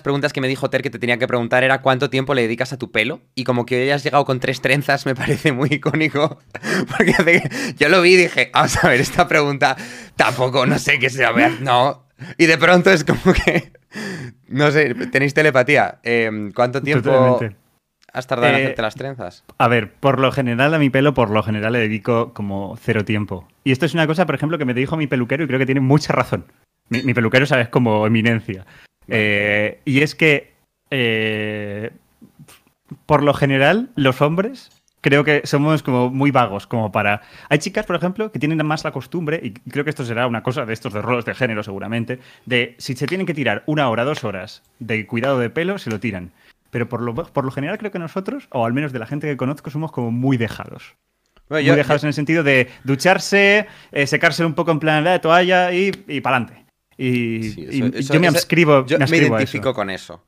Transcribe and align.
Las 0.00 0.04
preguntas 0.04 0.32
que 0.32 0.40
me 0.40 0.48
dijo 0.48 0.70
Ter 0.70 0.80
que 0.80 0.88
te 0.88 0.98
tenía 0.98 1.18
que 1.18 1.26
preguntar 1.26 1.62
era 1.62 1.82
cuánto 1.82 2.08
tiempo 2.08 2.32
le 2.32 2.40
dedicas 2.40 2.72
a 2.72 2.78
tu 2.78 2.90
pelo. 2.90 3.20
Y 3.34 3.44
como 3.44 3.66
que 3.66 3.76
hoy 3.76 3.82
hayas 3.82 4.02
llegado 4.02 4.24
con 4.24 4.40
tres 4.40 4.62
trenzas 4.62 5.04
me 5.04 5.14
parece 5.14 5.52
muy 5.52 5.68
icónico. 5.70 6.38
Porque 6.96 7.42
yo 7.76 7.90
lo 7.90 8.00
vi 8.00 8.14
y 8.14 8.16
dije, 8.16 8.50
vamos 8.54 8.82
a 8.82 8.88
ver, 8.88 8.98
esta 9.02 9.28
pregunta 9.28 9.76
tampoco, 10.16 10.64
no 10.64 10.78
sé 10.78 10.98
qué 10.98 11.10
sea. 11.10 11.32
No. 11.60 12.06
Y 12.38 12.46
de 12.46 12.56
pronto 12.56 12.90
es 12.90 13.04
como 13.04 13.34
que. 13.34 13.72
No 14.48 14.70
sé, 14.70 14.94
tenéis 15.12 15.34
telepatía. 15.34 15.98
Eh, 16.02 16.48
¿Cuánto 16.54 16.80
tiempo 16.80 17.10
Totalmente. 17.10 17.58
has 18.10 18.26
tardado 18.26 18.54
en 18.54 18.54
Eh, 18.58 18.62
hacerte 18.62 18.80
las 18.80 18.94
trenzas? 18.94 19.44
A 19.58 19.68
ver, 19.68 19.92
por 19.92 20.18
lo 20.18 20.32
general 20.32 20.72
a 20.72 20.78
mi 20.78 20.88
pelo, 20.88 21.12
por 21.12 21.28
lo 21.28 21.42
general 21.42 21.74
le 21.74 21.80
dedico 21.80 22.32
como 22.32 22.78
cero 22.80 23.04
tiempo. 23.04 23.46
Y 23.64 23.72
esto 23.72 23.84
es 23.84 23.92
una 23.92 24.06
cosa, 24.06 24.24
por 24.24 24.34
ejemplo, 24.34 24.56
que 24.56 24.64
me 24.64 24.72
dijo 24.72 24.96
mi 24.96 25.06
peluquero 25.06 25.44
y 25.44 25.46
creo 25.46 25.58
que 25.58 25.66
tiene 25.66 25.82
mucha 25.82 26.14
razón. 26.14 26.46
Mi, 26.88 27.02
mi 27.02 27.12
peluquero, 27.12 27.44
sabes, 27.44 27.68
como 27.68 28.06
eminencia. 28.06 28.64
Eh, 29.08 29.80
y 29.84 30.02
es 30.02 30.14
que, 30.14 30.52
eh, 30.90 31.90
por 33.06 33.22
lo 33.22 33.34
general, 33.34 33.90
los 33.96 34.20
hombres 34.20 34.70
creo 35.00 35.24
que 35.24 35.42
somos 35.44 35.82
como 35.82 36.10
muy 36.10 36.30
vagos, 36.30 36.66
como 36.66 36.92
para... 36.92 37.22
Hay 37.48 37.58
chicas, 37.58 37.86
por 37.86 37.96
ejemplo, 37.96 38.30
que 38.30 38.38
tienen 38.38 38.64
más 38.66 38.84
la 38.84 38.92
costumbre, 38.92 39.40
y 39.42 39.52
creo 39.52 39.82
que 39.84 39.90
esto 39.90 40.04
será 40.04 40.26
una 40.26 40.42
cosa 40.42 40.66
de 40.66 40.74
estos 40.74 40.92
de 40.92 41.00
roles 41.00 41.24
de 41.24 41.34
género 41.34 41.62
seguramente, 41.62 42.18
de 42.44 42.74
si 42.78 42.94
se 42.94 43.06
tienen 43.06 43.26
que 43.26 43.32
tirar 43.32 43.62
una 43.66 43.88
hora, 43.88 44.04
dos 44.04 44.24
horas 44.24 44.62
de 44.78 45.06
cuidado 45.06 45.38
de 45.38 45.48
pelo, 45.48 45.78
se 45.78 45.90
lo 45.90 46.00
tiran. 46.00 46.32
Pero 46.70 46.88
por 46.88 47.00
lo, 47.00 47.14
por 47.14 47.44
lo 47.44 47.50
general 47.50 47.78
creo 47.78 47.90
que 47.90 47.98
nosotros, 47.98 48.46
o 48.50 48.66
al 48.66 48.74
menos 48.74 48.92
de 48.92 48.98
la 48.98 49.06
gente 49.06 49.26
que 49.26 49.36
conozco, 49.36 49.70
somos 49.70 49.90
como 49.90 50.10
muy 50.10 50.36
dejados. 50.36 50.94
Bueno, 51.48 51.62
muy 51.62 51.68
yo- 51.68 51.76
dejados 51.76 52.04
en 52.04 52.08
el 52.08 52.14
sentido 52.14 52.42
de 52.44 52.68
ducharse, 52.84 53.66
eh, 53.92 54.06
secarse 54.06 54.44
un 54.44 54.54
poco 54.54 54.70
en 54.70 54.78
plan 54.80 55.02
de 55.02 55.18
toalla 55.18 55.72
y, 55.72 55.90
y 56.06 56.20
para 56.20 56.36
adelante. 56.36 56.64
Y, 56.96 57.42
Sí, 57.42 57.60
y 57.70 57.76
eso- 57.86 57.98
eso- 57.98 58.14
yo 58.14 58.20
me 58.20 58.28
ascribo, 58.28 58.86
Yo 58.86 58.98
me 58.98 59.16
identifico 59.16 59.74
con 59.74 59.90
eso. 59.90 60.24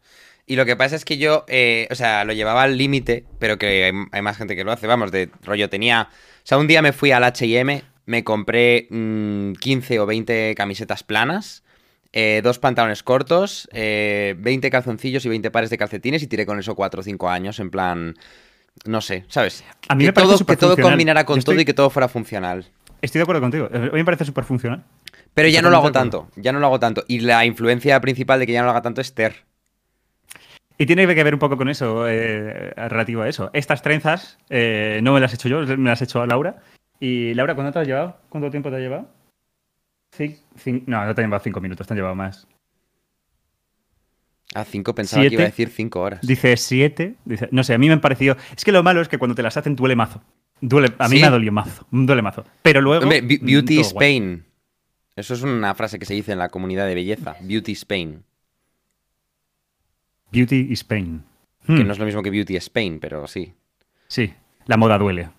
Y 0.46 0.56
lo 0.56 0.64
que 0.64 0.74
pasa 0.76 0.96
es 0.96 1.04
que 1.04 1.18
yo, 1.18 1.44
eh, 1.48 1.86
o 1.90 1.94
sea, 1.94 2.24
lo 2.24 2.32
llevaba 2.32 2.62
al 2.64 2.76
límite, 2.76 3.24
pero 3.38 3.58
que 3.58 3.84
hay, 3.84 3.92
hay 4.10 4.22
más 4.22 4.36
gente 4.36 4.56
que 4.56 4.64
lo 4.64 4.72
hace. 4.72 4.86
Vamos, 4.86 5.12
de 5.12 5.30
rollo, 5.44 5.68
tenía. 5.70 6.08
O 6.10 6.40
sea, 6.46 6.58
un 6.58 6.66
día 6.66 6.82
me 6.82 6.92
fui 6.92 7.12
al 7.12 7.22
HM, 7.24 7.82
me 8.06 8.24
compré 8.24 8.88
mm, 8.90 9.52
15 9.54 10.00
o 10.00 10.06
20 10.06 10.54
camisetas 10.56 11.04
planas, 11.04 11.62
eh, 12.12 12.40
dos 12.42 12.58
pantalones 12.58 13.02
cortos, 13.04 13.68
eh, 13.72 14.34
20 14.38 14.68
calzoncillos 14.70 15.24
y 15.24 15.28
20 15.28 15.50
pares 15.52 15.70
de 15.70 15.78
calcetines 15.78 16.22
y 16.22 16.26
tiré 16.26 16.44
con 16.44 16.58
eso 16.58 16.74
4 16.74 17.00
o 17.00 17.04
5 17.04 17.30
años, 17.30 17.60
en 17.60 17.70
plan. 17.70 18.14
No 18.84 19.00
sé, 19.00 19.24
¿sabes? 19.28 19.62
A 19.88 19.94
mí 19.94 20.00
que, 20.04 20.08
me 20.08 20.12
parece 20.12 20.32
todo, 20.32 20.46
que 20.46 20.56
todo 20.56 20.76
combinara 20.76 21.24
con 21.24 21.38
estoy- 21.38 21.54
todo 21.54 21.62
y 21.62 21.64
que 21.64 21.74
todo 21.74 21.90
fuera 21.90 22.08
funcional. 22.08 22.66
Estoy 23.00 23.18
de 23.20 23.22
acuerdo 23.22 23.40
contigo. 23.42 23.68
A 23.72 23.78
mí 23.78 23.90
me 23.92 24.04
parece 24.04 24.24
súper 24.24 24.44
funcional. 24.44 24.84
Pero 25.34 25.48
ya 25.48 25.62
no 25.62 25.70
lo 25.70 25.76
hago 25.78 25.92
tanto, 25.92 26.28
ya 26.36 26.52
no 26.52 26.60
lo 26.60 26.66
hago 26.66 26.78
tanto. 26.80 27.04
Y 27.08 27.20
la 27.20 27.44
influencia 27.46 28.00
principal 28.00 28.38
de 28.40 28.46
que 28.46 28.52
ya 28.52 28.60
no 28.60 28.66
lo 28.66 28.70
haga 28.72 28.82
tanto 28.82 29.00
es 29.00 29.14
Ter. 29.14 29.44
Y 30.78 30.86
tiene 30.86 31.06
que 31.14 31.22
ver 31.24 31.34
un 31.34 31.40
poco 31.40 31.56
con 31.56 31.68
eso, 31.68 32.08
eh, 32.08 32.72
relativo 32.88 33.22
a 33.22 33.28
eso. 33.28 33.50
Estas 33.52 33.82
trenzas 33.82 34.38
eh, 34.50 35.00
no 35.02 35.12
me 35.14 35.20
las 35.20 35.32
he 35.32 35.36
hecho 35.36 35.48
yo, 35.48 35.60
me 35.78 35.90
las 35.90 36.00
ha 36.00 36.04
hecho 36.04 36.24
Laura. 36.26 36.56
Y 37.00 37.34
Laura, 37.34 37.54
¿cuánto 37.54 37.72
te 37.72 37.78
has 37.80 37.86
llevado? 37.86 38.16
¿Cuánto 38.28 38.50
tiempo 38.50 38.70
te 38.70 38.76
ha 38.76 38.78
llevado? 38.80 39.08
Cin- 40.16 40.38
cin- 40.62 40.82
no, 40.86 41.04
no 41.06 41.14
te 41.14 41.20
han 41.22 41.28
llevado 41.28 41.44
cinco 41.44 41.60
minutos, 41.60 41.86
te 41.86 41.92
han 41.94 41.96
llevado 41.98 42.14
más. 42.14 42.46
A 44.54 44.64
5 44.64 44.94
pensaba 44.94 45.22
que 45.22 45.28
iba 45.34 45.44
a 45.44 45.46
Siete. 45.46 45.50
decir 45.62 45.68
5 45.74 46.00
horas. 46.00 46.20
Dice 46.26 46.56
siete. 46.58 47.14
Dice, 47.24 47.48
no 47.52 47.64
sé, 47.64 47.72
a 47.72 47.78
mí 47.78 47.86
me 47.86 47.94
han 47.94 48.02
parecido. 48.02 48.36
Es 48.54 48.64
que 48.64 48.72
lo 48.72 48.82
malo 48.82 49.00
es 49.00 49.08
que 49.08 49.16
cuando 49.16 49.34
te 49.34 49.42
las 49.42 49.56
hacen 49.56 49.76
duele 49.76 49.96
mazo. 49.96 50.22
Duele, 50.60 50.92
a 50.98 51.08
mí 51.08 51.16
¿Sí? 51.16 51.22
me 51.22 51.28
ha 51.28 51.30
dolido 51.30 51.52
mazo. 51.52 51.86
Duele 51.90 52.20
mazo. 52.20 52.44
Pero 52.62 52.82
luego. 52.82 53.02
Hombre, 53.02 53.22
mm, 53.22 53.46
Beauty 53.46 53.80
is 53.80 53.94
pain. 53.94 54.44
Eso 55.16 55.34
es 55.34 55.42
una 55.42 55.74
frase 55.74 55.98
que 55.98 56.06
se 56.06 56.14
dice 56.14 56.32
en 56.32 56.38
la 56.38 56.48
comunidad 56.48 56.86
de 56.86 56.94
belleza. 56.94 57.36
Beauty 57.40 57.72
is 57.72 57.84
pain. 57.84 58.24
Beauty 60.30 60.68
is 60.70 60.84
pain. 60.84 61.24
Que 61.66 61.72
Hmm, 61.74 61.86
no 61.86 61.92
es 61.92 61.98
lo 61.98 62.06
mismo 62.06 62.22
que 62.22 62.30
beauty 62.30 62.56
is 62.56 62.70
pain, 62.70 62.98
pero 62.98 63.26
sí. 63.28 63.52
Sí, 64.08 64.32
la 64.66 64.76
moda 64.76 64.98
duele. 64.98 65.30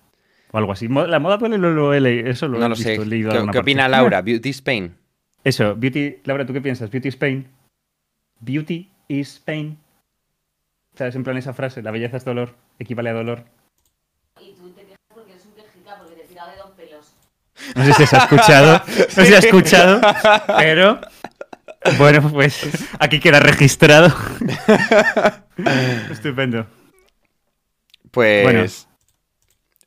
O 0.52 0.58
algo 0.58 0.72
así. 0.72 0.88
La 0.88 1.20
moda 1.20 1.38
duele, 1.38 1.58
lo, 1.58 1.72
lo 1.72 1.94
he 1.94 2.00
leído. 2.00 2.30
Eso 2.30 2.48
lo 2.48 2.60
no 2.60 2.66
he 2.66 2.70
lo 2.70 2.76
visto, 2.76 2.90
sé. 3.04 3.06
leído 3.06 3.32
¿Qué, 3.52 3.58
opina 3.58 3.90
Laura? 3.90 4.22
Beauty 4.22 4.50
is 4.50 4.62
pain. 4.62 4.96
Eso, 5.44 5.76
Beauty. 5.76 6.18
Laura, 6.24 6.46
¿tú 6.46 6.54
qué 6.54 6.62
piensas? 6.62 6.90
Beauty 6.90 7.10
is 7.10 7.16
pain. 7.18 7.48
Beauty 8.40 8.90
is 9.08 9.40
pain. 9.44 9.78
¿Sabes? 10.96 11.16
En 11.16 11.24
plan 11.24 11.36
esa 11.38 11.54
frase, 11.54 11.82
la 11.82 11.90
belleza 11.92 12.18
es 12.18 12.24
dolor, 12.26 12.56
equivale 12.78 13.10
a 13.10 13.14
dolor. 13.14 13.46
Y 14.40 14.54
tú 14.54 14.70
te 14.70 14.82
quejas 14.84 14.98
porque 15.14 15.32
eres 15.32 15.46
un 15.46 15.54
quejica, 15.54 15.98
porque 15.98 16.14
te 16.16 16.24
he 16.24 16.28
tirado 16.28 16.52
de 16.52 16.58
dos 16.58 16.72
pelos. 16.72 17.16
No 17.76 17.86
sé 17.86 17.94
si 17.94 18.06
se 18.06 18.16
ha 18.16 18.20
escuchado, 18.20 18.82
no 18.88 19.06
sé 19.10 19.26
si 19.26 19.34
ha 19.34 19.40
escuchado, 19.40 20.02
pero 20.58 21.00
bueno, 21.98 22.30
pues 22.32 22.66
aquí 23.00 23.20
queda 23.20 23.40
registrado. 23.40 24.14
Estupendo. 26.12 26.68
Pues. 28.12 28.44
Bueno. 28.44 28.66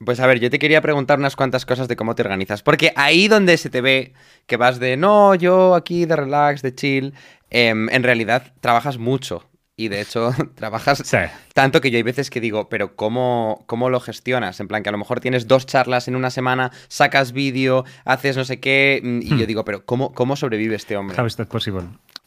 Pues 0.04 0.20
a 0.20 0.26
ver, 0.26 0.38
yo 0.40 0.50
te 0.50 0.58
quería 0.58 0.82
preguntar 0.82 1.18
unas 1.18 1.36
cuantas 1.36 1.64
cosas 1.64 1.88
de 1.88 1.96
cómo 1.96 2.14
te 2.14 2.22
organizas. 2.22 2.62
Porque 2.62 2.92
ahí 2.96 3.28
donde 3.28 3.56
se 3.56 3.70
te 3.70 3.80
ve 3.80 4.12
que 4.46 4.58
vas 4.58 4.78
de 4.78 4.98
no, 4.98 5.34
yo 5.34 5.74
aquí 5.74 6.04
de 6.04 6.16
relax, 6.16 6.60
de 6.60 6.74
chill, 6.74 7.14
em, 7.48 7.88
en 7.88 8.02
realidad 8.02 8.52
trabajas 8.60 8.98
mucho. 8.98 9.48
Y 9.78 9.88
de 9.88 10.00
hecho, 10.00 10.30
trabajas 10.54 11.02
Sí. 11.04 11.18
Tanto 11.52 11.80
que 11.82 11.90
yo 11.90 11.98
hay 11.98 12.02
veces 12.02 12.30
que 12.30 12.40
digo, 12.40 12.68
pero 12.70 12.96
¿cómo, 12.96 13.62
¿cómo 13.66 13.90
lo 13.90 14.00
gestionas? 14.00 14.58
En 14.60 14.68
plan, 14.68 14.82
que 14.82 14.88
a 14.88 14.92
lo 14.92 14.98
mejor 14.98 15.20
tienes 15.20 15.46
dos 15.46 15.66
charlas 15.66 16.08
en 16.08 16.16
una 16.16 16.30
semana, 16.30 16.72
sacas 16.88 17.32
vídeo, 17.32 17.84
haces 18.06 18.36
no 18.36 18.44
sé 18.44 18.58
qué, 18.58 19.00
mm, 19.04 19.20
y 19.22 19.34
Hmm. 19.34 19.38
yo 19.38 19.46
digo, 19.46 19.64
pero 19.64 19.84
¿cómo, 19.84 20.12
cómo 20.14 20.34
sobrevive 20.36 20.76
este 20.76 20.96
hombre? 20.96 21.20
How 21.20 21.26
is 21.26 21.36
that 21.36 21.48
possible? 21.48 21.82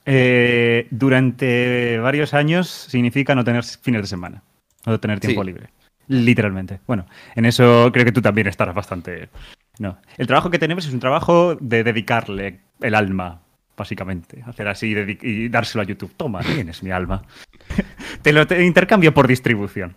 Eh, 0.06 0.88
durante 0.92 1.98
varios 2.00 2.34
años 2.34 2.68
significa 2.70 3.34
no 3.36 3.44
tener 3.44 3.64
fines 3.64 4.02
de 4.04 4.08
semana, 4.08 4.44
no 4.86 5.00
tener 5.00 5.20
tiempo 5.20 5.42
Sí. 5.42 5.48
libre. 5.48 5.70
Literalmente. 6.08 6.80
Bueno, 6.88 7.06
en 7.36 7.46
eso 7.46 7.90
creo 7.94 8.06
que 8.06 8.12
tú 8.12 8.22
también 8.22 8.48
estarás 8.48 8.74
bastante. 8.74 9.30
No. 9.78 9.98
El 10.18 10.26
trabajo 10.28 10.50
que 10.50 10.58
tenemos 10.60 10.86
es 10.88 10.94
un 10.94 11.00
trabajo 11.00 11.56
de 11.60 11.84
dedicarle 11.84 12.60
el 12.82 12.96
alma, 12.96 13.42
básicamente. 13.80 14.44
Hacer 14.46 14.68
así 14.68 14.94
dedi- 14.94 15.18
y 15.24 15.50
dárselo 15.50 15.82
a 15.82 15.86
YouTube. 15.86 16.14
Toma, 16.16 16.42
tienes 16.42 16.84
mi 16.84 16.92
alma. 16.92 17.24
te 18.22 18.32
lo 18.32 18.46
te 18.46 18.64
intercambio 18.64 19.14
por 19.14 19.28
distribución. 19.28 19.96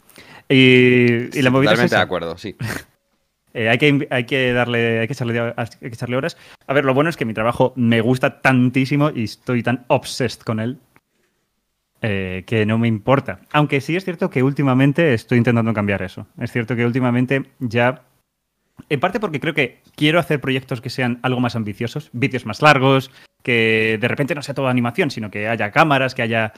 Y, 0.49 1.37
y 1.38 1.43
la 1.43 1.50
movida 1.50 1.73
Totalmente 1.73 1.96
de 1.96 2.02
acuerdo, 2.02 2.38
sí. 2.38 2.56
Eh, 3.55 3.69
hay, 3.69 3.76
que, 3.76 4.08
hay 4.11 4.25
que 4.25 4.50
darle, 4.55 5.00
hay 5.00 5.06
que 5.06 5.12
echarle, 5.12 5.38
hay 5.55 5.67
que 5.79 5.88
echarle 5.88 6.17
horas. 6.17 6.38
A 6.67 6.73
ver, 6.73 6.87
lo 6.87 6.94
bueno 6.94 7.11
es 7.11 7.19
que 7.19 7.26
mi 7.26 7.34
trabajo 7.34 7.75
me 7.76 8.00
gusta 8.00 8.40
tantísimo 8.40 9.11
y 9.14 9.25
estoy 9.25 9.62
tan 9.62 9.84
obsessed 9.88 10.40
con 10.40 10.58
él 10.58 10.79
eh, 12.00 12.44
que 12.46 12.64
no 12.64 12.79
me 12.79 12.88
importa. 12.88 13.40
Aunque 13.52 13.82
sí 13.82 13.94
es 13.94 14.05
cierto 14.05 14.31
que 14.31 14.43
últimamente 14.43 15.12
estoy 15.12 15.37
intentando 15.37 15.75
cambiar 15.75 16.00
eso. 16.00 16.26
Es 16.40 16.50
cierto 16.50 16.75
que 16.75 16.87
últimamente 16.87 17.50
ya. 17.58 18.05
En 18.88 19.00
parte 19.00 19.20
porque 19.20 19.38
creo 19.38 19.52
que 19.52 19.82
quiero 19.96 20.19
hacer 20.19 20.40
proyectos 20.40 20.81
que 20.81 20.88
sean 20.88 21.19
algo 21.23 21.38
más 21.40 21.55
ambiciosos, 21.55 22.08
vídeos 22.14 22.46
más 22.46 22.62
largos, 22.62 23.11
que 23.42 23.98
de 24.00 24.08
repente 24.08 24.34
no 24.34 24.42
sea 24.42 24.54
toda 24.54 24.70
animación, 24.70 25.10
sino 25.10 25.30
que 25.30 25.48
haya 25.48 25.70
cámaras, 25.70 26.14
que 26.14 26.22
haya. 26.22 26.52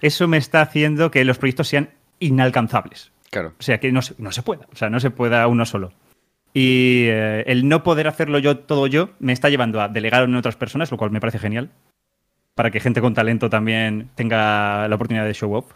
Eso 0.00 0.28
me 0.28 0.36
está 0.36 0.60
haciendo 0.60 1.10
que 1.10 1.24
los 1.24 1.38
proyectos 1.38 1.68
sean 1.68 1.90
inalcanzables. 2.18 3.12
Claro. 3.30 3.54
O 3.58 3.62
sea, 3.62 3.78
que 3.78 3.92
no 3.92 4.02
se, 4.02 4.14
no 4.18 4.32
se 4.32 4.42
pueda. 4.42 4.66
O 4.72 4.76
sea, 4.76 4.90
no 4.90 5.00
se 5.00 5.10
pueda 5.10 5.46
uno 5.46 5.64
solo. 5.66 5.92
Y 6.52 7.06
eh, 7.08 7.44
el 7.46 7.68
no 7.68 7.82
poder 7.82 8.08
hacerlo 8.08 8.38
yo 8.38 8.58
todo 8.58 8.86
yo 8.86 9.10
me 9.18 9.34
está 9.34 9.50
llevando 9.50 9.80
a 9.80 9.88
delegar 9.88 10.22
en 10.24 10.34
otras 10.36 10.56
personas, 10.56 10.90
lo 10.90 10.96
cual 10.96 11.10
me 11.10 11.20
parece 11.20 11.38
genial. 11.38 11.70
Para 12.54 12.70
que 12.70 12.80
gente 12.80 13.02
con 13.02 13.12
talento 13.12 13.50
también 13.50 14.08
tenga 14.14 14.88
la 14.88 14.94
oportunidad 14.94 15.26
de 15.26 15.34
show 15.34 15.54
up. 15.54 15.66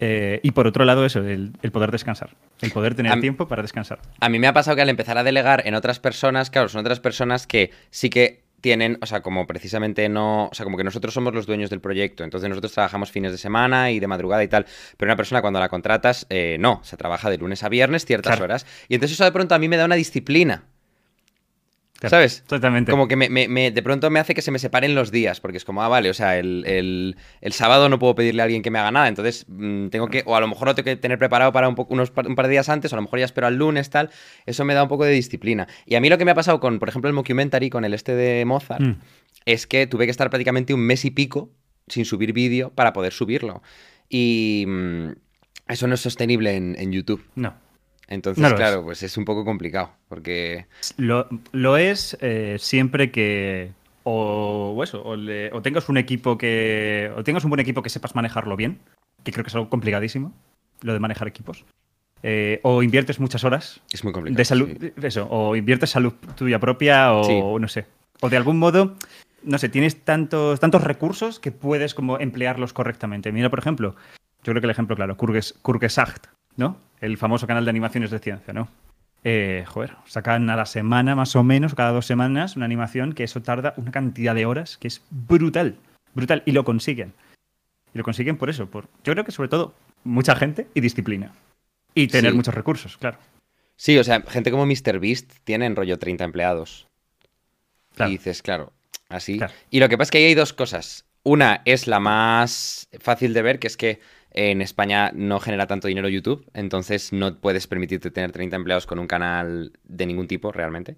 Eh, 0.00 0.40
y 0.42 0.50
por 0.52 0.66
otro 0.66 0.84
lado, 0.84 1.04
eso, 1.04 1.20
el, 1.20 1.52
el 1.62 1.70
poder 1.72 1.90
descansar. 1.90 2.30
El 2.60 2.72
poder 2.72 2.94
tener 2.94 3.12
A 3.12 3.20
tiempo 3.20 3.46
para 3.48 3.62
descansar. 3.62 4.00
A 4.20 4.28
mí 4.28 4.38
me 4.38 4.46
ha 4.46 4.52
pasado 4.52 4.76
que 4.76 4.82
al 4.82 4.88
empezar 4.88 5.18
a 5.18 5.24
delegar 5.24 5.62
en 5.66 5.74
otras 5.74 6.00
personas, 6.00 6.50
claro, 6.50 6.68
son 6.68 6.80
otras 6.80 7.00
personas 7.00 7.46
que 7.46 7.72
sí 7.90 8.10
que 8.10 8.42
tienen, 8.60 8.98
o 9.00 9.06
sea, 9.06 9.20
como 9.22 9.46
precisamente 9.46 10.08
no, 10.08 10.46
o 10.46 10.54
sea, 10.54 10.64
como 10.64 10.76
que 10.76 10.84
nosotros 10.84 11.14
somos 11.14 11.34
los 11.34 11.46
dueños 11.46 11.70
del 11.70 11.80
proyecto, 11.80 12.24
entonces 12.24 12.48
nosotros 12.48 12.72
trabajamos 12.72 13.10
fines 13.10 13.32
de 13.32 13.38
semana 13.38 13.90
y 13.90 14.00
de 14.00 14.06
madrugada 14.06 14.42
y 14.42 14.48
tal, 14.48 14.66
pero 14.96 15.08
una 15.08 15.16
persona 15.16 15.40
cuando 15.40 15.60
la 15.60 15.68
contratas, 15.68 16.26
eh, 16.30 16.56
no, 16.58 16.80
se 16.82 16.96
trabaja 16.96 17.30
de 17.30 17.38
lunes 17.38 17.62
a 17.62 17.68
viernes 17.68 18.04
ciertas 18.04 18.32
Claro. 18.32 18.44
horas, 18.44 18.66
y 18.88 18.94
entonces 18.94 19.14
eso 19.16 19.24
de 19.24 19.32
pronto 19.32 19.54
a 19.54 19.58
mí 19.58 19.68
me 19.68 19.76
da 19.76 19.84
una 19.84 19.94
disciplina, 19.94 20.64
Claro, 22.00 22.10
¿sabes? 22.10 22.44
Totalmente. 22.46 22.92
Como 22.92 23.08
que 23.08 23.16
me, 23.16 23.28
me- 23.28 23.48
me- 23.48 23.72
de 23.72 23.82
pronto 23.82 24.08
me 24.08 24.20
hace 24.20 24.32
que 24.32 24.40
se 24.42 24.52
me 24.52 24.60
separen 24.60 24.94
los 24.94 25.10
días, 25.10 25.40
porque 25.40 25.56
es 25.58 25.64
como, 25.64 25.82
ah, 25.82 25.88
vale, 25.88 26.08
o 26.10 26.14
sea, 26.14 26.38
el, 26.38 26.64
el- 26.66 27.16
el 27.40 27.52
sábado 27.52 27.88
no 27.88 27.98
puedo 27.98 28.14
pedirle 28.14 28.40
a 28.42 28.44
alguien 28.44 28.62
que 28.62 28.70
me 28.70 28.78
haga 28.78 28.92
nada, 28.92 29.08
entonces 29.08 29.46
mm, 29.48 29.88
tengo 29.88 30.06
que, 30.08 30.22
o 30.24 30.36
a 30.36 30.40
lo 30.40 30.46
mejor 30.46 30.68
lo 30.68 30.74
tengo 30.76 30.84
que 30.84 30.96
tener 30.96 31.18
preparado 31.18 31.52
para 31.52 31.68
un, 31.68 31.74
poco, 31.74 31.92
unos 31.94 32.12
par, 32.12 32.28
un 32.28 32.36
par 32.36 32.46
de 32.46 32.52
días 32.52 32.68
antes, 32.68 32.92
o 32.92 32.94
a 32.94 32.98
lo 32.98 33.02
mejor 33.02 33.18
ya 33.18 33.24
espero 33.24 33.48
al 33.48 33.56
lunes, 33.56 33.90
tal, 33.90 34.10
eso 34.46 34.64
me 34.64 34.74
da 34.74 34.84
un 34.84 34.88
poco 34.88 35.04
de 35.04 35.10
disciplina. 35.12 35.66
Y 35.86 35.96
a 35.96 36.00
mí 36.00 36.08
lo 36.08 36.18
que 36.18 36.24
me 36.24 36.30
ha 36.30 36.34
pasado 36.36 36.60
con, 36.60 36.78
por 36.78 36.88
ejemplo, 36.88 37.08
el 37.08 37.14
mockumentary, 37.14 37.68
con 37.68 37.84
el 37.84 37.92
este 37.94 38.14
de 38.14 38.44
Mozart, 38.44 38.80
Mm. 38.80 38.94
es 39.44 39.66
que 39.66 39.88
tuve 39.88 40.04
que 40.04 40.12
estar 40.12 40.30
prácticamente 40.30 40.74
un 40.74 40.80
mes 40.80 41.04
y 41.04 41.10
pico 41.10 41.50
sin 41.88 42.04
subir 42.04 42.32
vídeo 42.32 42.70
para 42.70 42.92
poder 42.92 43.12
subirlo. 43.12 43.60
Y 44.08 44.64
mm, 44.68 45.08
eso 45.68 45.88
no 45.88 45.94
es 45.94 46.00
sostenible 46.00 46.54
en, 46.54 46.76
en 46.78 46.92
YouTube. 46.92 47.24
No. 47.34 47.54
Entonces, 48.08 48.40
No 48.42 48.48
lo 48.48 48.54
es. 48.54 48.60
claro, 48.60 48.82
pues 48.84 49.02
es 49.02 49.16
un 49.18 49.24
poco 49.24 49.44
complicado, 49.44 49.90
porque... 50.08 50.66
Lo, 50.96 51.28
lo 51.52 51.76
es 51.76 52.16
eh, 52.20 52.56
siempre 52.58 53.10
que 53.10 53.70
o, 54.04 54.74
o 54.76 54.82
eso, 54.82 55.02
o, 55.04 55.14
le- 55.16 55.52
o 55.52 55.60
tengas 55.60 55.88
un 55.90 55.98
equipo 55.98 56.38
que. 56.38 57.12
O 57.16 57.22
tengas 57.22 57.44
un 57.44 57.50
buen 57.50 57.60
equipo 57.60 57.82
que 57.82 57.90
sepas 57.90 58.14
manejarlo 58.14 58.56
bien, 58.56 58.78
que 59.24 59.32
creo 59.32 59.44
que 59.44 59.48
es 59.48 59.54
algo 59.54 59.68
complicadísimo, 59.68 60.32
lo 60.80 60.94
de 60.94 61.00
manejar 61.00 61.28
equipos. 61.28 61.64
Eh, 62.22 62.58
o 62.62 62.82
inviertes 62.82 63.20
muchas 63.20 63.44
horas 63.44 63.80
Es 63.92 64.02
muy 64.04 64.12
complicado. 64.14 64.38
de 64.38 64.44
salud, 64.46 64.70
sí. 64.80 64.92
eso, 65.02 65.28
o 65.30 65.54
inviertes 65.54 65.90
salud 65.90 66.14
tuya 66.36 66.58
propia, 66.58 67.12
o 67.12 67.24
Sí. 67.24 67.38
no 67.60 67.68
sé. 67.68 67.84
O 68.22 68.30
de 68.30 68.36
algún 68.38 68.58
modo, 68.58 68.96
no 69.42 69.58
sé, 69.58 69.68
tienes 69.68 70.02
tantos, 70.02 70.58
tantos 70.58 70.82
recursos 70.82 71.38
que 71.38 71.52
puedes 71.52 71.94
como 71.94 72.18
emplearlos 72.18 72.72
correctamente. 72.72 73.30
Mira, 73.30 73.50
por 73.50 73.58
ejemplo, 73.58 73.94
yo 74.42 74.52
creo 74.52 74.60
que 74.62 74.66
el 74.66 74.70
ejemplo 74.70 74.96
claro, 74.96 75.16
Kurges, 75.18 75.52
Kurgesacht, 75.62 76.26
¿no? 76.58 76.76
El 77.00 77.16
famoso 77.16 77.46
canal 77.46 77.64
de 77.64 77.70
animaciones 77.70 78.10
de 78.10 78.18
ciencia, 78.18 78.52
¿no? 78.52 78.68
Eh, 79.24 79.64
joder, 79.66 79.96
sacan 80.06 80.48
a 80.50 80.56
la 80.56 80.66
semana 80.66 81.14
más 81.14 81.34
o 81.36 81.42
menos, 81.42 81.74
cada 81.74 81.92
dos 81.92 82.06
semanas, 82.06 82.56
una 82.56 82.66
animación 82.66 83.14
que 83.14 83.24
eso 83.24 83.40
tarda 83.40 83.72
una 83.76 83.90
cantidad 83.90 84.34
de 84.34 84.44
horas 84.46 84.76
que 84.76 84.88
es 84.88 85.02
brutal, 85.10 85.76
brutal, 86.14 86.42
y 86.44 86.52
lo 86.52 86.64
consiguen. 86.64 87.14
Y 87.94 87.98
lo 87.98 88.04
consiguen 88.04 88.36
por 88.36 88.50
eso, 88.50 88.66
por, 88.68 88.84
yo 89.04 89.12
creo 89.14 89.24
que 89.24 89.32
sobre 89.32 89.48
todo 89.48 89.74
mucha 90.04 90.36
gente 90.36 90.68
y 90.74 90.80
disciplina. 90.80 91.32
Y 91.94 92.06
tener 92.08 92.32
Sí. 92.32 92.36
muchos 92.36 92.54
recursos, 92.54 92.96
claro. 92.98 93.18
Sí, 93.76 93.96
o 93.98 94.04
sea, 94.04 94.20
gente 94.22 94.50
como 94.50 94.66
MrBeast 94.66 95.32
tiene 95.44 95.66
en 95.66 95.76
rollo 95.76 95.98
30 95.98 96.24
empleados. 96.24 96.86
Claro. 97.94 98.10
Y 98.12 98.16
dices, 98.18 98.42
claro, 98.42 98.72
así. 99.08 99.38
Claro. 99.38 99.52
Y 99.70 99.80
lo 99.80 99.88
que 99.88 99.96
pasa 99.96 100.08
es 100.08 100.10
que 100.12 100.18
ahí 100.18 100.24
hay 100.24 100.34
dos 100.34 100.52
cosas. 100.52 101.04
Una 101.24 101.62
es 101.64 101.86
la 101.86 101.98
más 102.00 102.88
fácil 103.00 103.34
de 103.34 103.42
ver, 103.42 103.58
que 103.58 103.66
es 103.66 103.76
que 103.76 104.00
en 104.38 104.62
España 104.62 105.10
no 105.16 105.40
genera 105.40 105.66
tanto 105.66 105.88
dinero 105.88 106.08
YouTube, 106.08 106.48
entonces 106.54 107.12
no 107.12 107.40
puedes 107.40 107.66
permitirte 107.66 108.12
tener 108.12 108.30
30 108.30 108.54
empleados 108.54 108.86
con 108.86 109.00
un 109.00 109.08
canal 109.08 109.72
de 109.82 110.06
ningún 110.06 110.28
tipo, 110.28 110.52
realmente. 110.52 110.96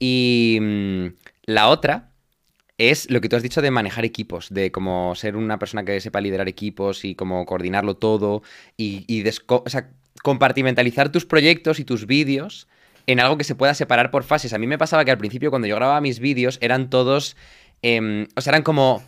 Y 0.00 0.58
mm, 0.60 1.06
la 1.44 1.68
otra 1.68 2.10
es 2.76 3.08
lo 3.12 3.20
que 3.20 3.28
tú 3.28 3.36
has 3.36 3.44
dicho 3.44 3.62
de 3.62 3.70
manejar 3.70 4.04
equipos, 4.04 4.52
de 4.52 4.72
como 4.72 5.14
ser 5.14 5.36
una 5.36 5.60
persona 5.60 5.84
que 5.84 6.00
sepa 6.00 6.20
liderar 6.20 6.48
equipos 6.48 7.04
y 7.04 7.14
como 7.14 7.46
coordinarlo 7.46 7.96
todo 7.96 8.42
y, 8.76 9.22
compartimentalizar 10.24 11.12
tus 11.12 11.26
proyectos 11.26 11.78
y 11.78 11.84
tus 11.84 12.06
vídeos 12.08 12.66
en 13.06 13.20
algo 13.20 13.38
que 13.38 13.44
se 13.44 13.54
pueda 13.54 13.74
separar 13.74 14.10
por 14.10 14.24
fases. 14.24 14.52
A 14.52 14.58
mí 14.58 14.66
me 14.66 14.78
pasaba 14.78 15.04
que 15.04 15.12
al 15.12 15.18
principio 15.18 15.50
cuando 15.50 15.68
yo 15.68 15.76
grababa 15.76 16.00
mis 16.00 16.18
vídeos 16.18 16.58
eran 16.60 16.90
todos, 16.90 17.36
em, 17.82 18.26
o 18.34 18.40
sea, 18.40 18.50
eran 18.50 18.62
como 18.62 19.04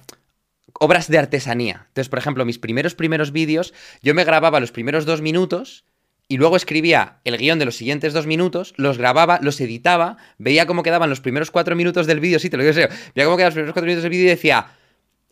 obras 0.74 1.08
de 1.08 1.18
artesanía. 1.18 1.86
Entonces, 1.88 2.08
por 2.08 2.18
ejemplo, 2.18 2.44
mis 2.44 2.58
primeros 2.58 2.94
primeros 2.94 3.32
vídeos, 3.32 3.74
yo 4.02 4.14
me 4.14 4.24
grababa 4.24 4.60
los 4.60 4.72
primeros 4.72 5.06
dos 5.06 5.20
minutos 5.20 5.84
y 6.28 6.38
luego 6.38 6.56
escribía 6.56 7.20
el 7.24 7.38
guion 7.38 7.58
de 7.58 7.64
los 7.64 7.76
siguientes 7.76 8.12
dos 8.12 8.26
minutos, 8.26 8.74
los 8.76 8.98
grababa, 8.98 9.38
los 9.42 9.60
editaba, 9.60 10.16
veía 10.38 10.66
cómo 10.66 10.82
quedaban 10.82 11.08
los 11.08 11.20
primeros 11.20 11.50
cuatro 11.50 11.76
minutos 11.76 12.06
del 12.06 12.20
vídeo, 12.20 12.38
sí, 12.38 12.50
te 12.50 12.56
lo 12.56 12.64
digo 12.64 12.74
veía 12.74 13.26
cómo 13.26 13.36
quedaban 13.36 13.50
los 13.50 13.54
primeros 13.54 13.72
cuatro 13.72 13.86
minutos 13.86 14.02
del 14.02 14.10
vídeo 14.10 14.26
y 14.26 14.30
decía, 14.30 14.66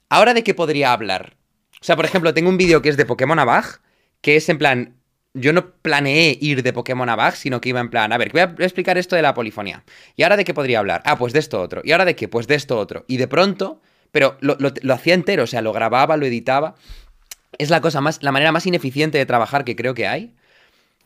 ¿ahora 0.08 0.34
de 0.34 0.44
qué 0.44 0.54
podría 0.54 0.92
hablar? 0.92 1.36
O 1.80 1.84
sea, 1.84 1.96
por 1.96 2.04
ejemplo, 2.04 2.32
tengo 2.32 2.48
un 2.48 2.56
vídeo 2.56 2.80
que 2.80 2.88
es 2.88 2.96
de 2.96 3.04
Pokémon 3.04 3.38
Abaj, 3.38 3.80
que 4.20 4.36
es 4.36 4.48
en 4.48 4.58
plan, 4.58 4.94
yo 5.34 5.52
no 5.52 5.72
planeé 5.72 6.38
ir 6.40 6.62
de 6.62 6.72
Pokémon 6.72 7.08
Abaj, 7.08 7.34
sino 7.34 7.60
que 7.60 7.70
iba 7.70 7.80
en 7.80 7.90
plan, 7.90 8.12
a 8.12 8.18
ver, 8.18 8.30
voy 8.30 8.40
a 8.40 8.54
explicar 8.60 8.96
esto 8.96 9.16
de 9.16 9.22
la 9.22 9.34
polifonía. 9.34 9.84
¿Y 10.16 10.22
ahora 10.22 10.36
de 10.36 10.44
qué 10.44 10.54
podría 10.54 10.78
hablar? 10.78 11.02
Ah, 11.04 11.18
pues 11.18 11.32
de 11.32 11.40
esto 11.40 11.60
otro. 11.60 11.82
¿Y 11.84 11.92
ahora 11.92 12.04
de 12.04 12.14
qué? 12.14 12.28
Pues 12.28 12.46
de 12.46 12.54
esto 12.54 12.78
otro. 12.78 13.04
Y 13.08 13.16
de 13.16 13.26
pronto, 13.28 13.82
pero 14.14 14.36
lo, 14.40 14.54
lo- 14.60 14.72
lo 14.80 14.94
hacía 14.94 15.12
entero, 15.14 15.42
o 15.42 15.46
sea, 15.48 15.60
lo 15.60 15.72
grababa, 15.72 16.16
lo 16.16 16.24
editaba. 16.24 16.76
Es 17.58 17.68
la 17.68 17.80
cosa 17.80 18.00
más, 18.00 18.22
la 18.22 18.30
manera 18.30 18.52
más 18.52 18.64
ineficiente 18.64 19.18
de 19.18 19.26
trabajar 19.26 19.64
que 19.64 19.74
creo 19.74 19.92
que 19.92 20.06
hay. 20.06 20.32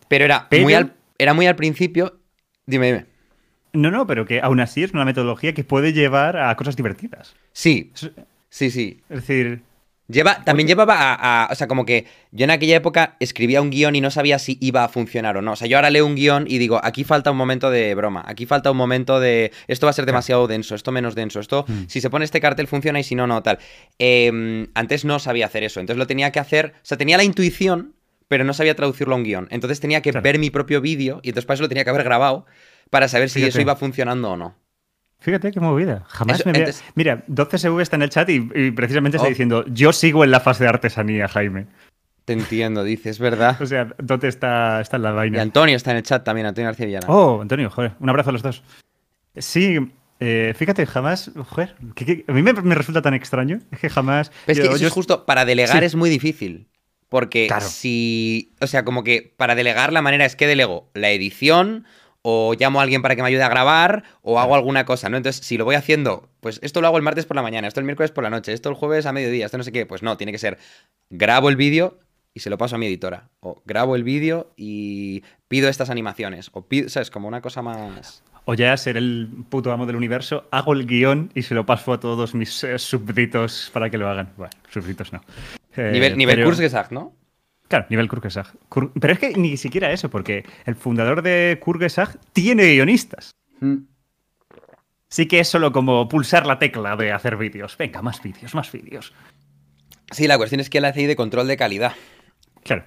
Pero 0.08 0.26
era, 0.26 0.46
Pero- 0.50 0.64
Muy, 0.64 0.74
al, 0.74 0.92
era 1.16 1.32
muy 1.32 1.46
al 1.46 1.56
principio. 1.56 2.18
Dime, 2.66 2.86
dime. 2.88 3.06
No, 3.72 3.90
no, 3.90 4.06
pero 4.06 4.26
que 4.26 4.40
aún 4.42 4.60
así 4.60 4.82
es 4.84 4.92
una 4.92 5.06
metodología 5.06 5.54
que 5.54 5.64
puede 5.64 5.94
llevar 5.94 6.36
a 6.36 6.54
cosas 6.56 6.76
divertidas. 6.76 7.34
Sí, 7.52 7.92
sí, 8.50 8.70
sí. 8.70 9.00
es 9.08 9.20
decir, 9.26 9.62
Lleva, 10.10 10.42
también 10.42 10.66
llevaba 10.66 10.94
a, 10.96 11.44
a- 11.44 11.52
O 11.52 11.54
sea, 11.54 11.68
como 11.68 11.84
que 11.84 12.06
yo 12.32 12.44
en 12.44 12.50
aquella 12.50 12.76
época 12.76 13.16
escribía 13.20 13.60
un 13.60 13.68
guion 13.70 13.94
y 13.94 14.00
no 14.00 14.10
sabía 14.10 14.38
si 14.38 14.56
iba 14.60 14.82
a 14.82 14.88
funcionar 14.88 15.36
o 15.36 15.42
no. 15.42 15.52
O 15.52 15.56
sea, 15.56 15.68
yo 15.68 15.76
ahora 15.76 15.90
leo 15.90 16.06
un 16.06 16.14
guion 16.14 16.46
y 16.48 16.56
digo, 16.58 16.80
aquí 16.82 17.04
falta 17.04 17.30
un 17.30 17.36
momento 17.36 17.70
de 17.70 17.94
broma, 17.94 18.24
aquí 18.26 18.46
falta 18.46 18.70
un 18.70 18.76
momento 18.78 19.20
de. 19.20 19.52
Esto 19.66 19.86
va 19.86 19.90
a 19.90 19.92
ser 19.92 20.06
demasiado 20.06 20.46
denso, 20.46 20.74
esto 20.74 20.92
menos 20.92 21.14
denso, 21.14 21.40
esto. 21.40 21.66
Mm. 21.68 21.84
Si 21.88 22.00
se 22.00 22.08
pone 22.08 22.24
este 22.24 22.40
cartel 22.40 22.66
funciona 22.68 22.98
y 23.00 23.04
si 23.04 23.14
no, 23.14 23.26
no, 23.26 23.42
tal. 23.42 23.58
Eh, 23.98 24.66
antes 24.74 25.04
no 25.04 25.18
sabía 25.18 25.44
hacer 25.46 25.62
eso, 25.62 25.80
entonces 25.80 25.98
lo 25.98 26.06
tenía 26.06 26.32
que 26.32 26.38
hacer. 26.40 26.72
O 26.76 26.86
sea, 26.86 26.96
tenía 26.96 27.18
la 27.18 27.24
intuición, 27.24 27.94
pero 28.28 28.44
no 28.44 28.54
sabía 28.54 28.74
traducirlo 28.74 29.14
a 29.14 29.18
un 29.18 29.24
guion. 29.24 29.48
Entonces 29.50 29.78
tenía 29.80 30.00
que 30.00 30.10
Claro. 30.10 30.22
ver 30.24 30.38
mi 30.38 30.48
propio 30.50 30.80
vídeo 30.80 31.20
y 31.22 31.28
entonces 31.28 31.44
para 31.46 31.56
eso 31.56 31.62
lo 31.64 31.68
tenía 31.68 31.84
que 31.84 31.90
haber 31.90 32.04
grabado 32.04 32.46
para 32.88 33.08
saber 33.08 33.28
si 33.28 33.40
Fíjate. 33.40 33.50
eso 33.50 33.60
iba 33.60 33.76
funcionando 33.76 34.30
o 34.32 34.36
no. 34.38 34.54
Fíjate 35.20 35.50
qué 35.52 35.60
movida. 35.60 36.04
Jamás 36.08 36.40
Eso, 36.40 36.44
me 36.46 36.50
había... 36.50 36.64
entonces- 36.64 36.84
Mira, 36.94 37.24
12SV 37.28 37.80
está 37.82 37.96
en 37.96 38.02
el 38.02 38.10
chat 38.10 38.28
y, 38.30 38.48
y 38.54 38.70
precisamente 38.70 39.16
está 39.16 39.26
Oh. 39.26 39.30
diciendo, 39.30 39.64
yo 39.66 39.92
sigo 39.92 40.24
en 40.24 40.30
la 40.30 40.40
fase 40.40 40.64
de 40.64 40.70
artesanía, 40.70 41.28
Jaime. 41.28 41.66
Te 42.24 42.32
entiendo, 42.34 42.84
dices, 42.84 43.18
¿verdad? 43.18 43.56
O 43.62 43.66
sea, 43.66 43.88
¿dónde 43.98 44.28
está, 44.28 44.80
está 44.80 44.96
en 44.96 45.02
la 45.02 45.10
Y 45.10 45.14
vaina? 45.14 45.42
Antonio 45.42 45.76
está 45.76 45.90
en 45.92 45.98
el 45.98 46.02
chat 46.02 46.24
también, 46.24 46.46
Antonio 46.46 46.68
García 46.68 46.86
Villana. 46.86 47.06
Oh, 47.08 47.40
Antonio, 47.42 47.70
joder, 47.70 47.92
un 48.00 48.08
abrazo 48.08 48.30
a 48.30 48.32
los 48.32 48.42
dos. 48.42 48.62
Sí, 49.36 49.78
eh, 50.20 50.52
fíjate, 50.56 50.84
jamás, 50.86 51.30
joder, 51.48 51.74
que- 51.94 52.04
que- 52.04 52.24
a 52.26 52.32
mí 52.32 52.42
me, 52.42 52.52
me 52.52 52.74
resulta 52.74 53.02
tan 53.02 53.14
extraño, 53.14 53.60
es 53.70 53.78
que 53.78 53.88
jamás... 53.88 54.30
Pero 54.46 54.52
es 54.52 54.58
yo- 54.58 54.62
que 54.64 54.68
eso 54.76 54.82
yo- 54.82 54.88
es 54.88 54.92
justo, 54.92 55.24
para 55.26 55.44
delegar 55.44 55.78
Sí. 55.80 55.84
es 55.84 55.94
muy 55.94 56.10
difícil. 56.10 56.66
Porque 57.08 57.46
Claro. 57.46 57.64
si. 57.66 58.52
O 58.60 58.66
sea, 58.66 58.84
como 58.84 59.02
que 59.02 59.32
para 59.38 59.54
delegar 59.54 59.94
la 59.94 60.02
manera 60.02 60.26
es 60.26 60.36
que 60.36 60.46
delego 60.46 60.90
la 60.92 61.08
edición, 61.10 61.86
o 62.22 62.54
llamo 62.58 62.80
a 62.80 62.82
alguien 62.82 63.02
para 63.02 63.16
que 63.16 63.22
me 63.22 63.28
ayude 63.28 63.42
a 63.42 63.48
grabar, 63.48 64.04
o 64.22 64.38
hago 64.40 64.54
alguna 64.54 64.84
cosa, 64.84 65.08
¿no? 65.08 65.16
Entonces, 65.16 65.44
si 65.44 65.56
lo 65.56 65.64
voy 65.64 65.76
haciendo, 65.76 66.28
pues 66.40 66.58
esto 66.62 66.80
lo 66.80 66.86
hago 66.88 66.96
el 66.96 67.02
martes 67.02 67.26
por 67.26 67.36
la 67.36 67.42
mañana, 67.42 67.68
esto 67.68 67.80
el 67.80 67.86
miércoles 67.86 68.10
por 68.10 68.24
la 68.24 68.30
noche, 68.30 68.52
esto 68.52 68.68
el 68.68 68.74
jueves 68.74 69.06
a 69.06 69.12
mediodía, 69.12 69.46
esto 69.46 69.58
no 69.58 69.64
sé 69.64 69.72
qué, 69.72 69.86
pues 69.86 70.02
no, 70.02 70.16
tiene 70.16 70.32
que 70.32 70.38
ser. 70.38 70.58
Grabo 71.10 71.48
el 71.48 71.56
vídeo 71.56 71.98
y 72.34 72.40
se 72.40 72.50
lo 72.50 72.58
paso 72.58 72.76
a 72.76 72.78
mi 72.78 72.86
editora. 72.86 73.28
O 73.40 73.62
grabo 73.64 73.96
el 73.96 74.04
vídeo 74.04 74.52
y 74.56 75.22
pido 75.48 75.68
estas 75.68 75.90
animaciones. 75.90 76.50
O 76.52 76.62
pido, 76.62 76.88
¿sabes? 76.88 77.10
Como 77.10 77.28
una 77.28 77.40
cosa 77.40 77.62
más. 77.62 78.22
O 78.44 78.54
ya 78.54 78.76
ser 78.76 78.96
el 78.96 79.28
puto 79.50 79.72
amo 79.72 79.86
del 79.86 79.96
universo, 79.96 80.46
hago 80.50 80.72
el 80.72 80.86
guion 80.86 81.30
y 81.34 81.42
se 81.42 81.54
lo 81.54 81.66
paso 81.66 81.92
a 81.92 82.00
todos 82.00 82.34
mis 82.34 82.64
eh, 82.64 82.78
súbditos 82.78 83.70
para 83.72 83.90
que 83.90 83.98
lo 83.98 84.08
hagan. 84.08 84.32
Bueno, 84.36 84.52
súbditos 84.70 85.12
no. 85.12 85.20
Eh, 85.76 85.90
nivel 85.92 86.16
nivel 86.16 86.36
pero- 86.36 86.46
Kurzgesagt, 86.46 86.90
¿no? 86.92 87.12
Claro, 87.68 87.86
nivel 87.90 88.08
Kurgesag. 88.08 88.46
Kur- 88.70 88.92
Pero 88.98 89.12
es 89.12 89.18
que 89.18 89.30
ni 89.34 89.56
siquiera 89.56 89.92
eso, 89.92 90.08
porque 90.10 90.44
el 90.64 90.74
fundador 90.74 91.22
de 91.22 91.58
Kurgesag 91.62 92.18
tiene 92.32 92.72
guionistas. 92.72 93.30
Sí 95.10 95.26
que 95.26 95.40
es 95.40 95.48
solo 95.48 95.72
como 95.72 96.08
pulsar 96.08 96.46
la 96.46 96.58
tecla 96.58 96.96
de 96.96 97.12
hacer 97.12 97.36
vídeos. 97.36 97.76
Venga, 97.78 98.02
más 98.02 98.22
vídeos, 98.22 98.54
más 98.54 98.70
vídeos. 98.72 99.12
Sí, 100.10 100.26
la 100.26 100.36
cuestión 100.38 100.60
es 100.60 100.70
que 100.70 100.78
él 100.78 100.84
hace 100.86 101.00
ahí 101.00 101.06
de 101.06 101.16
control 101.16 101.46
de 101.48 101.56
calidad. 101.56 101.92
Claro. 102.64 102.84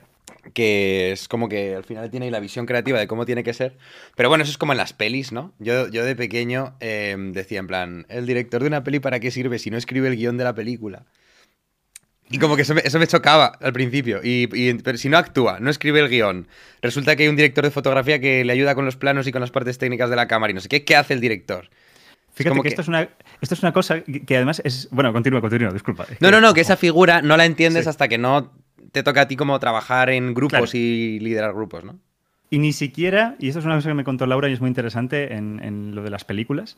que 0.55 1.11
es 1.11 1.27
como 1.27 1.47
que 1.49 1.75
al 1.75 1.83
final 1.83 2.09
tiene 2.09 2.25
ahí 2.25 2.31
la 2.31 2.39
visión 2.39 2.65
creativa 2.65 2.99
de 2.99 3.07
cómo 3.07 3.25
tiene 3.27 3.43
que 3.43 3.53
ser. 3.53 3.77
Pero 4.15 4.29
bueno, 4.29 4.43
eso 4.43 4.49
es 4.51 4.57
como 4.57 4.73
en 4.73 4.77
las 4.77 4.91
pelis, 4.93 5.31
¿no? 5.31 5.53
Yo, 5.59 5.87
yo 5.89 6.03
de 6.03 6.15
pequeño 6.15 6.75
eh, 6.79 7.15
decía 7.31 7.59
en 7.59 7.67
plan, 7.67 8.05
el 8.09 8.25
director 8.25 8.61
de 8.61 8.67
una 8.67 8.83
peli 8.83 8.99
para 8.99 9.19
qué 9.19 9.29
sirve 9.29 9.59
si 9.59 9.69
no 9.69 9.77
escribe 9.77 10.07
el 10.07 10.15
guion 10.15 10.37
de 10.37 10.43
la 10.43 10.55
película. 10.55 11.05
Y 12.31 12.39
como 12.39 12.55
que 12.55 12.61
eso 12.63 12.73
me, 12.73 12.81
eso 12.83 12.97
me 12.99 13.07
chocaba 13.07 13.47
al 13.61 13.73
principio. 13.73 14.19
Y, 14.23 14.47
y- 14.53 14.73
pero 14.75 14.97
si 14.97 15.09
no 15.09 15.17
actúa, 15.17 15.59
no 15.59 15.69
escribe 15.69 15.99
el 15.99 16.09
guion, 16.09 16.47
resulta 16.81 17.15
que 17.15 17.23
hay 17.23 17.29
un 17.29 17.35
director 17.35 17.63
de 17.63 17.71
fotografía 17.71 18.19
que 18.19 18.43
le 18.45 18.53
ayuda 18.53 18.73
con 18.75 18.85
los 18.85 18.95
planos 18.95 19.27
y 19.27 19.31
con 19.31 19.41
las 19.41 19.51
partes 19.51 19.77
técnicas 19.77 20.09
de 20.09 20.15
la 20.15 20.27
cámara 20.27 20.51
y 20.51 20.53
no 20.53 20.61
sé 20.61 20.69
qué, 20.69 20.83
¿qué 20.85 20.95
hace 20.95 21.13
el 21.13 21.19
director? 21.21 21.69
Fíjate 22.33 22.55
que, 22.55 22.61
que- 22.63 22.67
Esto, 22.69 22.81
es 22.81 22.87
una, 22.87 23.09
esto 23.41 23.53
es 23.55 23.61
una 23.61 23.73
cosa 23.73 24.01
que 24.01 24.23
que 24.25 24.35
además 24.37 24.61
es... 24.63 24.87
Bueno, 24.91 25.11
continúa, 25.11 25.41
continúa, 25.41 25.71
disculpa. 25.71 26.03
Es 26.03 26.21
No, 26.21 26.29
que- 26.29 26.31
no, 26.31 26.41
no, 26.41 26.53
que 26.53 26.61
esa 26.61 26.77
figura 26.77 27.21
no 27.21 27.35
la 27.35 27.45
entiendes 27.45 27.83
Sí. 27.83 27.89
hasta 27.89 28.07
que 28.07 28.17
no 28.17 28.51
te 28.93 29.03
toca 29.03 29.21
a 29.21 29.27
ti 29.27 29.35
como 29.35 29.59
trabajar 29.59 30.09
en 30.09 30.33
grupos 30.33 30.71
Claro. 30.71 30.71
y 30.73 31.19
liderar 31.19 31.53
grupos, 31.53 31.83
¿no? 31.83 31.99
Y 32.49 32.59
ni 32.59 32.73
siquiera, 32.73 33.35
y 33.39 33.47
esto 33.47 33.59
es 33.59 33.65
una 33.65 33.75
cosa 33.75 33.89
que 33.89 33.95
me 33.95 34.03
contó 34.03 34.25
Laura 34.25 34.49
y 34.49 34.53
es 34.53 34.59
muy 34.61 34.67
interesante 34.69 35.33
en, 35.33 35.61
en 35.63 35.95
lo 35.95 36.03
de 36.03 36.09
las 36.09 36.25
películas, 36.25 36.77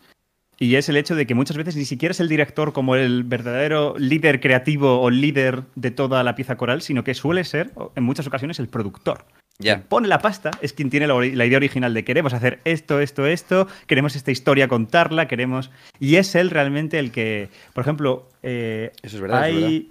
y 0.60 0.76
es 0.76 0.90
el 0.90 0.98
hecho 0.98 1.16
de 1.16 1.26
que 1.26 1.36
muchas 1.36 1.58
veces 1.58 1.76
ni 1.76 1.86
siquiera 1.86 2.12
es 2.12 2.20
el 2.20 2.30
director 2.30 2.74
como 2.74 2.96
el 2.96 3.24
verdadero 3.24 3.96
líder 3.98 4.40
creativo 4.40 5.02
o 5.02 5.10
líder 5.10 5.64
de 5.76 5.92
toda 5.92 6.24
la 6.24 6.36
pieza 6.36 6.56
coral, 6.58 6.82
sino 6.82 7.04
que 7.04 7.14
suele 7.14 7.44
ser, 7.44 7.72
en 7.96 8.04
muchas 8.04 8.28
ocasiones, 8.28 8.60
el 8.60 8.68
productor. 8.68 9.26
Ya. 9.60 9.76
Quien 9.76 9.88
pone 9.88 10.08
la 10.08 10.20
pasta 10.20 10.52
es 10.62 10.74
quien 10.74 10.90
tiene 10.90 11.08
la, 11.08 11.46
idea 11.46 11.58
original 11.58 11.94
de 11.94 12.04
queremos 12.04 12.34
hacer 12.34 12.60
esto, 12.66 13.00
esto, 13.00 13.28
esto, 13.28 13.68
queremos 13.88 14.16
esta 14.16 14.32
historia 14.32 14.68
contarla, 14.68 15.28
queremos... 15.28 15.72
Y 16.00 16.16
es 16.16 16.34
él 16.36 16.50
realmente 16.50 16.98
el 16.98 17.12
que, 17.12 17.50
por 17.74 17.82
ejemplo, 17.82 18.30
eh, 18.42 18.92
Eso 19.04 19.18
es 19.18 19.22
verdad, 19.22 19.50
es 19.50 19.84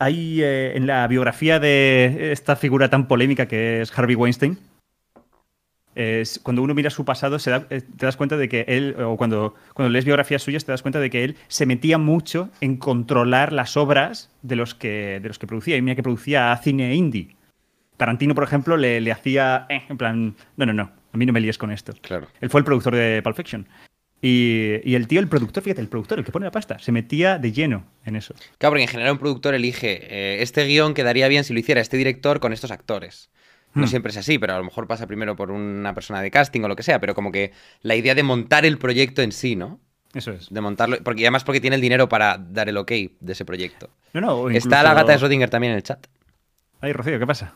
hay 0.00 0.42
eh, 0.42 0.72
en 0.76 0.86
la 0.86 1.06
biografía 1.06 1.60
de 1.60 2.32
esta 2.32 2.56
figura 2.56 2.88
tan 2.88 3.06
polémica 3.06 3.46
que 3.46 3.82
es 3.82 3.96
Harvey 3.96 4.16
Weinstein, 4.16 4.58
cuando 6.42 6.62
uno 6.62 6.74
mira 6.74 6.90
su 6.90 7.04
pasado 7.04 7.38
se 7.38 7.50
da- 7.50 7.66
eh, 7.70 7.80
te 7.80 8.06
das 8.06 8.16
cuenta 8.16 8.36
de 8.36 8.48
que 8.48 8.64
él, 8.68 8.96
o 9.00 9.16
cuando, 9.16 9.54
cuando 9.74 9.90
lees 9.90 10.04
biografías 10.04 10.42
suyas 10.42 10.64
te 10.64 10.72
das 10.72 10.82
cuenta 10.82 11.00
de 11.00 11.10
que 11.10 11.24
él 11.24 11.36
se 11.48 11.66
metía 11.66 11.98
mucho 11.98 12.48
en 12.60 12.76
controlar 12.76 13.52
las 13.52 13.76
obras 13.76 14.30
de 14.42 14.56
los 14.56 14.74
que, 14.74 15.20
de 15.20 15.28
los 15.28 15.38
que 15.38 15.46
producía. 15.46 15.76
Y 15.76 15.82
mira 15.82 15.94
que 15.96 16.02
producía 16.02 16.56
cine 16.62 16.94
indie. 16.94 17.36
Tarantino, 17.96 18.34
por 18.34 18.44
ejemplo, 18.44 18.76
le, 18.76 19.00
le 19.00 19.12
hacía, 19.12 19.66
eh, 19.68 19.82
en 19.88 19.98
plan, 19.98 20.34
no, 20.56 20.66
no, 20.66 20.72
no, 20.72 20.90
a 21.12 21.16
mí 21.16 21.26
no 21.26 21.32
me 21.32 21.40
líes 21.40 21.58
con 21.58 21.70
esto. 21.70 21.92
Claro. 22.00 22.28
Él 22.40 22.48
fue 22.50 22.60
el 22.60 22.64
productor 22.64 22.94
de 22.96 23.20
Pulp 23.22 23.36
Fiction. 23.36 23.66
Y, 24.22 24.76
y 24.84 24.96
el 24.96 25.06
tío, 25.08 25.18
el 25.20 25.28
productor, 25.28 25.62
fíjate, 25.62 25.80
el 25.80 25.88
productor, 25.88 26.18
el 26.18 26.24
que 26.26 26.32
pone 26.32 26.44
la 26.44 26.50
pasta, 26.50 26.78
se 26.78 26.92
metía 26.92 27.38
de 27.38 27.52
lleno 27.52 27.86
en 28.04 28.16
eso. 28.16 28.34
Claro, 28.58 28.72
porque 28.72 28.82
en 28.82 28.88
general 28.88 29.12
un 29.12 29.18
productor 29.18 29.54
elige 29.54 29.98
eh, 30.10 30.42
este 30.42 30.66
guion 30.66 30.92
quedaría 30.92 31.26
bien 31.28 31.42
si 31.42 31.54
lo 31.54 31.58
hiciera 31.60 31.80
este 31.80 31.96
director 31.96 32.38
con 32.38 32.52
estos 32.52 32.70
actores. 32.70 33.30
No 33.74 33.84
Hmm. 33.86 33.88
siempre 33.88 34.10
es 34.10 34.16
así, 34.16 34.38
pero 34.38 34.54
a 34.54 34.58
lo 34.58 34.64
mejor 34.64 34.86
pasa 34.86 35.06
primero 35.06 35.36
por 35.36 35.50
una 35.50 35.94
persona 35.94 36.20
de 36.20 36.30
casting 36.30 36.62
o 36.62 36.68
lo 36.68 36.74
que 36.76 36.82
sea, 36.82 37.00
pero 37.00 37.14
como 37.14 37.30
que 37.30 37.52
la 37.82 37.94
idea 37.94 38.14
de 38.14 38.22
montar 38.22 38.64
el 38.64 38.78
proyecto 38.78 39.22
en 39.22 39.30
sí, 39.32 39.54
¿no? 39.56 39.78
Eso 40.12 40.32
es. 40.32 40.48
De 40.50 40.60
montarlo, 40.60 40.96
porque 41.04 41.22
además 41.22 41.44
porque 41.44 41.60
tiene 41.60 41.76
el 41.76 41.82
dinero 41.82 42.08
para 42.08 42.36
dar 42.36 42.68
el 42.68 42.76
ok 42.76 42.90
de 43.20 43.32
ese 43.32 43.44
proyecto. 43.44 43.90
No, 44.12 44.20
no, 44.20 44.50
Está 44.50 44.82
la 44.82 44.92
gata 44.94 45.12
de 45.12 45.18
Schrödinger 45.18 45.48
también 45.48 45.70
en 45.72 45.76
el 45.76 45.82
chat. 45.84 46.04
Ay, 46.80 46.92
Rocío, 46.92 47.18
¿qué 47.18 47.26
pasa? 47.26 47.54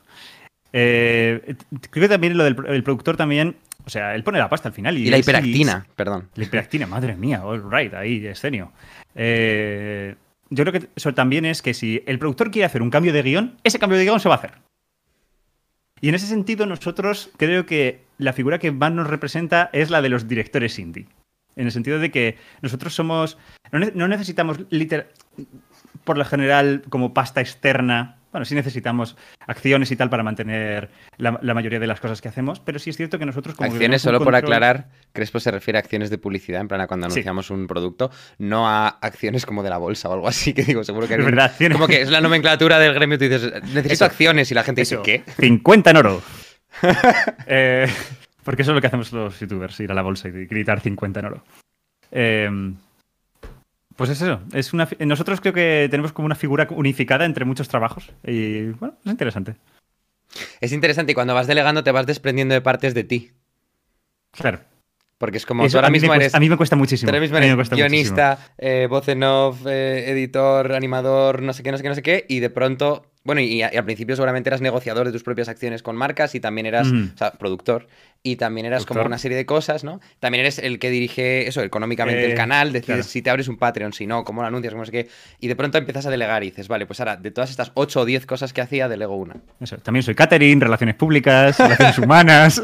Eh, 0.73 1.57
creo 1.91 2.03
que 2.05 2.09
también 2.09 2.37
lo 2.37 2.45
del 2.45 2.57
el 2.69 2.83
productor 2.85 3.17
también, 3.17 3.57
o 3.85 3.91
sea, 3.91 4.15
él 4.15 4.23
pone 4.23 4.39
la 4.39 4.49
pasta 4.49 4.69
al 4.69 4.75
final. 4.75 4.97
Y, 4.99 5.07
Y 5.09 5.11
la 5.11 5.19
hiperactina, 5.19 5.87
perdón. 5.97 6.29
La 6.35 6.45
hiperactina, 6.45 6.87
madre 6.87 7.17
mía, 7.17 7.45
all 7.45 7.65
right, 7.71 7.93
ahí, 7.95 8.25
escenio. 8.27 8.73
Eh, 9.17 10.15
yo 10.51 10.65
creo 10.65 10.73
que 10.81 10.89
eso 10.95 11.15
también 11.15 11.45
es 11.45 11.63
que 11.63 11.75
si 11.75 12.03
el 12.07 12.19
productor 12.19 12.51
quiere 12.51 12.67
hacer 12.67 12.83
un 12.83 12.91
cambio 12.91 13.13
de 13.13 13.23
guion, 13.23 13.57
ese 13.65 13.79
cambio 13.79 13.99
de 13.99 14.05
guion 14.05 14.21
se 14.21 14.29
va 14.29 14.37
a 14.37 14.39
hacer. 14.39 14.53
Y 16.05 16.11
en 16.11 16.15
ese 16.17 16.27
sentido, 16.27 16.67
nosotros 16.67 17.31
creo 17.39 17.65
que 17.65 18.05
la 18.19 18.35
figura 18.35 18.59
que 18.59 18.71
más 18.71 18.93
nos 18.93 19.07
representa 19.07 19.71
es 19.73 19.89
la 19.89 20.03
de 20.03 20.11
los 20.11 20.29
directores 20.29 20.79
indie. 20.79 21.07
En 21.57 21.65
el 21.65 21.73
sentido 21.73 21.99
de 21.99 22.11
que 22.11 22.37
nosotros 22.61 22.95
somos. 22.95 23.39
No, 23.73 23.79
ne- 23.79 23.93
no 23.95 24.07
necesitamos, 24.07 24.59
liter- 24.69 25.11
por 26.05 26.19
lo 26.19 26.27
general, 26.27 26.83
como 26.91 27.15
pasta 27.15 27.41
externa. 27.41 28.19
Bueno, 28.35 28.45
sí 28.47 28.57
necesitamos 28.57 29.17
acciones 29.47 29.93
y 29.93 29.97
tal 29.97 30.11
para 30.11 30.25
mantener 30.25 30.91
la, 31.19 31.39
la 31.41 31.55
mayoría 31.55 31.79
de 31.79 31.87
las 31.87 32.01
cosas 32.01 32.21
que 32.21 32.27
hacemos, 32.27 32.59
pero 32.59 32.81
sí 32.81 32.91
es 32.91 32.97
cierto 32.97 33.17
que 33.17 33.25
nosotros 33.25 33.55
como 33.55 33.71
Acciones, 33.71 34.03
solo 34.03 34.19
por 34.21 34.35
aclarar, 34.35 34.89
Crespo 35.13 35.39
se 35.39 35.53
refiere 35.53 35.79
a 35.79 35.83
acciones 35.83 36.11
de 36.11 36.19
publicidad, 36.19 36.61
en 36.61 36.67
plan 36.67 36.81
a 36.81 36.89
cuando 36.89 37.07
Sí. 37.11 37.13
anunciamos 37.21 37.51
un 37.51 37.69
producto, 37.69 38.11
no 38.39 38.69
a 38.69 38.89
acciones 38.89 39.47
como 39.47 39.63
de 39.63 39.71
la 39.71 39.79
bolsa 39.79 40.09
o 40.09 40.15
algo 40.15 40.27
así, 40.27 40.53
que 40.53 40.65
digo, 40.65 40.83
seguro 40.83 41.07
que 41.07 41.15
Es 41.15 41.25
verdad, 41.25 41.45
acciones. 41.45 41.77
Como 41.77 41.87
que 41.87 42.03
es 42.03 42.11
la 42.11 42.21
nomenclatura 42.21 42.81
del 42.81 42.93
gremio, 42.95 43.19
tú 43.19 43.25
dices, 43.29 43.53
necesito 43.67 43.93
Eso. 43.93 44.05
acciones 44.05 44.51
y 44.51 44.55
la 44.55 44.65
gente 44.65 44.83
Eso, 44.83 45.01
dice, 45.05 45.23
¿qué? 45.25 45.33
50 45.41 45.91
en 45.93 45.97
oro. 45.97 46.21
Eh, 47.47 47.87
porque 48.43 48.63
eso 48.63 48.73
es 48.73 48.75
lo 48.75 48.81
que 48.81 48.89
hacemos 48.89 49.13
los 49.13 49.39
youtubers, 49.39 49.79
ir 49.79 49.93
a 49.93 49.95
la 49.95 50.03
bolsa 50.03 50.27
y 50.29 50.33
gritar 50.47 50.81
50 50.81 51.21
en 51.21 51.27
oro. 51.27 51.45
Eh, 52.11 52.51
pues 53.97 54.11
es 54.11 54.21
eso. 54.21 54.41
Es 54.53 54.73
una, 54.73 54.89
nosotros 55.01 55.41
creo 55.41 55.53
que 55.53 55.89
tenemos 55.91 56.13
como 56.13 56.27
una 56.27 56.35
figura 56.35 56.67
unificada 56.71 57.25
entre 57.25 57.45
muchos 57.45 57.69
trabajos. 57.69 58.13
Y 58.25 58.67
bueno, 58.71 58.97
es 59.05 59.11
interesante. 59.11 59.57
Es 60.61 60.73
interesante 60.73 61.13
y 61.13 61.15
cuando 61.15 61.35
vas 61.35 61.47
delegando 61.47 61.85
te 61.85 61.93
vas 61.93 62.07
desprendiendo 62.07 62.55
de 62.55 62.61
partes 62.61 62.95
de 62.95 63.05
ti. 63.05 63.33
Claro. 64.33 64.61
Porque 65.19 65.39
es 65.39 65.47
como 65.47 65.65
Eso 65.65 65.75
tú 65.75 65.79
ahora 65.79 65.91
mismo 65.91 66.13
eres, 66.13 66.27
cuesta, 66.27 66.39
a 66.39 66.41
mí 66.41 66.49
me 66.49 66.57
cuesta 66.57 66.77
muchísimo. 66.77 67.09
ahora 67.09 67.21
mismo 67.21 67.37
A 67.37 67.41
mí 67.41 67.47
me 67.47 67.53
eres 67.53 67.71
guionista, 67.71 68.39
eh, 68.59 68.89
voz 68.91 69.09
en 69.09 69.23
off, 69.23 69.65
eh, 69.67 70.11
editor, 70.11 70.73
animador, 70.73 71.41
no 71.41 71.53
sé 71.53 71.63
qué, 71.63 71.71
no 71.71 71.77
sé 71.77 71.83
qué, 71.83 71.89
no 71.89 71.95
sé 71.95 72.03
qué, 72.03 72.27
y 72.29 72.41
de 72.41 72.51
pronto, 72.51 73.13
bueno, 73.25 73.41
y, 73.41 73.55
y 73.55 73.63
al 73.63 73.85
principio 73.85 74.15
seguramente 74.17 74.49
eras 74.51 74.61
negociador 74.61 75.07
de 75.07 75.13
tus 75.13 75.23
propias 75.23 75.49
acciones 75.49 75.83
con 75.83 75.97
marcas 75.97 76.35
y 76.35 76.41
también 76.41 76.67
eras, 76.67 76.87
Mm. 76.89 77.11
o 77.15 77.19
sea, 77.19 77.33
productor, 77.33 77.87
y 78.23 78.37
también 78.37 78.67
eras 78.67 78.87
como 78.87 79.03
una 79.03 79.19
serie 79.19 79.37
de 79.37 79.45
cosas, 79.47 79.83
¿no? 79.85 80.01
También 80.21 80.41
eres 80.41 80.59
el 80.59 80.79
que 80.79 80.89
dirige 80.91 81.47
eso, 81.49 81.63
económicamente 81.63 82.23
Eh, 82.23 82.31
el 82.31 82.35
canal, 82.35 82.69
decides 82.73 82.87
claro. 82.87 83.03
si 83.03 83.21
te 83.23 83.31
abres 83.31 83.49
un 83.49 83.57
Patreon, 83.59 83.93
si 83.93 84.07
no, 84.07 84.25
cómo 84.25 84.41
lo 84.43 84.49
anuncias, 84.49 84.73
cómo 84.73 84.85
sé 84.87 84.93
qué, 84.93 85.09
y 85.41 85.49
de 85.49 85.57
pronto 85.57 85.77
empiezas 85.79 86.07
a 86.07 86.11
delegar 86.11 86.43
y 86.45 86.51
dices, 86.51 86.69
vale, 86.69 86.87
pues 86.87 87.01
ahora, 87.01 87.17
de 87.17 87.31
todas 87.31 87.51
estas 87.51 87.73
8 87.75 88.01
o 88.01 88.05
10 88.05 88.25
cosas 88.27 88.53
que 88.53 88.61
hacía, 88.61 88.89
delego 88.89 89.17
una. 89.17 89.37
Eso. 89.61 89.77
También 89.79 90.03
soy 90.03 90.15
catering, 90.15 90.61
relaciones 90.61 90.95
públicas, 90.95 91.59
relaciones 91.59 91.99
humanas. 91.99 92.63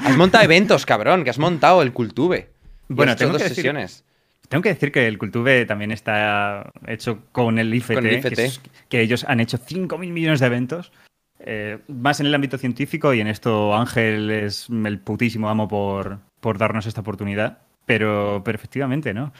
Has 0.00 0.16
montado 0.16 0.44
eventos, 0.44 0.86
cabrón, 0.86 1.24
que 1.24 1.30
has 1.30 1.38
montado 1.38 1.82
el 1.82 1.92
Cultube. 1.92 2.50
Bueno, 2.88 3.16
tengo 3.16 3.32
dos 3.32 3.42
que 3.42 3.48
decir- 3.48 3.56
sesiones. 3.56 4.04
Tengo 4.48 4.62
que 4.62 4.68
decir 4.70 4.92
que 4.92 5.06
el 5.06 5.18
Cultube 5.18 5.64
también 5.66 5.90
está 5.90 6.70
hecho 6.86 7.20
con 7.32 7.58
el 7.58 7.72
IFT, 7.74 7.94
Con 7.94 8.06
el 8.06 8.18
IFT. 8.18 8.34
Que, 8.34 8.44
es- 8.44 8.60
que 8.88 9.00
ellos 9.00 9.24
han 9.28 9.40
hecho 9.40 9.58
5.000 9.58 10.12
millones 10.12 10.40
de 10.40 10.46
eventos, 10.46 10.92
eh, 11.40 11.78
más 11.88 12.20
en 12.20 12.26
el 12.26 12.34
ámbito 12.34 12.58
científico 12.58 13.12
y 13.14 13.20
en 13.20 13.26
esto 13.26 13.74
Ángel 13.74 14.30
es 14.30 14.68
el 14.70 14.98
putísimo 14.98 15.48
amo 15.48 15.66
por, 15.68 16.18
por 16.40 16.58
darnos 16.58 16.86
esta 16.86 17.00
oportunidad, 17.00 17.58
pero, 17.86 18.42
pero 18.44 18.56
efectivamente, 18.56 19.12
¿no? 19.14 19.32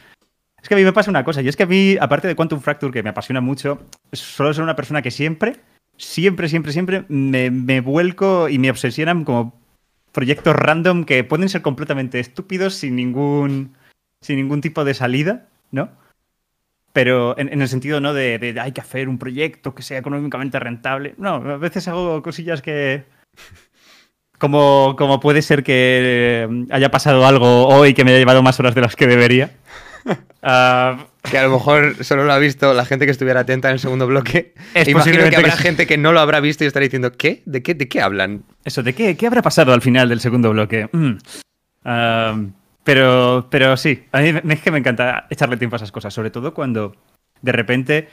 Es 0.61 0.67
que 0.67 0.73
a 0.73 0.77
mí 0.77 0.83
me 0.83 0.93
pasa 0.93 1.11
una 1.11 1.23
cosa, 1.23 1.41
y 1.43 1.47
es 1.47 1.55
que 1.55 1.63
a 1.63 1.67
mí, 1.67 1.95
aparte 1.99 2.27
de 2.27 2.35
Quantum 2.35 2.59
Fracture, 2.59 2.91
que 2.91 3.03
me 3.03 3.09
apasiona 3.09 3.39
mucho, 3.39 3.85
solo 4.11 4.51
soy 4.53 4.63
una 4.63 4.75
persona 4.75 5.01
que 5.03 5.11
siempre, 5.11 5.57
siempre, 5.95 6.49
siempre, 6.49 6.71
siempre 6.71 7.05
me, 7.07 7.51
me 7.51 7.81
vuelco 7.81 8.49
y 8.49 8.57
me 8.57 8.71
obsesionan 8.71 9.23
como 9.23 9.59
proyectos 10.11 10.55
random 10.55 11.05
que 11.05 11.23
pueden 11.23 11.49
ser 11.49 11.61
completamente 11.61 12.19
estúpidos 12.19 12.73
sin 12.75 12.95
ningún 12.95 13.75
sin 14.25 14.37
ningún 14.37 14.59
tipo 14.61 14.83
de 14.83 14.93
salida, 14.95 15.45
¿no? 15.71 15.89
Pero 16.93 17.37
en, 17.37 17.51
en 17.53 17.61
el 17.61 17.67
sentido, 17.67 17.99
¿no? 18.01 18.13
De, 18.13 18.39
de 18.39 18.59
hay 18.59 18.71
que 18.71 18.81
hacer 18.81 19.07
un 19.07 19.19
proyecto 19.19 19.75
que 19.75 19.83
sea 19.83 19.99
económicamente 19.99 20.59
rentable. 20.59 21.13
No, 21.17 21.35
a 21.35 21.57
veces 21.57 21.87
hago 21.87 22.21
cosillas 22.23 22.61
que. 22.61 23.03
Como, 24.37 24.95
como 24.97 25.19
puede 25.19 25.41
ser 25.41 25.63
que 25.63 26.43
eh, 26.43 26.65
haya 26.71 26.91
pasado 26.91 27.25
algo 27.25 27.67
hoy 27.67 27.93
que 27.93 28.03
me 28.03 28.11
haya 28.11 28.19
llevado 28.19 28.43
más 28.43 28.59
horas 28.59 28.75
de 28.75 28.81
las 28.81 28.95
que 28.95 29.07
debería. 29.07 29.51
Ah, 30.47 31.07
Que 31.23 31.39
a 31.39 31.43
lo 31.43 31.49
mejor 31.49 32.03
solo 32.03 32.25
lo 32.25 32.31
ha 32.31 32.37
visto 32.37 32.71
la 32.75 32.85
gente 32.85 33.05
que 33.05 33.11
estuviera 33.11 33.39
atenta 33.39 33.69
en 33.69 33.73
el 33.73 33.79
segundo 33.79 34.05
bloque. 34.05 34.53
Es 34.75 34.87
E 34.87 34.91
imagino 34.91 35.27
que 35.27 35.35
habrá 35.35 35.55
que 35.55 35.63
gente 35.63 35.87
que 35.87 35.97
no 35.97 36.11
lo 36.11 36.19
habrá 36.19 36.39
visto 36.39 36.63
y 36.63 36.67
estará 36.67 36.83
diciendo, 36.83 37.11
¿qué? 37.11 37.41
¿De 37.47 37.63
qué, 37.63 37.73
de 37.73 37.87
qué 37.87 37.99
hablan? 38.01 38.43
eso, 38.63 38.83
¿de 38.83 38.93
qué, 38.93 39.17
qué 39.17 39.25
habrá 39.25 39.41
pasado 39.41 39.73
al 39.73 39.81
final 39.81 40.07
del 40.07 40.19
segundo 40.19 40.51
bloque? 40.51 40.87
Mm. 40.91 41.13
Ah, 41.85 42.39
pero, 42.85 43.47
pero 43.49 43.75
sí, 43.75 44.05
a 44.11 44.21
mí 44.21 44.53
es 44.53 44.61
que 44.61 44.71
me 44.71 44.77
encanta 44.77 45.25
echarle 45.29 45.57
tiempo 45.57 45.75
a 45.75 45.77
esas 45.77 45.91
cosas, 45.91 46.13
sobre 46.13 46.29
todo 46.29 46.53
cuando 46.53 46.95
de 47.41 47.51
repente 47.51 48.07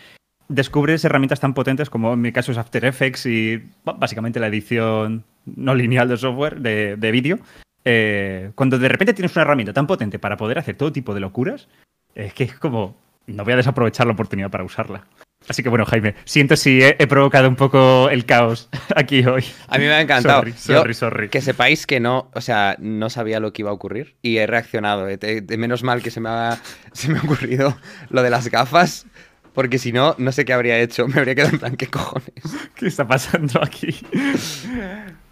descubres 0.48 1.04
herramientas 1.04 1.40
tan 1.40 1.54
potentes 1.54 1.90
como 1.90 2.14
en 2.14 2.20
mi 2.20 2.32
caso 2.32 2.52
es 2.52 2.58
After 2.58 2.84
Effects 2.84 3.26
y 3.26 3.62
básicamente 3.84 4.40
la 4.40 4.48
edición 4.48 5.24
no 5.44 5.74
lineal 5.74 6.08
de 6.08 6.16
software 6.16 6.60
de, 6.60 6.96
de 6.96 7.10
vídeo. 7.10 7.38
Eh, 7.84 8.52
cuando 8.54 8.78
de 8.78 8.88
repente 8.88 9.12
tienes 9.12 9.36
una 9.36 9.42
herramienta 9.42 9.74
tan 9.74 9.86
potente 9.86 10.18
para 10.18 10.38
poder 10.38 10.58
hacer 10.58 10.76
todo 10.76 10.90
tipo 10.90 11.14
de 11.14 11.20
locuras, 11.20 11.68
es 12.14 12.32
que 12.32 12.44
es 12.44 12.54
como, 12.54 12.96
no 13.26 13.44
voy 13.44 13.52
a 13.52 13.56
desaprovechar 13.56 14.06
la 14.06 14.14
oportunidad 14.14 14.50
para 14.50 14.64
usarla. 14.64 15.04
Así 15.48 15.62
que 15.62 15.68
bueno, 15.68 15.84
Jaime, 15.84 16.14
siento 16.24 16.56
si 16.56 16.82
he, 16.82 16.96
he 16.98 17.06
provocado 17.06 17.48
un 17.48 17.56
poco 17.56 18.08
el 18.10 18.24
caos 18.24 18.68
aquí 18.96 19.24
hoy. 19.26 19.44
A 19.68 19.78
mí 19.78 19.84
me 19.84 19.92
ha 19.92 20.00
encantado. 20.00 20.38
Sorry, 20.40 20.52
Yo- 20.52 20.78
sorry, 20.78 20.94
sorry. 20.94 21.28
Que 21.28 21.40
sepáis 21.40 21.86
que 21.86 22.00
no, 22.00 22.30
o 22.34 22.40
sea, 22.40 22.76
no 22.78 23.10
sabía 23.10 23.40
lo 23.40 23.52
que 23.52 23.62
iba 23.62 23.70
a 23.70 23.74
ocurrir 23.74 24.16
y 24.22 24.36
he 24.38 24.46
reaccionado. 24.46 25.08
Eh, 25.08 25.44
menos 25.58 25.82
mal 25.82 26.02
que 26.02 26.10
se 26.10 26.20
me 26.20 26.28
ha, 26.28 26.58
se 26.92 27.08
me 27.10 27.18
ha 27.18 27.22
ocurrido 27.22 27.76
lo 28.10 28.22
de 28.22 28.30
las 28.30 28.48
gafas, 28.48 29.06
porque 29.52 29.78
si 29.78 29.92
no, 29.92 30.14
no 30.18 30.32
sé 30.32 30.44
qué 30.44 30.52
habría 30.52 30.78
hecho. 30.78 31.06
Me 31.08 31.18
habría 31.18 31.34
quedado 31.34 31.52
en 31.52 31.58
plan, 31.58 31.76
¿qué 31.76 31.86
cojones? 31.88 32.32
¿Qué 32.74 32.86
está 32.86 33.06
pasando 33.06 33.62
aquí? 33.62 33.94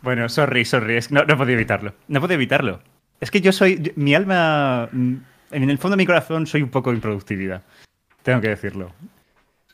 bueno, 0.02 0.28
sorry, 0.28 0.64
sorry. 0.64 0.96
Es 0.96 1.08
que 1.08 1.14
no, 1.14 1.24
no 1.24 1.36
puedo 1.36 1.50
evitarlo. 1.50 1.94
No 2.08 2.20
puedo 2.20 2.34
evitarlo. 2.34 2.82
Es 3.20 3.30
que 3.30 3.40
yo 3.40 3.52
soy. 3.52 3.92
mi 3.96 4.14
alma. 4.14 4.88
En 4.92 5.68
el 5.70 5.78
fondo 5.78 5.96
de 5.96 6.02
mi 6.02 6.06
corazón 6.06 6.46
soy 6.46 6.62
un 6.62 6.68
poco 6.70 6.92
improductividad. 6.92 7.62
Tengo 8.22 8.40
que 8.40 8.48
decirlo. 8.48 8.92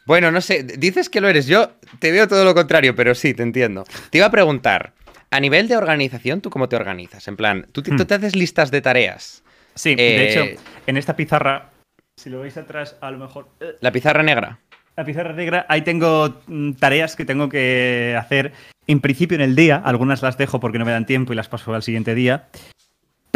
Bueno, 0.07 0.31
no 0.31 0.41
sé, 0.41 0.63
dices 0.63 1.11
que 1.11 1.21
lo 1.21 1.29
eres. 1.29 1.47
Yo 1.47 1.73
te 1.99 2.13
veo 2.13 2.29
todo 2.29 2.45
lo 2.45 2.55
contrario, 2.55 2.95
pero 2.95 3.15
sí, 3.15 3.35
te 3.35 3.43
entiendo. 3.43 3.85
Te 4.11 4.19
iba 4.19 4.27
a 4.27 4.31
preguntar, 4.31 4.93
a 5.31 5.41
nivel 5.41 5.67
de 5.69 5.77
organización, 5.77 6.41
¿tú 6.41 6.49
cómo 6.49 6.69
te 6.69 6.77
organizas? 6.77 7.27
En 7.29 7.37
plan, 7.37 7.67
¿tú 7.73 7.83
te, 7.83 7.91
tú 7.91 8.05
Hmm. 8.05 8.07
te 8.07 8.15
haces 8.15 8.37
listas 8.37 8.71
de 8.71 8.81
tareas? 8.81 9.43
Sí, 9.75 9.97
Eh, 9.99 10.15
de 10.17 10.25
hecho, 10.25 10.63
en 10.87 10.97
esta 10.97 11.17
pizarra. 11.17 11.71
Si 12.17 12.31
lo 12.31 12.41
veis 12.41 12.57
atrás, 12.57 12.97
a 13.01 13.11
lo 13.11 13.19
mejor. 13.19 13.49
eh, 13.61 13.75
La 13.81 13.91
pizarra 13.91 14.23
negra. 14.23 14.61
La 14.97 15.05
pizarra 15.05 15.33
negra, 15.35 15.67
ahí 15.69 15.83
tengo 15.83 16.41
mm, 16.47 16.73
tareas 16.75 17.17
que 17.17 17.25
tengo 17.27 17.49
que 17.51 18.17
hacer 18.19 18.53
en 18.87 19.01
principio 19.01 19.35
en 19.35 19.43
el 19.43 19.55
día. 19.57 19.77
Algunas 19.85 20.23
las 20.23 20.39
dejo 20.39 20.59
porque 20.61 20.79
no 20.79 20.87
me 20.87 20.93
dan 20.93 21.05
tiempo 21.05 21.33
y 21.33 21.37
las 21.37 21.49
paso 21.49 21.75
al 21.75 21.83
siguiente 21.83 22.15
día. 22.15 22.47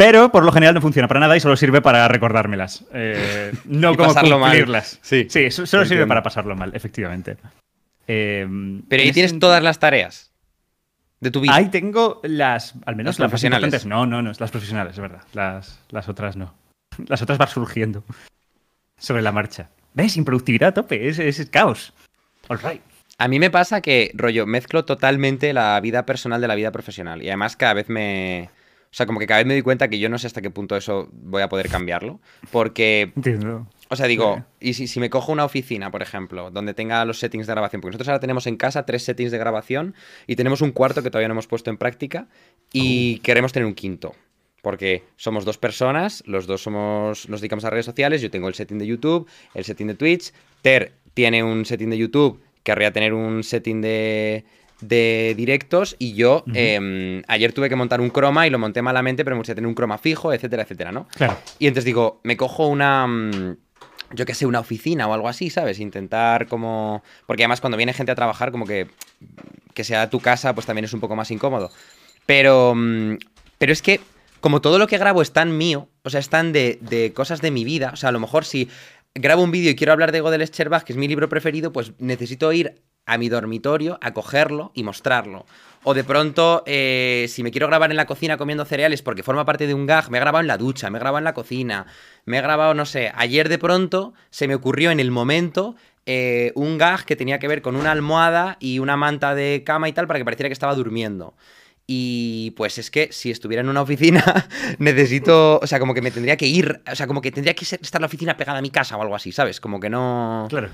Pero 0.03 0.31
por 0.31 0.43
lo 0.43 0.51
general 0.51 0.73
no 0.73 0.81
funciona 0.81 1.07
para 1.07 1.19
nada 1.19 1.37
y 1.37 1.39
solo 1.39 1.55
sirve 1.55 1.79
para 1.79 2.07
recordármelas. 2.07 2.85
Eh, 2.91 3.51
no 3.65 3.91
Y 3.93 3.97
como 3.97 4.13
mal. 4.13 4.31
cumplirlas. 4.31 4.97
Sí, 5.03 5.27
sí, 5.29 5.51
so- 5.51 5.67
solo 5.67 5.85
sirve 5.85 6.07
para 6.07 6.23
pasarlo 6.23 6.55
mal, 6.55 6.71
efectivamente. 6.73 7.37
Eh, 8.07 8.47
Pero 8.89 9.03
ahí 9.03 9.11
tienes 9.11 9.37
todas 9.37 9.61
las 9.61 9.77
tareas 9.77 10.31
de 11.19 11.29
tu 11.29 11.39
vida. 11.41 11.53
Ahí 11.55 11.69
tengo 11.69 12.19
las, 12.23 12.73
al 12.87 12.95
menos 12.95 13.11
Las 13.13 13.19
las, 13.19 13.29
profesionales. 13.29 13.85
No, 13.85 14.07
no, 14.07 14.23
no, 14.23 14.31
las 14.39 14.49
profesionales, 14.49 14.93
es 14.95 14.99
verdad. 14.99 15.21
Las, 15.33 15.79
las 15.91 16.09
otras 16.09 16.35
no. 16.35 16.55
Las 17.07 17.21
otras 17.21 17.37
van 17.37 17.47
surgiendo 17.49 18.03
sobre 18.97 19.21
la 19.21 19.31
marcha. 19.31 19.69
¿Ves? 19.93 20.17
Improductividad 20.17 20.69
a 20.69 20.73
tope, 20.73 21.07
es, 21.09 21.19
es 21.19 21.47
caos. 21.51 21.93
All 22.47 22.57
right. 22.59 22.81
A 23.19 23.27
mí 23.27 23.37
me 23.39 23.51
pasa 23.51 23.81
que, 23.81 24.09
rollo, 24.15 24.47
mezclo 24.47 24.83
totalmente 24.83 25.53
la 25.53 25.79
vida 25.79 26.07
personal 26.07 26.41
de 26.41 26.47
la 26.47 26.55
vida 26.55 26.71
profesional. 26.71 27.21
Y 27.21 27.27
además 27.27 27.55
cada 27.55 27.75
vez 27.75 27.87
me... 27.87 28.49
O 28.91 28.93
sea, 28.93 29.05
como 29.05 29.19
que 29.19 29.27
cada 29.27 29.37
vez 29.37 29.47
me 29.47 29.53
doy 29.53 29.61
cuenta 29.61 29.87
que 29.87 29.99
yo 29.99 30.09
no 30.09 30.17
sé 30.17 30.27
hasta 30.27 30.41
qué 30.41 30.49
punto 30.49 30.75
eso 30.75 31.07
voy 31.13 31.41
a 31.41 31.47
poder 31.47 31.69
cambiarlo. 31.69 32.19
Porque, 32.51 33.13
Entiendo. 33.15 33.65
o 33.87 33.95
sea, 33.95 34.05
digo, 34.05 34.43
y 34.59 34.73
si, 34.73 34.87
si 34.87 34.99
me 34.99 35.09
cojo 35.09 35.31
una 35.31 35.45
oficina, 35.45 35.89
por 35.91 36.01
ejemplo, 36.01 36.51
donde 36.51 36.73
tenga 36.73 37.05
los 37.05 37.17
settings 37.17 37.47
de 37.47 37.53
grabación, 37.53 37.79
porque 37.81 37.91
nosotros 37.91 38.09
ahora 38.09 38.19
tenemos 38.19 38.47
en 38.47 38.57
casa 38.57 38.85
tres 38.85 39.03
settings 39.03 39.31
de 39.31 39.37
grabación 39.37 39.95
y 40.27 40.35
tenemos 40.35 40.61
un 40.61 40.73
cuarto 40.73 41.03
que 41.03 41.09
todavía 41.09 41.29
no 41.29 41.35
hemos 41.35 41.47
puesto 41.47 41.69
en 41.69 41.77
práctica 41.77 42.27
y 42.73 43.19
queremos 43.19 43.53
tener 43.53 43.65
un 43.65 43.75
quinto. 43.75 44.13
Porque 44.61 45.05
somos 45.15 45.45
dos 45.45 45.57
personas, 45.57 46.21
los 46.27 46.45
dos 46.45 46.61
somos, 46.61 47.29
nos 47.29 47.39
dedicamos 47.39 47.63
a 47.63 47.69
redes 47.69 47.85
sociales, 47.85 48.21
yo 48.21 48.29
tengo 48.29 48.49
el 48.49 48.55
setting 48.55 48.77
de 48.77 48.85
YouTube, 48.85 49.27
el 49.53 49.63
setting 49.63 49.87
de 49.87 49.95
Twitch, 49.95 50.33
Ter 50.61 50.91
tiene 51.13 51.43
un 51.43 51.65
setting 51.65 51.89
de 51.89 51.97
YouTube, 51.97 52.41
querría 52.63 52.91
tener 52.91 53.13
un 53.13 53.43
setting 53.43 53.81
de, 53.81 54.45
de 54.81 55.33
directos 55.37 55.95
y 55.99 56.13
yo 56.13 56.43
eh, 56.53 57.21
ayer 57.27 57.53
tuve 57.53 57.69
que 57.69 57.75
montar 57.75 58.01
un 58.01 58.09
croma 58.09 58.47
y 58.47 58.49
lo 58.49 58.59
monté 58.59 58.81
malamente, 58.81 59.23
pero 59.23 59.35
me 59.35 59.39
gustaría 59.39 59.55
tener 59.55 59.67
un 59.67 59.75
croma 59.75 59.97
fijo, 59.97 60.33
etcétera, 60.33 60.63
etcétera, 60.63 60.91
¿no? 60.91 61.07
Claro. 61.15 61.37
Y 61.59 61.67
entonces 61.67 61.85
digo, 61.85 62.19
me 62.23 62.35
cojo 62.37 62.67
una, 62.67 63.07
mm, 63.07 63.57
yo 64.13 64.25
qué 64.25 64.33
sé, 64.33 64.45
una 64.45 64.59
oficina 64.59 65.07
o 65.07 65.13
algo 65.13 65.29
así, 65.29 65.49
¿sabes? 65.49 65.79
Intentar 65.79 66.47
como... 66.47 67.03
Porque 67.25 67.43
además 67.43 67.61
cuando 67.61 67.77
viene 67.77 67.93
gente 67.93 68.11
a 68.11 68.15
trabajar, 68.15 68.51
como 68.51 68.65
que 68.65 68.87
que 69.73 69.83
sea 69.83 70.09
tu 70.09 70.19
casa, 70.19 70.53
pues 70.53 70.65
también 70.65 70.85
es 70.85 70.93
un 70.93 70.99
poco 70.99 71.15
más 71.15 71.31
incómodo. 71.31 71.71
Pero, 72.25 72.73
mm, 72.75 73.17
pero 73.57 73.71
es 73.71 73.81
que 73.81 73.99
como 74.39 74.61
todo 74.61 74.79
lo 74.79 74.87
que 74.87 74.97
grabo 74.97 75.21
es 75.21 75.31
tan 75.31 75.57
mío, 75.57 75.87
o 76.03 76.09
sea, 76.09 76.19
es 76.19 76.29
tan 76.29 76.51
de, 76.51 76.79
de 76.81 77.13
cosas 77.13 77.41
de 77.41 77.51
mi 77.51 77.63
vida, 77.63 77.91
o 77.93 77.95
sea, 77.95 78.09
a 78.09 78.11
lo 78.11 78.19
mejor 78.19 78.45
si 78.45 78.69
grabo 79.13 79.43
un 79.43 79.51
vídeo 79.51 79.71
y 79.71 79.75
quiero 79.75 79.93
hablar 79.93 80.11
de 80.11 80.21
Godel 80.21 80.45
Scherbach, 80.47 80.83
que 80.83 80.93
es 80.93 80.97
mi 80.97 81.07
libro 81.07 81.29
preferido, 81.29 81.71
pues 81.71 81.93
necesito 81.99 82.51
ir 82.53 82.81
a 83.05 83.17
mi 83.17 83.29
dormitorio 83.29 83.97
a 84.01 84.13
cogerlo 84.13 84.71
y 84.73 84.83
mostrarlo. 84.83 85.45
O 85.83 85.93
de 85.93 86.03
pronto, 86.03 86.63
eh, 86.67 87.25
si 87.27 87.41
me 87.41 87.51
quiero 87.51 87.67
grabar 87.67 87.89
en 87.89 87.97
la 87.97 88.05
cocina 88.05 88.37
comiendo 88.37 88.65
cereales 88.65 89.01
porque 89.01 89.23
forma 89.23 89.45
parte 89.45 89.65
de 89.65 89.73
un 89.73 89.87
gag, 89.87 90.11
me 90.11 90.17
he 90.17 90.21
grabado 90.21 90.41
en 90.41 90.47
la 90.47 90.57
ducha, 90.57 90.89
me 90.89 90.97
he 90.97 91.01
grabado 91.01 91.17
en 91.17 91.23
la 91.23 91.33
cocina, 91.33 91.87
me 92.25 92.37
he 92.37 92.41
grabado, 92.41 92.73
no 92.75 92.85
sé, 92.85 93.11
ayer 93.15 93.49
de 93.49 93.57
pronto 93.57 94.13
se 94.29 94.47
me 94.47 94.55
ocurrió 94.55 94.91
en 94.91 94.99
el 94.99 95.09
momento 95.09 95.75
eh, 96.05 96.51
un 96.55 96.77
gag 96.77 97.05
que 97.05 97.15
tenía 97.15 97.39
que 97.39 97.47
ver 97.47 97.61
con 97.61 97.75
una 97.75 97.91
almohada 97.91 98.57
y 98.59 98.79
una 98.79 98.95
manta 98.95 99.33
de 99.33 99.63
cama 99.65 99.89
y 99.89 99.93
tal 99.93 100.07
para 100.07 100.19
que 100.19 100.25
pareciera 100.25 100.49
que 100.49 100.53
estaba 100.53 100.75
durmiendo. 100.75 101.35
Y 101.87 102.51
pues 102.51 102.77
es 102.77 102.89
que 102.91 103.09
si 103.11 103.31
estuviera 103.31 103.61
en 103.61 103.69
una 103.69 103.81
oficina, 103.81 104.23
necesito, 104.79 105.59
o 105.59 105.67
sea, 105.67 105.79
como 105.79 105.93
que 105.93 106.01
me 106.01 106.11
tendría 106.11 106.37
que 106.37 106.47
ir, 106.47 106.81
o 106.89 106.95
sea, 106.95 107.07
como 107.07 107.21
que 107.21 107.31
tendría 107.31 107.55
que 107.55 107.65
estar 107.65 107.99
la 107.99 108.07
oficina 108.07 108.37
pegada 108.37 108.59
a 108.59 108.61
mi 108.61 108.69
casa 108.69 108.97
o 108.97 109.01
algo 109.01 109.15
así, 109.15 109.31
¿sabes? 109.31 109.59
Como 109.59 109.79
que 109.79 109.89
no... 109.89 110.45
Claro. 110.49 110.69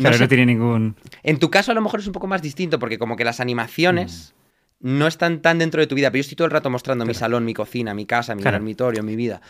No 0.00 0.04
Claro, 0.08 0.16
no, 0.18 0.24
sé. 0.24 0.28
tiene 0.28 0.46
ningún. 0.46 0.96
En 1.22 1.38
tu 1.38 1.50
caso 1.50 1.72
a 1.72 1.74
lo 1.74 1.80
mejor 1.82 2.00
es 2.00 2.06
un 2.06 2.12
poco 2.12 2.26
más 2.26 2.40
distinto 2.42 2.78
porque 2.78 2.98
como 2.98 3.16
que 3.16 3.24
las 3.24 3.38
animaciones 3.40 4.34
no 4.80 5.06
están 5.06 5.42
tan 5.42 5.58
dentro 5.58 5.80
de 5.80 5.86
tu 5.86 5.94
vida, 5.94 6.10
pero 6.10 6.18
yo 6.18 6.22
estoy 6.22 6.36
todo 6.36 6.46
el 6.46 6.52
rato 6.52 6.70
mostrando 6.70 7.04
mi 7.04 7.12
salón, 7.14 7.44
mi 7.44 7.52
cocina, 7.54 7.92
mi 7.92 8.06
casa, 8.06 8.34
mi 8.34 8.42
Claro. 8.42 8.56
dormitorio, 8.56 9.02
mi 9.02 9.14
vida. 9.14 9.42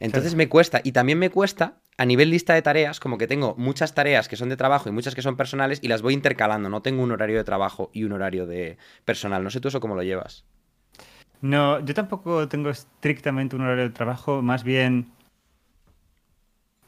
Entonces 0.00 0.34
me 0.34 0.48
cuesta 0.48 0.80
y 0.82 0.92
también 0.92 1.18
me 1.18 1.28
cuesta 1.28 1.80
a 1.98 2.04
nivel 2.06 2.30
lista 2.30 2.54
de 2.54 2.62
tareas, 2.62 3.00
como 3.00 3.18
que 3.18 3.26
tengo 3.26 3.54
muchas 3.58 3.94
tareas 3.94 4.28
que 4.28 4.36
son 4.36 4.48
de 4.48 4.56
trabajo 4.56 4.88
y 4.88 4.92
muchas 4.92 5.14
que 5.14 5.22
son 5.22 5.36
personales 5.36 5.80
y 5.82 5.88
las 5.88 6.00
voy 6.02 6.14
intercalando, 6.14 6.68
no 6.70 6.80
tengo 6.82 7.02
un 7.02 7.10
horario 7.10 7.36
de 7.36 7.44
trabajo 7.44 7.90
y 7.92 8.04
un 8.04 8.12
horario 8.12 8.46
de 8.46 8.78
personal. 9.04 9.42
No 9.44 9.50
sé 9.50 9.60
tú 9.60 9.68
eso 9.68 9.80
cómo 9.80 9.94
lo 9.96 10.02
llevas. 10.04 10.44
No, 11.40 11.80
yo 11.84 11.94
tampoco 11.94 12.48
tengo 12.48 12.70
estrictamente 12.70 13.56
un 13.56 13.62
horario 13.62 13.84
de 13.84 13.90
trabajo, 13.90 14.42
más 14.42 14.64
bien. 14.64 15.10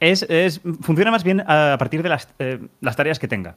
Es, 0.01 0.23
es- 0.29 0.61
funciona 0.81 1.11
más 1.11 1.25
bien 1.25 1.41
a 1.47 1.77
partir 1.79 2.03
de 2.03 2.09
las, 2.09 2.29
eh, 2.39 2.59
las 2.81 2.97
tareas 2.97 3.19
que 3.19 3.29
tenga. 3.29 3.57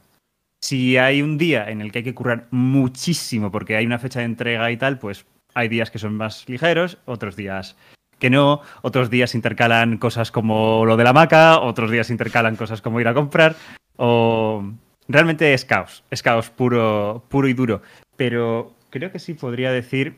Si 0.62 0.96
hay 0.96 1.20
un 1.22 1.36
día 1.38 1.68
en 1.70 1.80
el 1.80 1.90
que 1.92 1.98
hay 1.98 2.04
que 2.04 2.14
currar 2.14 2.46
muchísimo 2.50 3.50
porque 3.50 3.76
hay 3.76 3.86
una 3.86 3.98
fecha 3.98 4.20
de 4.20 4.26
entrega 4.26 4.70
y 4.70 4.76
tal, 4.76 4.98
pues 4.98 5.26
hay 5.54 5.68
días 5.68 5.90
que 5.90 5.98
son 5.98 6.14
más 6.16 6.48
ligeros, 6.48 6.98
otros 7.06 7.36
días 7.36 7.76
que 8.18 8.30
no, 8.30 8.62
otros 8.82 9.10
días 9.10 9.34
intercalan 9.34 9.98
cosas 9.98 10.30
como 10.30 10.86
lo 10.86 10.96
de 10.96 11.04
la 11.04 11.12
maca, 11.12 11.60
otros 11.60 11.90
días 11.90 12.08
intercalan 12.10 12.56
cosas 12.56 12.80
como 12.80 13.00
ir 13.00 13.08
a 13.08 13.12
comprar, 13.14 13.56
o 13.96 14.64
realmente 15.08 15.52
es 15.52 15.64
caos, 15.64 16.04
es 16.10 16.22
caos 16.22 16.48
puro, 16.48 17.24
puro 17.28 17.48
y 17.48 17.52
duro. 17.54 17.82
Pero 18.16 18.72
creo 18.88 19.10
que 19.12 19.18
sí 19.18 19.34
podría 19.34 19.72
decir 19.72 20.16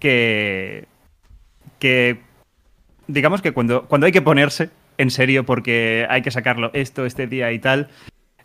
que, 0.00 0.86
que 1.78 2.20
digamos 3.06 3.42
que 3.42 3.52
cuando, 3.52 3.86
cuando 3.86 4.06
hay 4.06 4.12
que 4.12 4.22
ponerse 4.22 4.70
en 5.00 5.10
serio 5.10 5.44
porque 5.44 6.06
hay 6.08 6.22
que 6.22 6.30
sacarlo 6.30 6.70
esto, 6.74 7.06
este 7.06 7.26
día 7.26 7.50
y 7.52 7.58
tal, 7.58 7.88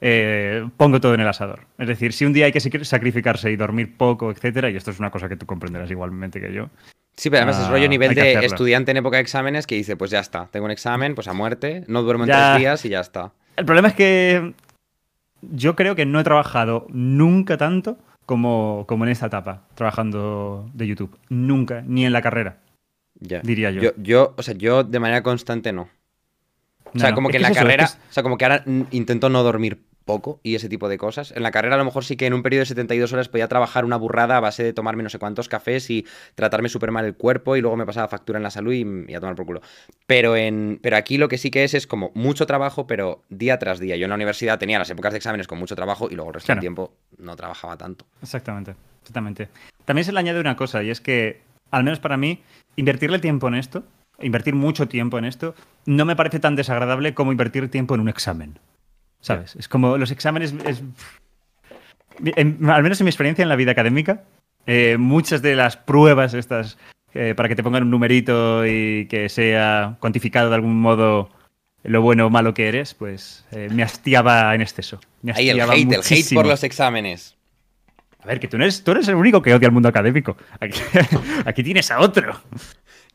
eh, 0.02 0.68
pongo 0.78 1.00
todo 1.02 1.14
en 1.14 1.20
el 1.22 1.28
asador. 1.28 1.62
Es 1.78 1.88
decir, 1.88 2.14
si 2.14 2.26
un 2.26 2.34
día 2.34 2.46
hay 2.46 2.52
que 2.52 2.60
sacri- 2.60 2.84
sacrificarse 2.84 3.52
y 3.52 3.56
dormir 3.56 3.98
poco, 3.98 4.32
etcétera, 4.32 4.70
y 4.70 4.76
esto 4.76 4.92
es 4.92 5.00
una 5.00 5.12
cosa 5.12 5.28
que 5.30 5.36
tú 5.36 5.46
comprenderás 5.46 5.90
igualmente 5.92 6.40
que 6.40 6.54
yo. 6.54 6.70
Sí, 7.18 7.30
pero 7.30 7.44
además 7.44 7.62
es 7.62 7.68
Ah, 7.68 7.72
rollo 7.72 7.88
nivel 7.90 8.10
hay 8.10 8.16
que 8.16 8.22
de 8.22 8.30
hacerlo. 8.38 8.48
estudiante 8.48 8.92
en 8.92 8.98
época 8.98 9.18
de 9.18 9.22
exámenes 9.24 9.68
que 9.68 9.76
dice, 9.76 9.96
pues 9.96 10.12
ya 10.12 10.20
está, 10.20 10.48
tengo 10.52 10.66
un 10.66 10.72
examen, 10.72 11.16
pues 11.16 11.28
a 11.28 11.34
muerte, 11.34 11.84
no 11.88 12.02
duermo 12.04 12.26
en 12.26 12.30
Ya. 12.30 12.52
tres 12.52 12.60
días 12.60 12.86
y 12.86 12.90
ya 12.90 13.00
está. 13.00 13.32
El 13.56 13.66
problema 13.66 13.88
es 13.90 13.94
que 13.96 14.54
yo 15.42 15.76
creo 15.76 15.96
que 15.96 16.06
no 16.06 16.20
he 16.20 16.24
trabajado 16.24 16.88
nunca 16.90 17.58
tanto 17.58 17.98
como, 18.26 18.86
como 18.88 19.06
en 19.06 19.12
esta 19.12 19.28
etapa, 19.28 19.62
trabajando 19.76 20.70
de 20.74 20.88
YouTube. 20.88 21.18
Nunca, 21.30 21.84
ni 21.86 22.06
en 22.06 22.12
la 22.12 22.22
carrera, 22.22 22.58
Ya. 23.20 23.40
diría 23.42 23.72
yo. 23.72 23.82
Yo, 23.82 23.92
yo, 23.98 24.34
o 24.38 24.44
sea, 24.44 24.56
yo 24.56 24.84
de 24.84 25.00
manera 25.00 25.24
constante 25.24 25.72
no. 25.72 25.88
O 26.86 26.92
No, 26.94 27.00
sea, 27.02 27.10
no, 27.10 27.16
como 27.16 27.30
que 27.30 27.38
en 27.38 27.44
la 27.44 27.50
eso, 27.50 27.60
carrera, 27.60 27.84
es- 27.86 27.98
o 28.10 28.14
sea, 28.14 28.24
como 28.24 28.38
que 28.38 28.46
ahora 28.46 28.64
intento 28.92 29.30
no 29.30 29.44
dormir 29.44 29.82
poco 30.06 30.40
y 30.44 30.54
ese 30.54 30.70
tipo 30.70 30.88
de 30.88 31.00
cosas. 31.00 31.32
En 31.32 31.42
la 31.42 31.50
carrera 31.50 31.74
a 31.74 31.78
lo 31.80 31.84
mejor 31.86 32.06
sí 32.06 32.16
que 32.16 32.28
en 32.28 32.36
un 32.36 32.44
periodo 32.44 32.60
de 32.62 32.66
72 32.68 33.12
horas 33.12 33.28
podía 33.28 33.48
trabajar 33.48 33.86
una 33.86 33.96
burrada 33.98 34.38
a 34.38 34.40
base 34.40 34.64
de 34.64 34.72
tomarme 34.72 35.02
no 35.02 35.10
sé 35.10 35.18
cuántos 35.18 35.50
cafés 35.50 35.90
y 35.90 36.06
tratarme 36.36 36.70
súper 36.70 36.92
mal 36.92 37.06
el 37.06 37.16
cuerpo 37.16 37.56
y 37.56 37.62
luego 37.62 37.76
me 37.76 37.88
pasaba 37.88 38.08
factura 38.08 38.38
en 38.38 38.44
la 38.44 38.52
salud 38.52 38.72
y, 38.72 38.86
y 39.12 39.16
a 39.16 39.20
tomar 39.20 39.36
por 39.36 39.48
culo. 39.48 39.62
Pero, 40.06 40.36
en, 40.36 40.80
pero 40.84 40.96
aquí 40.98 41.18
lo 41.18 41.28
que 41.28 41.40
sí 41.40 41.50
que 41.50 41.64
es 41.64 41.74
es 41.74 41.88
como 41.88 42.12
mucho 42.14 42.46
trabajo, 42.46 42.86
pero 42.86 43.24
día 43.30 43.58
tras 43.58 43.80
día. 43.80 43.96
Yo 43.96 44.04
en 44.06 44.10
la 44.10 44.16
universidad 44.16 44.60
tenía 44.60 44.78
las 44.78 44.92
épocas 44.92 45.12
de 45.12 45.18
exámenes 45.18 45.48
con 45.48 45.58
mucho 45.58 45.76
trabajo 45.76 46.08
y 46.12 46.14
luego 46.16 46.30
el 46.30 46.34
resto 46.36 46.46
Claro. 46.46 46.58
del 46.60 46.64
tiempo 46.64 46.94
no 47.18 47.36
trabajaba 47.36 47.76
tanto. 47.76 48.06
Exactamente, 48.22 48.76
exactamente. 49.02 49.50
También 49.86 50.06
se 50.06 50.12
le 50.12 50.20
añade 50.20 50.40
una 50.40 50.56
cosa, 50.56 50.84
y 50.84 50.92
es 50.92 51.02
que, 51.02 51.42
al 51.72 51.84
menos 51.84 52.00
para 52.00 52.16
mí, 52.16 52.44
invertirle 52.76 53.18
tiempo 53.18 53.48
en 53.48 53.56
esto, 53.56 53.84
invertir 54.22 54.56
mucho 54.56 54.88
tiempo 54.88 55.18
en 55.18 55.26
esto, 55.26 55.56
no 55.86 56.06
me 56.06 56.16
parece 56.16 56.40
tan 56.40 56.56
desagradable 56.56 57.14
como 57.14 57.32
invertir 57.32 57.70
tiempo 57.70 57.96
en 57.96 58.02
un 58.02 58.10
examen. 58.10 58.60
¿Sabes? 59.22 59.56
Es 59.56 59.68
como 59.68 59.98
los 59.98 60.12
exámenes. 60.12 60.54
es- 60.66 60.84
en- 62.36 62.70
al 62.70 62.84
menos 62.84 63.00
en 63.02 63.06
mi 63.06 63.10
experiencia 63.10 63.44
en 63.44 63.50
la 63.50 63.56
vida 63.56 63.72
académica, 63.72 64.24
eh, 64.68 64.98
muchas 64.98 65.42
de 65.42 65.56
las 65.56 65.78
pruebas 65.78 66.34
estas 66.34 66.78
eh, 67.14 67.34
para 67.36 67.48
que 67.48 67.56
te 67.56 67.64
pongan 67.64 67.84
un 67.84 67.92
numerito 67.92 68.66
y 68.66 69.06
que 69.08 69.30
sea 69.30 69.96
cuantificado 70.02 70.50
de 70.50 70.56
algún 70.56 70.80
modo 70.80 71.30
lo 71.84 72.02
bueno 72.02 72.26
o 72.26 72.30
malo 72.30 72.54
que 72.54 72.68
eres, 72.68 72.94
pues 72.94 73.46
eh, 73.52 73.70
me 73.72 73.84
hastiaba 73.84 74.54
en 74.54 74.62
exceso. 74.62 75.00
Me 75.22 75.32
Ahí 75.34 75.50
el 75.50 75.62
hate, 75.62 75.92
el 75.94 76.00
hate 76.02 76.34
por 76.34 76.46
los 76.46 76.64
exámenes. 76.64 77.36
A 78.22 78.28
ver, 78.28 78.40
que 78.40 78.48
tú 78.48 78.58
no 78.58 78.64
eres, 78.64 78.84
tú 78.84 78.92
eres 78.92 79.08
el 79.08 79.16
único 79.16 79.42
que 79.42 79.54
odia 79.54 79.68
al 79.68 79.72
mundo 79.72 79.88
académico. 79.88 80.36
Aquí, 80.60 80.80
aquí 81.46 81.64
tienes 81.64 81.90
a 81.92 82.00
otro. 82.00 82.42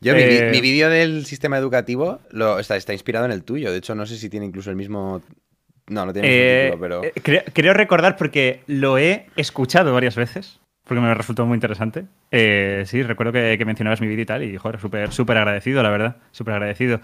Yo, 0.01 0.15
mi, 0.15 0.21
Eh, 0.21 0.49
mi 0.51 0.61
vídeo 0.61 0.89
del 0.89 1.25
sistema 1.25 1.57
educativo 1.57 2.19
lo, 2.31 2.57
está, 2.59 2.75
está 2.75 2.93
inspirado 2.93 3.25
en 3.25 3.31
el 3.31 3.43
tuyo. 3.43 3.71
De 3.71 3.77
hecho, 3.77 3.93
no 3.95 4.05
sé 4.05 4.17
si 4.17 4.29
tiene 4.29 4.47
incluso 4.47 4.69
el 4.71 4.75
mismo. 4.75 5.21
No, 5.87 6.05
no 6.05 6.13
tiene 6.13 6.27
el 6.27 6.33
mismo 6.33 6.51
Eh, 6.51 6.63
título, 6.71 6.81
pero. 6.81 7.03
eh, 7.03 7.13
creo, 7.21 7.41
creo 7.53 7.73
recordar 7.73 8.17
porque 8.17 8.61
lo 8.67 8.97
he 8.97 9.27
escuchado 9.35 9.93
varias 9.93 10.15
veces, 10.15 10.59
porque 10.85 11.01
me 11.01 11.13
resultó 11.13 11.45
muy 11.45 11.55
interesante. 11.55 12.05
Eh, 12.31 12.83
sí, 12.87 13.03
recuerdo 13.03 13.31
que, 13.33 13.55
que 13.57 13.65
mencionabas 13.65 14.01
mi 14.01 14.07
vídeo 14.07 14.23
y 14.23 14.25
tal, 14.25 14.43
y 14.43 14.57
joder, 14.57 14.79
súper 14.79 15.11
súper 15.11 15.37
agradecido, 15.37 15.83
la 15.83 15.89
verdad, 15.89 16.17
súper 16.31 16.55
agradecido. 16.55 16.99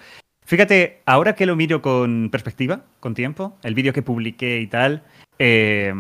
Fíjate, 0.46 1.02
ahora 1.06 1.36
que 1.36 1.46
lo 1.46 1.56
miro 1.56 1.82
con 1.82 2.30
perspectiva, 2.32 2.82
con 3.00 3.14
tiempo, 3.14 3.58
el 3.64 3.76
vídeo 3.76 3.92
que 3.94 4.02
publiqué 4.02 4.60
y 4.60 4.68
tal, 4.68 5.04
eh, 5.38 5.94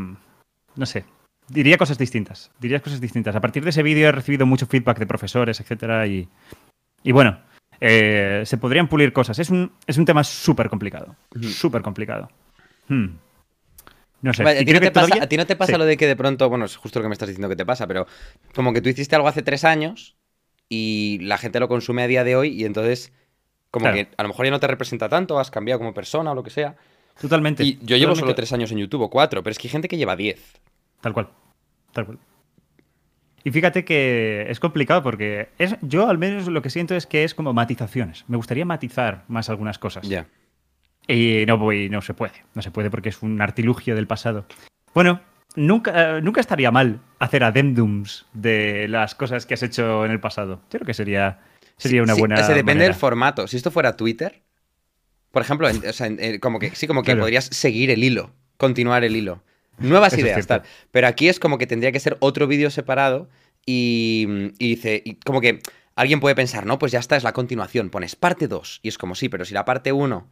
no 0.75 0.85
sé, 0.85 1.03
diría 1.49 1.77
cosas 1.77 1.97
distintas, 1.97 2.49
diría 2.59 2.79
cosas 2.79 3.01
distintas. 3.01 3.35
A 3.35 3.41
partir 3.41 3.63
de 3.63 3.71
ese 3.71 3.83
vídeo 3.83 4.07
he 4.07 4.11
recibido 4.13 4.45
mucho 4.45 4.65
feedback 4.65 4.99
de 4.99 5.05
profesores, 5.05 5.59
etcétera, 5.59 6.07
y, 6.07 6.29
y 7.03 7.11
bueno, 7.11 7.39
eh, 7.79 8.43
se 8.45 8.57
podrían 8.57 8.87
pulir 8.87 9.13
cosas. 9.13 9.39
Es 9.39 9.49
un, 9.49 9.71
es 9.85 9.97
un 9.97 10.05
tema 10.05 10.23
súper 10.23 10.69
complicado, 10.69 11.15
súper 11.41 11.81
complicado. 11.81 12.29
Hmm. 12.87 13.07
No 14.21 14.33
sé. 14.33 14.43
Vale, 14.43 14.59
¿a, 14.59 14.65
ti 14.65 14.73
no 14.73 14.79
te 14.79 14.91
pasa, 14.91 15.05
todavía- 15.07 15.23
a 15.23 15.27
ti 15.29 15.37
no 15.37 15.45
te 15.45 15.55
pasa 15.55 15.73
Sí. 15.73 15.77
lo 15.77 15.85
de 15.85 15.95
que 15.95 16.07
de 16.07 16.15
pronto, 16.15 16.49
bueno, 16.49 16.65
es 16.65 16.75
justo 16.75 16.99
lo 16.99 17.03
que 17.03 17.09
me 17.09 17.13
estás 17.13 17.27
diciendo 17.29 17.49
que 17.49 17.55
te 17.55 17.65
pasa, 17.65 17.85
pero 17.87 18.07
como 18.55 18.73
que 18.73 18.81
tú 18.81 18.89
hiciste 18.89 19.15
algo 19.15 19.27
hace 19.27 19.43
tres 19.43 19.63
años 19.63 20.15
y 20.69 21.19
la 21.21 21.37
gente 21.37 21.59
lo 21.59 21.67
consume 21.67 22.01
a 22.03 22.07
día 22.07 22.23
de 22.23 22.35
hoy 22.35 22.49
y 22.49 22.65
entonces 22.65 23.13
como 23.69 23.83
Claro. 23.83 23.95
que 23.97 24.07
a 24.17 24.23
lo 24.23 24.29
mejor 24.29 24.45
ya 24.45 24.51
no 24.51 24.59
te 24.59 24.67
representa 24.67 25.07
tanto, 25.07 25.37
has 25.39 25.51
cambiado 25.51 25.77
como 25.79 25.93
persona 25.93 26.31
o 26.31 26.35
lo 26.35 26.41
que 26.43 26.49
sea. 26.49 26.75
Totalmente. 27.21 27.63
Y 27.63 27.79
yo 27.83 27.95
llevo 27.97 28.15
solo 28.15 28.33
tres 28.33 28.51
años 28.53 28.71
en 28.71 28.79
YouTube 28.79 29.01
o 29.01 29.09
cuatro, 29.09 29.43
pero 29.43 29.51
es 29.51 29.57
que 29.59 29.67
hay 29.67 29.71
gente 29.71 29.87
que 29.87 29.97
lleva 29.97 30.15
diez. 30.15 30.59
Tal 31.01 31.13
cual. 31.13 31.29
Tal 31.91 32.05
cual. 32.05 32.17
Y 33.47 33.51
fíjate 33.51 33.85
que 33.85 34.45
es 34.49 34.59
complicado 34.59 35.01
porque 35.01 35.47
es, 35.57 35.77
yo 35.81 36.09
al 36.09 36.17
menos 36.17 36.47
lo 36.49 36.61
que 36.61 36.69
siento 36.69 36.97
es 36.97 37.07
que 37.07 37.23
es 37.23 37.33
como 37.33 37.53
matizaciones. 37.53 38.25
Me 38.27 38.35
gustaría 38.35 38.65
matizar 38.65 39.23
más 39.29 39.49
algunas 39.49 39.79
cosas. 39.79 40.05
Ya. 40.05 40.27
Y 41.07 41.45
no 41.47 41.57
voy, 41.57 41.87
no 41.87 42.01
se 42.01 42.13
puede. 42.13 42.33
No 42.55 42.61
se 42.61 42.71
puede 42.71 42.91
porque 42.91 43.07
es 43.07 43.21
un 43.21 43.41
artilugio 43.41 43.95
del 43.95 44.05
pasado. 44.05 44.45
Bueno, 44.93 45.21
nunca, 45.55 46.17
eh, 46.17 46.21
nunca 46.21 46.41
estaría 46.41 46.71
mal 46.71 46.99
hacer 47.19 47.45
adendums 47.45 48.25
de 48.33 48.89
las 48.89 49.15
cosas 49.15 49.45
que 49.45 49.53
has 49.53 49.63
hecho 49.63 50.03
en 50.03 50.11
el 50.11 50.19
pasado. 50.19 50.55
Yo 50.69 50.79
creo 50.79 50.85
que 50.85 50.93
sería, 50.93 51.39
sería 51.77 52.03
una 52.03 52.15
Sí, 52.15 52.19
buena. 52.19 52.35
o 52.35 52.39
sea, 52.39 52.47
depende 52.49 52.73
manera. 52.73 52.85
del 52.87 52.95
formato. 52.95 53.47
Si 53.47 53.55
esto 53.55 53.71
fuera 53.71 53.95
Twitter, 53.95 54.41
por 55.31 55.41
ejemplo, 55.41 55.69
en- 55.69 55.87
o 55.87 55.93
sea, 55.93 56.07
en- 56.07 56.21
en- 56.21 56.39
como 56.41 56.59
que 56.59 56.71
sí, 56.71 56.85
como 56.85 57.01
que 57.01 57.11
Claro. 57.11 57.21
podrías 57.21 57.45
seguir 57.45 57.91
el 57.91 58.03
hilo, 58.03 58.31
continuar 58.57 59.05
el 59.05 59.15
hilo. 59.15 59.41
Nuevas 59.77 60.13
Eso 60.13 60.21
ideas, 60.21 60.47
tal. 60.47 60.63
Pero 60.91 61.07
aquí 61.07 61.29
es 61.29 61.39
como 61.39 61.57
que 61.57 61.67
tendría 61.67 61.91
que 61.91 61.99
ser 61.99 62.17
otro 62.19 62.47
vídeo 62.47 62.69
separado 62.69 63.29
y, 63.65 64.25
y 64.59 64.69
dice, 64.69 65.01
y 65.03 65.15
como 65.15 65.41
que 65.41 65.59
alguien 65.95 66.19
puede 66.19 66.35
pensar, 66.35 66.65
no, 66.65 66.79
pues 66.79 66.91
ya 66.91 66.99
está, 66.99 67.15
es 67.15 67.23
la 67.23 67.33
continuación, 67.33 67.89
pones 67.89 68.15
parte 68.15 68.47
2. 68.47 68.79
Y 68.83 68.87
es 68.87 68.97
como, 68.97 69.15
sí, 69.15 69.29
pero 69.29 69.45
si 69.45 69.53
la 69.53 69.65
parte 69.65 69.91
1 69.91 70.29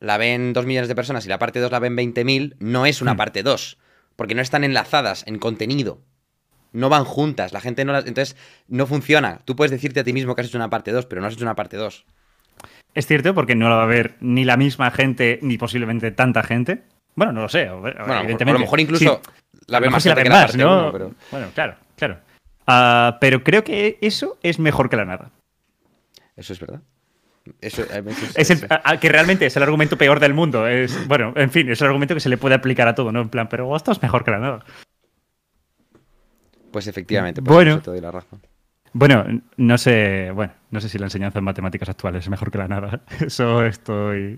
la 0.00 0.16
ven 0.16 0.52
2 0.52 0.66
millones 0.66 0.88
de 0.88 0.94
personas 0.94 1.26
y 1.26 1.28
la 1.28 1.38
parte 1.38 1.60
2 1.60 1.70
la 1.70 1.78
ven 1.78 1.96
20.000, 1.96 2.56
no 2.58 2.86
es 2.86 3.02
una 3.02 3.14
Hmm. 3.14 3.18
parte 3.18 3.42
2. 3.42 3.78
Porque 4.16 4.34
no 4.34 4.42
están 4.42 4.64
enlazadas 4.64 5.24
en 5.26 5.38
contenido. 5.38 6.02
No 6.72 6.88
van 6.88 7.04
juntas, 7.04 7.52
la 7.52 7.60
gente 7.60 7.84
no 7.84 7.92
las... 7.92 8.06
Entonces, 8.06 8.36
no 8.68 8.86
funciona. 8.86 9.40
Tú 9.44 9.56
puedes 9.56 9.70
decirte 9.72 10.00
a 10.00 10.04
ti 10.04 10.12
mismo 10.12 10.34
que 10.34 10.42
has 10.42 10.46
hecho 10.46 10.58
una 10.58 10.70
parte 10.70 10.92
2, 10.92 11.06
pero 11.06 11.20
no 11.20 11.26
has 11.26 11.34
hecho 11.34 11.44
una 11.44 11.56
parte 11.56 11.76
2. 11.76 12.04
Es 12.94 13.06
cierto, 13.06 13.34
porque 13.34 13.54
no 13.54 13.68
la 13.68 13.76
va 13.76 13.82
a 13.84 13.86
ver 13.86 14.16
ni 14.20 14.44
la 14.44 14.56
misma 14.56 14.90
gente, 14.90 15.38
ni 15.42 15.58
posiblemente 15.58 16.10
tanta 16.12 16.42
gente. 16.42 16.82
Bueno, 17.14 17.32
no 17.32 17.42
lo 17.42 17.48
sé. 17.48 17.68
Bueno, 17.70 17.86
a 17.98 18.00
lo 18.02 18.06
mejor- 18.06 18.16
evidentemente. 18.24 18.50
a 18.50 18.52
lo 18.54 18.58
mejor 18.60 18.80
incluso 18.80 19.20
Sí, 19.24 19.30
la 19.66 19.80
ve 19.80 19.90
más 19.90 20.04
la 20.06 20.14
la 20.14 20.30
parte 20.30 20.58
¿no? 20.58 20.78
1, 20.82 20.92
pero... 20.92 21.12
Bueno, 21.30 21.46
claro, 21.54 21.74
claro. 21.96 22.18
Ah, 22.66 23.18
pero 23.20 23.42
creo 23.42 23.64
que 23.64 23.98
eso 24.00 24.38
es 24.42 24.58
mejor 24.58 24.88
que 24.88 24.96
la 24.96 25.04
nada. 25.04 25.30
Eso 26.36 26.52
es 26.52 26.60
verdad. 26.60 26.80
Eso, 27.60 27.82
a 27.92 28.00
veces- 28.00 28.32
Es 28.36 28.50
el- 28.50 28.58
eso- 28.58 28.66
a- 28.70 28.82
a- 28.84 29.00
que 29.00 29.08
realmente 29.08 29.46
es 29.46 29.56
el 29.56 29.62
argumento 29.62 29.96
peor 29.98 30.20
del 30.20 30.34
mundo. 30.34 30.66
Es, 30.68 31.06
bueno, 31.08 31.32
en 31.36 31.50
fin, 31.50 31.68
es 31.70 31.80
el 31.80 31.86
argumento 31.88 32.14
que 32.14 32.20
se 32.20 32.28
le 32.28 32.36
puede 32.36 32.54
aplicar 32.54 32.86
a 32.86 32.94
todo, 32.94 33.10
¿no? 33.12 33.20
En 33.22 33.28
plan, 33.28 33.48
pero 33.48 33.74
esto 33.74 33.92
es 33.92 34.00
mejor 34.02 34.24
que 34.24 34.30
la 34.30 34.38
nada. 34.38 34.64
Pues 36.70 36.86
efectivamente, 36.86 37.42
pues 37.42 37.52
Bueno. 37.54 37.72
eso 37.72 37.82
te 37.82 37.90
doy 37.90 38.00
la 38.00 38.10
razón. 38.12 38.40
Bueno, 38.92 39.24
no 39.56 39.78
sé, 39.78 40.30
bueno, 40.34 40.52
no 40.70 40.80
sé 40.80 40.88
si 40.88 40.98
la 40.98 41.06
enseñanza 41.06 41.38
en 41.38 41.44
matemáticas 41.44 41.88
actuales 41.88 42.24
es 42.24 42.28
mejor 42.30 42.50
que 42.50 42.58
la 42.58 42.68
nada. 42.68 43.00
Eso 43.20 43.64
estoy. 43.64 44.36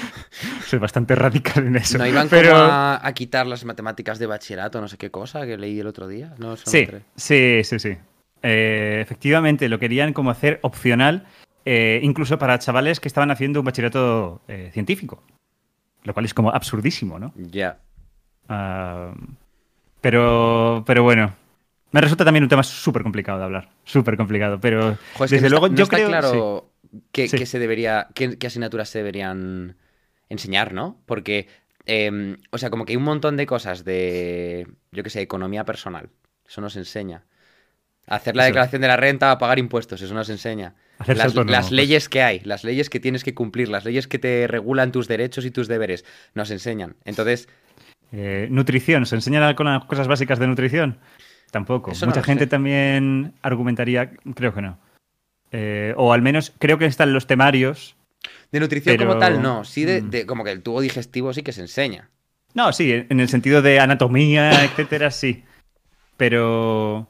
Soy 0.66 0.78
bastante 0.78 1.14
radical 1.14 1.66
en 1.66 1.76
eso. 1.76 1.98
¿No 1.98 2.06
iban 2.06 2.28
pero... 2.28 2.50
como 2.52 2.62
a, 2.64 3.06
a 3.06 3.12
quitar 3.12 3.46
las 3.46 3.64
matemáticas 3.64 4.18
de 4.18 4.26
bachillerato, 4.26 4.80
no 4.80 4.88
sé 4.88 4.96
qué 4.96 5.10
cosa, 5.10 5.46
que 5.46 5.56
leí 5.56 5.80
el 5.80 5.86
otro 5.86 6.08
día? 6.08 6.34
No, 6.38 6.56
Sí, 6.56 6.86
sí, 7.16 7.60
sí, 7.64 7.78
sí. 7.78 7.96
Eh, 8.42 9.00
efectivamente, 9.02 9.68
lo 9.68 9.78
querían 9.78 10.12
como 10.12 10.30
hacer 10.30 10.58
opcional, 10.62 11.26
eh, 11.64 12.00
incluso 12.02 12.38
para 12.38 12.58
chavales 12.58 12.98
que 13.00 13.08
estaban 13.08 13.30
haciendo 13.30 13.60
un 13.60 13.66
bachillerato 13.66 14.42
eh, 14.48 14.70
científico. 14.72 15.22
Lo 16.04 16.14
cual 16.14 16.24
es 16.26 16.34
como 16.34 16.50
absurdísimo, 16.50 17.18
¿no? 17.18 17.32
Ya. 17.36 17.78
Ah, 18.48 19.12
pero, 20.00 20.82
pero 20.86 21.02
bueno. 21.04 21.34
Me 21.92 22.00
resulta 22.00 22.24
también 22.24 22.42
un 22.42 22.48
tema 22.48 22.62
súper 22.62 23.02
complicado 23.02 23.38
de 23.38 23.44
hablar. 23.44 23.68
Súper 23.84 24.16
complicado. 24.16 24.58
Pero 24.58 24.96
Joder, 25.14 25.30
desde 25.30 25.42
no 25.42 25.50
luego 25.50 25.66
está, 25.66 25.72
no 25.74 25.78
yo 25.78 25.84
está 25.84 25.96
creo. 25.96 26.08
claro 26.08 26.71
Sí. 27.28 27.38
qué 27.38 27.46
se 27.46 27.58
debería, 27.58 28.08
qué, 28.14 28.36
qué 28.38 28.46
asignaturas 28.46 28.88
se 28.88 28.98
deberían 28.98 29.76
enseñar, 30.28 30.72
¿no? 30.74 31.00
Porque, 31.06 31.48
eh, 31.86 32.36
o 32.50 32.58
sea, 32.58 32.70
como 32.70 32.84
que 32.84 32.92
hay 32.92 32.96
un 32.96 33.02
montón 33.04 33.36
de 33.36 33.46
cosas 33.46 33.84
de, 33.84 34.66
yo 34.92 35.02
qué 35.02 35.10
sé, 35.10 35.20
economía 35.20 35.64
personal. 35.64 36.10
Eso 36.46 36.60
nos 36.60 36.76
enseña. 36.76 37.24
Hacer 38.06 38.34
la 38.36 38.44
declaración 38.44 38.82
de 38.82 38.88
la 38.88 38.96
renta, 38.96 39.38
pagar 39.38 39.58
impuestos, 39.58 40.02
eso 40.02 40.12
nos 40.14 40.28
enseña. 40.28 40.74
Las, 41.06 41.32
pues. 41.34 41.70
leyes 41.70 42.08
que 42.08 42.22
hay, 42.22 42.40
las 42.40 42.64
leyes 42.64 42.90
que 42.90 43.00
tienes 43.00 43.24
que 43.24 43.34
cumplir, 43.34 43.68
las 43.68 43.84
leyes 43.84 44.08
que 44.08 44.18
te 44.18 44.46
regulan 44.48 44.92
tus 44.92 45.08
derechos 45.08 45.44
y 45.44 45.50
tus 45.50 45.68
deberes, 45.68 46.04
nos 46.34 46.50
enseñan. 46.50 46.96
Entonces, 47.04 47.48
Eh, 48.12 48.48
nutrición, 48.50 49.06
¿se 49.06 49.14
enseñan 49.14 49.54
con 49.54 49.66
las 49.66 49.84
cosas 49.86 50.06
básicas 50.08 50.38
de 50.38 50.46
nutrición? 50.46 50.98
Tampoco. 51.50 51.92
No 52.00 52.06
Mucha 52.06 52.22
gente 52.22 52.44
sé. 52.44 52.48
también 52.48 53.34
argumentaría, 53.42 54.10
creo 54.34 54.52
que 54.54 54.62
no. 54.62 54.78
Eh, 55.52 55.94
o 55.96 56.12
al 56.12 56.22
menos 56.22 56.52
creo 56.58 56.78
que 56.78 56.86
están 56.86 57.12
los 57.12 57.26
temarios. 57.26 57.94
de 58.50 58.60
nutrición 58.60 58.96
como 58.96 59.18
tal, 59.18 59.40
no. 59.42 59.64
Sí, 59.64 59.84
de, 59.84 60.02
mm. 60.02 60.10
de- 60.10 60.26
como 60.26 60.44
que 60.44 60.50
el 60.52 60.62
tubo 60.62 60.80
digestivo 60.80 61.32
sí 61.32 61.42
que 61.42 61.52
se 61.52 61.60
enseña. 61.60 62.08
No, 62.54 62.72
sí, 62.72 62.92
en 63.08 63.20
el 63.20 63.28
sentido 63.28 63.62
de 63.62 63.78
anatomía, 63.80 64.50
etcétera, 64.64 65.10
sí. 65.10 65.44
Pero. 66.16 67.06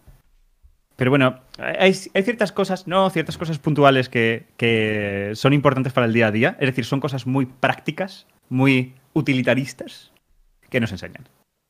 Pero 0.96 1.10
bueno, 1.10 1.40
hay, 1.58 1.94
hay 2.14 2.22
ciertas 2.22 2.52
cosas, 2.52 2.86
no, 2.86 3.08
ciertas 3.10 3.36
cosas 3.38 3.58
puntuales 3.58 4.08
que, 4.08 4.44
que 4.56 5.32
son 5.34 5.52
importantes 5.52 5.92
para 5.92 6.06
el 6.06 6.12
día 6.12 6.28
a 6.28 6.30
día. 6.30 6.56
Es 6.60 6.66
decir, 6.68 6.84
son 6.84 7.00
cosas 7.00 7.26
muy 7.26 7.46
prácticas, 7.46 8.26
muy 8.50 8.94
utilitaristas, 9.14 10.12
que 10.70 10.80
nos 10.80 10.92
enseñan. 10.92 11.28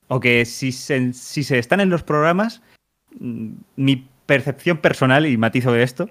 O 0.08 0.20
que 0.20 0.44
si 0.44 0.72
se, 0.72 1.12
si 1.14 1.44
se 1.44 1.58
están 1.58 1.80
en 1.80 1.88
los 1.88 2.02
programas, 2.02 2.60
mm, 3.18 3.52
mi 3.76 4.06
percepción 4.26 4.78
personal, 4.78 5.24
y 5.24 5.36
matizo 5.38 5.72
de 5.72 5.82
esto, 5.82 6.10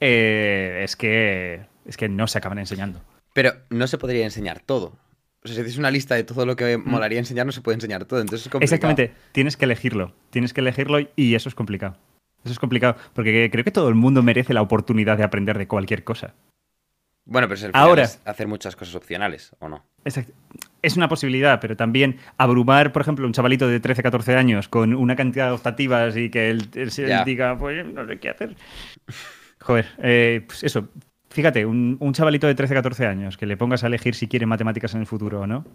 eh, 0.00 0.80
es, 0.84 0.96
que, 0.96 1.66
es 1.86 1.96
que 1.96 2.08
no 2.08 2.26
se 2.26 2.38
acaban 2.38 2.58
enseñando. 2.58 3.00
Pero 3.32 3.52
no 3.70 3.86
se 3.86 3.98
podría 3.98 4.24
enseñar 4.24 4.60
todo. 4.60 4.96
O 5.44 5.46
sea, 5.46 5.54
si 5.54 5.60
haces 5.62 5.78
una 5.78 5.90
lista 5.90 6.14
de 6.16 6.24
todo 6.24 6.44
lo 6.46 6.56
que 6.56 6.76
molaría 6.78 7.18
enseñar, 7.18 7.46
no 7.46 7.52
se 7.52 7.60
puede 7.60 7.76
enseñar 7.76 8.04
todo. 8.04 8.20
Entonces 8.20 8.46
es 8.46 8.50
complicado. 8.52 8.74
Exactamente, 8.74 9.14
tienes 9.32 9.56
que 9.56 9.64
elegirlo. 9.66 10.12
Tienes 10.30 10.52
que 10.52 10.60
elegirlo 10.60 10.98
y 11.14 11.34
eso 11.34 11.48
es 11.48 11.54
complicado. 11.54 11.96
Eso 12.44 12.52
es 12.52 12.58
complicado, 12.58 12.96
porque 13.14 13.48
creo 13.50 13.64
que 13.64 13.70
todo 13.70 13.88
el 13.88 13.94
mundo 13.94 14.22
merece 14.22 14.54
la 14.54 14.62
oportunidad 14.62 15.16
de 15.16 15.24
aprender 15.24 15.58
de 15.58 15.66
cualquier 15.68 16.04
cosa. 16.04 16.34
Bueno, 17.24 17.46
pero 17.46 17.56
es 17.56 17.62
el 17.64 17.70
Ahora- 17.74 18.04
es 18.04 18.20
hacer 18.24 18.46
muchas 18.48 18.74
cosas 18.74 18.94
opcionales, 18.94 19.54
¿o 19.58 19.68
no? 19.68 19.84
Exacto. 20.04 20.32
Es 20.80 20.96
una 20.96 21.08
posibilidad, 21.08 21.60
pero 21.60 21.76
también 21.76 22.18
abrumar, 22.38 22.92
por 22.92 23.02
ejemplo, 23.02 23.26
un 23.26 23.32
chavalito 23.32 23.68
de 23.68 23.80
13, 23.80 24.02
14 24.02 24.34
años 24.34 24.68
con 24.68 24.94
una 24.94 25.14
cantidad 25.14 25.46
de 25.48 25.52
optativas 25.52 26.16
y 26.16 26.30
que 26.30 26.48
él, 26.50 26.70
diga, 27.26 27.58
pues 27.58 27.84
no 27.86 28.06
sé 28.06 28.18
qué 28.18 28.30
hacer. 28.30 28.56
Joder, 29.68 29.86
eh, 29.98 30.44
pues 30.46 30.64
eso. 30.64 30.88
Fíjate, 31.28 31.66
un, 31.66 31.98
chavalito 32.14 32.46
de 32.46 32.54
13, 32.54 32.72
14 32.72 33.06
años 33.06 33.36
que 33.36 33.44
le 33.44 33.58
pongas 33.58 33.84
a 33.84 33.88
elegir 33.88 34.14
si 34.14 34.26
quiere 34.26 34.46
matemáticas 34.46 34.94
en 34.94 35.00
el 35.00 35.06
futuro 35.06 35.42
o 35.42 35.46
no. 35.46 35.66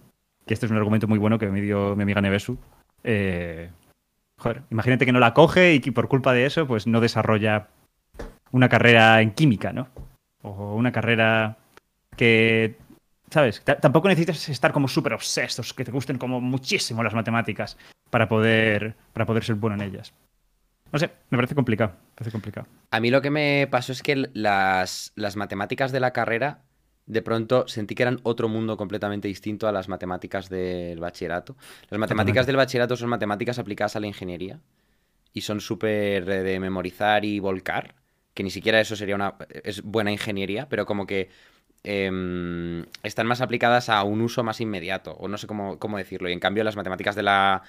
Que 0.47 0.55
este 0.55 0.65
es 0.65 0.71
un 0.71 0.79
argumento 0.79 1.07
muy 1.07 1.19
bueno 1.19 1.37
que 1.37 1.47
me 1.47 1.61
dio 1.61 1.95
mi 1.95 2.01
amiga 2.01 2.19
Nevesu. 2.19 2.57
Eh, 3.03 3.69
joder, 4.39 4.63
imagínate 4.71 5.05
que 5.05 5.11
no 5.11 5.19
la 5.19 5.35
coge 5.35 5.75
y 5.75 5.79
que 5.79 5.91
por 5.91 6.07
culpa 6.07 6.33
de 6.33 6.47
eso, 6.47 6.65
pues 6.65 6.87
no 6.87 7.01
desarrolla 7.01 7.67
una 8.51 8.67
carrera 8.67 9.21
en 9.21 9.29
química, 9.29 9.71
¿no? 9.73 9.89
O 10.41 10.73
una 10.73 10.91
carrera 10.91 11.57
que 12.17 12.75
¿Sabes? 13.29 13.63
Tampoco 13.63 14.07
necesitas 14.07 14.49
estar 14.49 14.71
como 14.71 14.87
súper 14.87 15.13
obsesos, 15.13 15.71
que 15.73 15.85
te 15.85 15.91
gusten 15.91 16.17
como 16.17 16.41
muchísimo 16.41 17.03
las 17.03 17.13
matemáticas 17.13 17.77
para 18.09 18.27
poder, 18.27 18.95
para 19.13 19.27
poder 19.27 19.43
ser 19.43 19.55
bueno 19.55 19.75
en 19.75 19.81
ellas. 19.81 20.13
No 20.93 20.99
sé, 20.99 21.09
me 21.31 21.39
parece 21.39 21.55
complicado. 21.55 21.93
Me 21.97 22.15
parece 22.15 22.31
complicado. 22.31 22.67
A 22.91 22.99
mí 22.99 23.09
lo 23.09 23.23
que 23.23 23.31
me 23.31 23.67
pasó 23.69 23.91
es 23.91 24.03
que 24.03 24.29
las, 24.33 25.11
las 25.15 25.35
matemáticas 25.35 25.91
de 25.91 25.99
la 25.99 26.13
carrera, 26.13 26.61
de 27.07 27.23
pronto 27.23 27.67
sentí 27.67 27.95
que 27.95 28.03
eran 28.03 28.19
otro 28.21 28.47
mundo 28.47 28.77
completamente 28.77 29.27
distinto 29.27 29.67
a 29.67 29.71
las 29.71 29.89
matemáticas 29.89 30.49
del 30.49 30.99
bachillerato. 30.99 31.57
Las 31.89 31.99
matemáticas 31.99 32.45
del 32.45 32.57
bachillerato 32.57 32.95
son 32.95 33.09
matemáticas 33.09 33.57
aplicadas 33.57 33.95
a 33.95 34.01
la 34.01 34.05
ingeniería 34.05 34.59
y 35.33 35.41
son 35.41 35.61
súper 35.61 36.29
eh, 36.29 36.43
de 36.43 36.59
memorizar 36.59 37.25
y 37.25 37.39
volcar, 37.39 37.95
que 38.35 38.43
ni 38.43 38.51
siquiera 38.51 38.79
eso 38.79 38.95
sería 38.95 39.15
una 39.15 39.33
es 39.63 39.81
buena 39.81 40.11
ingeniería, 40.11 40.69
pero 40.69 40.85
como 40.85 41.07
que 41.07 41.29
em, 41.83 42.85
están 43.01 43.25
más 43.25 43.41
aplicadas 43.41 43.89
a 43.89 44.03
un 44.03 44.21
uso 44.21 44.43
más 44.43 44.61
inmediato, 44.61 45.13
o 45.13 45.27
no 45.27 45.39
sé 45.39 45.47
cómo, 45.47 45.79
cómo 45.79 45.97
decirlo. 45.97 46.29
Y 46.29 46.33
en 46.33 46.39
cambio 46.39 46.63
las 46.63 46.75
matemáticas 46.75 47.15
de 47.15 47.23
la, 47.23 47.63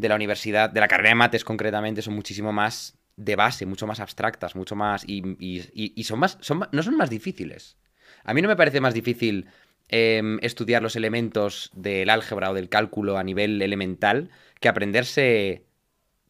de 0.00 0.08
la 0.08 0.14
universidad, 0.16 0.70
de 0.70 0.80
la 0.80 0.88
carrera 0.88 1.10
de 1.10 1.14
mates 1.16 1.44
concretamente, 1.44 2.02
son 2.02 2.14
muchísimo 2.14 2.52
más 2.52 2.98
de 3.16 3.36
base, 3.36 3.66
mucho 3.66 3.86
más 3.86 4.00
abstractas, 4.00 4.56
mucho 4.56 4.74
más... 4.76 5.04
Y, 5.06 5.22
y- 5.38 5.92
y- 5.94 6.04
son 6.04 6.18
más, 6.20 6.38
son 6.40 6.66
no 6.72 6.82
son 6.82 6.96
más 6.96 7.10
difíciles. 7.10 7.76
A 8.24 8.32
mí 8.34 8.40
no 8.42 8.48
me 8.48 8.56
parece 8.56 8.80
más 8.80 8.94
difícil 8.94 9.46
em, 9.88 10.38
estudiar 10.42 10.82
los 10.82 10.96
elementos 10.96 11.70
del 11.74 12.08
álgebra 12.10 12.50
o 12.50 12.54
del 12.54 12.68
cálculo 12.68 13.18
a 13.18 13.24
nivel 13.24 13.60
elemental 13.60 14.30
que 14.60 14.68
aprenderse 14.68 15.64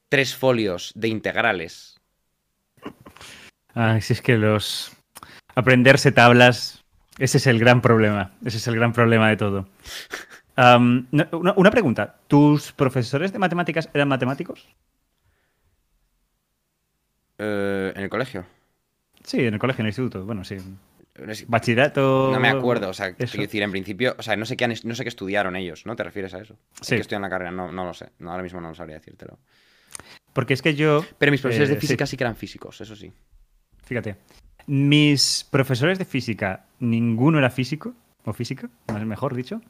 tres 0.08 0.34
folios 0.34 0.92
de 0.96 1.08
integrales. 1.08 2.00
Ay, 3.74 4.00
si 4.00 4.12
es 4.14 4.22
que 4.22 4.36
los. 4.36 4.90
Aprenderse 5.54 6.10
tablas. 6.12 6.82
Ese 7.18 7.38
es 7.38 7.46
el 7.46 7.58
gran 7.58 7.82
problema. 7.82 8.32
Ese 8.44 8.56
es 8.56 8.66
el 8.66 8.76
gran 8.76 8.92
problema 8.92 9.28
de 9.28 9.36
todo. 9.36 9.68
Una, 10.56 11.54
una 11.56 11.70
pregunta. 11.70 12.16
¿Tus 12.26 12.72
profesores 12.72 13.32
de 13.32 13.38
matemáticas 13.38 13.88
eran 13.94 14.08
matemáticos? 14.08 14.66
Eh, 17.38 17.92
¿En 17.96 18.02
el 18.02 18.10
colegio? 18.10 18.44
Sí, 19.24 19.44
en 19.44 19.54
el 19.54 19.60
colegio, 19.60 19.82
en 19.82 19.86
el 19.86 19.90
instituto. 19.90 20.24
Bueno, 20.24 20.44
sí. 20.44 20.56
Bachillerato. 21.48 22.30
No 22.32 22.40
me 22.40 22.48
acuerdo, 22.48 22.88
o 22.88 22.94
sea, 22.94 23.14
quiero 23.14 23.42
decir, 23.42 23.62
en 23.62 23.70
principio, 23.70 24.14
o 24.18 24.22
sea, 24.22 24.36
no 24.36 24.46
sé 24.46 24.56
qué, 24.56 24.64
han- 24.64 24.74
no 24.84 24.94
sé 24.94 25.02
qué 25.02 25.08
estudiaron 25.08 25.56
ellos, 25.56 25.84
¿no? 25.86 25.96
¿Te 25.96 26.02
refieres 26.02 26.32
a 26.34 26.38
eso? 26.40 26.56
Sí. 26.80 26.94
¿Qué 26.94 27.00
estudian 27.02 27.22
la 27.22 27.28
carrera? 27.30 27.50
No, 27.50 27.70
no 27.72 27.84
lo 27.84 27.92
sé, 27.94 28.10
no, 28.18 28.30
ahora 28.30 28.42
mismo 28.42 28.60
no 28.60 28.68
lo 28.68 28.74
sabría 28.74 28.96
decírtelo. 28.96 29.38
Porque 30.32 30.54
es 30.54 30.62
que 30.62 30.74
yo. 30.74 31.04
Pero 31.18 31.32
mis 31.32 31.40
profesores 31.40 31.68
Eh, 31.70 31.74
de 31.74 31.80
sí. 31.80 31.86
física 31.86 32.06
sí. 32.06 32.16
que 32.16 32.24
eran 32.24 32.36
físicos, 32.36 32.80
eso 32.80 32.96
sí. 32.96 33.12
Fíjate. 33.84 34.16
Mis 34.66 35.46
profesores 35.50 35.98
de 35.98 36.04
física, 36.04 36.66
ninguno 36.78 37.38
era 37.38 37.50
físico, 37.50 37.94
o 38.24 38.32
física, 38.32 38.68
mejor 39.04 39.34
dicho. 39.34 39.60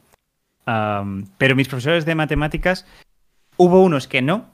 Pero 0.65 1.55
mis 1.55 1.67
profesores 1.67 2.05
de 2.05 2.15
matemáticas, 2.15 2.85
hubo 3.57 3.81
unos 3.81 4.07
que 4.07 4.21
no, 4.21 4.49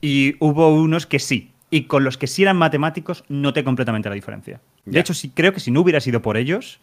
y 0.00 0.36
hubo 0.38 0.74
unos 0.74 1.06
que 1.06 1.18
sí. 1.18 1.52
Y 1.70 1.84
con 1.84 2.04
los 2.04 2.18
que 2.18 2.26
sí 2.26 2.42
eran 2.42 2.56
matemáticos, 2.56 3.24
noté 3.28 3.64
completamente 3.64 4.08
la 4.08 4.14
diferencia. 4.14 4.60
De 4.84 5.00
hecho, 5.00 5.14
sí, 5.14 5.30
creo 5.34 5.52
que 5.52 5.60
si 5.60 5.70
no 5.70 5.80
hubiera 5.80 6.00
sido 6.00 6.20
por 6.20 6.36
ellos, 6.36 6.78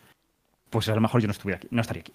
pues 0.69 0.89
a 0.89 0.95
lo 0.95 1.01
mejor 1.01 1.21
yo 1.21 1.27
no, 1.27 1.31
estuviera 1.31 1.57
aquí, 1.57 1.67
no 1.69 1.81
estaría 1.81 2.01
aquí. 2.01 2.13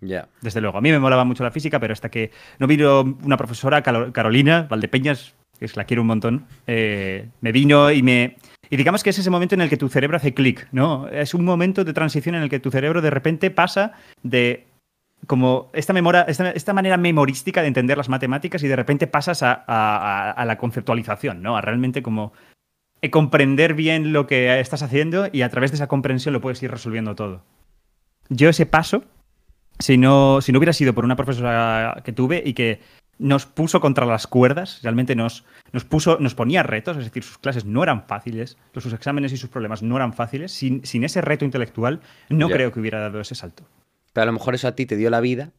Ya. 0.00 0.28
Desde 0.40 0.60
luego, 0.60 0.78
a 0.78 0.80
mí 0.80 0.90
me 0.90 0.98
molaba 0.98 1.24
mucho 1.24 1.42
la 1.42 1.50
física, 1.50 1.80
pero 1.80 1.92
hasta 1.92 2.10
que 2.10 2.30
no 2.58 2.66
vino 2.66 3.18
una 3.22 3.36
profesora, 3.36 3.82
Carolina 3.82 4.66
Valdepeñas, 4.70 5.34
que 5.58 5.64
es 5.64 5.76
la 5.76 5.84
quiero 5.84 6.02
un 6.02 6.08
montón, 6.08 6.46
eh, 6.66 7.28
me 7.40 7.52
vino 7.52 7.90
y 7.90 8.02
me, 8.02 8.36
Y 8.70 8.76
digamos 8.76 9.02
que 9.02 9.10
es 9.10 9.18
ese 9.18 9.30
momento 9.30 9.54
en 9.54 9.62
el 9.62 9.68
que 9.68 9.76
tu 9.76 9.88
cerebro 9.88 10.16
hace 10.16 10.32
clic, 10.32 10.68
¿no? 10.72 11.08
Es 11.08 11.34
un 11.34 11.44
momento 11.44 11.84
de 11.84 11.92
transición 11.92 12.34
en 12.34 12.42
el 12.42 12.50
que 12.50 12.60
tu 12.60 12.70
cerebro 12.70 13.02
de 13.02 13.10
repente 13.10 13.50
pasa 13.50 13.92
de 14.22 14.66
como 15.26 15.70
esta, 15.72 15.92
memoria, 15.92 16.22
esta, 16.22 16.50
esta 16.50 16.72
manera 16.72 16.96
memorística 16.96 17.62
de 17.62 17.68
entender 17.68 17.96
las 17.96 18.08
matemáticas 18.08 18.62
y 18.62 18.68
de 18.68 18.76
repente 18.76 19.06
pasas 19.06 19.42
a, 19.42 19.64
a- 19.66 20.30
a 20.30 20.44
la 20.44 20.58
conceptualización, 20.58 21.42
¿no? 21.42 21.56
A 21.56 21.60
realmente 21.60 22.02
como 22.02 22.32
eh, 23.02 23.10
comprender 23.10 23.74
bien 23.74 24.12
lo 24.12 24.26
que 24.26 24.58
estás 24.60 24.82
haciendo 24.82 25.28
y 25.32 25.42
a 25.42 25.48
través 25.50 25.70
de 25.70 25.76
esa 25.76 25.86
comprensión 25.88 26.32
lo 26.32 26.40
puedes 26.40 26.62
ir 26.62 26.70
resolviendo 26.70 27.14
todo. 27.14 27.42
Yo 28.28 28.48
ese 28.48 28.66
paso, 28.66 29.04
si 29.78 29.98
no, 29.98 30.40
si 30.40 30.52
no 30.52 30.58
hubiera 30.58 30.72
sido 30.72 30.94
por 30.94 31.04
una 31.04 31.16
profesora 31.16 32.00
que 32.04 32.12
tuve 32.12 32.42
y 32.44 32.54
que 32.54 32.80
nos 33.18 33.46
puso 33.46 33.80
contra 33.80 34.06
las 34.06 34.26
cuerdas, 34.26 34.80
realmente 34.82 35.14
nos, 35.14 35.44
nos 35.72 35.84
puso, 35.84 36.18
nos 36.18 36.34
ponía 36.34 36.62
retos, 36.64 36.96
es 36.96 37.04
decir, 37.04 37.22
sus 37.22 37.38
clases 37.38 37.64
no 37.64 37.82
eran 37.82 38.06
fáciles, 38.06 38.56
sus 38.74 38.92
exámenes 38.92 39.32
y 39.32 39.36
sus 39.36 39.50
problemas 39.50 39.82
no 39.82 39.94
eran 39.96 40.12
fáciles, 40.14 40.50
sin, 40.52 40.84
sin 40.84 41.04
ese 41.04 41.20
reto 41.20 41.44
intelectual 41.44 42.00
no 42.28 42.48
creo 42.56 42.72
que 42.72 42.80
hubiera 42.80 42.98
dado 43.00 43.20
ese 43.20 43.34
salto. 43.36 43.64
Pero 44.14 44.22
a 44.22 44.26
lo 44.26 44.32
mejor 44.32 44.54
eso 44.54 44.66
a 44.68 44.74
ti 44.74 44.86
te 44.86 44.96
dio 44.96 45.10
la 45.10 45.20
vida, 45.20 45.50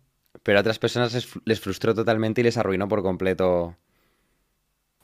pero 0.42 0.58
a 0.58 0.62
otras 0.62 0.80
personas 0.80 1.14
les, 1.14 1.28
les 1.46 1.60
frustró 1.60 1.94
totalmente 1.94 2.42
y 2.42 2.44
les 2.44 2.58
arruinó 2.58 2.88
por 2.88 3.04
completo. 3.04 3.76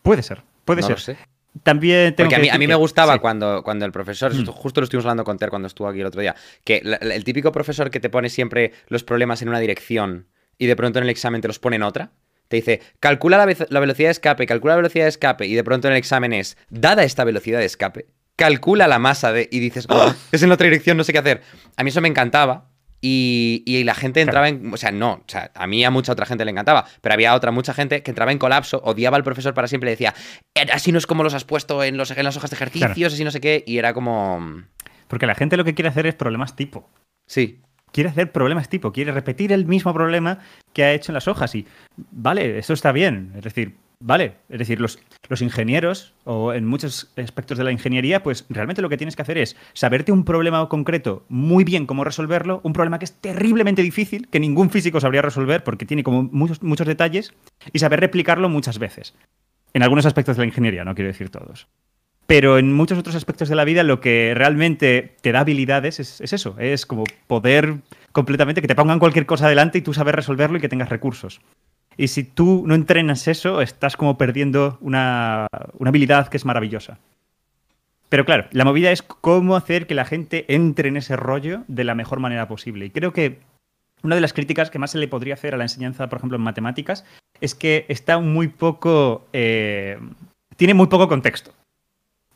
Puede 0.01 0.23
ser, 0.23 0.41
puede 0.65 0.81
no 0.81 0.87
ser. 0.87 0.95
lo 0.95 1.01
sé. 1.01 1.17
También 1.63 2.15
tengo 2.15 2.29
Porque 2.29 2.35
a 2.37 2.39
mí, 2.39 2.49
a 2.49 2.53
mí 2.57 2.59
que- 2.65 2.69
me 2.69 2.75
gustaba 2.75 3.13
sí. 3.13 3.19
cuando, 3.19 3.61
cuando 3.63 3.85
el 3.85 3.91
profesor, 3.91 4.33
Mm. 4.33 4.45
justo 4.45 4.79
lo 4.79 4.85
estuvimos 4.85 5.05
hablando 5.05 5.25
con 5.25 5.37
Ter 5.37 5.49
cuando 5.49 5.67
estuvo 5.67 5.87
aquí 5.87 5.99
el 5.99 6.05
otro 6.05 6.21
día, 6.21 6.35
que 6.63 6.81
la- 6.83 6.95
el 6.95 7.23
típico 7.25 7.51
profesor 7.51 7.89
que 7.91 7.99
te 7.99 8.09
pone 8.09 8.29
siempre 8.29 8.71
los 8.87 9.03
problemas 9.03 9.41
en 9.41 9.49
una 9.49 9.59
dirección 9.59 10.27
y 10.57 10.67
de 10.67 10.75
pronto 10.77 10.99
en 10.99 11.03
el 11.03 11.09
examen 11.09 11.41
te 11.41 11.47
los 11.49 11.59
pone 11.59 11.75
en 11.75 11.83
otra, 11.83 12.11
te 12.47 12.55
dice, 12.55 12.81
calcula 13.01 13.37
la, 13.37 13.45
velocidad 13.45 14.07
de 14.07 14.11
escape, 14.11 14.45
calcula 14.47 14.73
la 14.73 14.77
velocidad 14.77 15.05
de 15.05 15.09
escape, 15.09 15.45
y 15.45 15.53
de 15.55 15.63
pronto 15.63 15.87
en 15.87 15.93
el 15.93 15.97
examen 15.99 16.31
es, 16.33 16.57
dada 16.69 17.03
esta 17.03 17.23
velocidad 17.25 17.59
de 17.59 17.65
escape, 17.65 18.07
calcula 18.37 18.87
la 18.87 18.99
masa 18.99 19.31
de... 19.33 19.47
y 19.51 19.59
dices, 19.59 19.85
"Oh, 19.89 20.13
es 20.31 20.41
en 20.43 20.49
la 20.49 20.55
otra 20.55 20.65
dirección, 20.65 20.95
no 20.97 21.03
sé 21.03 21.11
qué 21.13 21.19
hacer. 21.19 21.41
A 21.75 21.83
mí 21.83 21.89
eso 21.89 22.01
me 22.01 22.07
encantaba. 22.07 22.70
Y, 23.01 23.63
y 23.65 23.83
la 23.83 23.95
gente 23.95 24.21
entraba 24.21 24.47
en. 24.47 24.71
O 24.73 24.77
sea, 24.77 24.91
no, 24.91 25.13
o 25.13 25.23
sea, 25.27 25.51
a 25.55 25.65
mí 25.65 25.83
a 25.83 25.89
mucha 25.89 26.11
otra 26.11 26.25
gente 26.27 26.45
le 26.45 26.51
encantaba, 26.51 26.85
pero 27.01 27.13
había 27.13 27.33
otra 27.33 27.51
mucha 27.51 27.73
gente 27.73 28.03
que 28.03 28.11
entraba 28.11 28.31
en 28.31 28.37
colapso, 28.37 28.79
odiaba 28.83 29.17
al 29.17 29.23
profesor 29.23 29.53
para 29.55 29.67
siempre, 29.67 29.87
le 29.87 29.91
decía, 29.91 30.13
"Eh, 30.55 30.67
así 30.71 30.91
no 30.91 30.99
es 30.99 31.07
como 31.07 31.23
los 31.23 31.33
has 31.33 31.43
puesto 31.43 31.83
en, 31.83 31.97
los, 31.97 32.11
en 32.11 32.23
las 32.23 32.37
hojas 32.37 32.51
de 32.51 32.55
ejercicios, 32.55 33.13
así 33.13 33.23
no 33.23 33.31
sé 33.31 33.41
qué, 33.41 33.63
y 33.65 33.77
era 33.79 33.93
como. 33.93 34.63
Porque 35.07 35.25
la 35.25 35.35
gente 35.35 35.57
lo 35.57 35.65
que 35.65 35.73
quiere 35.73 35.89
hacer 35.89 36.05
es 36.05 36.15
problemas 36.15 36.55
tipo. 36.55 36.89
Sí, 37.27 37.59
quiere 37.91 38.09
hacer 38.09 38.31
problemas 38.31 38.69
tipo, 38.69 38.91
quiere 38.91 39.11
repetir 39.11 39.51
el 39.51 39.65
mismo 39.65 39.93
problema 39.93 40.39
que 40.73 40.83
ha 40.83 40.93
hecho 40.93 41.11
en 41.11 41.15
las 41.15 41.27
hojas. 41.27 41.55
Y 41.55 41.65
vale, 42.11 42.59
eso 42.59 42.73
está 42.73 42.91
bien. 42.91 43.33
Es 43.35 43.43
decir, 43.43 43.75
vale. 44.01 44.35
Es 44.49 44.59
decir, 44.59 44.81
los, 44.81 44.99
los 45.29 45.41
ingenieros, 45.41 46.13
o 46.25 46.53
en 46.53 46.65
muchos 46.65 47.11
aspectos 47.17 47.57
de 47.57 47.63
la 47.63 47.71
ingeniería, 47.71 48.23
pues 48.23 48.45
realmente 48.49 48.81
lo 48.81 48.89
que 48.89 48.97
tienes 48.97 49.15
que 49.15 49.21
hacer 49.21 49.37
es 49.37 49.55
saberte 49.73 50.11
un 50.11 50.25
problema 50.25 50.67
concreto 50.67 51.25
muy 51.29 51.63
bien 51.63 51.85
cómo 51.85 52.03
resolverlo, 52.03 52.59
un 52.63 52.73
problema 52.73 52.99
que 52.99 53.05
es 53.05 53.13
terriblemente 53.13 53.81
difícil, 53.81 54.27
que 54.27 54.39
ningún 54.39 54.69
físico 54.69 54.99
sabría 54.99 55.21
resolver 55.21 55.63
porque 55.63 55.85
tiene 55.85 56.03
como 56.03 56.23
muchos, 56.23 56.61
muchos 56.61 56.87
detalles, 56.87 57.33
y 57.71 57.79
saber 57.79 57.99
replicarlo 57.99 58.49
muchas 58.49 58.79
veces. 58.79 59.15
En 59.73 59.83
algunos 59.83 60.05
aspectos 60.05 60.35
de 60.35 60.41
la 60.41 60.47
ingeniería, 60.47 60.83
no 60.83 60.95
quiero 60.95 61.07
decir 61.07 61.29
todos. 61.29 61.67
Pero 62.27 62.57
en 62.57 62.73
muchos 62.73 62.97
otros 62.97 63.15
aspectos 63.15 63.49
de 63.49 63.55
la 63.55 63.65
vida 63.65 63.83
lo 63.83 63.99
que 63.99 64.33
realmente 64.35 65.15
te 65.21 65.31
da 65.31 65.41
habilidades 65.41 65.99
es, 65.99 66.21
es 66.21 66.33
eso, 66.33 66.55
es 66.59 66.85
como 66.85 67.03
poder 67.27 67.79
completamente 68.11 68.61
que 68.61 68.67
te 68.67 68.75
pongan 68.75 68.99
cualquier 68.99 69.25
cosa 69.25 69.49
delante 69.49 69.77
y 69.77 69.81
tú 69.81 69.93
saber 69.93 70.15
resolverlo 70.15 70.57
y 70.57 70.61
que 70.61 70.69
tengas 70.69 70.89
recursos. 70.89 71.41
Y 71.97 72.07
si 72.07 72.23
tú 72.23 72.63
no 72.65 72.75
entrenas 72.75 73.27
eso, 73.27 73.61
estás 73.61 73.97
como 73.97 74.17
perdiendo 74.17 74.77
una, 74.81 75.47
una 75.77 75.89
habilidad 75.89 76.27
que 76.29 76.37
es 76.37 76.45
maravillosa. 76.45 76.97
Pero 78.09 78.25
claro, 78.25 78.47
la 78.51 78.65
movida 78.65 78.91
es 78.91 79.01
cómo 79.01 79.55
hacer 79.55 79.87
que 79.87 79.95
la 79.95 80.05
gente 80.05 80.45
entre 80.53 80.89
en 80.89 80.97
ese 80.97 81.15
rollo 81.15 81.63
de 81.67 81.83
la 81.83 81.95
mejor 81.95 82.19
manera 82.19 82.47
posible. 82.47 82.85
Y 82.85 82.89
creo 82.89 83.13
que 83.13 83.39
una 84.03 84.15
de 84.15 84.21
las 84.21 84.33
críticas 84.33 84.69
que 84.69 84.79
más 84.79 84.91
se 84.91 84.97
le 84.97 85.07
podría 85.07 85.35
hacer 85.35 85.53
a 85.53 85.57
la 85.57 85.63
enseñanza, 85.63 86.09
por 86.09 86.17
ejemplo, 86.17 86.37
en 86.37 86.43
matemáticas, 86.43 87.05
es 87.39 87.55
que 87.55 87.85
está 87.87 88.19
muy 88.19 88.47
poco... 88.47 89.27
eh, 89.33 89.97
tiene 90.57 90.73
muy 90.73 90.87
poco 90.87 91.07
contexto 91.07 91.53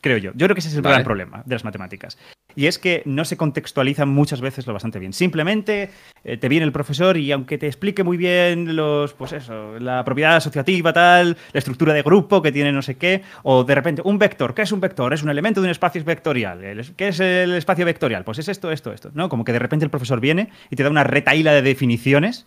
creo 0.06 0.18
yo. 0.18 0.30
Yo 0.34 0.46
creo 0.46 0.54
que 0.54 0.60
ese 0.60 0.68
es 0.68 0.76
el 0.76 0.82
Vale. 0.82 0.96
gran 0.96 1.04
problema 1.04 1.42
de 1.44 1.54
las 1.54 1.64
matemáticas. 1.64 2.16
Y 2.56 2.66
es 2.66 2.78
que 2.78 3.02
no 3.04 3.26
se 3.26 3.36
contextualizan 3.36 4.08
muchas 4.08 4.40
veces 4.40 4.66
lo 4.66 4.72
bastante 4.72 4.98
bien. 4.98 5.12
Simplemente 5.12 5.90
eh, 6.24 6.38
te 6.38 6.48
viene 6.48 6.64
el 6.64 6.72
profesor 6.72 7.18
y 7.18 7.30
aunque 7.30 7.58
te 7.58 7.66
explique 7.66 8.02
muy 8.02 8.16
bien 8.16 8.74
los, 8.74 9.12
pues 9.12 9.32
eso, 9.32 9.78
la 9.78 10.02
propiedad 10.04 10.36
asociativa, 10.36 10.94
tal, 10.94 11.36
la 11.52 11.58
estructura 11.58 11.92
de 11.92 12.02
grupo 12.02 12.40
que 12.40 12.52
tiene 12.52 12.72
no 12.72 12.80
sé 12.80 12.96
qué, 12.96 13.22
o 13.42 13.62
de 13.62 13.74
repente 13.74 14.00
un 14.04 14.18
vector, 14.18 14.54
¿qué 14.54 14.62
es 14.62 14.72
un 14.72 14.80
vector? 14.80 15.12
Es 15.12 15.22
un 15.22 15.28
elemento 15.28 15.60
de 15.60 15.66
un 15.66 15.70
espacio 15.70 16.02
vectorial. 16.02 16.60
¿Qué 16.96 17.08
es 17.08 17.20
el 17.20 17.52
espacio 17.52 17.84
vectorial? 17.84 18.24
Pues 18.24 18.38
es 18.38 18.48
esto, 18.48 18.72
esto, 18.72 18.90
esto. 18.90 19.10
¿No? 19.12 19.28
Como 19.28 19.44
que 19.44 19.52
de 19.52 19.58
repente 19.58 19.84
el 19.84 19.90
profesor 19.90 20.20
viene 20.20 20.48
y 20.70 20.76
te 20.76 20.82
da 20.82 20.88
una 20.88 21.04
retaíla 21.04 21.52
de 21.52 21.60
definiciones 21.60 22.46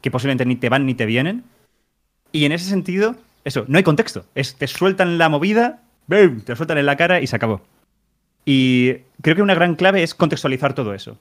que 0.00 0.10
posiblemente 0.10 0.46
ni 0.46 0.56
te 0.56 0.70
van 0.70 0.86
ni 0.86 0.94
te 0.94 1.04
vienen. 1.04 1.44
Y 2.32 2.46
en 2.46 2.52
ese 2.52 2.70
sentido, 2.70 3.16
eso, 3.44 3.66
no 3.68 3.76
hay 3.76 3.84
contexto. 3.84 4.24
Es, 4.34 4.56
te 4.56 4.66
sueltan 4.66 5.18
la 5.18 5.28
movida, 5.28 5.82
¡boom! 6.06 6.40
te 6.40 6.56
sueltan 6.56 6.78
en 6.78 6.86
la 6.86 6.96
cara 6.96 7.20
y 7.20 7.26
se 7.26 7.36
acabó. 7.36 7.60
Y 8.46 8.94
creo 9.20 9.36
que 9.36 9.42
una 9.42 9.54
gran 9.54 9.74
clave 9.74 10.02
es 10.02 10.14
contextualizar 10.14 10.72
todo 10.74 10.94
eso. 10.94 11.18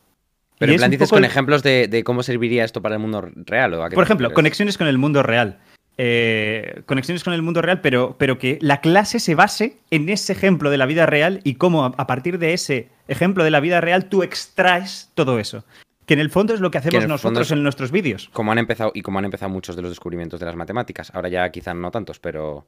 pero 0.58 0.72
Y 0.72 0.76
en 0.76 0.80
plan 0.80 0.92
dices 0.92 1.10
poco 1.10 1.18
con 1.18 1.26
ejemplos 1.26 1.64
de, 1.64 1.90
de 1.90 2.06
cómo 2.06 2.24
serviría 2.24 2.64
esto 2.64 2.82
para 2.82 2.96
el 2.96 3.02
mundo 3.02 3.30
real. 3.36 3.74
¿o 3.74 3.84
a 3.84 3.90
qué 3.90 3.96
Por 3.96 4.06
ejemplo, 4.06 4.28
refieres? 4.28 4.36
conexiones 4.36 4.78
con 4.78 4.88
el 4.88 4.98
mundo 4.98 5.24
real. 5.24 5.58
Eh, 5.98 6.82
conexiones 6.86 7.24
con 7.24 7.34
el 7.34 7.42
mundo 7.42 7.62
real, 7.62 7.80
pero, 7.80 8.16
pero 8.18 8.38
que 8.38 8.58
la 8.62 8.82
clase 8.82 9.20
se 9.20 9.34
base 9.34 9.78
en 9.92 10.10
ese 10.10 10.34
ejemplo 10.34 10.70
de 10.70 10.78
la 10.78 10.86
vida 10.86 11.06
real 11.06 11.40
y 11.44 11.56
cómo 11.56 11.86
a, 11.86 12.08
partir 12.08 12.38
de 12.38 12.54
ese 12.54 12.90
ejemplo 13.08 13.44
de 13.44 13.52
la 13.52 13.62
vida 13.62 13.80
real 13.80 14.06
tú 14.06 14.22
extraes 14.22 15.10
todo 15.16 15.40
eso. 15.40 15.64
Que 16.06 16.14
en 16.14 16.20
el 16.20 16.30
fondo 16.30 16.54
es 16.54 16.60
lo 16.60 16.70
que 16.70 16.78
hacemos 16.78 17.08
nosotros 17.08 17.50
en 17.52 17.64
nuestros 17.64 17.92
vídeos. 17.92 18.30
Como 18.34 18.52
han 18.52 18.60
empezado, 18.60 18.92
y 18.94 19.02
como 19.02 19.20
han 19.20 19.26
empezado 19.26 19.50
muchos 19.50 19.76
de 19.76 19.82
los 19.82 19.90
descubrimientos 19.90 20.40
de 20.40 20.46
las 20.46 20.56
matemáticas. 20.56 21.12
Ahora 21.16 21.30
ya 21.30 21.50
quizás 21.50 21.76
no 21.76 21.90
tantos, 21.90 22.20
pero. 22.20 22.68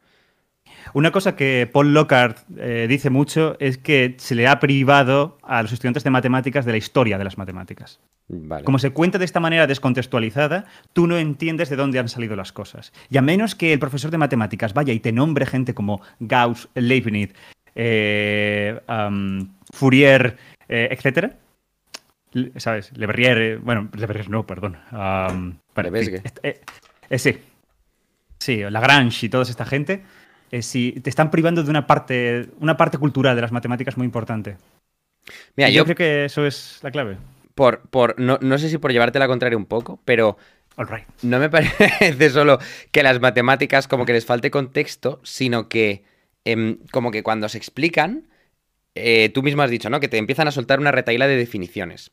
Una 0.94 1.12
cosa 1.12 1.36
que 1.36 1.70
Paul 1.72 1.94
Lockhart 1.94 2.38
eh, 2.58 2.88
dice 2.90 3.10
mucho 3.10 3.56
es 3.60 3.78
que 3.78 4.16
se 4.18 4.36
le 4.36 4.48
ha 4.48 4.60
privado 4.60 5.38
a 5.44 5.62
los 5.62 5.72
estudiantes 5.72 6.04
de 6.04 6.10
matemáticas 6.10 6.66
de 6.66 6.72
la 6.72 6.78
historia 6.78 7.18
de 7.18 7.24
las 7.24 7.38
matemáticas. 7.38 8.00
Vale. 8.30 8.66
Como 8.66 8.78
se 8.80 8.90
cuenta 8.92 9.18
de 9.18 9.26
esta 9.26 9.40
manera 9.40 9.68
descontextualizada, 9.68 10.66
tú 10.94 11.08
no 11.08 11.18
entiendes 11.18 11.70
de 11.70 11.78
dónde 11.78 12.00
han 12.00 12.10
salido 12.10 12.36
las 12.36 12.52
cosas. 12.52 12.92
Y 13.10 13.18
a 13.18 13.22
menos 13.22 13.56
que 13.56 13.72
el 13.74 13.80
profesor 13.80 14.12
de 14.12 14.18
matemáticas 14.18 14.74
vaya 14.74 14.92
y 14.94 15.00
te 15.00 15.12
nombre 15.14 15.46
gente 15.46 15.74
como 15.74 16.02
Gauss, 16.20 16.68
Leibniz, 16.76 17.34
eh, 17.76 18.80
Fourier, 19.72 20.38
eh, 20.68 20.90
le- 22.34 22.52
¿sabes? 22.60 22.92
Le 22.98 23.06
Verrier, 23.08 23.38
eh, 23.38 23.58
bueno, 23.58 23.90
Le 23.96 24.06
Verrier 24.06 24.30
no, 24.30 24.46
perdón. 24.46 24.78
eh, 27.10 27.20
sí. 27.20 27.38
Sí, 28.40 28.58
Lagrange 28.70 29.26
y 29.26 29.30
toda 29.30 29.44
esta 29.44 29.66
gente, 29.66 30.04
eh, 30.52 30.62
sí, 30.62 30.94
te 31.04 31.10
están 31.10 31.32
privando 31.32 31.64
de 31.64 31.70
una 31.70 31.88
parte, 31.88 32.50
una 32.60 32.78
parte 32.78 32.98
cultural 32.98 33.36
de 33.36 33.42
las 33.42 33.52
matemáticas 33.52 33.98
muy 33.98 34.06
importante. 34.06 34.58
Mira, 35.56 35.70
yo, 35.70 35.76
yo 35.80 35.84
creo 35.86 35.96
que 35.96 36.26
eso 36.26 36.46
es 36.46 36.80
la 36.84 36.92
clave. 36.92 37.18
por, 37.56 37.82
por, 37.90 38.20
no, 38.20 38.38
no 38.42 38.58
sé 38.58 38.70
si 38.70 38.78
por 38.78 38.92
llevarte 38.92 39.20
la 39.20 39.28
contraria 39.28 39.58
un 39.58 39.66
poco, 39.66 40.00
pero 40.06 40.38
All 40.78 40.88
right. 40.88 41.08
no 41.22 41.40
me 41.40 41.50
parece 41.52 42.30
solo 42.30 42.60
que 42.92 43.04
las 43.04 43.20
matemáticas 43.22 43.88
como 43.88 44.06
que 44.06 44.14
les 44.14 44.26
falte 44.26 44.52
contexto, 44.52 45.22
sino 45.24 45.70
que 45.70 46.04
em, 46.46 46.80
como 46.92 47.12
que 47.12 47.24
cuando 47.24 47.50
se 47.50 47.58
explican, 47.58 48.30
eh, 48.96 49.30
tú 49.30 49.44
mismo 49.44 49.64
has 49.64 49.72
dicho, 49.72 49.90
¿no? 49.90 50.00
Que 50.00 50.10
te 50.10 50.18
empiezan 50.18 50.48
a 50.48 50.52
soltar 50.52 50.80
una 50.80 50.92
retaíla 50.92 51.28
de 51.28 51.38
definiciones. 51.38 52.12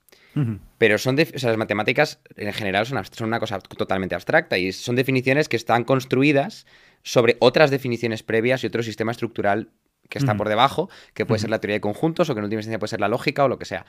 Pero 0.79 0.99
son, 0.99 1.19
o 1.19 1.39
sea, 1.39 1.51
las 1.51 1.59
matemáticas 1.59 2.21
en 2.37 2.53
general 2.53 2.87
son, 2.87 3.01
una 3.21 3.39
cosa 3.39 3.61
totalmente 3.61 4.15
abstracta 4.15 4.59
y 4.59 4.73
son 4.73 4.97
definiciones 4.97 5.49
que 5.49 5.57
están 5.57 5.85
construidas 5.85 6.67
sobre 7.03 7.37
otras 7.39 7.71
definiciones 7.71 8.23
previas 8.23 8.65
y 8.65 8.67
otro 8.67 8.83
sistema 8.83 9.13
estructural 9.13 9.71
que 10.09 10.19
está 10.19 10.37
por 10.37 10.49
debajo, 10.49 10.91
que 11.15 11.25
puede 11.25 11.39
ser 11.39 11.51
la 11.51 11.61
teoría 11.61 11.77
de 11.77 11.81
conjuntos 11.81 12.29
o 12.29 12.35
que 12.35 12.41
en 12.41 12.45
última 12.45 12.61
instancia 12.61 12.79
puede 12.79 12.91
ser 12.91 13.01
la 13.01 13.09
lógica 13.09 13.45
o 13.45 13.49
lo 13.49 13.59
que 13.59 13.65
sea. 13.65 13.87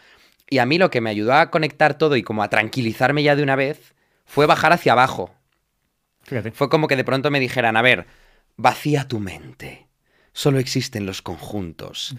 Y 0.49 0.59
a 0.59 0.65
mí 0.65 0.77
lo 0.77 0.89
que 0.89 1.01
me 1.01 1.09
ayudó 1.09 1.33
a 1.33 1.51
conectar 1.51 1.97
todo 1.97 2.15
y 2.15 2.23
como 2.23 2.43
a 2.43 2.49
tranquilizarme 2.49 3.23
ya 3.23 3.35
de 3.35 3.43
una 3.43 3.55
vez 3.55 3.95
fue 4.25 4.45
bajar 4.45 4.71
hacia 4.71 4.93
abajo. 4.93 5.33
Fíjate. 6.23 6.51
Fue 6.51 6.69
como 6.69 6.87
que 6.87 6.95
de 6.95 7.03
pronto 7.03 7.31
me 7.31 7.39
dijeran, 7.39 7.75
a 7.77 7.81
ver, 7.81 8.07
vacía 8.55 9.07
tu 9.07 9.19
mente. 9.19 9.87
Solo 10.33 10.59
existen 10.59 11.05
los 11.05 11.21
conjuntos. 11.21 12.15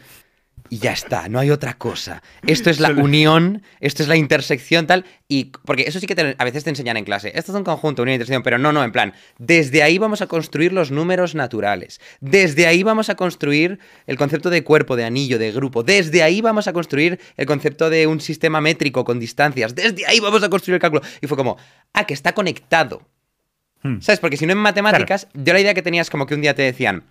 Y 0.68 0.78
ya 0.78 0.90
está, 0.90 1.28
no 1.28 1.38
hay 1.38 1.50
otra 1.52 1.74
cosa. 1.74 2.24
Esto 2.44 2.70
es 2.70 2.80
la 2.80 2.90
unión, 2.90 3.62
esto 3.78 4.02
es 4.02 4.08
la 4.08 4.16
intersección 4.16 4.88
tal. 4.88 5.04
Y 5.28 5.52
porque 5.64 5.84
eso 5.86 6.00
sí 6.00 6.08
que 6.08 6.16
te- 6.16 6.34
a 6.36 6.44
veces 6.44 6.64
te 6.64 6.70
enseñan 6.70 6.96
en 6.96 7.04
clase. 7.04 7.28
Esto 7.36 7.52
es 7.52 7.56
un 7.56 7.62
conjunto, 7.62 8.02
unión, 8.02 8.14
intersección, 8.14 8.42
pero 8.42 8.58
no, 8.58 8.72
no, 8.72 8.82
en 8.82 8.90
plan, 8.90 9.14
desde 9.38 9.84
ahí 9.84 9.98
vamos 9.98 10.22
a 10.22 10.26
construir 10.26 10.72
los 10.72 10.90
números 10.90 11.36
naturales. 11.36 12.00
Desde 12.20 12.66
ahí 12.66 12.82
vamos 12.82 13.10
a 13.10 13.14
construir 13.14 13.78
el 14.08 14.16
concepto 14.16 14.50
de 14.50 14.64
cuerpo, 14.64 14.96
de 14.96 15.04
anillo, 15.04 15.38
de 15.38 15.52
grupo. 15.52 15.84
Desde 15.84 16.24
ahí 16.24 16.40
vamos 16.40 16.66
a 16.66 16.72
construir 16.72 17.20
el 17.36 17.46
concepto 17.46 17.88
de 17.88 18.08
un 18.08 18.20
sistema 18.20 18.60
métrico 18.60 19.04
con 19.04 19.20
distancias. 19.20 19.72
Desde 19.76 20.04
ahí 20.06 20.18
vamos 20.18 20.42
a 20.42 20.48
construir 20.48 20.74
el 20.74 20.80
cálculo. 20.80 21.02
Y 21.22 21.28
fue 21.28 21.36
como, 21.36 21.58
ah, 21.92 22.04
que 22.06 22.14
está 22.14 22.32
conectado. 22.34 23.02
Hmm. 23.84 24.00
¿Sabes? 24.00 24.18
Porque 24.18 24.36
si 24.36 24.46
no 24.46 24.52
en 24.52 24.58
matemáticas, 24.58 25.28
yo 25.32 25.52
la 25.52 25.60
idea 25.60 25.74
que 25.74 25.82
tenía 25.82 26.02
es 26.02 26.10
como 26.10 26.26
que 26.26 26.34
un 26.34 26.40
día 26.40 26.54
te 26.56 26.62
decían, 26.62 27.04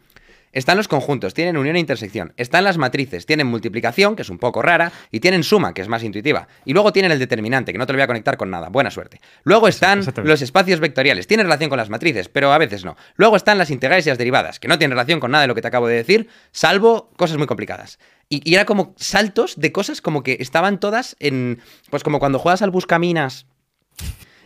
Están 0.55 0.77
los 0.77 0.87
conjuntos, 0.87 1.33
tienen 1.33 1.57
unión 1.57 1.75
e 1.75 1.79
intersección. 1.79 2.33
Están 2.37 2.63
las 2.63 2.77
matrices, 2.77 3.25
tienen 3.25 3.45
multiplicación, 3.45 4.15
que 4.15 4.21
es 4.21 4.29
un 4.29 4.37
poco 4.37 4.61
rara, 4.61 4.93
y 5.11 5.19
tienen 5.19 5.43
suma, 5.43 5.73
que 5.73 5.81
es 5.81 5.89
más 5.89 6.01
intuitiva. 6.01 6.47
Y 6.63 6.71
luego 6.71 6.93
tienen 6.93 7.11
el 7.11 7.19
determinante, 7.19 7.73
que 7.73 7.77
no 7.77 7.85
te 7.85 7.91
lo 7.91 7.97
voy 7.97 8.03
a 8.03 8.07
conectar 8.07 8.37
con 8.37 8.49
nada. 8.49 8.69
Buena 8.69 8.89
suerte. 8.89 9.19
Luego 9.43 9.67
están 9.67 10.05
los 10.23 10.41
espacios 10.41 10.79
vectoriales, 10.79 11.27
tienen 11.27 11.45
relación 11.45 11.69
con 11.69 11.77
las 11.77 11.89
matrices, 11.89 12.29
pero 12.29 12.53
a 12.53 12.57
veces 12.57 12.85
no. 12.85 12.95
Luego 13.17 13.35
están 13.35 13.57
las 13.57 13.69
integrales 13.69 14.05
y 14.05 14.09
las 14.09 14.17
derivadas, 14.17 14.61
que 14.61 14.69
no 14.69 14.77
tienen 14.77 14.93
relación 14.93 15.19
con 15.19 15.31
nada 15.31 15.41
de 15.41 15.49
lo 15.49 15.55
que 15.55 15.61
te 15.61 15.67
acabo 15.67 15.87
de 15.87 15.95
decir, 15.95 16.29
salvo 16.53 17.11
cosas 17.17 17.35
muy 17.35 17.47
complicadas. 17.47 17.99
Y, 18.29 18.49
y 18.49 18.55
era 18.55 18.63
como 18.63 18.95
saltos 18.97 19.59
de 19.59 19.73
cosas 19.73 19.99
como 19.99 20.23
que 20.23 20.37
estaban 20.39 20.79
todas 20.79 21.17
en. 21.19 21.59
Pues 21.89 22.01
como 22.01 22.19
cuando 22.19 22.39
juegas 22.39 22.61
al 22.61 22.71
Buscaminas. 22.71 23.45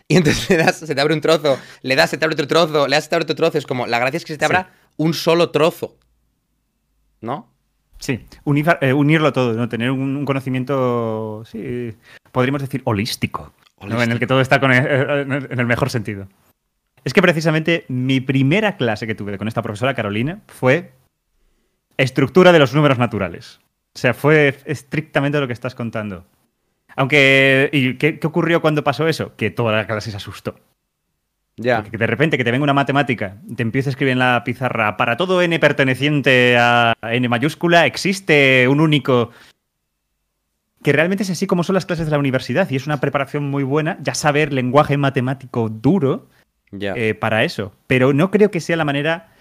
Y 0.07 0.17
entonces 0.17 0.49
le 0.49 0.57
das, 0.57 0.77
se 0.77 0.95
te 0.95 0.99
abre 0.99 1.13
un 1.13 1.21
trozo, 1.21 1.59
le 1.83 1.95
das, 1.95 2.09
se 2.09 2.17
te 2.17 2.25
abre 2.25 2.33
otro 2.33 2.47
trozo, 2.47 2.87
le 2.87 2.95
das, 2.95 3.03
se 3.03 3.09
te 3.11 3.15
abre 3.15 3.25
otro 3.25 3.35
trozo. 3.35 3.59
Es 3.59 3.67
como, 3.67 3.85
la 3.85 3.99
gracia 3.99 4.17
es 4.17 4.25
que 4.25 4.33
se 4.33 4.39
te 4.39 4.45
abra 4.45 4.71
un 4.99 5.13
solo 5.13 5.49
trozo. 5.49 5.97
¿No? 7.21 7.49
Sí, 7.97 8.23
unir- 8.45 8.77
eh, 8.81 8.93
unirlo 8.93 9.33
todo, 9.33 9.53
¿no? 9.53 9.67
Tener 9.67 9.91
un, 9.91 10.15
un 10.15 10.25
conocimiento, 10.25 11.43
sí, 11.45 11.93
podríamos 12.31 12.61
decir 12.61 12.81
holístico, 12.85 13.51
¿no? 13.81 14.01
en 14.03 14.11
el 14.11 14.19
que 14.19 14.27
todo 14.27 14.39
está 14.41 14.59
con- 14.59 14.71
en 14.71 15.59
el 15.59 15.65
mejor 15.65 15.89
sentido. 15.89 16.27
Es 17.03 17.13
que 17.13 17.21
precisamente 17.21 17.85
mi 17.89 18.19
primera 18.21 18.77
clase 18.77 19.07
que 19.07 19.15
tuve 19.15 19.37
con 19.37 19.47
esta 19.47 19.61
profesora 19.61 19.95
Carolina 19.95 20.41
fue 20.47 20.91
estructura 21.97 22.51
de 22.51 22.59
los 22.59 22.73
números 22.73 22.97
naturales. 22.97 23.59
O 23.95 23.99
sea, 23.99 24.13
fue 24.13 24.57
estrictamente 24.65 25.39
lo 25.39 25.47
que 25.47 25.53
estás 25.53 25.75
contando. 25.75 26.25
Aunque, 26.95 27.69
¿y 27.73 27.95
qué, 27.95 28.19
qué 28.19 28.27
ocurrió 28.27 28.61
cuando 28.61 28.83
pasó 28.83 29.07
eso? 29.07 29.35
Que 29.35 29.49
toda 29.51 29.73
la 29.75 29.87
clase 29.87 30.11
se 30.11 30.17
asustó. 30.17 30.55
Ya. 31.61 31.81
De 31.81 32.07
repente 32.07 32.37
que 32.37 32.45
te 32.45 32.51
venga 32.51 32.63
una 32.63 32.73
matemática, 32.73 33.35
te 33.55 33.63
empieza 33.63 33.89
a 33.89 33.91
escribir 33.91 34.13
en 34.13 34.19
la 34.19 34.43
pizarra, 34.45 34.95
para 34.95 35.17
todo 35.17 35.41
n 35.41 35.59
perteneciente 35.59 36.55
a 36.57 36.93
n 37.01 37.27
mayúscula 37.27 37.85
existe 37.85 38.65
un 38.69 38.79
único... 38.79 39.31
Que 40.81 40.93
realmente 40.93 41.23
es 41.23 41.29
así 41.29 41.45
como 41.47 41.63
son 41.63 41.73
las 41.73 41.85
clases 41.85 42.05
de 42.05 42.11
la 42.11 42.17
universidad 42.19 42.69
y 42.69 42.77
es 42.77 42.85
una 42.87 43.01
preparación 43.01 43.49
muy 43.49 43.63
buena, 43.63 43.97
ya 44.01 44.13
saber 44.13 44.53
lenguaje 44.53 44.95
matemático 44.95 45.67
duro 45.67 46.29
eh, 46.71 47.13
para 47.15 47.43
eso. 47.43 47.73
Pero 47.87 48.13
no 48.13 48.31
creo 48.31 48.49
que 48.51 48.61
sea 48.61 48.77
la 48.77 48.85
manera... 48.85 49.33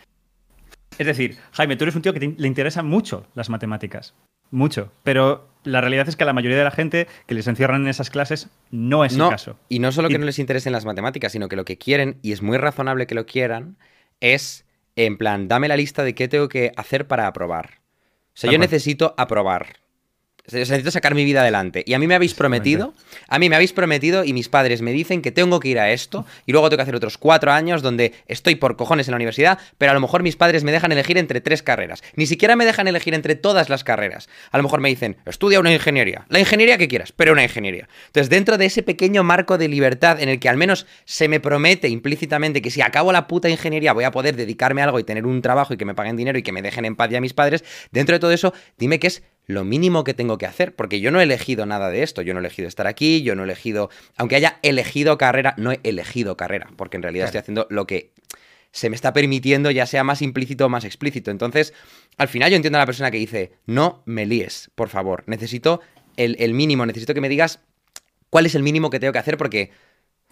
Es 0.98 1.06
decir, 1.06 1.36
Jaime, 1.52 1.76
tú 1.76 1.84
eres 1.84 1.94
un 1.94 2.02
tío 2.02 2.12
que 2.12 2.18
te- 2.18 2.34
le 2.36 2.48
interesan 2.48 2.88
mucho 2.88 3.28
las 3.36 3.48
matemáticas. 3.50 4.14
Mucho. 4.50 4.90
Pero 5.04 5.46
la 5.68 5.80
realidad 5.80 6.08
es 6.08 6.16
que 6.16 6.24
a 6.24 6.26
la 6.26 6.32
mayoría 6.32 6.58
de 6.58 6.64
la 6.64 6.70
gente 6.70 7.06
que 7.26 7.34
les 7.34 7.46
encierran 7.46 7.82
en 7.82 7.88
esas 7.88 8.10
clases 8.10 8.48
no 8.70 9.04
es 9.04 9.16
no, 9.16 9.26
el 9.26 9.30
caso. 9.30 9.56
y 9.68 9.78
no 9.78 9.92
solo 9.92 10.08
que 10.08 10.14
Y- 10.14 10.18
no 10.18 10.26
les 10.26 10.38
interesen 10.38 10.72
las 10.72 10.84
matemáticas, 10.84 11.32
sino 11.32 11.48
que 11.48 11.56
lo 11.56 11.64
que 11.64 11.78
quieren, 11.78 12.18
y 12.22 12.32
es 12.32 12.42
muy 12.42 12.58
razonable 12.58 13.06
que 13.06 13.14
lo 13.14 13.26
quieran, 13.26 13.76
es 14.20 14.64
en 14.96 15.16
plan, 15.16 15.46
dame 15.46 15.68
la 15.68 15.76
lista 15.76 16.02
de 16.02 16.14
qué 16.14 16.26
tengo 16.26 16.48
que 16.48 16.72
hacer 16.76 17.06
para 17.06 17.26
aprobar. 17.28 17.66
O 18.34 18.40
sea, 18.40 18.48
Tal 18.48 18.54
yo 18.54 18.58
cual. 18.58 18.70
necesito 18.70 19.14
aprobar. 19.16 19.76
Necesito 20.50 20.90
sacar 20.90 21.14
mi 21.14 21.24
vida 21.24 21.40
adelante. 21.40 21.84
Y 21.86 21.94
a 21.94 21.98
mí 21.98 22.06
me 22.06 22.14
habéis 22.14 22.34
prometido, 22.34 22.94
a 23.28 23.38
mí 23.38 23.48
me 23.48 23.56
habéis 23.56 23.72
prometido 23.72 24.24
y 24.24 24.32
mis 24.32 24.48
padres 24.48 24.82
me 24.82 24.92
dicen 24.92 25.22
que 25.22 25.30
tengo 25.30 25.60
que 25.60 25.68
ir 25.68 25.78
a 25.78 25.90
esto 25.90 26.24
y 26.46 26.52
luego 26.52 26.68
tengo 26.68 26.78
que 26.78 26.82
hacer 26.82 26.94
otros 26.96 27.18
cuatro 27.18 27.52
años 27.52 27.82
donde 27.82 28.14
estoy 28.26 28.54
por 28.54 28.76
cojones 28.76 29.08
en 29.08 29.12
la 29.12 29.16
universidad, 29.16 29.58
pero 29.76 29.90
a 29.90 29.94
lo 29.94 30.00
mejor 30.00 30.22
mis 30.22 30.36
padres 30.36 30.64
me 30.64 30.72
dejan 30.72 30.92
elegir 30.92 31.18
entre 31.18 31.40
tres 31.40 31.62
carreras. 31.62 32.02
Ni 32.16 32.26
siquiera 32.26 32.56
me 32.56 32.64
dejan 32.64 32.88
elegir 32.88 33.14
entre 33.14 33.34
todas 33.34 33.68
las 33.68 33.84
carreras. 33.84 34.28
A 34.50 34.56
lo 34.56 34.62
mejor 34.62 34.80
me 34.80 34.88
dicen, 34.88 35.16
estudia 35.26 35.60
una 35.60 35.72
ingeniería. 35.72 36.26
La 36.28 36.38
ingeniería 36.38 36.78
que 36.78 36.88
quieras, 36.88 37.12
pero 37.12 37.32
una 37.32 37.42
ingeniería. 37.42 37.88
Entonces, 38.06 38.30
dentro 38.30 38.58
de 38.58 38.66
ese 38.66 38.82
pequeño 38.82 39.24
marco 39.24 39.58
de 39.58 39.68
libertad 39.68 40.20
en 40.20 40.28
el 40.28 40.40
que 40.40 40.48
al 40.48 40.56
menos 40.56 40.86
se 41.04 41.28
me 41.28 41.40
promete 41.40 41.88
implícitamente 41.88 42.62
que 42.62 42.70
si 42.70 42.80
acabo 42.80 43.12
la 43.12 43.26
puta 43.26 43.48
ingeniería 43.48 43.92
voy 43.92 44.04
a 44.04 44.10
poder 44.10 44.36
dedicarme 44.36 44.80
a 44.80 44.84
algo 44.84 44.98
y 44.98 45.04
tener 45.04 45.26
un 45.26 45.42
trabajo 45.42 45.74
y 45.74 45.76
que 45.76 45.84
me 45.84 45.94
paguen 45.94 46.16
dinero 46.16 46.38
y 46.38 46.42
que 46.42 46.52
me 46.52 46.62
dejen 46.62 46.84
en 46.84 46.96
paz 46.96 47.10
ya 47.10 47.20
mis 47.20 47.34
padres, 47.34 47.64
dentro 47.92 48.14
de 48.14 48.20
todo 48.20 48.32
eso, 48.32 48.54
dime 48.78 48.98
qué 48.98 49.08
es 49.08 49.22
lo 49.48 49.64
mínimo 49.64 50.04
que 50.04 50.14
tengo 50.14 50.36
que 50.38 50.46
hacer, 50.46 50.76
porque 50.76 51.00
yo 51.00 51.10
no 51.10 51.18
he 51.20 51.24
elegido 51.24 51.64
nada 51.66 51.88
de 51.90 52.02
esto, 52.02 52.20
yo 52.22 52.34
no 52.34 52.38
he 52.40 52.42
elegido 52.42 52.68
estar 52.68 52.86
aquí, 52.86 53.22
yo 53.22 53.34
no 53.34 53.42
he 53.42 53.44
elegido, 53.46 53.88
aunque 54.16 54.36
haya 54.36 54.58
elegido 54.62 55.16
carrera, 55.18 55.54
no 55.56 55.72
he 55.72 55.80
elegido 55.82 56.36
carrera, 56.36 56.68
porque 56.76 56.98
en 56.98 57.02
realidad 57.02 57.24
Claro. 57.24 57.38
estoy 57.38 57.40
haciendo 57.40 57.66
lo 57.70 57.86
que 57.86 58.12
se 58.70 58.90
me 58.90 58.94
está 58.96 59.14
permitiendo, 59.14 59.70
ya 59.70 59.86
sea 59.86 60.04
más 60.04 60.20
implícito 60.20 60.66
o 60.66 60.68
más 60.68 60.84
explícito. 60.84 61.30
Entonces, 61.30 61.72
al 62.18 62.28
final 62.28 62.50
yo 62.50 62.56
entiendo 62.56 62.76
a 62.76 62.82
la 62.82 62.86
persona 62.86 63.10
que 63.10 63.16
dice, 63.16 63.52
no 63.64 64.02
me 64.04 64.26
líes, 64.26 64.70
por 64.74 64.90
favor, 64.90 65.24
necesito 65.26 65.80
el, 66.18 66.36
el 66.38 66.52
mínimo, 66.52 66.84
necesito 66.84 67.14
que 67.14 67.22
me 67.22 67.30
digas 67.30 67.60
cuál 68.28 68.44
es 68.44 68.54
el 68.54 68.62
mínimo 68.62 68.90
que 68.90 69.00
tengo 69.00 69.14
que 69.14 69.18
hacer 69.18 69.38
porque, 69.38 69.70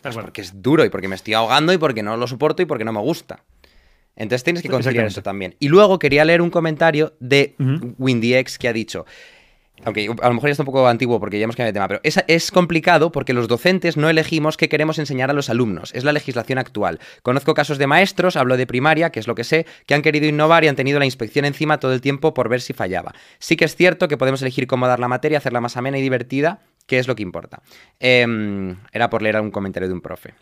pues 0.02 0.14
porque 0.14 0.42
es 0.42 0.60
duro 0.62 0.84
y 0.84 0.90
porque 0.90 1.08
me 1.08 1.14
estoy 1.16 1.32
ahogando 1.32 1.72
y 1.72 1.78
porque 1.78 2.02
no 2.02 2.18
lo 2.18 2.26
soporto 2.26 2.60
y 2.60 2.66
porque 2.66 2.84
no 2.84 2.92
me 2.92 3.00
gusta. 3.00 3.42
Entonces 4.16 4.44
tienes 4.44 4.62
que 4.62 4.68
conciliar 4.68 5.06
eso 5.06 5.22
también. 5.22 5.54
Y 5.60 5.68
luego 5.68 5.98
quería 5.98 6.24
leer 6.24 6.42
un 6.42 6.50
comentario 6.50 7.14
de 7.20 7.54
Ujú. 7.58 7.94
WindyX 7.98 8.58
que 8.58 8.68
ha 8.68 8.72
dicho, 8.72 9.04
aunque 9.84 10.08
a 10.22 10.28
lo 10.28 10.34
mejor 10.34 10.48
ya 10.48 10.52
está 10.52 10.62
un 10.62 10.66
poco 10.66 10.88
antiguo 10.88 11.20
porque 11.20 11.38
ya 11.38 11.44
hemos 11.44 11.54
cambiado 11.54 11.72
de 11.72 11.74
tema, 11.74 11.88
pero 11.88 12.00
es, 12.02 12.18
es 12.26 12.50
complicado 12.50 13.12
porque 13.12 13.34
los 13.34 13.46
docentes 13.46 13.96
no 13.96 14.08
elegimos 14.08 14.56
qué 14.56 14.68
queremos 14.68 14.98
enseñar 14.98 15.30
a 15.30 15.34
los 15.34 15.50
alumnos. 15.50 15.92
Es 15.94 16.02
la 16.02 16.12
legislación 16.12 16.58
actual. 16.58 16.98
Conozco 17.22 17.52
casos 17.52 17.76
de 17.76 17.86
maestros, 17.86 18.36
hablo 18.36 18.56
de 18.56 18.66
primaria, 18.66 19.10
que 19.10 19.20
es 19.20 19.26
lo 19.26 19.34
que 19.34 19.44
sé, 19.44 19.66
que 19.86 19.94
han 19.94 20.02
querido 20.02 20.26
innovar 20.26 20.64
y 20.64 20.68
han 20.68 20.76
tenido 20.76 20.98
la 20.98 21.04
inspección 21.04 21.44
encima 21.44 21.78
todo 21.78 21.92
el 21.92 22.00
tiempo 22.00 22.32
por 22.32 22.48
ver 22.48 22.62
si 22.62 22.72
fallaba. 22.72 23.14
Sí 23.38 23.56
que 23.56 23.66
es 23.66 23.76
cierto 23.76 24.08
que 24.08 24.16
podemos 24.16 24.40
elegir 24.40 24.66
cómo 24.66 24.88
dar 24.88 24.98
la 24.98 25.08
materia, 25.08 25.38
hacerla 25.38 25.60
más 25.60 25.76
amena 25.76 25.98
y 25.98 26.02
divertida, 26.02 26.62
que 26.86 26.98
es 26.98 27.06
lo 27.06 27.14
que 27.14 27.22
importa. 27.22 27.62
Em, 28.00 28.76
era 28.92 29.10
por 29.10 29.20
leer 29.20 29.40
un 29.40 29.50
comentario 29.50 29.88
de 29.88 29.94
un 29.94 30.00
profe. 30.00 30.34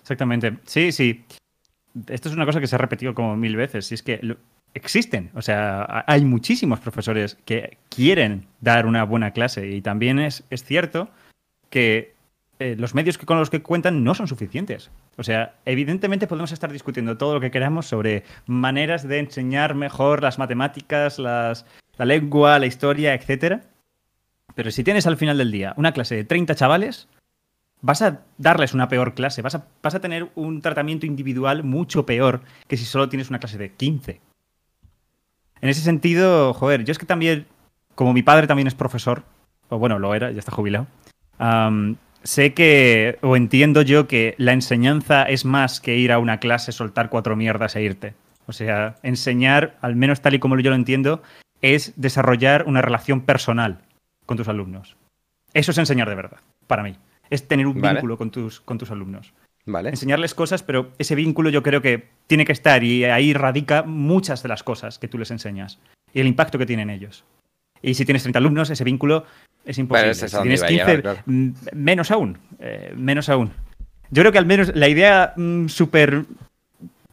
Exactamente. 0.00 0.58
Sí, 0.64 0.92
sí. 0.92 1.24
Esto 2.08 2.28
es 2.28 2.34
una 2.34 2.46
cosa 2.46 2.60
que 2.60 2.66
se 2.66 2.74
ha 2.74 2.78
repetido 2.78 3.14
como 3.14 3.36
mil 3.36 3.56
veces. 3.56 3.90
Y 3.90 3.94
es 3.94 4.02
que 4.02 4.36
existen. 4.74 5.30
O 5.34 5.42
sea, 5.42 5.82
ha- 5.82 6.04
hay 6.06 6.24
muchísimos 6.24 6.80
profesores 6.80 7.36
que 7.44 7.78
quieren 7.88 8.46
dar 8.60 8.86
una 8.86 9.04
buena 9.04 9.32
clase. 9.32 9.68
Y 9.68 9.82
también 9.82 10.18
es, 10.18 10.44
es 10.50 10.64
cierto 10.64 11.10
que 11.70 12.14
eh, 12.58 12.76
los 12.78 12.94
medios 12.94 13.18
que, 13.18 13.26
con 13.26 13.38
los 13.38 13.50
que 13.50 13.62
cuentan 13.62 14.04
no 14.04 14.14
son 14.14 14.28
suficientes. 14.28 14.90
O 15.16 15.22
sea, 15.24 15.54
evidentemente 15.64 16.26
podemos 16.26 16.52
estar 16.52 16.70
discutiendo 16.72 17.16
todo 17.18 17.34
lo 17.34 17.40
que 17.40 17.50
queramos 17.50 17.86
sobre 17.86 18.24
maneras 18.46 19.06
de 19.06 19.18
enseñar 19.18 19.74
mejor 19.74 20.22
las 20.22 20.38
matemáticas, 20.38 21.18
las, 21.18 21.66
la 21.98 22.04
lengua, 22.04 22.58
la 22.58 22.66
historia, 22.66 23.14
etcétera. 23.14 23.62
Pero 24.54 24.70
si 24.70 24.84
tienes 24.84 25.06
al 25.06 25.16
final 25.16 25.38
del 25.38 25.50
día 25.50 25.74
una 25.76 25.92
clase 25.92 26.14
de 26.14 26.24
30 26.24 26.54
chavales, 26.54 27.08
vas 27.82 28.00
a 28.00 28.20
darles 28.38 28.72
una 28.72 28.88
peor 28.88 29.14
clase, 29.14 29.42
vas 29.42 29.56
a, 29.56 29.66
vas 29.82 29.94
a 29.94 30.00
tener 30.00 30.30
un 30.34 30.62
tratamiento 30.62 31.04
individual 31.04 31.64
mucho 31.64 32.06
peor 32.06 32.40
que 32.68 32.76
si 32.76 32.84
solo 32.84 33.08
tienes 33.08 33.28
una 33.28 33.40
clase 33.40 33.58
de 33.58 33.72
15. 33.72 34.20
En 35.60 35.68
ese 35.68 35.82
sentido, 35.82 36.54
joder, 36.54 36.84
yo 36.84 36.92
es 36.92 36.98
que 36.98 37.06
también, 37.06 37.46
como 37.94 38.12
mi 38.12 38.22
padre 38.22 38.46
también 38.46 38.66
es 38.66 38.74
profesor, 38.74 39.24
o 39.68 39.78
bueno, 39.78 39.98
lo 39.98 40.14
era, 40.14 40.30
ya 40.30 40.38
está 40.38 40.52
jubilado, 40.52 40.86
sé 42.22 42.54
que, 42.54 43.18
o 43.22 43.36
entiendo 43.36 43.82
yo 43.82 44.06
que 44.06 44.34
la 44.38 44.52
enseñanza 44.52 45.24
es 45.24 45.44
más 45.44 45.80
que 45.80 45.96
ir 45.96 46.12
a 46.12 46.18
una 46.18 46.38
clase, 46.38 46.72
soltar 46.72 47.10
cuatro 47.10 47.36
mierdas 47.36 47.76
e 47.76 47.82
irte. 47.82 48.14
O 48.46 48.52
sea, 48.52 48.96
enseñar, 49.02 49.76
al 49.80 49.96
menos 49.96 50.20
tal 50.20 50.34
y 50.34 50.38
como 50.38 50.58
yo 50.58 50.70
lo 50.70 50.76
entiendo, 50.76 51.22
es 51.62 51.92
desarrollar 51.96 52.64
una 52.66 52.82
relación 52.82 53.20
personal 53.20 53.78
con 54.26 54.36
tus 54.36 54.48
alumnos. 54.48 54.96
Eso 55.54 55.70
es 55.70 55.78
enseñar 55.78 56.08
de 56.08 56.16
verdad, 56.16 56.38
para 56.66 56.82
mí. 56.82 56.96
Es 57.32 57.48
tener 57.48 57.66
un 57.66 57.80
Vale. 57.80 57.94
vínculo 57.94 58.18
con 58.18 58.30
tus, 58.30 58.60
con 58.60 58.76
tus 58.76 58.90
alumnos. 58.90 59.32
¿Vale? 59.64 59.88
Enseñarles 59.88 60.34
cosas, 60.34 60.62
pero 60.62 60.90
ese 60.98 61.14
vínculo 61.14 61.48
yo 61.48 61.62
creo 61.62 61.80
que 61.80 62.08
tiene 62.26 62.44
que 62.44 62.52
estar 62.52 62.82
y 62.84 63.04
ahí 63.04 63.32
radica 63.32 63.82
muchas 63.84 64.42
de 64.42 64.48
las 64.48 64.62
cosas 64.62 64.98
que 64.98 65.08
tú 65.08 65.18
les 65.18 65.30
enseñas 65.30 65.78
y 66.12 66.20
el 66.20 66.26
impacto 66.26 66.58
que 66.58 66.66
tienen 66.66 66.90
ellos. 66.90 67.24
Y 67.80 67.94
si 67.94 68.04
tienes 68.04 68.22
30 68.22 68.38
alumnos, 68.38 68.70
ese 68.70 68.84
vínculo 68.84 69.24
es 69.64 69.78
imposible. 69.78 70.10
es 70.10 70.18
si 70.18 70.26
tienes 70.26 70.60
iba 70.60 70.66
a 70.66 70.68
15, 70.68 70.84
llegar, 70.84 71.02
claro. 71.02 71.18
mm, 71.26 71.50
menos 71.72 72.10
aún. 72.10 72.38
eh, 72.58 72.92
menos 72.96 73.28
aún. 73.28 73.52
Yo 74.10 74.22
creo 74.22 74.32
que 74.32 74.38
al 74.38 74.46
menos 74.46 74.74
la 74.74 74.88
idea 74.88 75.32
mm, 75.36 75.68
súper 75.68 76.24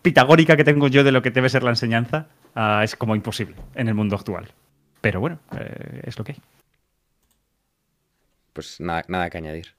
pitagórica 0.02 0.58
que 0.58 0.64
tengo 0.64 0.88
yo 0.90 1.04
de 1.04 1.12
lo 1.12 1.22
que 1.22 1.32
debe 1.32 1.50
ser 1.50 1.64
la 1.64 1.70
enseñanza 1.70 2.28
ah, 2.56 2.82
es 2.84 2.96
como 2.96 3.16
imposible 3.16 3.56
en 3.76 3.88
el 3.88 3.94
mundo 3.94 4.16
actual. 4.16 4.48
Pero 5.02 5.22
bueno, 5.22 5.40
eh, 5.58 6.02
es 6.04 6.18
lo 6.18 6.26
que 6.26 6.34
hay. 6.34 6.40
Pues 8.54 8.80
nada, 8.82 9.06
nada 9.08 9.30
que 9.30 9.38
añadir. 9.38 9.79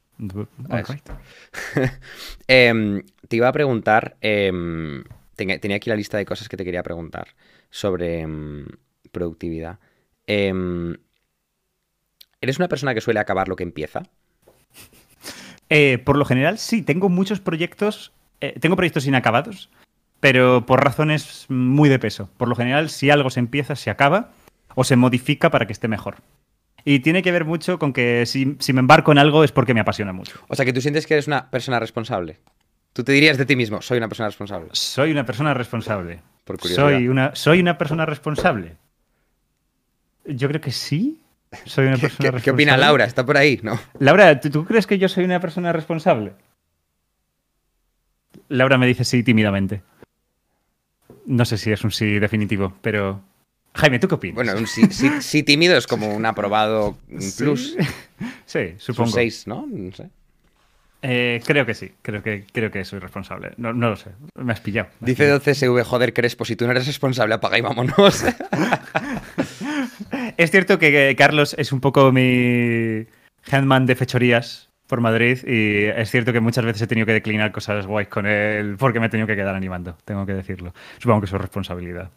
Em, 2.46 3.02
te 3.28 3.36
iba 3.36 3.48
a 3.48 3.52
preguntar, 3.52 4.16
em, 4.20 5.04
tenía, 5.36 5.58
tenía 5.58 5.76
aquí 5.76 5.88
la 5.88 5.96
lista 5.96 6.18
de 6.18 6.26
cosas 6.26 6.48
que 6.48 6.56
te 6.56 6.64
quería 6.64 6.82
preguntar 6.82 7.28
sobre 7.70 8.20
em, 8.20 8.66
productividad. 9.12 9.78
¿Eres 12.40 12.58
una 12.58 12.68
persona 12.68 12.94
que 12.94 13.00
suele 13.00 13.20
acabar 13.20 13.48
lo 13.48 13.56
que 13.56 13.64
empieza? 13.64 14.02
Eh, 15.68 15.98
por 15.98 16.16
lo 16.16 16.24
general, 16.24 16.58
sí, 16.58 16.82
tengo 16.82 17.08
muchos 17.08 17.40
proyectos, 17.40 18.12
eh, 18.40 18.58
tengo 18.58 18.76
proyectos 18.76 19.06
inacabados, 19.06 19.70
pero 20.18 20.66
por 20.66 20.82
razones 20.82 21.46
muy 21.48 21.88
de 21.88 21.98
peso. 21.98 22.28
Por 22.36 22.48
lo 22.48 22.56
general, 22.56 22.90
si 22.90 23.10
algo 23.10 23.30
se 23.30 23.40
empieza, 23.40 23.76
se 23.76 23.90
acaba 23.90 24.32
o 24.74 24.84
se 24.84 24.96
modifica 24.96 25.50
para 25.50 25.66
que 25.66 25.72
esté 25.72 25.86
mejor. 25.86 26.16
Y 26.84 27.00
tiene 27.00 27.22
que 27.22 27.32
ver 27.32 27.44
mucho 27.44 27.78
con 27.78 27.92
que 27.92 28.24
si, 28.26 28.56
si 28.58 28.72
me 28.72 28.80
embarco 28.80 29.12
en 29.12 29.18
algo 29.18 29.44
es 29.44 29.52
porque 29.52 29.74
me 29.74 29.80
apasiona 29.80 30.12
mucho. 30.12 30.40
O 30.48 30.54
sea, 30.54 30.64
que 30.64 30.72
tú 30.72 30.80
sientes 30.80 31.06
que 31.06 31.14
eres 31.14 31.26
una 31.26 31.50
persona 31.50 31.78
responsable. 31.80 32.38
Tú 32.92 33.04
te 33.04 33.12
dirías 33.12 33.38
de 33.38 33.46
ti 33.46 33.54
mismo, 33.56 33.80
soy 33.82 33.98
una 33.98 34.08
persona 34.08 34.28
responsable. 34.28 34.68
Soy 34.72 35.10
una 35.12 35.24
persona 35.24 35.54
responsable. 35.54 36.22
por 36.44 36.58
curiosidad. 36.58 36.88
¿Soy 36.88 37.08
una, 37.08 37.34
¿Soy 37.36 37.60
una 37.60 37.78
persona 37.78 38.04
responsable? 38.06 38.76
Yo 40.26 40.48
creo 40.48 40.60
que 40.60 40.72
sí. 40.72 41.20
Soy 41.66 41.86
una 41.86 41.94
¿Qué, 41.96 42.02
persona 42.02 42.16
qué- 42.18 42.30
responsable. 42.32 42.42
qué 42.42 42.50
opina 42.50 42.76
Laura? 42.76 43.04
¿Está 43.04 43.24
por 43.24 43.36
ahí? 43.36 43.60
No. 43.62 43.78
Laura, 43.98 44.40
¿tú, 44.40 44.50
tú 44.50 44.64
crees 44.64 44.86
que 44.86 44.98
yo 44.98 45.08
soy 45.08 45.24
una 45.24 45.40
persona 45.40 45.72
responsable? 45.72 46.32
Laura 48.48 48.78
me 48.78 48.86
dice 48.86 49.04
sí 49.04 49.22
tímidamente. 49.22 49.82
No 51.26 51.44
sé 51.44 51.58
si 51.58 51.70
es 51.70 51.84
un 51.84 51.90
sí 51.92 52.18
definitivo, 52.18 52.74
pero... 52.82 53.22
Jaime, 53.74 53.98
¿tú 53.98 54.08
qué 54.08 54.14
opinas? 54.16 54.34
Bueno, 54.34 54.54
un 54.56 54.66
sí, 54.66 54.82
sí- 54.90 55.10
sí 55.20 55.42
tímido 55.42 55.76
es 55.76 55.86
como 55.86 56.14
un 56.14 56.26
aprobado 56.26 56.96
plus. 57.38 57.76
Sí, 58.44 58.58
Es 58.58 58.72
un 58.74 58.80
supongo. 58.80 59.10
6, 59.12 59.46
¿no? 59.46 59.64
No 59.66 59.92
sé. 59.92 60.10
Eh, 61.02 61.40
creo 61.46 61.64
que 61.64 61.72
sí, 61.72 61.92
creo 62.02 62.22
que, 62.22 62.44
creo 62.52 62.70
que 62.70 62.84
soy 62.84 62.98
responsable. 62.98 63.52
No, 63.56 63.72
no 63.72 63.88
lo 63.90 63.96
sé, 63.96 64.10
me 64.34 64.52
has 64.52 64.60
pillado. 64.60 64.88
me 65.00 65.06
has 65.06 65.16
Dice 65.16 65.32
12SV, 65.34 65.84
joder, 65.84 66.12
Crespo, 66.12 66.44
si 66.44 66.56
tú 66.56 66.66
no 66.66 66.72
eres 66.72 66.86
responsable, 66.86 67.32
apaga 67.34 67.56
y 67.56 67.62
vámonos. 67.62 68.24
Es 70.36 70.50
cierto 70.50 70.78
que 70.78 71.14
Carlos 71.16 71.54
es 71.58 71.72
un 71.72 71.80
poco 71.80 72.12
mi 72.12 73.06
handman 73.50 73.86
de 73.86 73.94
fechorías 73.94 74.68
por 74.86 75.00
Madrid 75.00 75.38
y 75.46 75.84
es 75.84 76.10
cierto 76.10 76.32
que 76.32 76.40
muchas 76.40 76.64
veces 76.64 76.82
he 76.82 76.86
tenido 76.86 77.06
que 77.06 77.12
declinar 77.12 77.52
cosas 77.52 77.86
guays 77.86 78.08
con 78.08 78.26
él 78.26 78.76
porque 78.78 79.00
me 79.00 79.06
he 79.06 79.08
tenido 79.08 79.26
que 79.26 79.36
quedar 79.36 79.54
animando, 79.54 79.96
tengo 80.04 80.26
que 80.26 80.34
decirlo. 80.34 80.74
Supongo 80.98 81.20
que 81.20 81.24
es 81.26 81.30
su 81.30 81.38
responsabilidad. 81.38 82.10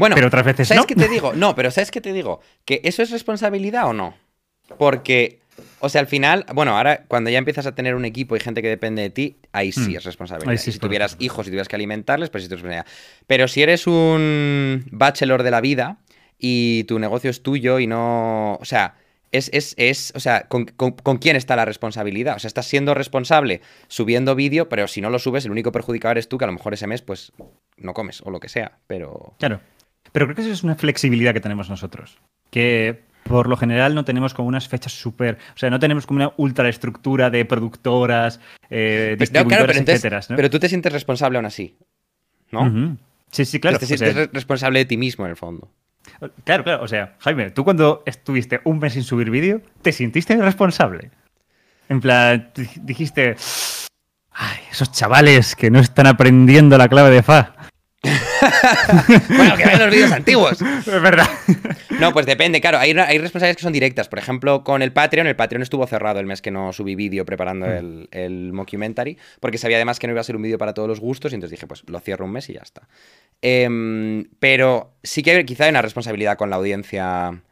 Bueno, 0.00 0.14
Pero 0.16 0.26
otras 0.26 0.44
veces 0.44 0.66
¿sabes 0.68 0.80
no. 0.82 0.86
qué 0.86 0.96
te 0.96 1.06
digo? 1.08 1.32
No, 1.34 1.54
pero 1.54 1.70
¿sabes 1.70 1.90
qué 1.92 2.00
te 2.00 2.12
digo? 2.12 2.40
¿Que 2.64 2.80
eso 2.84 3.02
es 3.02 3.10
responsabilidad 3.10 3.86
o 3.86 3.92
no? 3.92 4.14
Porque, 4.78 5.40
o 5.80 5.88
sea, 5.88 6.00
al 6.00 6.06
final, 6.06 6.44
bueno, 6.54 6.76
ahora 6.76 7.04
cuando 7.06 7.30
ya 7.30 7.38
empiezas 7.38 7.66
a 7.66 7.74
tener 7.74 7.94
un 7.94 8.04
equipo 8.04 8.34
y 8.36 8.40
gente 8.40 8.62
que 8.62 8.68
depende 8.68 9.02
de 9.02 9.10
ti, 9.10 9.36
ahí 9.52 9.70
sí 9.72 9.92
Mm. 9.92 9.96
es 9.96 10.04
responsabilidad. 10.04 10.56
Sí 10.56 10.72
si 10.72 10.78
tuvieras 10.78 11.16
hijos 11.20 11.46
y 11.46 11.50
tuvieras 11.50 11.68
que 11.68 11.76
alimentarles, 11.76 12.30
pues 12.30 12.42
sí 12.42 12.46
es 12.46 12.48
tu 12.48 12.54
responsabilidad. 12.56 12.86
Pero 13.26 13.46
si 13.46 13.62
eres 13.62 13.86
un 13.86 14.86
bachelor 14.90 15.42
de 15.42 15.50
la 15.50 15.60
vida 15.60 15.98
y 16.38 16.84
tu 16.84 16.98
negocio 16.98 17.30
es 17.30 17.42
tuyo 17.42 17.78
y 17.78 17.86
no. 17.86 18.54
O 18.60 18.64
sea. 18.64 18.94
Es, 19.32 19.48
es, 19.52 19.74
es, 19.78 20.12
o 20.16 20.18
sea, 20.18 20.48
¿con, 20.48 20.64
con, 20.64 20.90
con 20.90 21.18
quién 21.18 21.36
está 21.36 21.54
la 21.54 21.64
responsabilidad? 21.64 22.34
O 22.34 22.40
sea, 22.40 22.48
estás 22.48 22.66
siendo 22.66 22.94
responsable 22.94 23.60
subiendo 23.86 24.34
vídeo, 24.34 24.68
pero 24.68 24.88
si 24.88 25.00
no 25.00 25.08
lo 25.08 25.20
subes, 25.20 25.44
el 25.44 25.52
único 25.52 25.70
perjudicado 25.70 26.10
eres 26.10 26.28
tú, 26.28 26.36
que 26.36 26.46
a 26.46 26.48
lo 26.48 26.52
mejor 26.52 26.74
ese 26.74 26.88
mes, 26.88 27.00
pues, 27.00 27.30
no 27.76 27.94
comes 27.94 28.22
o 28.22 28.30
lo 28.32 28.40
que 28.40 28.48
sea. 28.48 28.78
Pero. 28.88 29.34
Claro. 29.38 29.60
Pero 30.12 30.26
creo 30.26 30.36
que 30.36 30.42
eso 30.42 30.50
es 30.52 30.62
una 30.62 30.74
flexibilidad 30.74 31.32
que 31.32 31.40
tenemos 31.40 31.68
nosotros. 31.70 32.18
Que 32.50 33.02
por 33.24 33.48
lo 33.48 33.56
general 33.56 33.94
no 33.94 34.04
tenemos 34.04 34.34
como 34.34 34.48
unas 34.48 34.66
fechas 34.68 34.92
súper. 34.92 35.38
O 35.54 35.58
sea, 35.58 35.70
no 35.70 35.78
tenemos 35.78 36.06
como 36.06 36.16
una 36.18 36.32
ultraestructura 36.36 37.30
de 37.30 37.44
productoras, 37.44 38.40
eh, 38.70 39.16
distribuidoras, 39.18 39.46
claro, 39.58 39.66
pero, 39.66 39.78
entonces- 39.78 40.04
etcétera, 40.04 40.20
¿no? 40.30 40.36
pero 40.36 40.50
tú 40.50 40.58
te 40.58 40.68
sientes 40.68 40.92
responsable 40.92 41.38
aún 41.38 41.46
así, 41.46 41.76
¿no? 42.50 42.96
Sí, 43.30 43.44
sí, 43.44 43.60
claro. 43.60 43.78
te 43.78 43.84
o 43.84 43.88
sea, 43.88 43.96
sientes 43.98 44.16
re- 44.16 44.30
responsable 44.32 44.80
de 44.80 44.84
ti 44.86 44.96
mismo, 44.96 45.24
en 45.26 45.30
el 45.30 45.36
fondo. 45.36 45.70
Claro, 46.44 46.64
claro. 46.64 46.82
O 46.82 46.88
sea, 46.88 47.14
Jaime, 47.20 47.50
tú 47.50 47.62
cuando 47.62 48.02
estuviste 48.06 48.60
un 48.64 48.78
mes 48.80 48.94
sin 48.94 49.04
subir 49.04 49.30
vídeo, 49.30 49.60
¿te 49.82 49.92
sintiste 49.92 50.34
responsable? 50.36 51.10
En 51.88 52.00
plan, 52.00 52.50
di- 52.54 52.68
dijiste. 52.82 53.36
Ay, 54.32 54.58
esos 54.72 54.90
chavales 54.92 55.54
que 55.54 55.70
no 55.70 55.78
están 55.80 56.06
aprendiendo 56.06 56.78
la 56.78 56.88
clave 56.88 57.10
de 57.10 57.22
Fa. 57.22 57.54
Bueno, 59.28 59.56
que 59.56 59.64
vean 59.66 59.78
los 59.78 59.90
vídeos 59.90 60.12
antiguos. 60.12 60.60
Es 60.62 60.86
verdad. 61.02 61.28
No, 61.98 62.12
pues 62.12 62.24
depende, 62.26 62.60
claro. 62.60 62.78
Hay, 62.78 62.92
hay 62.92 63.18
responsabilidades 63.18 63.56
que 63.56 63.62
son 63.62 63.72
directas. 63.72 64.08
Por 64.08 64.18
ejemplo, 64.18 64.64
con 64.64 64.80
el 64.82 64.92
Patreon, 64.92 65.26
el 65.26 65.36
Patreon 65.36 65.62
estuvo 65.62 65.86
cerrado 65.86 66.18
el 66.20 66.26
mes 66.26 66.40
que 66.40 66.50
no 66.50 66.72
subí 66.72 66.94
vídeo 66.94 67.24
preparando 67.26 67.66
Mm. 67.66 67.70
el, 67.70 68.08
el 68.12 68.52
mockumentary, 68.52 69.18
porque 69.40 69.58
sabía 69.58 69.76
además 69.76 69.98
que 69.98 70.06
no 70.06 70.12
iba 70.12 70.20
a 70.20 70.24
ser 70.24 70.36
un 70.36 70.42
vídeo 70.42 70.56
para 70.58 70.72
todos 70.72 70.88
los 70.88 71.00
gustos, 71.00 71.32
y 71.32 71.34
entonces 71.34 71.58
dije, 71.58 71.66
pues 71.66 71.82
lo 71.88 72.00
cierro 72.00 72.24
un 72.24 72.32
mes 72.32 72.48
y 72.48 72.54
ya 72.54 72.60
está. 72.62 72.88
Em, 73.42 74.24
pero 74.38 74.94
sí 75.02 75.22
que 75.22 75.32
hay, 75.32 75.44
quizá 75.44 75.64
hay 75.64 75.70
una 75.70 75.82
responsabilidad 75.82 76.36
con 76.38 76.48
la 76.50 76.56
audiencia. 76.56 77.42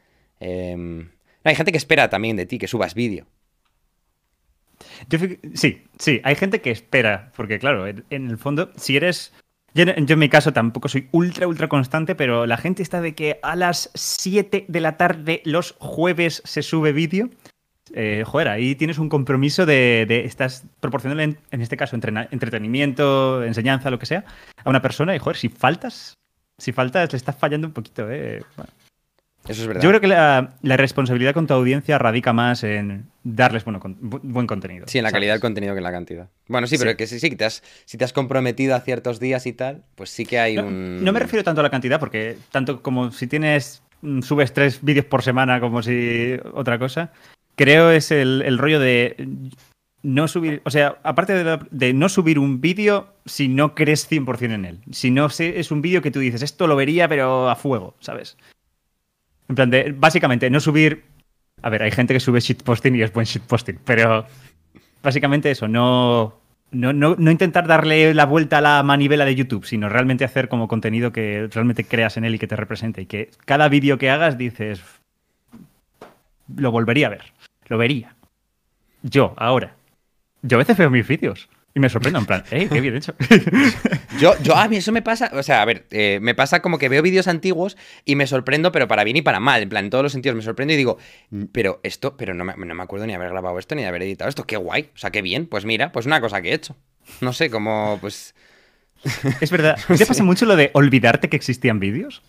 em, 0.40 0.98
no, 1.44 1.50
hay 1.50 1.54
gente 1.54 1.72
que 1.72 1.78
espera 1.78 2.08
también 2.08 2.36
de 2.36 2.46
ti 2.46 2.58
que 2.58 2.68
subas 2.68 2.94
vídeo. 2.94 3.26
Yo 5.08 5.18
sí, 5.54 5.82
sí, 5.98 6.20
hay 6.24 6.34
gente 6.36 6.60
que 6.60 6.70
espera, 6.70 7.32
porque 7.36 7.58
claro, 7.58 7.86
en 7.86 8.04
el 8.30 8.38
fondo, 8.38 8.70
si 8.76 8.96
eres... 8.96 9.32
Yo, 9.78 9.84
en- 9.86 10.18
mi 10.18 10.28
caso 10.28 10.52
tampoco 10.52 10.88
soy 10.88 11.06
ultra, 11.12 11.46
ultra 11.46 11.68
constante, 11.68 12.16
pero 12.16 12.46
la 12.46 12.56
gente 12.56 12.82
está 12.82 13.00
de 13.00 13.14
que 13.14 13.38
a 13.44 13.54
las 13.54 13.92
7 13.94 14.64
de 14.66 14.80
la 14.80 14.96
tarde 14.96 15.40
los 15.44 15.76
jueves 15.78 16.42
se 16.44 16.62
sube 16.62 16.92
vídeo. 16.92 17.30
Eh, 17.94 18.24
joder, 18.26 18.48
ahí 18.48 18.74
tienes 18.74 18.98
un 18.98 19.08
compromiso 19.08 19.66
de, 19.66 20.04
estás 20.24 20.64
proporcionando 20.80 21.22
en, 21.22 21.60
este 21.60 21.76
caso 21.76 21.94
entretenimiento, 21.94 23.44
enseñanza, 23.44 23.90
lo 23.90 24.00
que 24.00 24.06
sea, 24.06 24.24
a 24.64 24.68
una 24.68 24.82
persona 24.82 25.14
y 25.14 25.20
joder, 25.20 25.36
si 25.36 25.48
faltas, 25.48 26.18
si 26.58 26.72
faltas 26.72 27.12
le 27.12 27.16
estás 27.16 27.36
fallando 27.36 27.68
un 27.68 27.72
poquito, 27.72 28.10
eh. 28.10 28.42
Eso 29.48 29.62
es 29.62 29.66
verdad. 29.68 29.82
yo 29.82 29.88
creo 29.90 30.00
que 30.00 30.06
la, 30.08 30.54
la 30.62 30.76
responsabilidad 30.76 31.34
con 31.34 31.46
tu 31.46 31.54
audiencia 31.54 31.98
radica 31.98 32.32
más 32.32 32.62
en 32.64 33.06
darles 33.24 33.64
bueno, 33.64 33.80
con- 33.80 33.96
buen 34.00 34.46
contenido. 34.46 34.86
Sí, 34.88 34.98
en 34.98 35.04
la 35.04 35.10
¿sabes? 35.10 35.16
calidad 35.20 35.34
del 35.34 35.40
contenido 35.40 35.74
que 35.74 35.78
en 35.78 35.84
la 35.84 35.92
cantidad. 35.92 36.28
Bueno, 36.48 36.66
sí, 36.66 36.76
Sí. 36.76 36.84
pero 36.84 36.96
que 36.96 37.06
sí, 37.06 37.18
sí, 37.20 37.30
que 37.30 37.36
te 37.36 37.44
has, 37.44 37.62
si 37.84 37.98
te 37.98 38.04
has 38.04 38.12
comprometido 38.12 38.74
a 38.74 38.80
ciertos 38.80 39.20
días 39.20 39.46
y 39.46 39.52
tal, 39.52 39.84
pues 39.94 40.10
sí 40.10 40.24
que 40.26 40.38
hay 40.38 40.56
No, 40.56 40.66
un... 40.66 41.04
no 41.04 41.12
me 41.12 41.20
refiero 41.20 41.42
tanto 41.44 41.60
a 41.60 41.64
la 41.64 41.70
cantidad, 41.70 41.98
porque 42.00 42.36
tanto 42.52 42.82
como 42.82 43.10
si 43.10 43.26
tienes 43.26 43.82
mm, 44.02 44.22
subes 44.22 44.52
tres 44.52 44.80
vídeos 44.82 45.06
por 45.06 45.22
semana 45.22 45.60
como 45.60 45.82
si 45.82 46.36
otra 46.54 46.78
cosa, 46.78 47.12
creo 47.56 47.90
es 47.90 48.10
el, 48.10 48.42
el 48.46 48.58
rollo 48.58 48.78
de 48.80 49.16
no 50.02 50.28
subir, 50.28 50.62
o 50.64 50.70
sea, 50.70 50.98
aparte 51.02 51.34
de, 51.34 51.42
la- 51.44 51.66
de 51.70 51.92
no 51.92 52.08
subir 52.08 52.38
un 52.38 52.60
vídeo 52.60 53.08
si 53.26 53.48
no 53.48 53.74
crees 53.74 54.08
100% 54.08 54.52
en 54.54 54.64
él. 54.64 54.78
Si 54.92 55.10
no 55.10 55.26
es 55.26 55.70
un 55.72 55.82
vídeo 55.82 56.02
que 56.02 56.10
tú 56.12 56.20
dices, 56.20 56.42
esto 56.42 56.66
lo 56.68 56.76
vería 56.76 57.08
pero 57.08 57.50
a 57.50 57.56
fuego, 57.56 57.96
¿sabes? 58.00 58.36
En 59.48 59.54
plan 59.54 59.70
de, 59.70 59.94
básicamente, 59.96 60.50
no 60.50 60.60
subir... 60.60 61.04
A 61.62 61.70
ver, 61.70 61.82
hay 61.82 61.90
gente 61.90 62.14
que 62.14 62.20
sube 62.20 62.40
shitposting 62.40 62.94
y 62.94 63.02
es 63.02 63.12
buen 63.12 63.26
shitposting, 63.26 63.80
pero 63.84 64.26
básicamente 65.02 65.50
eso, 65.50 65.66
no, 65.66 66.38
no, 66.70 66.92
no, 66.92 67.16
no 67.18 67.30
intentar 67.32 67.66
darle 67.66 68.14
la 68.14 68.26
vuelta 68.26 68.58
a 68.58 68.60
la 68.60 68.82
manivela 68.84 69.24
de 69.24 69.34
YouTube, 69.34 69.64
sino 69.64 69.88
realmente 69.88 70.24
hacer 70.24 70.48
como 70.48 70.68
contenido 70.68 71.10
que 71.10 71.48
realmente 71.52 71.82
creas 71.82 72.16
en 72.16 72.24
él 72.24 72.36
y 72.36 72.38
que 72.38 72.46
te 72.46 72.54
represente. 72.54 73.02
Y 73.02 73.06
que 73.06 73.30
cada 73.44 73.68
vídeo 73.68 73.98
que 73.98 74.08
hagas 74.08 74.38
dices, 74.38 74.80
lo 76.54 76.70
volvería 76.70 77.08
a 77.08 77.10
ver, 77.10 77.32
lo 77.66 77.76
vería. 77.76 78.14
Yo, 79.02 79.34
ahora. 79.36 79.74
Yo 80.42 80.56
a 80.56 80.60
veces 80.60 80.76
veo 80.76 80.90
mis 80.90 81.08
vídeos 81.08 81.48
y 81.78 81.80
me 81.80 81.88
sorprendo 81.88 82.18
en 82.18 82.26
plan, 82.26 82.44
¡eh, 82.50 82.68
qué 82.70 82.80
bien 82.80 82.96
hecho! 82.96 83.14
Yo, 84.18 84.34
yo, 84.42 84.56
a 84.56 84.66
mí 84.66 84.76
eso 84.76 84.90
me 84.90 85.00
pasa, 85.00 85.30
o 85.32 85.42
sea, 85.44 85.62
a 85.62 85.64
ver, 85.64 85.86
eh, 85.92 86.18
me 86.20 86.34
pasa 86.34 86.60
como 86.60 86.76
que 86.78 86.88
veo 86.88 87.02
vídeos 87.02 87.28
antiguos 87.28 87.76
y 88.04 88.16
me 88.16 88.26
sorprendo, 88.26 88.72
pero 88.72 88.88
para 88.88 89.04
bien 89.04 89.16
y 89.16 89.22
para 89.22 89.38
mal, 89.38 89.62
en 89.62 89.68
plan, 89.68 89.84
en 89.84 89.90
todos 89.90 90.02
los 90.02 90.10
sentidos 90.12 90.34
me 90.34 90.42
sorprendo 90.42 90.74
y 90.74 90.76
digo, 90.76 90.98
"Mm, 91.30 91.44
pero 91.52 91.78
esto, 91.84 92.16
pero 92.16 92.34
no 92.34 92.44
me, 92.44 92.54
no 92.56 92.74
me 92.74 92.82
acuerdo 92.82 93.06
ni 93.06 93.14
haber 93.14 93.30
grabado 93.30 93.58
esto 93.60 93.76
ni 93.76 93.82
de 93.82 93.88
haber 93.88 94.02
editado 94.02 94.28
esto, 94.28 94.44
qué 94.44 94.56
guay, 94.56 94.90
o 94.92 94.98
sea, 94.98 95.10
qué 95.10 95.22
bien, 95.22 95.46
pues 95.46 95.64
mira, 95.64 95.92
pues 95.92 96.04
una 96.06 96.20
cosa 96.20 96.42
que 96.42 96.50
he 96.50 96.54
hecho. 96.54 96.74
No 97.20 97.32
sé, 97.32 97.48
como, 97.48 97.98
pues, 98.00 98.34
es 99.40 99.50
verdad, 99.52 99.78
¿te 99.96 100.04
pasa 100.06 100.24
mucho 100.24 100.44
lo 100.46 100.56
de 100.56 100.70
olvidarte 100.74 101.28
que 101.28 101.36
existían 101.36 101.78
vídeos? 101.78 102.22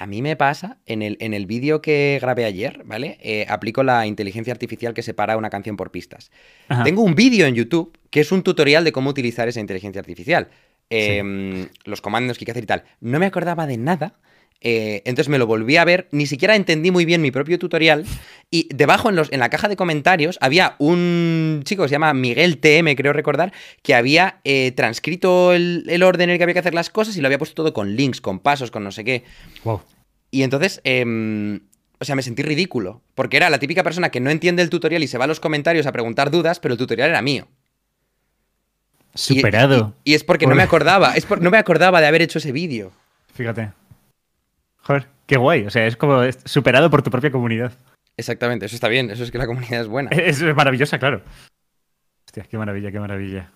A 0.00 0.06
mí 0.06 0.22
me 0.22 0.34
pasa, 0.34 0.78
en 0.86 1.02
el, 1.02 1.18
en 1.20 1.34
el 1.34 1.44
vídeo 1.44 1.82
que 1.82 2.18
grabé 2.22 2.46
ayer, 2.46 2.82
¿vale? 2.86 3.18
Eh, 3.20 3.44
aplico 3.50 3.82
la 3.82 4.06
inteligencia 4.06 4.50
artificial 4.50 4.94
que 4.94 5.02
separa 5.02 5.36
una 5.36 5.50
canción 5.50 5.76
por 5.76 5.90
pistas. 5.90 6.30
Ajá. 6.68 6.84
Tengo 6.84 7.02
un 7.02 7.14
vídeo 7.14 7.46
en 7.46 7.54
YouTube 7.54 7.98
que 8.08 8.20
es 8.20 8.32
un 8.32 8.42
tutorial 8.42 8.82
de 8.82 8.92
cómo 8.92 9.10
utilizar 9.10 9.46
esa 9.46 9.60
inteligencia 9.60 10.00
artificial. 10.00 10.48
Eh, 10.88 11.68
Los 11.84 12.00
comandos 12.00 12.38
que 12.38 12.42
hay 12.42 12.46
que 12.46 12.52
hacer 12.52 12.64
y 12.64 12.66
tal. 12.66 12.84
No 13.00 13.18
me 13.18 13.26
acordaba 13.26 13.66
de 13.66 13.76
nada. 13.76 14.14
Eh, 14.60 15.02
entonces 15.06 15.28
me 15.30 15.38
lo 15.38 15.46
volví 15.46 15.76
a 15.76 15.84
ver, 15.84 16.08
ni 16.10 16.26
siquiera 16.26 16.54
entendí 16.56 16.90
muy 16.90 17.04
bien 17.04 17.22
mi 17.22 17.30
propio 17.30 17.58
tutorial. 17.58 18.04
Y 18.50 18.68
debajo 18.74 19.08
en, 19.08 19.16
los, 19.16 19.32
en 19.32 19.40
la 19.40 19.48
caja 19.48 19.68
de 19.68 19.76
comentarios 19.76 20.36
había 20.40 20.74
un 20.78 21.62
chico 21.64 21.82
que 21.82 21.88
se 21.88 21.92
llama 21.92 22.12
Miguel 22.14 22.58
TM, 22.58 22.94
creo 22.96 23.12
recordar, 23.12 23.52
que 23.82 23.94
había 23.94 24.40
eh, 24.44 24.72
transcrito 24.72 25.52
el, 25.54 25.84
el 25.88 26.02
orden 26.02 26.28
en 26.28 26.32
el 26.34 26.38
que 26.38 26.42
había 26.44 26.54
que 26.54 26.60
hacer 26.60 26.74
las 26.74 26.90
cosas 26.90 27.16
y 27.16 27.20
lo 27.20 27.28
había 27.28 27.38
puesto 27.38 27.54
todo 27.54 27.72
con 27.72 27.94
links, 27.96 28.20
con 28.20 28.38
pasos, 28.40 28.70
con 28.70 28.84
no 28.84 28.92
sé 28.92 29.04
qué. 29.04 29.24
Wow. 29.64 29.80
Y 30.32 30.42
entonces, 30.42 30.80
em, 30.84 31.60
o 31.98 32.04
sea, 32.04 32.14
me 32.16 32.22
sentí 32.22 32.42
ridículo. 32.42 33.02
Porque 33.14 33.36
era 33.36 33.50
la 33.50 33.58
típica 33.58 33.82
persona 33.82 34.10
que 34.10 34.20
no 34.20 34.30
entiende 34.30 34.62
el 34.62 34.70
tutorial 34.70 35.02
y 35.02 35.06
se 35.08 35.18
va 35.18 35.24
a 35.24 35.28
los 35.28 35.40
comentarios 35.40 35.86
a 35.86 35.92
preguntar 35.92 36.30
dudas, 36.30 36.58
pero 36.60 36.74
el 36.74 36.78
tutorial 36.78 37.10
era 37.10 37.22
mío. 37.22 37.48
Superado. 39.14 39.94
Y, 40.04 40.12
y 40.12 40.14
es 40.14 40.24
porque 40.24 40.46
no 40.46 40.54
me 40.54 40.62
acordaba. 40.62 41.14
Es 41.14 41.26
por- 41.26 41.42
no 41.42 41.50
me 41.50 41.58
acordaba 41.58 42.00
de 42.00 42.06
haber 42.06 42.22
hecho 42.22 42.38
ese 42.38 42.52
vídeo. 42.52 42.92
Fíjate. 43.34 43.70
Joder, 44.82 45.06
qué 45.26 45.36
guay. 45.36 45.66
O 45.66 45.70
sea, 45.70 45.86
es 45.86 45.96
como 45.96 46.20
superado 46.44 46.90
por 46.90 47.02
tu 47.02 47.10
propia 47.10 47.30
comunidad. 47.30 47.72
Exactamente, 48.16 48.66
eso 48.66 48.74
está 48.74 48.88
bien. 48.88 49.10
Eso 49.10 49.24
es 49.24 49.30
que 49.30 49.38
la 49.38 49.46
comunidad 49.46 49.80
es 49.80 49.88
buena. 49.88 50.10
Es, 50.10 50.40
es 50.42 50.54
maravillosa, 50.54 50.98
claro. 50.98 51.22
Hostia, 52.26 52.44
qué 52.44 52.58
maravilla, 52.58 52.92
qué 52.92 53.00
maravilla. 53.00 53.50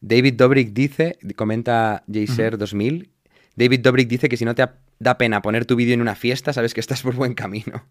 David 0.00 0.34
Dobrik 0.34 0.72
dice, 0.72 1.18
comenta 1.36 2.04
JSer2000. 2.06 3.10
David 3.56 3.80
Dobrik 3.80 4.08
dice 4.08 4.28
que 4.28 4.36
si 4.36 4.44
no 4.44 4.54
te 4.54 4.64
da 4.98 5.18
pena 5.18 5.42
poner 5.42 5.66
tu 5.66 5.76
vídeo 5.76 5.94
en 5.94 6.00
una 6.00 6.14
fiesta, 6.14 6.52
sabes 6.52 6.74
que 6.74 6.80
estás 6.80 7.02
por 7.02 7.14
buen 7.14 7.34
camino. 7.34 7.84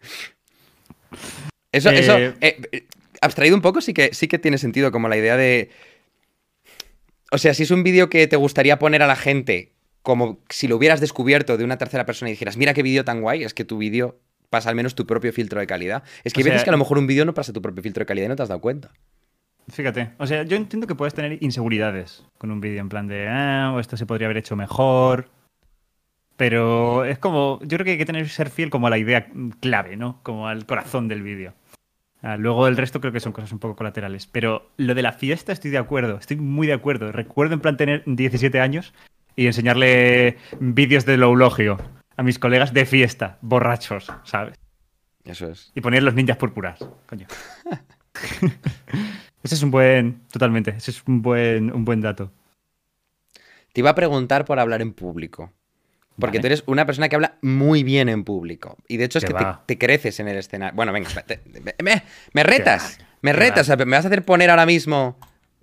Eso, 1.72 1.90
Eh, 1.90 1.98
eso, 1.98 2.16
eh, 2.16 2.34
eh, 2.40 2.86
abstraído 3.20 3.56
un 3.56 3.62
poco, 3.62 3.80
sí 3.80 3.92
que, 3.92 4.14
sí 4.14 4.28
que 4.28 4.38
tiene 4.38 4.58
sentido 4.58 4.92
como 4.92 5.08
la 5.08 5.16
idea 5.16 5.36
de... 5.36 5.70
O 7.32 7.38
sea, 7.38 7.52
si 7.52 7.64
es 7.64 7.72
un 7.72 7.82
vídeo 7.82 8.08
que 8.08 8.28
te 8.28 8.36
gustaría 8.36 8.78
poner 8.78 9.02
a 9.02 9.08
la 9.08 9.16
gente 9.16 9.73
como 10.04 10.38
si 10.48 10.68
lo 10.68 10.76
hubieras 10.76 11.00
descubierto 11.00 11.56
de 11.56 11.64
una 11.64 11.78
tercera 11.78 12.06
persona 12.06 12.28
y 12.28 12.34
dijeras, 12.34 12.56
mira 12.56 12.74
qué 12.74 12.82
vídeo 12.84 13.04
tan 13.04 13.20
guay, 13.22 13.42
es 13.42 13.54
que 13.54 13.64
tu 13.64 13.78
vídeo 13.78 14.20
pasa 14.50 14.68
al 14.68 14.76
menos 14.76 14.94
tu 14.94 15.06
propio 15.06 15.32
filtro 15.32 15.58
de 15.58 15.66
calidad. 15.66 16.04
Es 16.22 16.32
que 16.32 16.40
O 16.40 16.42
hay 16.42 16.44
veces 16.44 16.60
sea- 16.60 16.64
que 16.66 16.70
a 16.70 16.72
lo 16.72 16.78
mejor 16.78 16.98
un 16.98 17.08
vídeo 17.08 17.24
no 17.24 17.34
pasa 17.34 17.52
tu 17.52 17.60
propio 17.60 17.82
filtro 17.82 18.02
de 18.02 18.06
calidad 18.06 18.26
y 18.26 18.28
no 18.28 18.36
te 18.36 18.42
has 18.44 18.48
dado 18.50 18.60
cuenta. 18.60 18.92
Fíjate, 19.72 20.10
o 20.18 20.26
sea, 20.26 20.42
yo 20.44 20.56
entiendo 20.56 20.86
que 20.86 20.94
puedes 20.94 21.14
tener 21.14 21.42
inseguridades 21.42 22.22
con 22.38 22.50
un 22.52 22.60
vídeo 22.60 22.80
en 22.80 22.90
plan 22.90 23.08
de, 23.08 23.26
ah, 23.28 23.72
o 23.74 23.80
esto 23.80 23.96
se 23.96 24.04
podría 24.06 24.26
haber 24.28 24.36
hecho 24.36 24.54
mejor. 24.54 25.30
Pero 26.36 27.04
es 27.04 27.18
como, 27.18 27.60
yo 27.62 27.68
creo 27.78 27.84
que 27.84 27.92
hay 27.92 27.98
que 27.98 28.06
tener 28.06 28.28
ser 28.28 28.50
fiel 28.50 28.68
como 28.70 28.88
a 28.88 28.90
la 28.90 28.98
idea 28.98 29.28
clave, 29.60 29.96
¿no? 29.96 30.20
Como 30.22 30.48
al 30.48 30.66
corazón 30.66 31.08
del 31.08 31.22
vídeo. 31.22 31.54
Ah, 32.22 32.36
luego 32.36 32.66
el 32.66 32.76
resto 32.76 33.00
creo 33.00 33.12
que 33.12 33.20
son 33.20 33.32
cosas 33.32 33.52
un 33.52 33.58
poco 33.60 33.76
colaterales. 33.76 34.26
Pero 34.26 34.70
lo 34.76 34.94
de 34.94 35.02
la 35.02 35.12
fiesta 35.12 35.52
estoy 35.52 35.70
de 35.70 35.78
acuerdo, 35.78 36.18
estoy 36.18 36.36
muy 36.36 36.66
de 36.66 36.72
acuerdo. 36.72 37.12
Recuerdo 37.12 37.54
en 37.54 37.60
plan 37.60 37.76
tener 37.76 38.02
17 38.06 38.60
años 38.60 38.92
y 39.36 39.46
enseñarle 39.46 40.38
vídeos 40.60 41.04
del 41.04 41.22
eulogio 41.22 41.78
a 42.16 42.22
mis 42.22 42.38
colegas 42.38 42.72
de 42.72 42.86
fiesta, 42.86 43.38
borrachos, 43.40 44.12
¿sabes? 44.24 44.56
Eso 45.24 45.50
es. 45.50 45.72
Y 45.74 45.80
poner 45.80 46.02
los 46.02 46.14
ninjas 46.14 46.36
púrpuras, 46.36 46.78
coño. 47.06 47.26
ese 49.42 49.54
es 49.54 49.62
un 49.62 49.70
buen, 49.70 50.20
totalmente, 50.30 50.70
ese 50.70 50.90
es 50.90 51.02
un 51.06 51.22
buen, 51.22 51.72
un 51.72 51.84
buen 51.84 52.00
dato. 52.00 52.30
Te 53.72 53.80
iba 53.80 53.90
a 53.90 53.94
preguntar 53.94 54.44
por 54.44 54.58
hablar 54.58 54.82
en 54.82 54.92
público. 54.92 55.52
Porque 56.16 56.38
Vale. 56.38 56.40
tú 56.42 56.46
eres 56.46 56.64
una 56.66 56.86
persona 56.86 57.08
que 57.08 57.16
habla 57.16 57.38
muy 57.42 57.82
bien 57.82 58.08
en 58.08 58.22
público. 58.22 58.76
Y 58.86 58.98
de 58.98 59.04
hecho 59.06 59.18
es 59.18 59.24
Que 59.24 59.34
te, 59.66 59.78
creces 59.78 60.20
en 60.20 60.28
el 60.28 60.36
escenario. 60.36 60.76
Bueno, 60.76 60.92
venga, 60.92 61.08
me, 61.60 61.74
me- 61.82 62.02
me 62.32 62.42
retas. 62.44 63.00
Me 63.20 63.32
retas. 63.32 63.62
O 63.62 63.64
sea, 63.64 63.76
me 63.84 63.96
vas 63.96 64.04
a 64.04 64.08
hacer 64.08 64.24
poner 64.24 64.48
ahora 64.48 64.64
mismo 64.64 65.18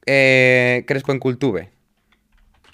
eh, 0.05 0.83
Crespo 0.87 1.13
en 1.13 1.19
Cultube. 1.19 1.69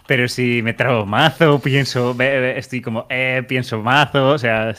Pero 0.08 0.28
si 0.28 0.62
me 0.62 0.74
trago 0.74 1.06
mazo, 1.06 1.60
pienso, 1.60 2.16
estoy 2.20 2.82
como, 2.82 3.06
eh, 3.10 3.44
pienso 3.48 3.82
mazo, 3.82 4.30
o 4.30 4.38
sea, 4.38 4.74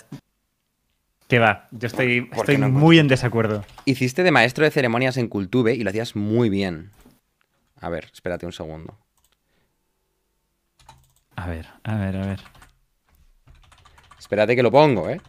que 1.28 1.38
va, 1.38 1.68
yo 1.70 1.86
estoy, 1.86 2.22
¿Por 2.22 2.46
qué 2.46 2.52
estoy 2.52 2.58
no 2.58 2.70
muy 2.70 2.98
en 2.98 3.06
desacuerdo. 3.06 3.64
Hiciste 3.84 4.22
de 4.22 4.30
maestro 4.30 4.64
de 4.64 4.70
ceremonias 4.70 5.18
en 5.18 5.28
Cultube 5.28 5.74
y 5.74 5.84
lo 5.84 5.90
hacías 5.90 6.16
muy 6.16 6.48
bien. 6.48 6.90
A 7.80 7.90
ver, 7.90 8.08
espérate 8.12 8.46
un 8.46 8.52
segundo. 8.52 8.98
A 11.36 11.46
ver, 11.46 11.66
a 11.84 11.96
ver, 11.96 12.16
a 12.16 12.26
ver. 12.26 12.40
Espérate 14.18 14.56
que 14.56 14.62
lo 14.62 14.72
pongo, 14.72 15.08
¿eh? 15.10 15.20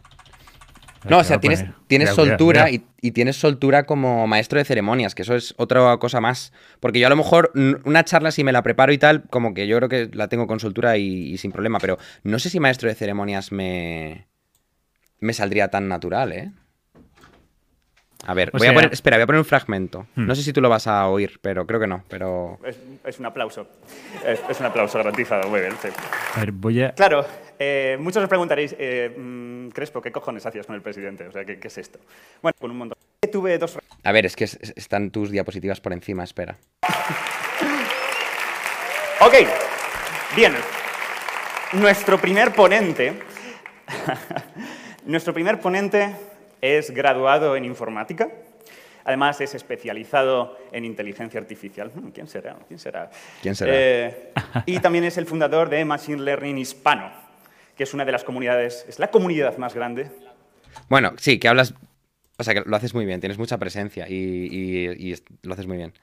No, 1.08 1.16
o 1.16 1.20
¿qué 1.20 1.22
va 1.22 1.24
sea, 1.24 1.40
tienes, 1.40 1.60
poner? 1.60 1.74
tienes 1.86 2.10
Cuidado, 2.10 2.28
soltura 2.28 2.64
cuidado, 2.64 2.84
Y, 3.00 3.08
y 3.08 3.10
tienes 3.12 3.36
soltura 3.36 3.84
como 3.84 4.26
maestro 4.26 4.58
de 4.58 4.64
ceremonias, 4.64 5.14
que 5.14 5.22
eso 5.22 5.34
es 5.34 5.54
otra 5.56 5.96
cosa 5.98 6.20
más. 6.20 6.52
Porque 6.80 6.98
yo 6.98 7.06
a 7.06 7.10
lo 7.10 7.16
mejor 7.16 7.52
una 7.84 8.04
charla, 8.04 8.30
si 8.30 8.44
me 8.44 8.52
la 8.52 8.62
preparo 8.62 8.92
y 8.92 8.98
tal, 8.98 9.22
como 9.30 9.54
que 9.54 9.66
yo 9.66 9.76
creo 9.78 9.88
que 9.88 10.10
la 10.12 10.28
tengo 10.28 10.46
con 10.46 10.60
soltura 10.60 10.96
y, 10.98 11.32
y 11.32 11.38
sin 11.38 11.52
problema, 11.52 11.78
pero 11.78 11.98
no 12.22 12.38
sé 12.38 12.50
si 12.50 12.60
maestro 12.60 12.88
de 12.88 12.94
ceremonias 12.94 13.50
me, 13.52 14.26
me 15.20 15.32
saldría 15.32 15.68
tan 15.68 15.88
natural, 15.88 16.32
¿eh? 16.32 16.52
A 18.26 18.34
ver, 18.34 18.50
O 18.52 18.58
voy 18.58 18.66
a 18.66 18.74
poner, 18.74 18.92
espera, 18.92 19.16
voy 19.16 19.22
a 19.22 19.26
poner 19.26 19.38
un 19.38 19.46
fragmento. 19.46 20.06
Hmm. 20.14 20.26
No 20.26 20.34
sé 20.34 20.42
si 20.42 20.52
tú 20.52 20.60
lo 20.60 20.68
vas 20.68 20.86
a 20.86 21.08
oír, 21.08 21.38
pero 21.40 21.66
creo 21.66 21.80
que 21.80 21.86
no, 21.86 22.04
pero... 22.08 22.58
Es, 22.66 22.78
es 23.02 23.18
un 23.18 23.24
aplauso. 23.24 23.66
Es, 24.26 24.40
es 24.46 24.60
un 24.60 24.66
aplauso 24.66 24.98
garantizado. 24.98 25.48
Muy 25.48 25.60
bien, 25.60 25.72
sí. 25.80 25.88
A 26.34 26.40
ver, 26.40 26.52
voy 26.52 26.82
a... 26.82 26.92
Claro, 26.92 27.24
eh, 27.58 27.96
muchos 27.98 28.22
os 28.22 28.28
preguntaréis, 28.28 28.76
eh, 28.78 29.16
mm, 29.16 29.59
Crespo, 29.72 30.00
¿qué 30.02 30.12
cojones 30.12 30.44
hacías 30.46 30.66
con 30.66 30.74
el 30.76 30.82
presidente? 30.82 31.26
O 31.26 31.32
sea, 31.32 31.44
¿qué, 31.44 31.58
qué 31.58 31.68
es 31.68 31.78
esto? 31.78 31.98
Bueno, 32.42 32.54
con 32.60 32.70
un 32.70 32.78
montón. 32.78 32.98
Tuve 33.30 33.58
dos 33.58 33.78
A 34.02 34.12
ver, 34.12 34.26
es 34.26 34.34
que 34.34 34.44
es- 34.44 34.58
es- 34.60 34.72
están 34.76 35.10
tus 35.10 35.30
diapositivas 35.30 35.80
por 35.80 35.92
encima, 35.92 36.24
espera. 36.24 36.56
Ok, 39.22 39.34
bien. 40.34 40.54
Nuestro 41.74 42.18
primer 42.18 42.52
ponente. 42.52 43.20
nuestro 45.04 45.34
primer 45.34 45.60
ponente 45.60 46.14
es 46.60 46.90
graduado 46.90 47.54
en 47.56 47.64
informática. 47.66 48.28
Además, 49.04 49.40
es 49.40 49.54
especializado 49.54 50.58
en 50.72 50.84
inteligencia 50.84 51.38
artificial. 51.40 51.90
Hmm, 51.94 52.08
¿Quién 52.10 52.28
será? 52.28 52.56
¿Quién 52.66 52.78
será? 52.78 53.10
¿Quién 53.42 53.54
será? 53.54 53.72
Eh, 53.74 54.32
y 54.66 54.78
también 54.80 55.04
es 55.04 55.16
el 55.18 55.26
fundador 55.26 55.68
de 55.68 55.84
Machine 55.84 56.22
Learning 56.22 56.58
Hispano, 56.58 57.10
que 57.80 57.84
es 57.84 57.94
una 57.94 58.04
de 58.04 58.12
las 58.12 58.24
comunidades, 58.24 58.84
es 58.90 58.98
la 58.98 59.10
comunidad 59.10 59.56
más 59.56 59.72
grande. 59.74 60.10
Bueno, 60.90 61.14
sí, 61.16 61.38
que 61.38 61.48
hablas. 61.48 61.72
O 62.36 62.44
sea, 62.44 62.52
que 62.52 62.62
lo 62.66 62.76
haces 62.76 62.92
muy 62.92 63.06
bien, 63.06 63.20
tienes 63.20 63.38
mucha 63.38 63.56
presencia 63.56 64.06
y, 64.06 64.12
y- 64.14 65.14
lo 65.40 65.54
haces 65.54 65.66
muy 65.66 65.78
bien. 65.78 65.94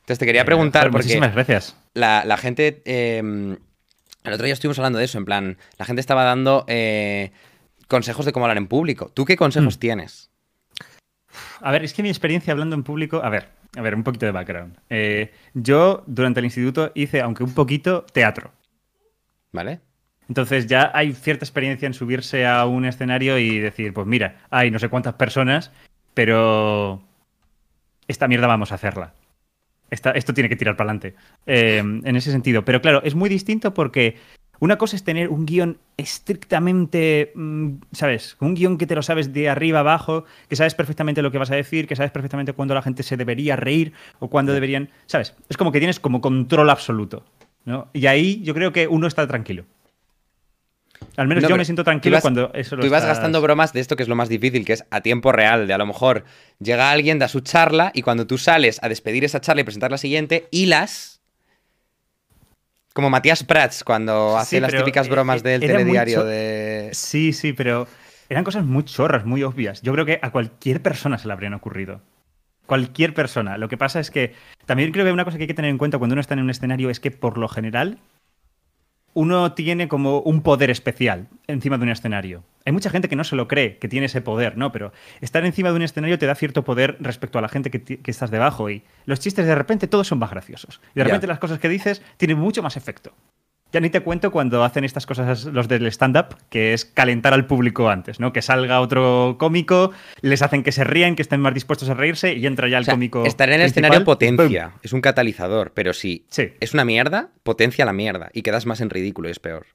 Entonces 0.00 0.18
te 0.18 0.26
quería 0.26 0.44
preguntar, 0.44 0.82
Joder, 0.82 0.92
porque 0.92 1.04
Muchísimas 1.06 1.32
gracias. 1.32 1.74
la, 1.94 2.26
la 2.26 2.36
gente. 2.36 2.82
eh, 2.84 3.22
el 4.24 4.32
otro 4.34 4.44
día 4.44 4.52
estuvimos 4.52 4.78
hablando 4.78 4.98
de 4.98 5.06
eso, 5.06 5.16
en 5.16 5.24
plan, 5.24 5.56
la 5.78 5.86
gente 5.86 6.00
estaba 6.00 6.22
dando 6.24 6.66
eh, 6.68 7.32
consejos 7.88 8.26
de 8.26 8.32
cómo 8.32 8.44
hablar 8.44 8.58
en 8.58 8.66
público. 8.68 9.08
¿Tú 9.14 9.24
qué 9.24 9.38
consejos 9.38 9.78
Mm. 9.78 9.80
tienes? 9.80 10.30
A 11.62 11.70
ver, 11.72 11.82
es 11.82 11.94
que 11.94 12.02
mi 12.02 12.10
experiencia 12.10 12.52
hablando 12.52 12.76
en 12.76 12.82
público. 12.82 13.22
A 13.24 13.30
ver, 13.30 13.48
a 13.74 13.80
ver, 13.80 13.94
un 13.94 14.04
poquito 14.04 14.26
de 14.26 14.32
background. 14.32 14.76
Eh, 14.90 15.32
yo 15.54 16.04
durante 16.06 16.40
el 16.40 16.44
instituto 16.44 16.92
hice, 16.94 17.22
aunque 17.22 17.42
un 17.42 17.54
poquito, 17.54 18.04
teatro. 18.12 18.52
¿Vale? 19.50 19.80
Entonces 20.32 20.66
ya 20.66 20.90
hay 20.94 21.12
cierta 21.12 21.44
experiencia 21.44 21.84
en 21.84 21.92
subirse 21.92 22.46
a 22.46 22.64
un 22.64 22.86
escenario 22.86 23.36
y 23.36 23.58
decir, 23.58 23.92
pues 23.92 24.06
mira, 24.06 24.36
hay 24.48 24.70
no 24.70 24.78
sé 24.78 24.88
cuántas 24.88 25.12
personas, 25.12 25.70
pero 26.14 27.02
esta 28.08 28.28
mierda 28.28 28.46
vamos 28.46 28.72
a 28.72 28.76
hacerla. 28.76 29.12
Esta- 29.90 30.12
esto 30.12 30.32
tiene 30.32 30.48
que 30.48 30.56
tirar 30.56 30.74
para 30.74 30.88
adelante. 30.88 31.16
Eh, 31.44 31.80
en 31.80 32.16
ese 32.16 32.32
sentido. 32.32 32.64
Pero 32.64 32.80
claro, 32.80 33.02
es 33.04 33.14
muy 33.14 33.28
distinto 33.28 33.74
porque 33.74 34.16
una 34.58 34.78
cosa 34.78 34.96
es 34.96 35.04
tener 35.04 35.28
un 35.28 35.44
guion 35.44 35.76
estrictamente, 35.98 37.32
mm, 37.34 37.72
¿sabes? 37.92 38.38
Un 38.40 38.54
guion 38.54 38.78
que 38.78 38.86
te 38.86 38.94
lo 38.94 39.02
sabes 39.02 39.34
de 39.34 39.50
arriba 39.50 39.80
abajo, 39.80 40.24
que 40.48 40.56
sabes 40.56 40.74
perfectamente 40.74 41.20
lo 41.20 41.30
que 41.30 41.36
vas 41.36 41.50
a 41.50 41.56
decir, 41.56 41.86
que 41.86 41.94
sabes 41.94 42.10
perfectamente 42.10 42.54
cuándo 42.54 42.72
la 42.72 42.80
gente 42.80 43.02
se 43.02 43.18
debería 43.18 43.54
reír 43.56 43.92
o 44.18 44.30
cuándo 44.30 44.54
deberían, 44.54 44.88
¿sabes? 45.04 45.34
Es 45.50 45.58
como 45.58 45.72
que 45.72 45.78
tienes 45.78 46.00
como 46.00 46.22
control 46.22 46.70
absoluto. 46.70 47.22
¿no? 47.66 47.88
Y 47.92 48.06
ahí 48.06 48.40
yo 48.42 48.54
creo 48.54 48.72
que 48.72 48.88
uno 48.88 49.06
está 49.06 49.26
tranquilo. 49.28 49.66
Al 51.16 51.28
menos 51.28 51.42
No, 51.42 51.50
yo 51.50 51.56
me 51.56 51.64
siento 51.64 51.84
tranquilo 51.84 52.14
ibas- 52.16 52.22
cuando 52.22 52.50
eso 52.54 52.76
lo 52.76 52.80
Tú 52.80 52.86
ibas 52.86 53.02
estás- 53.02 53.16
gastando 53.16 53.40
bromas 53.40 53.72
de 53.72 53.80
esto 53.80 53.96
que 53.96 54.02
es 54.02 54.08
lo 54.08 54.14
más 54.16 54.28
difícil, 54.28 54.64
que 54.64 54.72
es 54.74 54.84
a 54.90 55.00
tiempo 55.00 55.32
real, 55.32 55.66
de 55.66 55.74
a 55.74 55.78
lo 55.78 55.86
mejor 55.86 56.24
llega 56.58 56.90
alguien, 56.90 57.18
da 57.18 57.28
su 57.28 57.40
charla 57.40 57.90
y 57.94 58.02
cuando 58.02 58.26
tú 58.26 58.38
sales 58.38 58.78
a 58.82 58.88
despedir 58.88 59.24
esa 59.24 59.40
charla 59.40 59.60
y 59.62 59.64
presentar 59.64 59.90
la 59.90 59.98
siguiente, 59.98 60.48
hilas. 60.50 61.20
Como 62.94 63.08
Matías 63.08 63.42
Prats 63.44 63.84
cuando 63.84 64.36
hace 64.36 64.56
Sí, 64.56 64.60
las 64.60 64.72
típicas 64.74 65.06
eh, 65.06 65.10
bromas 65.10 65.40
eh, 65.40 65.48
del 65.48 65.60
telediario 65.60 66.24
de. 66.24 66.90
Sí, 66.92 67.32
sí, 67.32 67.52
pero 67.54 67.88
eran 68.28 68.44
cosas 68.44 68.64
muy 68.64 68.84
chorras, 68.84 69.24
muy 69.24 69.42
obvias. 69.42 69.80
Yo 69.82 69.92
creo 69.92 70.04
que 70.04 70.18
a 70.20 70.30
cualquier 70.30 70.82
persona 70.82 71.16
se 71.18 71.26
le 71.26 71.32
habrían 71.32 71.54
ocurrido. 71.54 72.02
Cualquier 72.66 73.14
persona. 73.14 73.56
Lo 73.58 73.68
que 73.68 73.76
pasa 73.78 73.98
es 73.98 74.10
que 74.10 74.34
también 74.66 74.92
creo 74.92 75.04
que 75.06 75.12
una 75.12 75.24
cosa 75.24 75.36
que 75.38 75.44
hay 75.44 75.48
que 75.48 75.54
tener 75.54 75.70
en 75.70 75.78
cuenta 75.78 75.98
cuando 75.98 76.12
uno 76.14 76.20
está 76.20 76.34
en 76.34 76.40
un 76.40 76.50
escenario 76.50 76.90
es 76.90 77.00
que 77.00 77.10
por 77.10 77.38
lo 77.38 77.48
general 77.48 77.98
uno 79.14 79.52
tiene 79.52 79.88
como 79.88 80.20
un 80.20 80.42
poder 80.42 80.70
especial 80.70 81.28
encima 81.46 81.78
de 81.78 81.84
un 81.84 81.90
escenario. 81.90 82.44
Hay 82.64 82.72
mucha 82.72 82.90
gente 82.90 83.08
que 83.08 83.16
no 83.16 83.24
se 83.24 83.36
lo 83.36 83.48
cree, 83.48 83.78
que 83.78 83.88
tiene 83.88 84.06
ese 84.06 84.20
poder, 84.20 84.56
¿no? 84.56 84.72
Pero 84.72 84.92
estar 85.20 85.44
encima 85.44 85.70
de 85.70 85.76
un 85.76 85.82
escenario 85.82 86.18
te 86.18 86.26
da 86.26 86.34
cierto 86.34 86.64
poder 86.64 86.96
respecto 87.00 87.38
a 87.38 87.42
la 87.42 87.48
gente 87.48 87.70
que, 87.70 88.00
estás 88.06 88.30
debajo 88.30 88.70
y 88.70 88.82
los 89.04 89.20
chistes 89.20 89.46
de 89.46 89.54
repente 89.54 89.86
todos 89.86 90.06
son 90.06 90.18
más 90.18 90.30
graciosos. 90.30 90.80
Y 90.94 91.00
de 91.00 91.04
repente 91.04 91.26
las 91.26 91.38
cosas 91.38 91.58
que 91.58 91.68
dices 91.68 92.02
tienen 92.16 92.38
mucho 92.38 92.62
más 92.62 92.76
efecto. 92.76 93.12
Ya 93.72 93.80
ni 93.80 93.88
te 93.88 94.00
cuento 94.00 94.30
cuando 94.30 94.62
hacen 94.64 94.84
estas 94.84 95.06
cosas 95.06 95.46
los 95.46 95.66
del 95.66 95.86
stand-up, 95.86 96.36
que 96.50 96.74
es 96.74 96.84
calentar 96.84 97.32
al 97.32 97.46
público 97.46 97.88
antes, 97.88 98.20
¿no? 98.20 98.32
Que 98.32 98.42
salga 98.42 98.80
otro 98.82 99.36
cómico, 99.38 99.92
les 100.20 100.42
hacen 100.42 100.62
que 100.62 100.72
se 100.72 100.84
rían, 100.84 101.16
que 101.16 101.22
estén 101.22 101.40
más 101.40 101.54
dispuestos 101.54 101.88
a 101.88 101.94
reírse 101.94 102.34
y 102.34 102.46
entra 102.46 102.68
ya 102.68 102.76
el 102.76 102.82
O 102.82 102.84
sea, 102.84 102.94
cómico. 102.94 103.24
estar 103.24 103.48
en 103.48 103.54
el 103.54 103.60
principal, 103.62 103.84
escenario 103.84 104.04
potencia, 104.04 104.72
es 104.82 104.92
un 104.92 105.00
catalizador, 105.00 105.72
pero 105.74 105.94
si 105.94 106.26
Sí. 106.28 106.50
es 106.60 106.74
una 106.74 106.84
mierda, 106.84 107.30
potencia 107.42 107.86
la 107.86 107.94
mierda 107.94 108.28
y 108.34 108.42
quedas 108.42 108.66
más 108.66 108.82
en 108.82 108.90
ridículo 108.90 109.28
y 109.28 109.32
es 109.32 109.38
peor. 109.38 109.66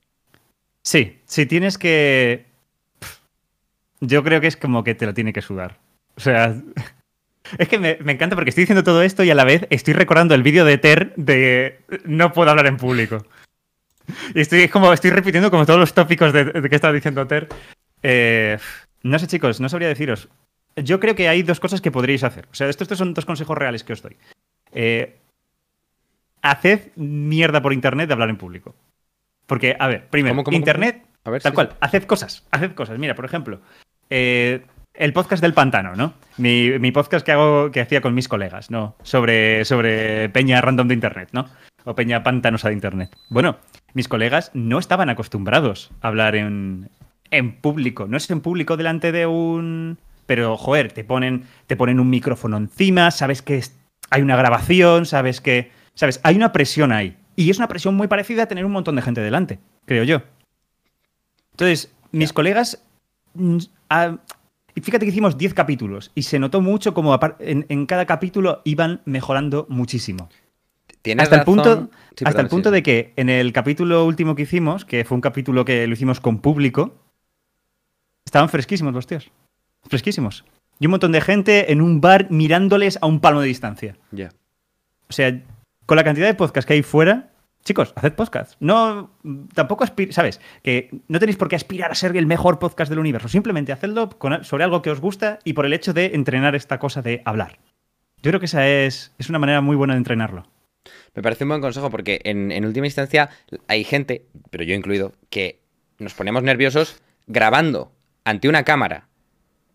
Sí, 0.84 1.20
si 1.26 1.46
tienes 1.48 1.78
que. 1.80 2.46
Yo 4.00 4.24
creo 4.24 4.40
que 4.42 4.48
es 4.48 4.58
como 4.58 4.84
que 4.84 4.94
te 4.94 5.08
lo 5.08 5.14
tiene 5.16 5.34
que 5.34 5.42
sudar. 5.42 5.80
O 6.16 6.20
sea. 6.22 6.56
Es 7.58 7.70
que 7.70 7.80
me, 7.80 7.98
me 8.04 8.12
encanta 8.12 8.36
porque 8.36 8.50
estoy 8.50 8.64
diciendo 8.64 8.84
todo 8.84 9.02
esto 9.04 9.24
y 9.24 9.30
a 9.32 9.34
la 9.34 9.46
vez 9.46 9.68
estoy 9.70 9.94
recordando 9.94 10.36
el 10.36 10.44
vídeo 10.44 10.66
de 10.66 10.78
Ter 10.78 11.14
de 11.16 11.80
no 12.04 12.34
puedo 12.34 12.50
hablar 12.50 12.68
en 12.68 12.76
público. 12.76 13.26
Y 14.34 14.42
estoy 14.42 14.62
es 14.62 14.72
como 14.72 14.92
estoy 14.94 15.12
repitiendo 15.12 15.52
como 15.52 15.66
todos 15.66 15.80
los 15.80 15.94
tópicos 15.94 16.34
de, 16.34 16.46
de 16.46 16.70
que 16.70 16.76
estaba 16.76 16.94
diciendo 16.94 17.26
Ter. 17.28 17.50
Eh, 18.04 18.58
no 19.04 19.20
sé, 19.20 19.28
chicos, 19.28 19.60
no 19.60 19.70
sabría 19.70 19.88
deciros. 19.90 20.30
Yo 20.76 21.00
creo 21.00 21.16
que 21.16 21.28
hay 21.28 21.44
dos 21.44 21.60
cosas 21.60 21.82
que 21.82 21.92
podríais 21.92 22.24
hacer. 22.24 22.48
O 22.52 22.56
sea, 22.56 22.70
estos, 22.70 22.86
estos 22.86 22.98
son 23.00 23.14
dos 23.14 23.26
consejos 23.26 23.58
reales 23.58 23.84
que 23.84 23.94
os 23.94 24.02
doy. 24.02 24.16
Eh, 24.72 25.18
haced 26.42 26.92
mierda 26.96 27.62
por 27.62 27.74
internet 27.74 28.08
de 28.08 28.14
hablar 28.14 28.30
en 28.30 28.38
público. 28.38 28.76
Porque, 29.48 29.76
a 29.80 29.88
ver, 29.88 30.08
primero, 30.08 30.34
¿Cómo, 30.34 30.44
cómo, 30.44 30.56
cómo? 30.56 30.58
internet, 30.58 31.04
A 31.24 31.32
ver, 31.32 31.42
tal 31.42 31.52
sí, 31.52 31.56
cual, 31.56 31.70
sí. 31.72 31.78
haced 31.82 32.04
cosas, 32.04 32.46
haced 32.52 32.74
cosas. 32.74 33.00
Mira, 33.00 33.16
por 33.16 33.26
ejemplo, 33.26 33.62
eh, 34.10 34.62
el 34.94 35.14
podcast 35.14 35.42
del 35.42 35.54
pantano, 35.54 35.96
¿no? 35.96 36.14
Mi, 36.38 36.78
mi 36.80 36.92
podcast 36.92 37.26
que 37.26 37.32
hago, 37.32 37.72
que 37.72 37.82
hacía 37.82 38.02
con 38.02 38.14
mis 38.14 38.28
colegas, 38.28 38.70
¿no? 38.70 38.96
Sobre, 39.04 39.66
sobre 39.66 40.30
peña 40.30 40.62
random 40.62 40.90
de 40.90 40.94
internet, 40.94 41.30
¿no? 41.32 41.50
o 41.88 41.96
peña 41.96 42.22
pantanosa 42.22 42.68
de 42.68 42.74
internet. 42.74 43.16
Bueno, 43.30 43.60
mis 43.98 44.08
colegas 44.08 44.52
no 44.54 44.78
estaban 44.80 45.10
acostumbrados 45.10 45.92
a 46.02 46.08
hablar 46.10 46.36
en, 46.36 46.90
en 47.32 47.60
público. 47.60 48.08
No 48.08 48.16
es 48.16 48.30
en 48.30 48.42
público 48.42 48.78
delante 48.78 49.12
de 49.12 49.26
un. 49.26 49.98
Pero, 50.28 50.56
joder, 50.56 50.92
te 50.92 51.04
ponen, 51.04 51.46
te 51.68 51.76
ponen 51.76 52.00
un 52.00 52.10
micrófono 52.10 52.58
encima, 52.58 53.12
sabes 53.12 53.42
que 53.42 53.58
es- 53.58 53.76
hay 54.10 54.22
una 54.22 54.36
grabación, 54.38 55.06
sabes 55.06 55.42
que. 55.42 55.72
¿Sabes? 55.96 56.20
Hay 56.24 56.36
una 56.36 56.52
presión 56.52 56.92
ahí. 56.92 57.18
Y 57.36 57.50
es 57.50 57.58
una 57.58 57.68
presión 57.68 57.96
muy 57.96 58.08
parecida 58.08 58.44
a 58.44 58.46
tener 58.48 58.66
un 58.66 58.72
montón 58.72 58.96
de 58.96 59.02
gente 59.02 59.22
delante, 59.22 59.60
creo 59.86 60.04
yo. 60.04 60.22
Entonces, 61.52 61.92
mis 62.12 62.34
colegas. 62.34 62.84
mm, 63.34 63.58
y 64.76 64.82
fíjate 64.82 65.06
que 65.06 65.12
hicimos 65.12 65.38
10 65.40 65.56
capítulos 65.56 66.12
y 66.14 66.22
se 66.22 66.38
notó 66.38 66.62
mucho 66.62 66.94
como 66.94 67.18
en 67.40 67.86
cada 67.88 68.06
capítulo 68.06 68.62
iban 68.64 69.02
mejorando 69.06 69.66
muchísimo. 69.70 70.30
Tienes 71.08 71.24
Hasta 71.24 71.38
el 71.38 71.44
punto, 71.44 71.90
Sí, 72.16 72.24
hasta 72.26 72.26
perdón, 72.26 72.46
el 72.46 72.50
punto 72.50 72.70
sí. 72.70 72.74
de 72.76 72.84
que 72.84 73.14
en 73.16 73.30
el 73.30 73.54
capítulo 73.54 74.06
último 74.06 74.36
que 74.36 74.44
hicimos, 74.44 74.86
que 74.86 75.04
fue 75.06 75.16
un 75.16 75.22
capítulo 75.22 75.66
que 75.66 75.86
lo 75.88 75.94
hicimos 75.94 76.20
con 76.20 76.40
público, 76.40 76.96
estaban 78.26 78.50
fresquísimos 78.50 78.94
los 78.94 79.08
tíos. 79.08 79.32
Fresquísimos. 79.88 80.44
Y 80.80 80.86
un 80.88 80.92
montón 80.92 81.12
de 81.12 81.22
gente 81.22 81.72
en 81.72 81.82
un 81.82 82.02
bar 82.02 82.28
mirándoles 82.30 83.00
a 83.02 83.08
un 83.08 83.20
palmo 83.20 83.42
de 83.42 83.48
distancia. 83.48 83.98
Ya. 84.12 84.30
O 85.10 85.14
sea, 85.14 85.42
con 85.86 85.96
la 85.98 86.04
cantidad 86.04 86.28
de 86.28 86.34
podcasts 86.36 86.68
que 86.68 86.74
hay 86.74 86.84
fuera, 86.84 87.30
chicos, 87.64 87.94
haced 87.96 88.14
podcast. 88.14 88.56
No, 88.60 89.12
tampoco 89.54 89.84
aspir, 89.84 90.14
¿sabes? 90.14 90.40
Que 90.62 90.90
no 91.08 91.20
tenéis 91.20 91.38
por 91.38 91.48
qué 91.48 91.56
aspirar 91.56 91.92
a 91.92 91.96
ser 91.96 92.16
el 92.18 92.26
mejor 92.28 92.60
podcast 92.60 92.90
del 92.90 93.00
universo. 93.00 93.28
Simplemente 93.28 93.72
hacedlo 93.72 94.10
con- 94.10 94.44
sobre 94.44 94.64
algo 94.66 94.82
que 94.82 94.92
os 94.92 95.00
gusta 95.00 95.40
y 95.44 95.54
por 95.54 95.66
el 95.66 95.74
hecho 95.74 95.94
de 95.94 96.08
entrenar 96.14 96.56
esta 96.56 96.80
cosa 96.80 97.02
de 97.02 97.22
hablar. 97.26 97.60
Yo 98.22 98.32
creo 98.32 98.40
que 98.40 98.48
esa 98.48 98.68
es, 98.68 99.14
es 99.18 99.30
una 99.30 99.40
manera 99.40 99.62
muy 99.62 99.76
buena 99.76 99.94
de 99.94 100.00
entrenarlo. 100.00 100.46
Me 101.18 101.24
parece 101.24 101.46
un 101.46 101.50
buen 101.50 101.62
consejo 101.62 101.90
porque 101.90 102.22
en, 102.26 102.52
en 102.52 102.64
última 102.64 102.86
instancia 102.86 103.32
hay 103.68 103.84
gente, 103.84 104.28
pero 104.52 104.64
yo 104.64 104.76
incluido, 104.76 105.14
que 105.32 105.60
nos 105.98 106.14
ponemos 106.14 106.44
nerviosos 106.44 107.02
grabando 107.26 107.92
ante 108.24 108.48
una 108.48 108.62
cámara, 108.64 109.08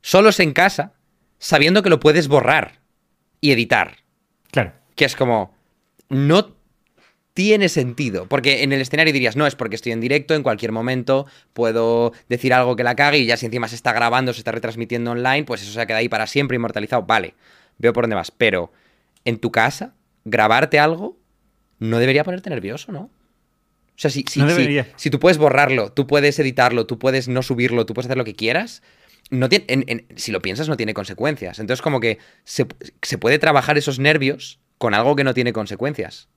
solos 0.02 0.38
en 0.38 0.52
casa, 0.52 0.92
sabiendo 1.40 1.82
que 1.82 1.90
lo 1.90 1.98
puedes 1.98 2.28
borrar 2.28 2.78
y 3.40 3.50
editar. 3.50 3.96
Claro. 4.52 4.72
Que 4.94 5.04
es 5.04 5.16
como, 5.16 5.52
no 6.08 6.54
tiene 7.34 7.68
sentido. 7.68 8.28
Porque 8.28 8.62
en 8.62 8.72
el 8.72 8.80
escenario 8.80 9.12
dirías, 9.12 9.34
no, 9.34 9.44
es 9.44 9.56
porque 9.56 9.74
estoy 9.74 9.90
en 9.90 10.00
directo, 10.00 10.36
en 10.36 10.44
cualquier 10.44 10.70
momento 10.70 11.26
puedo 11.54 12.12
decir 12.28 12.54
algo 12.54 12.76
que 12.76 12.84
la 12.84 12.94
cague 12.94 13.18
y 13.18 13.26
ya 13.26 13.36
si 13.36 13.46
encima 13.46 13.66
se 13.66 13.74
está 13.74 13.92
grabando, 13.92 14.32
se 14.32 14.38
está 14.38 14.52
retransmitiendo 14.52 15.10
online, 15.10 15.42
pues 15.42 15.62
eso 15.62 15.72
se 15.72 15.84
queda 15.88 15.96
ahí 15.96 16.08
para 16.08 16.28
siempre 16.28 16.54
inmortalizado. 16.54 17.02
Vale, 17.02 17.34
veo 17.78 17.92
por 17.92 18.04
dónde 18.04 18.14
vas. 18.14 18.30
Pero 18.30 18.70
en 19.24 19.38
tu 19.38 19.50
casa, 19.50 19.96
grabarte 20.24 20.78
algo 20.78 21.20
no 21.82 21.98
debería 21.98 22.24
ponerte 22.24 22.50
nervioso, 22.50 22.92
¿no? 22.92 23.00
O 23.02 23.10
sea, 24.02 24.10
si, 24.10 24.24
si, 24.28 24.40
No 24.40 24.46
si- 24.50 24.54
si 24.96 25.10
tú 25.10 25.18
puedes 25.20 25.36
borrarlo, 25.38 25.92
tú 25.92 26.06
puedes 26.06 26.38
editarlo, 26.38 26.86
tú 26.86 26.98
puedes 26.98 27.28
no 27.28 27.42
subirlo, 27.42 27.84
tú 27.86 27.94
puedes 27.94 28.06
hacer 28.06 28.16
lo 28.16 28.24
que 28.24 28.34
quieras, 28.34 28.82
no 29.30 29.48
tiene, 29.48 29.64
en- 29.68 29.84
en- 29.86 30.06
si 30.16 30.32
lo 30.32 30.40
piensas 30.40 30.68
no 30.68 30.76
tiene 30.76 30.94
consecuencias. 30.94 31.58
Entonces 31.58 31.82
como 31.82 32.00
que 32.00 32.18
se, 32.44 32.66
se 33.02 33.18
puede 33.18 33.38
trabajar 33.38 33.76
esos 33.78 33.98
nervios 33.98 34.60
con 34.78 34.94
algo 34.94 35.14
que 35.16 35.24
no 35.24 35.34
tiene 35.34 35.52
consecuencias. 35.52 36.28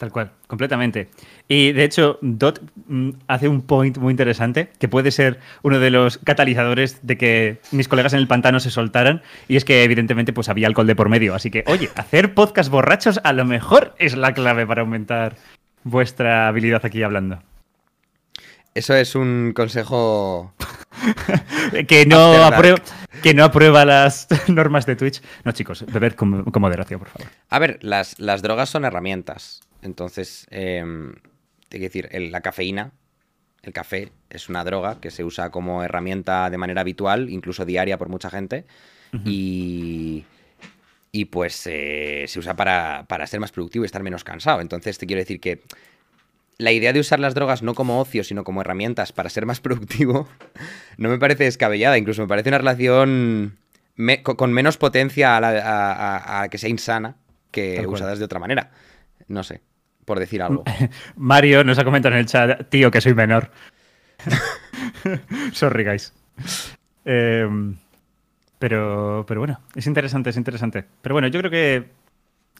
Tal 0.00 0.12
cual, 0.12 0.32
completamente. 0.46 1.10
Y 1.46 1.72
de 1.72 1.84
hecho, 1.84 2.18
Dot 2.22 2.62
mm, 2.86 3.10
hace 3.28 3.48
un 3.48 3.60
point 3.60 3.98
muy 3.98 4.12
interesante 4.12 4.70
que 4.78 4.88
puede 4.88 5.10
ser 5.10 5.40
uno 5.60 5.78
de 5.78 5.90
los 5.90 6.16
catalizadores 6.16 7.00
de 7.02 7.18
que 7.18 7.60
mis 7.70 7.86
colegas 7.86 8.14
en 8.14 8.20
el 8.20 8.26
pantano 8.26 8.60
se 8.60 8.70
soltaran. 8.70 9.20
Y 9.46 9.56
es 9.56 9.66
que, 9.66 9.84
evidentemente, 9.84 10.32
pues 10.32 10.48
había 10.48 10.68
alcohol 10.68 10.86
de 10.86 10.96
por 10.96 11.10
medio. 11.10 11.34
Así 11.34 11.50
que, 11.50 11.64
oye, 11.66 11.90
hacer 11.96 12.32
podcast 12.32 12.70
borrachos 12.70 13.20
a 13.24 13.34
lo 13.34 13.44
mejor 13.44 13.94
es 13.98 14.16
la 14.16 14.32
clave 14.32 14.66
para 14.66 14.80
aumentar 14.80 15.36
vuestra 15.84 16.48
habilidad 16.48 16.80
aquí 16.86 17.02
hablando. 17.02 17.42
Eso 18.72 18.94
es 18.94 19.14
un 19.14 19.52
consejo... 19.54 20.54
Que 21.88 22.04
no, 22.04 22.42
aprueba, 22.42 22.78
que 23.22 23.32
no 23.32 23.44
aprueba 23.44 23.84
las 23.84 24.28
normas 24.48 24.86
de 24.86 24.96
Twitch. 24.96 25.22
No, 25.44 25.52
chicos, 25.52 25.84
bebed 25.86 26.14
con, 26.14 26.44
con 26.44 26.60
moderación, 26.60 27.00
por 27.00 27.08
favor. 27.08 27.28
A 27.48 27.58
ver, 27.58 27.78
las, 27.82 28.18
las 28.18 28.42
drogas 28.42 28.70
son 28.70 28.84
herramientas. 28.84 29.60
Entonces, 29.82 30.46
eh, 30.50 30.84
te 31.68 31.78
quiero 31.78 31.84
decir, 31.92 32.08
el- 32.12 32.30
la 32.32 32.40
cafeína, 32.40 32.92
el 33.62 33.72
café, 33.72 34.10
es 34.30 34.48
una 34.48 34.64
droga 34.64 35.00
que 35.00 35.10
se 35.10 35.24
usa 35.24 35.50
como 35.50 35.82
herramienta 35.82 36.48
de 36.50 36.58
manera 36.58 36.80
habitual, 36.80 37.28
incluso 37.30 37.64
diaria 37.64 37.98
por 37.98 38.08
mucha 38.08 38.30
gente. 38.30 38.64
Y, 39.24 40.24
y 41.12 41.24
pues 41.26 41.66
eh, 41.66 42.24
se 42.28 42.38
usa 42.38 42.54
para, 42.54 43.04
para 43.08 43.26
ser 43.26 43.40
más 43.40 43.52
productivo 43.52 43.84
y 43.84 43.86
estar 43.86 44.02
menos 44.02 44.22
cansado. 44.24 44.60
Entonces, 44.60 44.98
te 44.98 45.06
quiero 45.06 45.20
decir 45.20 45.40
que 45.40 45.60
la 46.58 46.72
idea 46.72 46.92
de 46.92 47.00
usar 47.00 47.18
las 47.20 47.34
drogas 47.34 47.62
no 47.62 47.74
como 47.74 48.00
ocio, 48.00 48.22
sino 48.22 48.44
como 48.44 48.60
herramientas 48.60 49.12
para 49.12 49.30
ser 49.30 49.46
más 49.46 49.60
productivo, 49.62 50.28
no 50.98 51.08
me 51.08 51.18
parece 51.18 51.44
descabellada. 51.44 51.98
Incluso 51.98 52.22
me 52.22 52.28
parece 52.28 52.48
una 52.50 52.58
relación 52.58 53.56
me- 53.96 54.22
con 54.22 54.52
menos 54.52 54.76
potencia 54.76 55.36
a, 55.36 55.40
la- 55.40 55.48
a- 55.58 56.16
a- 56.16 56.42
a 56.42 56.48
que 56.48 56.58
sea 56.58 56.70
insana 56.70 57.16
que 57.50 57.76
usadas 57.96 58.18
de 58.18 58.24
otra 58.26 58.38
manera. 58.38 58.70
No 59.26 59.42
sé, 59.42 59.60
por 60.10 60.18
decir 60.18 60.42
algo. 60.42 60.64
Mario 61.14 61.62
nos 61.62 61.78
ha 61.78 61.84
comentado 61.84 62.16
en 62.16 62.22
el 62.22 62.26
chat, 62.26 62.68
tío, 62.68 62.90
que 62.90 63.00
soy 63.00 63.14
menor. 63.14 63.52
Sorry, 65.52 65.84
guys. 65.84 66.12
Eh, 67.04 67.48
pero, 68.58 69.24
pero 69.28 69.40
bueno, 69.40 69.60
es 69.76 69.86
interesante, 69.86 70.30
es 70.30 70.36
interesante. 70.36 70.84
Pero 71.00 71.14
bueno, 71.14 71.28
yo 71.28 71.38
creo 71.38 71.50
que 71.52 71.90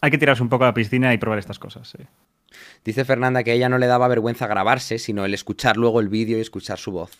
hay 0.01 0.11
que 0.12 0.18
tirarse 0.18 0.44
un 0.44 0.48
poco 0.48 0.62
a 0.62 0.68
la 0.68 0.74
piscina 0.74 1.12
y 1.12 1.18
probar 1.18 1.40
estas 1.40 1.59
cosas. 1.59 1.92
Dice 2.84 3.05
Fernanda 3.05 3.42
que 3.42 3.51
a 3.51 3.55
ella 3.55 3.68
no 3.68 3.78
le 3.78 3.88
daba 3.88 4.07
vergüenza 4.07 4.46
grabarse, 4.46 5.01
sino 5.01 5.24
el 5.24 5.34
escuchar 5.34 5.76
luego 5.76 5.98
el 5.98 6.09
vídeo 6.09 6.38
y 6.38 6.42
escuchar 6.42 6.78
su 6.78 6.92
voz. 6.92 7.18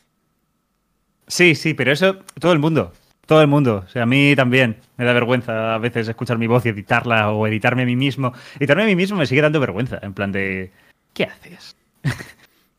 Sí, 1.27 1.57
sí, 1.57 1.75
pero 1.75 1.91
eso 1.91 2.21
todo 2.39 2.53
el 2.53 2.61
mundo. 2.61 2.93
Todo 3.31 3.43
el 3.43 3.47
mundo. 3.47 3.85
O 3.87 3.89
sea, 3.89 4.03
a 4.03 4.07
mí 4.07 4.35
también 4.35 4.79
me 4.97 5.05
da 5.05 5.13
vergüenza 5.13 5.77
a 5.77 5.79
veces 5.79 6.09
escuchar 6.09 6.37
mi 6.37 6.49
voz 6.49 6.67
y 6.67 6.71
editarla 6.71 7.31
o 7.31 7.47
editarme 7.47 7.83
a 7.83 7.87
mí 7.87 7.95
mismo. 7.95 8.33
Editarme 8.59 8.83
a 8.83 8.87
mí 8.87 8.97
mismo 8.97 9.17
me 9.17 9.25
sigue 9.27 9.41
dando 9.41 9.61
vergüenza. 9.61 10.01
En 10.03 10.15
plan 10.15 10.33
de. 10.33 10.73
¿Qué 11.15 11.25
haces? 11.25 11.77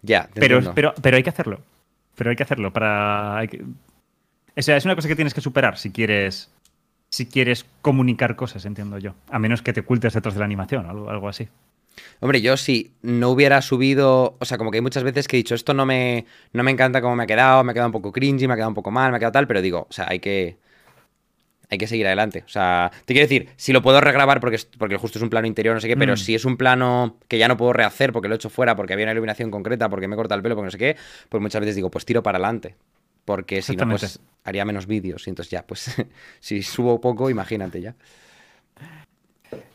Ya, 0.02 0.28
te 0.28 0.42
Pero, 0.42 0.60
pero, 0.74 0.94
pero 1.02 1.16
hay 1.16 1.24
que 1.24 1.30
hacerlo. 1.30 1.62
Pero 2.16 2.32
hay 2.32 2.36
que 2.36 2.44
hacerlo 2.44 2.74
para. 2.74 3.42
que- 3.50 3.64
O 3.64 4.62
sea, 4.62 4.76
es 4.76 4.84
una 4.84 4.94
cosa 4.96 5.08
que 5.08 5.16
tienes 5.16 5.34
que 5.34 5.40
superar 5.40 5.78
si 5.78 5.90
quieres. 5.90 6.52
Si 7.10 7.28
quieres 7.28 7.66
comunicar 7.82 8.36
cosas, 8.36 8.66
entiendo 8.66 8.98
yo. 8.98 9.14
A 9.30 9.40
menos 9.40 9.62
que 9.62 9.72
te 9.72 9.80
ocultes 9.80 10.12
detrás 10.14 10.34
de 10.34 10.40
la 10.40 10.46
animación 10.46 10.86
o 10.86 10.90
algo, 10.90 11.10
algo 11.10 11.30
así. 11.30 11.48
Hombre, 12.20 12.42
yo 12.42 12.56
si 12.58 12.94
no 13.02 13.30
hubiera 13.30 13.62
subido, 13.62 14.36
o 14.40 14.46
sea, 14.46 14.58
como 14.58 14.72
que 14.72 14.78
hay 14.78 14.82
muchas 14.82 15.04
veces 15.04 15.28
que 15.28 15.38
he 15.38 15.40
dicho, 15.40 15.56
esto 15.56 15.74
no 15.74 15.86
me, 15.86 16.26
no 16.54 16.64
me 16.64 16.72
encanta 16.72 17.02
cómo 17.02 17.16
me 17.16 17.24
ha 17.24 17.28
quedado, 17.28 17.64
me 17.64 17.72
ha 17.72 17.74
quedado 17.74 17.88
un 17.90 17.94
poco 17.94 18.12
cringy, 18.12 18.48
me 18.48 18.54
ha 18.54 18.56
quedado 18.58 18.70
un 18.70 18.76
poco 18.76 18.92
mal, 18.92 19.12
me 19.12 19.18
ha 19.18 19.20
quedado 19.20 19.34
tal, 19.34 19.48
pero 19.48 19.62
digo, 19.62 19.88
o 19.90 19.94
sea, 19.94 20.06
hay 20.10 20.20
que, 20.20 20.58
hay 21.70 21.78
que 21.78 21.88
seguir 21.88 22.06
adelante. 22.06 22.44
O 22.46 22.50
sea, 22.50 22.92
te 23.06 23.14
quiero 23.14 23.28
decir, 23.28 23.50
si 23.56 23.72
lo 23.72 23.82
puedo 23.82 24.02
regrabar 24.02 24.40
porque, 24.42 24.58
es- 24.58 24.66
porque 24.66 24.98
justo 24.98 25.20
es 25.20 25.24
un 25.24 25.30
plano 25.30 25.48
interior, 25.48 25.74
no 25.74 25.80
sé 25.82 25.88
qué, 25.88 25.96
pero 25.96 26.14
Mm. 26.14 26.18
si 26.18 26.36
es 26.36 26.44
un 26.44 26.58
plano 26.58 27.18
que 27.30 27.38
ya 27.38 27.48
no 27.48 27.56
puedo 27.56 27.72
rehacer 27.72 28.12
porque 28.12 28.28
lo 28.28 28.36
he 28.36 28.38
hecho 28.38 28.50
fuera, 28.50 28.76
porque 28.76 28.94
había 28.94 29.06
una 29.06 29.14
iluminación 29.14 29.50
concreta, 29.52 29.88
porque 29.90 30.08
me 30.08 30.16
he 30.16 30.18
cortado 30.18 30.38
el 30.38 30.44
pelo, 30.44 30.56
porque 30.56 30.66
no 30.68 30.72
sé 30.72 30.78
qué, 30.78 30.98
pues 31.30 31.42
muchas 31.42 31.62
veces 31.62 31.76
digo, 31.76 31.90
pues 31.90 32.04
tiro 32.06 32.22
para 32.24 32.38
adelante. 32.38 32.76
Porque 33.24 33.62
si 33.62 33.76
no, 33.76 33.84
pues 33.92 34.20
haría 34.44 34.66
menos 34.66 34.86
vídeos. 34.86 35.28
Y 35.28 35.30
entonces 35.30 35.50
ya, 35.52 35.66
pues, 35.66 35.96
si 36.42 36.62
subo 36.62 37.00
poco, 37.00 37.30
imagínate 37.30 37.80
ya. 37.80 37.96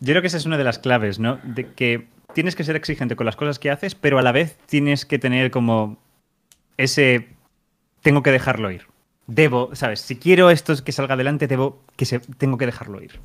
Yo 0.01 0.13
creo 0.13 0.21
que 0.21 0.29
esa 0.29 0.37
es 0.37 0.47
una 0.47 0.59
de 0.59 0.65
las 0.65 0.79
claves, 0.79 1.19
¿no? 1.19 1.39
De 1.43 1.73
que 1.73 2.07
tienes 2.35 2.55
que 2.55 2.65
ser 2.65 2.77
exigente 2.77 3.17
con 3.17 3.27
las 3.27 3.37
cosas 3.37 3.59
que 3.59 3.71
haces, 3.71 3.95
pero 3.95 4.19
a 4.19 4.23
la 4.23 4.33
vez 4.33 4.57
tienes 4.67 5.07
que 5.07 5.19
tener 5.19 5.51
como 5.51 5.99
ese 6.77 7.29
tengo 8.03 8.23
que 8.23 8.31
dejarlo 8.31 8.71
ir. 8.71 8.87
Debo, 9.27 9.75
¿sabes? 9.75 10.01
Si 10.01 10.17
quiero 10.17 10.51
esto 10.51 10.75
que 10.85 10.93
salga 10.93 11.15
adelante, 11.15 11.49
debo 11.49 11.83
que 11.97 12.05
se, 12.05 12.21
tengo 12.21 12.59
que 12.59 12.67
dejarlo 12.67 13.03
ir. 13.03 13.19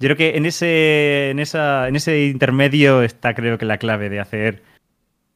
Yo 0.00 0.08
creo 0.08 0.16
que 0.16 0.36
en 0.36 0.44
ese, 0.44 1.30
en 1.30 1.38
esa, 1.38 1.88
en 1.88 1.96
ese 1.96 2.26
intermedio 2.26 3.02
está, 3.02 3.34
creo 3.34 3.56
que 3.56 3.64
la 3.64 3.78
clave 3.78 4.10
de 4.10 4.20
hacer 4.20 4.62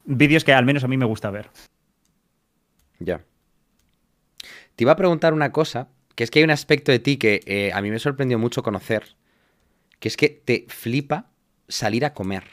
vídeos 0.05 0.43
que 0.43 0.53
al 0.53 0.65
menos 0.65 0.83
a 0.83 0.87
mí 0.87 0.97
me 0.97 1.05
gusta 1.05 1.31
ver. 1.31 1.49
Ya. 2.99 3.21
Te 4.75 4.83
iba 4.83 4.91
a 4.91 4.97
preguntar 4.97 5.33
una 5.33 5.51
cosa, 5.51 5.87
que 6.15 6.23
es 6.23 6.31
que 6.31 6.39
hay 6.39 6.43
un 6.43 6.51
aspecto 6.51 6.91
de 6.91 6.99
ti 6.99 7.17
que 7.17 7.41
eh, 7.45 7.71
a 7.73 7.81
mí 7.81 7.89
me 7.89 7.99
sorprendió 7.99 8.37
mucho 8.37 8.61
conocer, 8.61 9.15
que 9.99 10.07
es 10.07 10.17
que 10.17 10.29
te 10.29 10.65
flipa 10.67 11.27
salir 11.67 12.05
a 12.05 12.13
comer. 12.13 12.43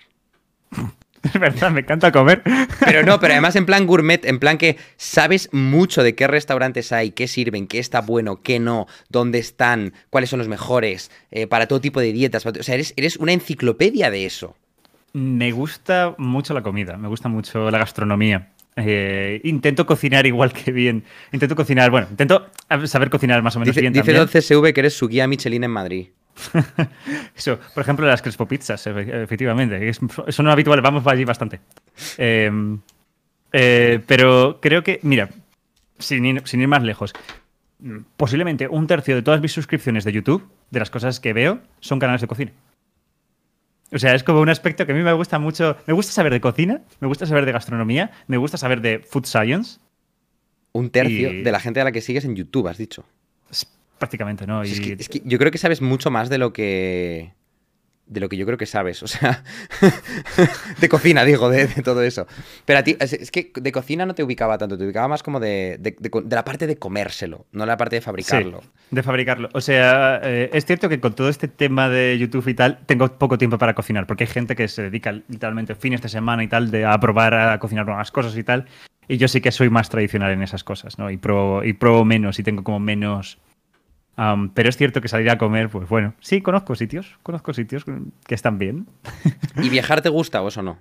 Es 1.22 1.40
verdad, 1.40 1.72
me 1.72 1.80
encanta 1.80 2.12
comer. 2.12 2.42
Pero 2.78 3.02
no, 3.02 3.18
pero 3.18 3.32
además 3.32 3.56
en 3.56 3.66
plan 3.66 3.86
gourmet, 3.88 4.24
en 4.24 4.38
plan 4.38 4.58
que 4.58 4.76
sabes 4.96 5.48
mucho 5.52 6.04
de 6.04 6.14
qué 6.14 6.26
restaurantes 6.26 6.92
hay, 6.92 7.10
qué 7.10 7.26
sirven, 7.26 7.66
qué 7.66 7.78
está 7.78 8.00
bueno, 8.00 8.42
qué 8.42 8.60
no, 8.60 8.86
dónde 9.08 9.38
están, 9.38 9.92
cuáles 10.10 10.30
son 10.30 10.38
los 10.38 10.46
mejores, 10.46 11.10
eh, 11.32 11.46
para 11.46 11.66
todo 11.66 11.80
tipo 11.80 12.00
de 12.00 12.12
dietas. 12.12 12.44
para 12.44 12.60
O 12.60 12.62
sea, 12.62 12.76
eres, 12.76 12.94
eres 12.96 13.16
una 13.16 13.32
enciclopedia 13.32 14.10
de 14.10 14.26
eso. 14.26 14.56
Me 15.14 15.50
gusta 15.50 16.14
mucho 16.18 16.54
la 16.54 16.62
comida, 16.62 16.96
me 16.96 17.08
gusta 17.08 17.28
mucho 17.28 17.70
la 17.70 17.78
gastronomía. 17.78 18.52
Eh, 18.76 19.40
intento 19.44 19.86
cocinar 19.86 20.26
igual 20.26 20.52
que 20.52 20.70
bien. 20.70 21.04
Intento 21.32 21.56
cocinar, 21.56 21.90
bueno, 21.90 22.08
intento 22.10 22.50
saber 22.84 23.08
cocinar 23.08 23.42
más 23.42 23.56
o 23.56 23.58
menos 23.58 23.74
Dice, 23.74 23.80
bien 23.80 23.94
dice 23.94 24.12
también. 24.12 24.28
12SV 24.28 24.74
que 24.74 24.80
eres 24.80 24.94
su 24.94 25.08
guía 25.08 25.26
Michelin 25.26 25.64
en 25.64 25.70
Madrid. 25.70 26.08
Eso, 27.36 27.58
por 27.74 27.82
ejemplo, 27.82 28.06
las 28.06 28.22
Crespo 28.22 28.46
Pizzas, 28.46 28.86
efe- 28.86 29.22
efectivamente. 29.22 29.88
es- 29.88 30.00
son 30.28 30.48
habituales, 30.48 30.82
vamos 30.82 31.06
allí 31.06 31.24
bastante. 31.24 31.60
Eh, 32.18 32.50
eh, 33.52 34.00
pero 34.06 34.58
creo 34.60 34.82
que, 34.82 35.00
mira, 35.02 35.30
sin 35.98 36.24
ir, 36.26 36.42
sin 36.44 36.60
ir 36.60 36.68
más 36.68 36.82
lejos, 36.82 37.12
mm, 37.78 37.98
posiblemente 38.16 38.68
un 38.68 38.86
tercio 38.86 39.14
de 39.14 39.22
todas 39.22 39.40
mis 39.40 39.52
suscripciones 39.52 40.04
de 40.04 40.12
YouTube, 40.12 40.46
de 40.70 40.78
las 40.78 40.90
cosas 40.90 41.20
que 41.20 41.32
veo, 41.32 41.60
son 41.80 41.98
canales 41.98 42.20
de 42.20 42.26
cocina. 42.26 42.52
O 43.92 43.98
sea, 43.98 44.14
es 44.14 44.24
como 44.24 44.40
un 44.40 44.48
aspecto 44.48 44.84
que 44.84 44.92
a 44.92 44.94
mí 44.94 45.02
me 45.02 45.12
gusta 45.12 45.38
mucho. 45.38 45.76
Me 45.86 45.94
gusta 45.94 46.12
saber 46.12 46.32
de 46.32 46.40
cocina, 46.40 46.80
me 47.00 47.06
gusta 47.06 47.24
saber 47.24 47.46
de 47.46 47.52
gastronomía, 47.52 48.10
me 48.26 48.36
gusta 48.36 48.58
saber 48.58 48.80
de 48.80 48.98
food 48.98 49.24
science, 49.26 49.78
Un 50.72 50.90
tercio 50.90 51.32
Y- 51.32 51.42
de 51.42 51.50
la 51.52 51.60
gente 51.60 51.80
a 51.80 51.84
la 51.84 51.92
que 51.92 52.02
sigues 52.02 52.26
en 52.26 52.36
YouTube, 52.36 52.68
has 52.68 52.76
dicho. 52.76 53.06
Es 53.96 53.98
prácticamente, 53.98 54.46
¿no? 54.46 54.62
Es, 54.62 54.78
Y- 54.78 54.82
que, 54.82 55.02
es 55.02 55.08
que 55.08 55.22
yo 55.24 55.38
creo 55.38 55.50
que 55.50 55.58
sabes 55.58 55.80
mucho 55.82 56.10
más 56.10 56.28
de 56.28 56.38
lo 56.38 56.52
que. 56.52 57.32
De 58.06 58.20
lo 58.20 58.28
que 58.28 58.36
yo 58.36 58.46
creo 58.46 58.56
que 58.56 58.66
sabes. 58.66 59.02
O 59.02 59.08
sea. 59.08 59.42
de 60.80 60.88
cocina, 60.88 61.24
digo, 61.24 61.48
de, 61.50 61.66
de 61.66 61.82
todo 61.82 62.02
eso. 62.02 62.26
Pero 62.64 62.78
a 62.78 62.82
ti. 62.84 62.96
Es, 63.00 63.12
es 63.12 63.30
que 63.30 63.50
de 63.54 63.72
cocina 63.72 64.06
no 64.06 64.14
te 64.14 64.22
ubicaba 64.22 64.58
tanto, 64.58 64.78
te 64.78 64.84
ubicaba 64.84 65.08
más 65.08 65.22
como 65.22 65.40
de, 65.40 65.76
de- 65.80 65.96
la 66.30 66.44
parte 66.44 66.66
de 66.66 66.76
comérselo, 66.76 67.46
no 67.52 67.66
la 67.66 67.76
parte 67.76 67.96
de 67.96 68.02
fabricarlo. 68.02 68.60
Sí, 68.62 68.68
de 68.92 69.02
fabricarlo. 69.02 69.48
O 69.54 69.60
sea, 69.60 70.20
eh, 70.22 70.50
es 70.52 70.64
cierto 70.66 70.88
que 70.88 71.00
con 71.00 71.14
todo 71.14 71.28
este 71.28 71.48
tema 71.48 71.88
de 71.88 72.16
YouTube 72.18 72.46
y 72.48 72.54
tal, 72.54 72.78
tengo 72.86 73.08
poco 73.18 73.38
tiempo 73.38 73.58
para 73.58 73.74
cocinar, 73.74 74.06
porque 74.06 74.24
hay 74.24 74.28
gente 74.30 74.54
que 74.54 74.68
se 74.68 74.82
dedica 74.82 75.10
literalmente 75.12 75.74
fines 75.74 76.00
de 76.02 76.08
semana 76.08 76.44
y 76.44 76.48
tal 76.48 76.70
de, 76.70 76.84
a 76.84 76.98
probar 77.00 77.34
a 77.34 77.58
cocinar 77.58 77.86
nuevas 77.86 78.10
cosas 78.12 78.36
y 78.36 78.44
tal. 78.44 78.66
Y 79.08 79.16
yo 79.18 79.28
sí 79.28 79.40
que 79.40 79.52
soy 79.52 79.70
más 79.70 79.88
tradicional 79.88 80.32
en 80.32 80.42
esas 80.42 80.64
cosas, 80.64 80.98
¿no? 80.98 81.10
Y 81.10 81.16
pruebo, 81.16 81.62
y 81.64 81.72
pruebo 81.72 82.04
menos 82.04 82.38
y 82.38 82.42
tengo 82.42 82.62
como 82.64 82.78
menos... 82.80 83.38
pero 84.54 84.68
es 84.68 84.76
cierto 84.76 85.00
que 85.00 85.08
salir 85.08 85.30
a 85.30 85.38
comer, 85.38 85.68
pues 85.68 85.88
bueno, 85.88 86.14
sí, 86.20 86.40
conozco 86.40 86.74
sitios, 86.74 87.18
conozco 87.22 87.52
sitios 87.52 87.84
que 87.84 88.34
están 88.34 88.58
bien. 88.58 88.86
¿Y 89.62 89.68
viajar 89.68 90.00
te 90.00 90.08
gusta 90.08 90.42
o 90.42 90.48
eso 90.48 90.62
no? 90.62 90.78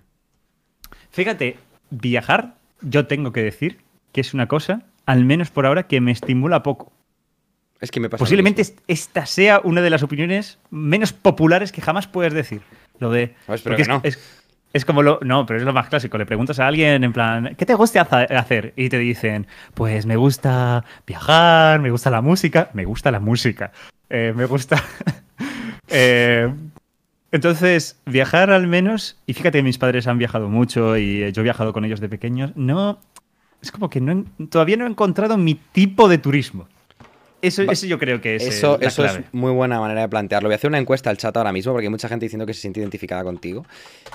Fíjate, 1.12 1.58
viajar, 1.90 2.56
yo 2.82 3.08
tengo 3.08 3.32
que 3.32 3.42
decir 3.44 3.80
que 4.12 4.22
es 4.22 4.34
una 4.34 4.48
cosa, 4.48 4.84
al 5.06 5.26
menos 5.26 5.52
por 5.52 5.66
ahora, 5.66 5.88
que 5.88 6.02
me 6.02 6.12
estimula 6.12 6.64
poco. 6.64 6.92
Es 7.82 7.92
que 7.92 8.00
me 8.00 8.10
pasa. 8.10 8.20
Posiblemente 8.20 8.64
esta 8.88 9.26
sea 9.26 9.60
una 9.64 9.82
de 9.82 9.90
las 9.90 10.02
opiniones 10.02 10.60
menos 10.70 11.14
populares 11.14 11.72
que 11.72 11.82
jamás 11.82 12.08
puedes 12.08 12.34
decir. 12.34 12.62
Lo 13.00 13.12
de. 13.12 13.36
No, 13.48 13.54
espero 13.54 13.76
porque 13.76 13.84
que 13.84 13.90
no. 13.90 14.02
es, 14.04 14.45
es- 14.76 14.86
como 14.86 15.02
lo. 15.04 15.20
No, 15.24 15.46
pero 15.46 15.60
es 15.60 15.66
lo 15.66 15.74
más 15.74 15.88
clásico. 15.90 16.18
Le 16.18 16.26
preguntas 16.26 16.60
a 16.60 16.68
alguien 16.68 17.04
en 17.04 17.14
plan, 17.14 17.56
¿qué 17.58 17.66
te 17.66 17.74
gusta 17.76 18.02
hacer? 18.02 18.74
Y 18.76 18.90
te 18.90 18.98
dicen, 19.00 19.48
pues 19.74 20.06
me 20.06 20.16
gusta 20.16 20.84
viajar, 21.08 21.80
me 21.80 21.90
gusta 21.92 22.10
la 22.10 22.22
música. 22.22 22.70
Me 22.74 22.86
gusta 22.86 23.12
la 23.12 23.20
música. 23.20 23.72
eh, 24.10 24.34
me 24.36 24.46
gusta. 24.46 24.82
Eh, 25.88 26.52
entonces, 27.32 28.00
viajar 28.06 28.50
al 28.50 28.66
menos. 28.68 29.18
Y 29.28 29.34
fíjate, 29.34 29.62
mis 29.62 29.78
padres 29.78 30.08
han 30.08 30.18
viajado 30.18 30.50
mucho 30.50 30.98
y 30.98 31.22
eh, 31.24 31.32
yo 31.32 31.42
he 31.42 31.44
viajado 31.44 31.74
con 31.74 31.86
ellos 31.86 32.00
de 32.00 32.10
pequeños. 32.10 32.52
No. 32.56 33.00
Es 33.62 33.72
como 33.72 33.90
que 33.90 34.02
no 34.02 34.26
todavía 34.50 34.78
no 34.78 34.86
he 34.86 34.90
encontrado 34.90 35.38
mi 35.38 35.56
tipo 35.56 36.08
de 36.10 36.18
turismo. 36.18 36.68
Eso, 37.48 37.62
eso 37.64 37.86
yo 37.88 38.00
creo 38.00 38.22
que 38.22 38.36
es 38.38 38.44
eh, 38.44 38.48
Eso, 38.50 38.78
la 38.82 38.88
eso 38.88 39.04
clave. 39.04 39.20
es 39.20 39.26
muy 39.34 39.52
buena 39.52 39.80
manera 39.80 40.02
de 40.02 40.10
plantearlo. 40.10 40.48
Voy 40.50 40.54
a 40.54 40.56
hacer 40.56 40.70
una 40.70 40.78
encuesta 40.80 41.10
al 41.10 41.18
chat 41.18 41.36
ahora 41.38 41.52
mismo 41.52 41.72
porque 41.74 41.86
hay 41.88 41.92
mucha 41.92 42.08
gente 42.10 42.26
diciendo 42.26 42.46
que 42.46 42.54
se 42.54 42.62
siente 42.62 42.80
identificada 42.80 43.24
contigo. 43.24 43.66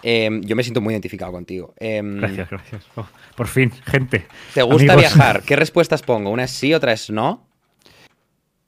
Eh, 0.02 0.28
yo 0.42 0.56
me 0.56 0.62
siento 0.62 0.80
muy 0.80 0.92
identificado 0.94 1.32
contigo. 1.32 1.74
Eh, 1.78 2.00
Gracias, 2.04 2.50
gracias. 2.50 2.86
Oh, 2.96 3.06
por 3.36 3.46
fin, 3.48 3.70
gente. 3.86 4.26
¿Te 4.54 4.62
gusta 4.62 4.92
Amigos. 4.94 5.14
viajar? 5.14 5.42
¿Qué 5.42 5.56
respuestas 5.56 6.02
pongo? 6.02 6.30
Una 6.30 6.44
es 6.44 6.50
sí, 6.50 6.74
otra 6.74 6.92
es 6.92 7.10
no. 7.10 7.46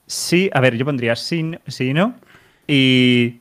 Sí, 0.05 0.49
a 0.53 0.59
ver, 0.59 0.75
yo 0.75 0.85
pondría 0.85 1.15
sí, 1.15 1.51
sí 1.67 1.89
y 1.89 1.93
no. 1.93 2.15
Y. 2.67 3.39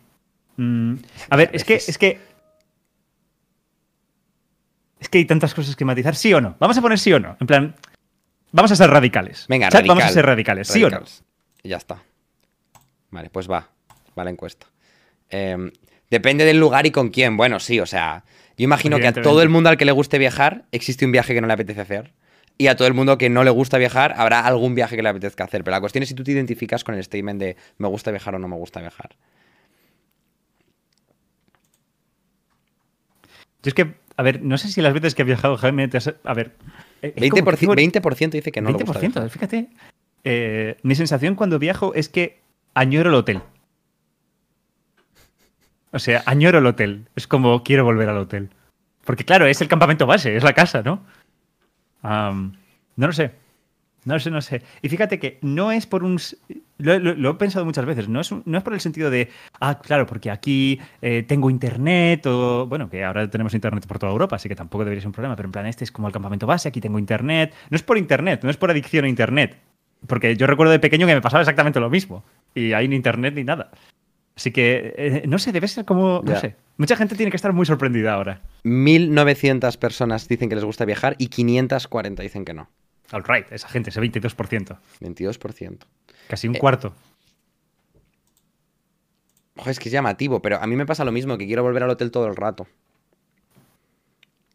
mm, 0.57 0.95
a 1.31 1.37
ver, 1.37 1.51
A 1.53 1.57
es 1.57 1.65
que, 1.65 1.75
es 1.75 1.99
que. 1.99 2.19
Es 5.01 5.09
que 5.09 5.19
hay 5.19 5.25
tantas 5.25 5.53
cosas 5.55 5.75
que 5.77 5.85
matizar. 5.85 6.15
¿Sí 6.15 6.33
o 6.33 6.41
no? 6.41 6.57
Vamos 6.61 6.79
a 6.79 6.81
poner 6.81 6.99
sí 6.99 7.13
o 7.13 7.19
no. 7.21 7.37
En 7.41 7.47
plan. 7.47 7.75
Vamos 8.53 8.71
a 8.71 8.77
ser 8.77 8.91
radicales. 8.91 9.47
Venga, 9.49 9.69
Chat, 9.69 9.87
Vamos 9.87 10.05
a 10.05 10.09
ser 10.09 10.25
radicales. 10.25 10.69
¿Sí 10.69 10.85
o 10.85 10.91
no? 10.91 11.03
Ya 11.65 11.79
está. 11.79 12.03
Vale, 13.11 13.31
pues 13.31 13.51
va. 13.51 13.69
Va 14.19 14.25
la 14.25 14.31
encuesta. 14.31 14.67
Eh, 15.31 15.73
depende 16.11 16.45
del 16.45 16.59
lugar 16.59 16.87
y 16.87 16.91
con 16.91 17.11
quién. 17.11 17.37
Bueno, 17.37 17.59
sí, 17.59 17.81
o 17.81 17.87
sea. 17.87 18.25
Yo 18.57 18.65
imagino 18.65 18.99
que 18.99 19.07
a 19.09 19.13
todo 19.13 19.43
el 19.43 19.49
mundo 19.49 19.71
al 19.71 19.79
que 19.79 19.87
le 19.87 19.93
guste 19.93 20.19
viajar, 20.19 20.67
existe 20.73 21.07
un 21.07 21.13
viaje 21.13 21.35
que 21.35 21.41
no 21.41 21.47
le 21.47 21.55
apetece 21.55 21.81
hacer. 21.81 22.13
Y 22.59 22.67
a 22.67 22.77
todo 22.77 22.87
el 22.87 22.95
mundo 22.95 23.17
que 23.17 23.31
no 23.31 23.45
le 23.45 23.51
gusta 23.51 23.79
viajar, 23.79 24.15
habrá 24.17 24.41
algún 24.41 24.75
viaje 24.75 24.95
que 24.95 25.03
le 25.03 25.09
apetezca 25.09 25.45
hacer. 25.45 25.65
Pero 25.65 25.75
la 25.75 25.81
cuestión 25.81 26.03
es 26.03 26.11
si 26.11 26.15
tú 26.15 26.23
te 26.23 26.33
identificas 26.33 26.85
con 26.85 26.95
el 26.95 27.03
statement 27.03 27.41
de 27.41 27.57
me 27.79 27.89
gusta 27.89 28.11
viajar 28.11 28.35
o 28.35 28.39
no 28.39 28.47
me 28.47 28.57
gusta 28.57 28.81
viajar. 28.81 29.17
Yo 33.63 33.69
es 33.69 33.75
que, 33.75 33.95
a 34.17 34.23
ver, 34.23 34.43
no 34.43 34.59
sé 34.59 34.69
si 34.69 34.81
las 34.83 34.93
veces 34.95 35.15
que 35.15 35.23
he 35.23 35.25
viajado, 35.25 35.57
Jaime, 35.57 35.89
te 35.89 35.97
has- 35.99 36.15
A 36.25 36.35
ver. 36.35 36.53
eh, 37.03 37.13
es 37.17 37.31
como 37.31 37.43
20%, 37.43 37.51
que 37.51 37.57
tengo- 37.61 37.75
20% 37.75 38.31
dice 38.39 38.53
que 38.53 38.61
no 38.61 38.69
le 38.71 38.75
gusta 38.75 38.93
20%, 39.01 39.13
viajar. 39.21 39.31
fíjate. 39.31 39.69
Eh, 40.25 40.77
mi 40.83 40.95
sensación 40.95 41.35
cuando 41.35 41.59
viajo 41.59 41.95
es 41.95 42.09
que 42.09 42.41
añoro 42.75 43.11
el 43.11 43.17
hotel. 43.17 43.41
O 45.91 45.99
sea, 45.99 46.23
añoro 46.27 46.59
el 46.59 46.67
hotel. 46.67 47.07
Es 47.17 47.27
como 47.27 47.63
quiero 47.65 47.85
volver 47.85 48.09
al 48.09 48.19
hotel. 48.19 48.51
Porque 49.05 49.25
claro, 49.25 49.47
es 49.47 49.61
el 49.61 49.69
campamento 49.69 50.07
base, 50.07 50.37
es 50.37 50.43
la 50.45 50.53
casa, 50.55 50.83
¿no? 50.83 51.03
No 52.03 53.07
lo 53.07 53.13
sé. 53.13 53.33
No 54.05 54.19
sé, 54.19 54.31
no 54.31 54.41
sé. 54.43 54.63
Y 54.83 54.89
fíjate 54.89 55.19
que 55.21 55.39
no 55.43 55.71
es 55.71 55.87
por 55.87 56.03
un... 56.03 56.19
Lo, 56.79 56.99
lo- 56.99 57.15
lo 57.15 57.31
he 57.31 57.35
pensado 57.35 57.65
muchas 57.65 57.85
veces. 57.85 58.09
No 58.09 58.21
es, 58.21 58.33
un- 58.33 58.43
no 58.47 58.59
es 58.59 58.65
por 58.65 58.75
el 58.75 58.81
sentido 58.81 59.11
de, 59.11 59.29
ah, 59.61 59.81
claro, 59.81 60.07
porque 60.07 60.31
aquí 60.31 60.81
eh, 61.01 61.23
tengo 61.27 61.51
internet 61.51 62.27
o... 62.27 62.67
Bueno, 62.67 62.91
que 62.91 63.05
ahora 63.05 63.31
tenemos 63.31 63.55
internet 63.55 63.87
por 63.87 63.99
toda 64.01 64.11
Europa, 64.11 64.37
así 64.37 64.49
que 64.49 64.57
tampoco 64.57 64.85
debería 64.85 65.01
ser 65.03 65.07
un 65.09 65.13
problema. 65.13 65.37
Pero 65.37 65.47
en 65.47 65.53
plan, 65.53 65.67
este 65.67 65.85
es 65.85 65.93
como 65.93 66.09
el 66.09 66.13
campamento 66.13 66.47
base, 66.49 66.69
aquí 66.69 66.81
tengo 66.81 66.99
internet. 66.99 67.55
No 67.71 67.77
es 67.77 67.83
por 67.85 67.97
internet, 67.97 68.41
no 68.43 68.51
es 68.51 68.57
por 68.57 68.71
adicción 68.71 69.05
a 69.05 69.09
internet. 69.09 69.57
Porque 70.09 70.37
yo 70.37 70.49
recuerdo 70.49 70.73
de 70.73 70.81
pequeño 70.81 71.07
que 71.07 71.15
me 71.15 71.21
pasaba 71.21 71.43
exactamente 71.43 71.79
lo 71.79 71.89
mismo. 71.89 72.25
Y 72.57 72.73
ahí 72.73 72.89
ni 72.89 72.97
internet 72.97 73.35
ni 73.37 73.45
nada. 73.45 73.71
Así 74.35 74.51
que, 74.51 74.95
eh, 74.97 75.23
no 75.29 75.39
sé, 75.39 75.53
debe 75.53 75.69
ser 75.69 75.85
como... 75.85 76.23
No 76.25 76.41
sé. 76.41 76.57
Mucha 76.79 76.97
gente 76.97 77.15
tiene 77.15 77.31
que 77.31 77.37
estar 77.37 77.53
muy 77.53 77.67
sorprendida 77.67 78.15
ahora. 78.15 78.41
1.900 78.65 79.77
personas 79.79 80.27
dicen 80.27 80.49
que 80.49 80.57
les 80.57 80.65
gusta 80.65 80.85
viajar 80.85 81.15
y 81.19 81.29
540 81.29 82.23
dicen 82.23 82.45
que 82.45 82.55
no. 82.55 82.69
All 83.13 83.23
right, 83.25 83.47
esa 83.53 83.69
gente, 83.69 83.91
ese 83.91 84.01
22%. 84.01 84.79
22%. 85.01 85.79
Casi 86.29 86.49
un 86.49 86.57
Eh, 86.57 86.59
cuarto. 86.59 86.95
Ojo, 89.57 89.71
es 89.71 89.79
que 89.79 89.89
es 89.89 89.93
llamativo, 89.93 90.41
pero 90.41 90.57
a 90.61 90.67
mí 90.67 90.77
me 90.77 90.87
pasa 90.87 91.05
lo 91.05 91.13
mismo, 91.13 91.37
que 91.37 91.47
quiero 91.47 91.63
volver 91.63 91.83
al 91.83 91.91
hotel 91.91 92.11
todo 92.11 92.27
el 92.27 92.37
rato. 92.37 92.67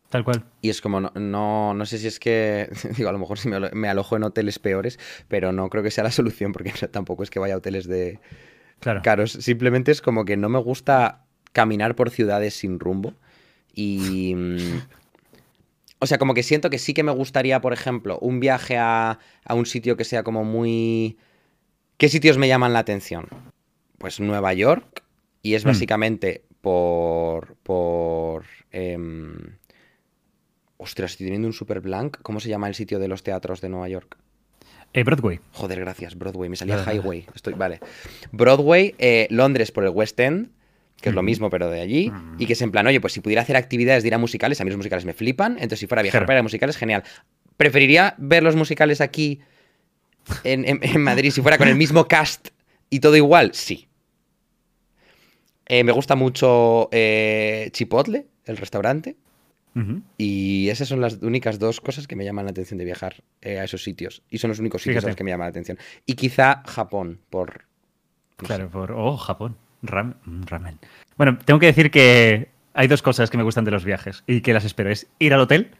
Tal 0.10 0.24
cual. 0.24 0.44
Y 0.62 0.70
es 0.70 0.82
como, 0.82 1.00
no, 1.02 1.12
no, 1.16 1.74
no 1.74 1.86
sé 1.86 1.98
si 2.00 2.08
es 2.08 2.20
que, 2.20 2.70
digo, 2.98 3.10
a 3.10 3.12
lo 3.12 3.20
mejor 3.20 3.38
si 3.38 3.48
me, 3.50 3.58
alo- 3.58 3.72
me 3.74 3.90
alojo 3.90 4.16
en 4.16 4.24
hoteles 4.24 4.58
peores, 4.58 4.98
pero 5.28 5.52
no 5.52 5.70
creo 5.70 5.84
que 5.84 5.92
sea 5.92 6.04
la 6.04 6.12
solución, 6.12 6.52
porque 6.52 6.72
tampoco 6.92 7.24
es 7.24 7.30
que 7.30 7.40
vaya 7.40 7.54
a 7.56 7.58
hoteles 7.58 7.88
de 7.88 8.20
Claro. 8.80 9.02
caros. 9.04 9.32
Simplemente 9.34 9.92
es 9.92 10.02
como 10.02 10.24
que 10.26 10.38
no 10.38 10.50
me 10.50 10.60
gusta 10.60 11.26
caminar 11.52 11.96
por 11.96 12.10
ciudades 12.10 12.54
sin 12.56 12.80
rumbo. 12.80 13.14
Y... 13.74 14.36
O 16.00 16.06
sea, 16.08 16.18
como 16.18 16.34
que 16.34 16.44
siento 16.44 16.70
que 16.70 16.78
sí 16.78 16.94
que 16.94 17.04
me 17.04 17.12
gustaría, 17.12 17.60
por 17.62 17.74
ejemplo, 17.74 18.20
un 18.20 18.40
viaje 18.40 18.78
a, 18.78 19.20
a 19.44 19.54
un 19.56 19.66
sitio 19.66 19.98
que 19.98 20.04
sea 20.04 20.24
como 20.24 20.44
muy... 20.44 21.18
¿Qué 21.98 22.10
sitios 22.10 22.38
me 22.38 22.48
llaman 22.48 22.74
la 22.74 22.80
atención? 22.80 23.28
Pues 23.98 24.20
Nueva 24.20 24.54
York. 24.54 25.04
Y 25.42 25.56
es 25.56 25.64
Hmm. 25.66 25.70
básicamente 25.70 26.44
por... 26.62 27.56
por... 27.64 28.44
em, 28.72 29.58
Ostras, 30.80 31.12
estoy 31.12 31.26
teniendo 31.26 31.48
un 31.48 31.54
super 31.54 31.82
blank. 31.82 32.18
¿Cómo 32.22 32.40
se 32.40 32.50
llama 32.50 32.68
el 32.68 32.76
sitio 32.76 33.00
de 33.00 33.08
los 33.08 33.24
teatros 33.24 33.62
de 33.62 33.70
Nueva 33.70 33.90
York? 33.90 34.18
Eh, 34.94 35.04
Broadway. 35.04 35.40
Joder, 35.54 35.80
gracias, 35.80 36.16
Broadway. 36.16 36.50
Me 36.50 36.56
salía. 36.56 36.84
Highway. 36.84 37.26
Estoy, 37.34 37.54
vale. 37.56 37.80
Broadway, 38.32 38.94
eh, 39.00 39.28
Londres 39.32 39.72
por 39.72 39.84
el 39.86 39.90
West 39.90 40.20
End, 40.20 40.52
que 41.02 41.10
es 41.10 41.16
lo 41.16 41.22
mismo, 41.24 41.50
pero 41.50 41.70
de 41.70 41.82
allí. 41.82 42.12
Y 42.40 42.46
que 42.48 42.54
es 42.54 42.62
en 42.62 42.72
plan, 42.72 42.86
oye, 42.88 43.00
pues 43.00 43.14
si 43.14 43.20
pudiera 43.22 43.42
hacer 43.44 43.56
actividades 43.56 44.04
de 44.04 44.08
ir 44.08 44.14
a 44.16 44.18
musicales, 44.18 44.60
a 44.62 44.64
mí 44.64 44.70
los 44.70 44.78
musicales 44.78 45.06
me 45.06 45.14
flipan. 45.14 45.54
Entonces, 45.54 45.80
si 45.80 45.88
fuera 45.88 46.00
a 46.00 46.04
viajar 46.04 46.20
Claro. 46.22 46.28
para 46.28 46.38
ir 46.38 46.42
a 46.42 46.44
musicales, 46.44 46.76
genial. 46.78 47.04
¿Preferiría 47.56 48.16
ver 48.18 48.44
los 48.44 48.56
musicales 48.56 49.00
aquí 49.02 49.40
en, 50.44 50.68
en- 50.68 50.80
en 50.82 51.02
Madrid 51.02 51.32
si 51.32 51.42
fuera 51.42 51.58
con 51.58 51.68
el 51.68 51.76
mismo 51.76 52.06
cast 52.08 52.50
y 52.90 53.00
todo 53.00 53.16
igual? 53.16 53.54
Sí. 53.54 53.88
Eh, 55.68 55.84
me 55.84 55.92
gusta 55.92 56.16
mucho 56.16 56.88
eh, 56.92 57.70
Chipotle, 57.74 58.26
el 58.46 58.58
restaurante. 58.58 59.16
Y 60.18 60.70
esas 60.70 60.88
son 60.88 61.02
las 61.02 61.22
únicas 61.22 61.60
dos 61.60 61.80
cosas 61.82 62.08
que 62.08 62.16
me 62.16 62.26
llaman 62.26 62.46
la 62.46 62.52
atención 62.52 62.80
de 62.80 62.86
viajar 62.86 63.18
eh, 63.42 63.60
a 63.60 63.64
esos 63.64 63.84
sitios. 63.84 64.24
Y 64.28 64.40
son 64.40 64.50
los 64.50 64.58
únicos 64.58 64.82
sitios 64.82 65.04
a 65.04 65.08
los 65.08 65.16
que 65.16 65.24
me 65.24 65.30
llaman 65.30 65.46
la 65.46 65.50
atención. 65.50 65.78
Y 66.08 66.16
quizá 66.16 66.64
Japón, 66.66 67.20
por... 67.30 67.66
no 68.42 68.48
Claro, 68.48 68.64
sé. 68.66 68.70
por. 68.72 68.92
Oh, 68.94 69.16
Japón. 69.18 69.56
Ram- 69.84 70.16
mm, 70.26 70.44
ramen. 70.44 70.80
Bueno, 71.18 71.38
tengo 71.46 71.60
que 71.60 71.68
decir 71.68 71.92
que 71.92 72.50
hay 72.74 72.88
dos 72.88 73.02
cosas 73.02 73.30
que 73.30 73.38
me 73.38 73.44
gustan 73.44 73.66
de 73.66 73.72
los 73.72 73.86
viajes 73.86 74.24
y 74.28 74.42
que 74.42 74.54
las 74.54 74.66
espero: 74.66 74.90
es 74.90 75.08
ir 75.20 75.34
al 75.34 75.42
hotel 75.42 75.72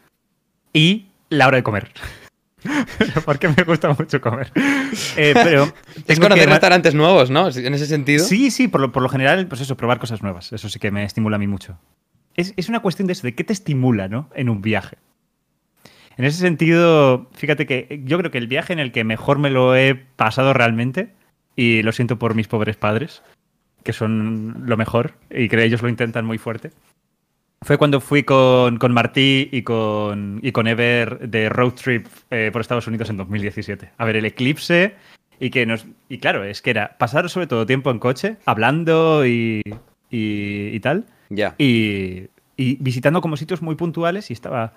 y 0.72 1.06
la 1.30 1.46
hora 1.46 1.56
de 1.56 1.62
comer. 1.62 1.90
porque 3.24 3.48
me 3.48 3.62
gusta 3.62 3.92
mucho 3.92 4.20
comer. 4.20 4.50
Eh, 5.16 5.32
pero 5.34 5.72
Es 6.06 6.18
conocer 6.18 6.44
que 6.44 6.50
restaurantes 6.50 6.94
nuevos, 6.94 7.30
¿no? 7.30 7.48
En 7.48 7.74
ese 7.74 7.86
sentido. 7.86 8.24
Sí, 8.24 8.50
sí, 8.50 8.68
por 8.68 8.80
lo, 8.80 8.92
por 8.92 9.02
lo 9.02 9.08
general, 9.08 9.46
pues 9.46 9.60
eso, 9.60 9.76
probar 9.76 9.98
cosas 9.98 10.22
nuevas. 10.22 10.52
Eso 10.52 10.68
sí 10.68 10.78
que 10.78 10.90
me 10.90 11.04
estimula 11.04 11.36
a 11.36 11.38
mí 11.38 11.46
mucho. 11.46 11.78
Es, 12.34 12.54
es 12.56 12.68
una 12.68 12.80
cuestión 12.80 13.06
de 13.06 13.12
eso, 13.12 13.22
de 13.26 13.34
qué 13.34 13.44
te 13.44 13.52
estimula, 13.52 14.08
¿no? 14.08 14.30
En 14.34 14.48
un 14.48 14.62
viaje. 14.62 14.98
En 16.16 16.24
ese 16.24 16.38
sentido, 16.38 17.30
fíjate 17.32 17.64
que 17.66 18.02
yo 18.04 18.18
creo 18.18 18.32
que 18.32 18.38
el 18.38 18.48
viaje 18.48 18.72
en 18.72 18.80
el 18.80 18.90
que 18.90 19.04
mejor 19.04 19.38
me 19.38 19.50
lo 19.50 19.76
he 19.76 19.94
pasado 19.94 20.52
realmente, 20.52 21.14
y 21.54 21.82
lo 21.82 21.92
siento 21.92 22.18
por 22.18 22.34
mis 22.34 22.48
pobres 22.48 22.76
padres, 22.76 23.22
que 23.82 23.92
son 23.92 24.62
lo 24.66 24.76
mejor, 24.76 25.14
y 25.30 25.48
que 25.48 25.62
ellos 25.64 25.82
lo 25.82 25.88
intentan 25.88 26.24
muy 26.24 26.38
fuerte, 26.38 26.70
fue 27.62 27.76
cuando 27.76 28.00
fui 28.00 28.22
con, 28.22 28.78
con 28.78 28.92
Martí 28.92 29.48
y 29.50 29.62
con, 29.62 30.38
y 30.42 30.52
con 30.52 30.68
Ever 30.68 31.28
de 31.28 31.48
road 31.48 31.72
trip 31.72 32.06
eh, 32.30 32.50
por 32.52 32.60
Estados 32.60 32.86
Unidos 32.86 33.10
en 33.10 33.16
2017. 33.16 33.90
A 33.98 34.04
ver, 34.04 34.16
el 34.16 34.24
eclipse 34.26 34.94
y 35.40 35.50
que 35.50 35.66
nos... 35.66 35.84
Y 36.08 36.18
claro, 36.18 36.44
es 36.44 36.62
que 36.62 36.70
era 36.70 36.96
pasar 36.98 37.28
sobre 37.28 37.48
todo 37.48 37.66
tiempo 37.66 37.90
en 37.90 37.98
coche, 37.98 38.36
hablando 38.46 39.26
y, 39.26 39.62
y, 40.08 40.68
y 40.68 40.80
tal, 40.80 41.06
Ya. 41.30 41.56
y, 41.58 42.28
y 42.56 42.76
visitando 42.76 43.20
como 43.20 43.36
sitios 43.36 43.60
muy 43.60 43.74
puntuales 43.74 44.30
y 44.30 44.34
estaba... 44.34 44.74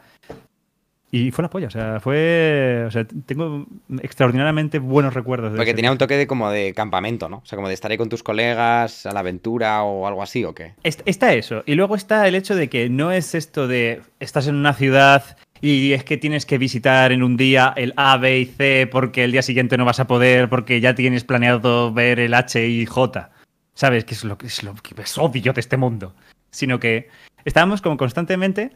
Y 1.14 1.32
fue 1.32 1.44
la 1.44 1.50
polla, 1.50 1.68
o 1.68 1.70
sea, 1.70 2.00
fue... 2.00 2.86
O 2.88 2.92
sea, 2.92 3.06
tengo 3.26 3.66
extraordinariamente 4.02 4.80
buenos 4.80 5.14
recuerdos 5.14 5.52
de 5.52 5.58
Porque 5.58 5.72
ese 5.72 5.76
tenía 5.76 5.92
un 5.92 5.98
toque 5.98 6.16
de 6.16 6.26
como 6.26 6.50
de 6.50 6.74
campamento, 6.74 7.28
¿no? 7.28 7.38
O 7.38 7.46
sea, 7.46 7.58
como 7.58 7.68
de 7.68 7.74
estar 7.74 7.92
ahí 7.92 7.98
con 7.98 8.08
tus 8.08 8.24
colegas 8.24 9.06
a 9.06 9.12
la 9.12 9.20
aventura 9.20 9.84
o 9.84 10.08
algo 10.08 10.24
así, 10.24 10.46
¿o 10.46 10.56
qué? 10.56 10.74
Est- 10.84 11.02
Está 11.06 11.34
eso. 11.34 11.64
Y 11.66 11.76
luego 11.76 11.96
está 11.96 12.28
el 12.30 12.36
hecho 12.36 12.56
de 12.56 12.70
que 12.70 12.90
no 12.90 13.12
es 13.12 13.36
esto 13.36 13.68
de 13.68 14.02
estás 14.22 14.48
en 14.48 14.56
una 14.56 14.74
ciudad 14.74 15.36
y 15.60 15.92
es 15.92 16.04
que 16.06 16.16
tienes 16.18 16.46
que 16.46 16.58
visitar 16.58 17.12
en 17.12 17.24
un 17.24 17.36
día 17.36 17.74
el 17.76 17.94
A, 17.98 18.16
B 18.18 18.40
y 18.40 18.46
C 18.46 18.88
porque 18.90 19.26
el 19.26 19.34
día 19.34 19.42
siguiente 19.42 19.78
no 19.78 19.84
vas 19.86 20.00
a 20.00 20.08
poder 20.08 20.48
porque 20.48 20.80
ya 20.80 20.96
tienes 20.96 21.26
planeado 21.26 21.92
ver 21.94 22.20
el 22.22 22.34
H 22.34 22.66
y 22.68 22.86
J. 22.86 23.32
¿Sabes? 23.74 24.06
Que 24.06 24.14
es 24.14 24.24
lo 24.24 24.38
que 24.38 24.48
es 24.48 24.64
lo 24.64 24.74
que 24.76 25.02
es 25.02 25.18
odio 25.18 25.52
de 25.54 25.60
este 25.60 25.76
mundo. 25.76 26.16
Sino 26.52 26.80
que 26.80 27.10
estábamos 27.46 27.82
como 27.82 27.98
constantemente. 27.98 28.72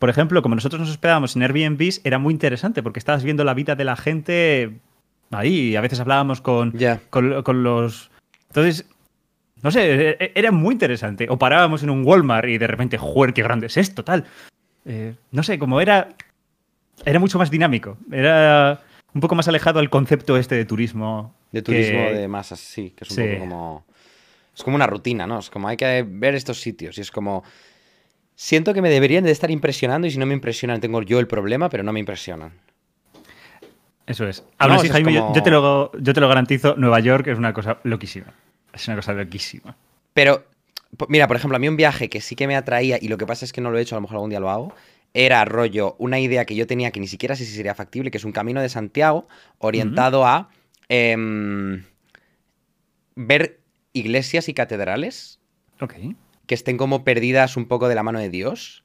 Por 0.00 0.08
ejemplo, 0.08 0.40
como 0.40 0.54
nosotros 0.54 0.80
nos 0.80 0.88
hospedábamos 0.88 1.36
en 1.36 1.42
Airbnbs, 1.42 2.00
era 2.04 2.18
muy 2.18 2.32
interesante 2.32 2.82
porque 2.82 2.98
estabas 2.98 3.22
viendo 3.22 3.44
la 3.44 3.52
vida 3.52 3.76
de 3.76 3.84
la 3.84 3.96
gente 3.96 4.80
ahí. 5.30 5.68
y 5.72 5.76
A 5.76 5.82
veces 5.82 6.00
hablábamos 6.00 6.40
con, 6.40 6.72
con, 7.10 7.42
con 7.42 7.62
los. 7.62 8.10
Entonces, 8.48 8.86
no 9.62 9.70
sé, 9.70 10.16
e- 10.18 10.32
era 10.34 10.52
muy 10.52 10.72
interesante. 10.72 11.26
O 11.28 11.38
parábamos 11.38 11.82
en 11.82 11.90
un 11.90 12.02
Walmart 12.02 12.48
y 12.48 12.56
de 12.56 12.66
repente, 12.66 12.96
joder, 12.96 13.34
qué 13.34 13.42
grande 13.42 13.66
es 13.66 13.76
esto, 13.76 14.02
tal. 14.02 14.24
Eh, 14.86 15.14
no 15.32 15.42
sé, 15.42 15.58
como 15.58 15.82
era. 15.82 16.08
Era 17.04 17.18
mucho 17.18 17.38
más 17.38 17.50
dinámico. 17.50 17.98
Era 18.10 18.80
un 19.12 19.20
poco 19.20 19.34
más 19.34 19.48
alejado 19.48 19.80
al 19.80 19.90
concepto 19.90 20.38
este 20.38 20.54
de 20.54 20.64
turismo. 20.64 21.34
De 21.52 21.60
turismo 21.60 22.06
que- 22.06 22.14
de 22.14 22.26
masas, 22.28 22.58
sí, 22.58 22.94
que 22.96 23.04
es 23.04 23.10
un 23.10 23.16
Sí. 23.18 23.22
poco 23.24 23.38
como. 23.40 23.84
Es 24.56 24.62
como 24.64 24.76
una 24.76 24.86
rutina, 24.86 25.26
¿no? 25.26 25.40
Es 25.40 25.50
como 25.50 25.68
hay 25.68 25.76
que 25.76 26.06
ver 26.08 26.34
estos 26.34 26.58
sitios 26.58 26.96
y 26.96 27.02
es 27.02 27.10
como. 27.10 27.44
Siento 28.42 28.72
que 28.72 28.80
me 28.80 28.88
deberían 28.88 29.22
de 29.22 29.32
estar 29.32 29.50
impresionando 29.50 30.06
y 30.06 30.10
si 30.12 30.16
no 30.18 30.24
me 30.24 30.32
impresionan 30.32 30.80
tengo 30.80 31.02
yo 31.02 31.18
el 31.20 31.26
problema, 31.26 31.68
pero 31.68 31.82
no 31.82 31.92
me 31.92 32.00
impresionan. 32.00 32.52
Eso 34.06 34.26
es. 34.26 34.42
Aún 34.56 34.72
No, 34.72 34.78
así, 34.78 34.88
Jaime, 34.88 35.12
yo- 35.12 35.20
como- 35.20 35.34
yo, 35.34 35.42
te 35.42 35.50
lo, 35.50 35.92
yo 36.00 36.14
te 36.14 36.20
lo 36.22 36.26
garantizo, 36.28 36.74
Nueva 36.78 37.00
York 37.00 37.26
es 37.26 37.36
una 37.36 37.52
cosa 37.52 37.80
loquísima. 37.82 38.32
Es 38.72 38.88
una 38.88 38.96
cosa 38.96 39.12
loquísima. 39.12 39.76
Pero, 40.14 40.46
mira, 41.08 41.28
por 41.28 41.36
ejemplo, 41.36 41.56
a 41.56 41.58
mí 41.58 41.68
un 41.68 41.76
viaje 41.76 42.08
que 42.08 42.22
sí 42.22 42.34
que 42.34 42.46
me 42.46 42.56
atraía, 42.56 42.96
y 42.98 43.08
lo 43.08 43.18
que 43.18 43.26
pasa 43.26 43.44
es 43.44 43.52
que 43.52 43.60
no 43.60 43.70
lo 43.70 43.76
he 43.76 43.82
hecho, 43.82 43.94
a 43.94 43.98
lo 43.98 44.00
mejor 44.00 44.16
algún 44.16 44.30
día 44.30 44.40
lo 44.40 44.48
hago, 44.48 44.72
era 45.12 45.44
rollo, 45.44 45.96
una 45.98 46.18
idea 46.18 46.46
que 46.46 46.54
yo 46.54 46.66
tenía 46.66 46.92
que 46.92 47.00
ni 47.00 47.08
siquiera 47.08 47.36
sé 47.36 47.44
si 47.44 47.54
sería 47.54 47.74
factible, 47.74 48.10
que 48.10 48.16
es 48.16 48.24
un 48.24 48.32
camino 48.32 48.62
de 48.62 48.70
Santiago 48.70 49.28
orientado 49.58 50.24
a 50.26 50.48
em, 50.88 51.84
ver 53.16 53.60
iglesias 53.92 54.48
y 54.48 54.54
catedrales 54.54 55.40
Ok. 55.82 55.94
Que 56.50 56.56
estén 56.56 56.76
como 56.76 57.04
perdidas 57.04 57.56
un 57.56 57.66
poco 57.66 57.88
de 57.88 57.94
la 57.94 58.02
mano 58.02 58.18
de 58.18 58.28
Dios, 58.28 58.82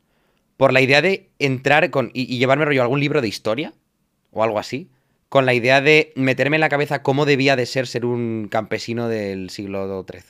por 0.56 0.72
la 0.72 0.82
idea 0.82 1.02
de 1.02 1.32
entrar 1.40 1.90
con 1.90 2.12
y, 2.14 2.32
y 2.32 2.38
llevarme 2.38 2.64
rollo 2.64 2.84
algún 2.84 3.00
libro 3.00 3.22
de 3.22 3.28
historia 3.28 3.74
o 4.30 4.44
algo 4.44 4.60
así, 4.60 4.88
con 5.30 5.48
la 5.48 5.56
idea 5.56 5.82
de 5.82 6.14
meterme 6.16 6.58
en 6.58 6.62
la 6.62 6.70
cabeza 6.70 7.02
cómo 7.02 7.26
debía 7.26 7.56
de 7.56 7.66
ser 7.66 7.88
ser 7.88 8.06
un 8.06 8.50
campesino 8.52 9.08
del 9.08 9.50
siglo 9.50 10.06
XIII. 10.08 10.22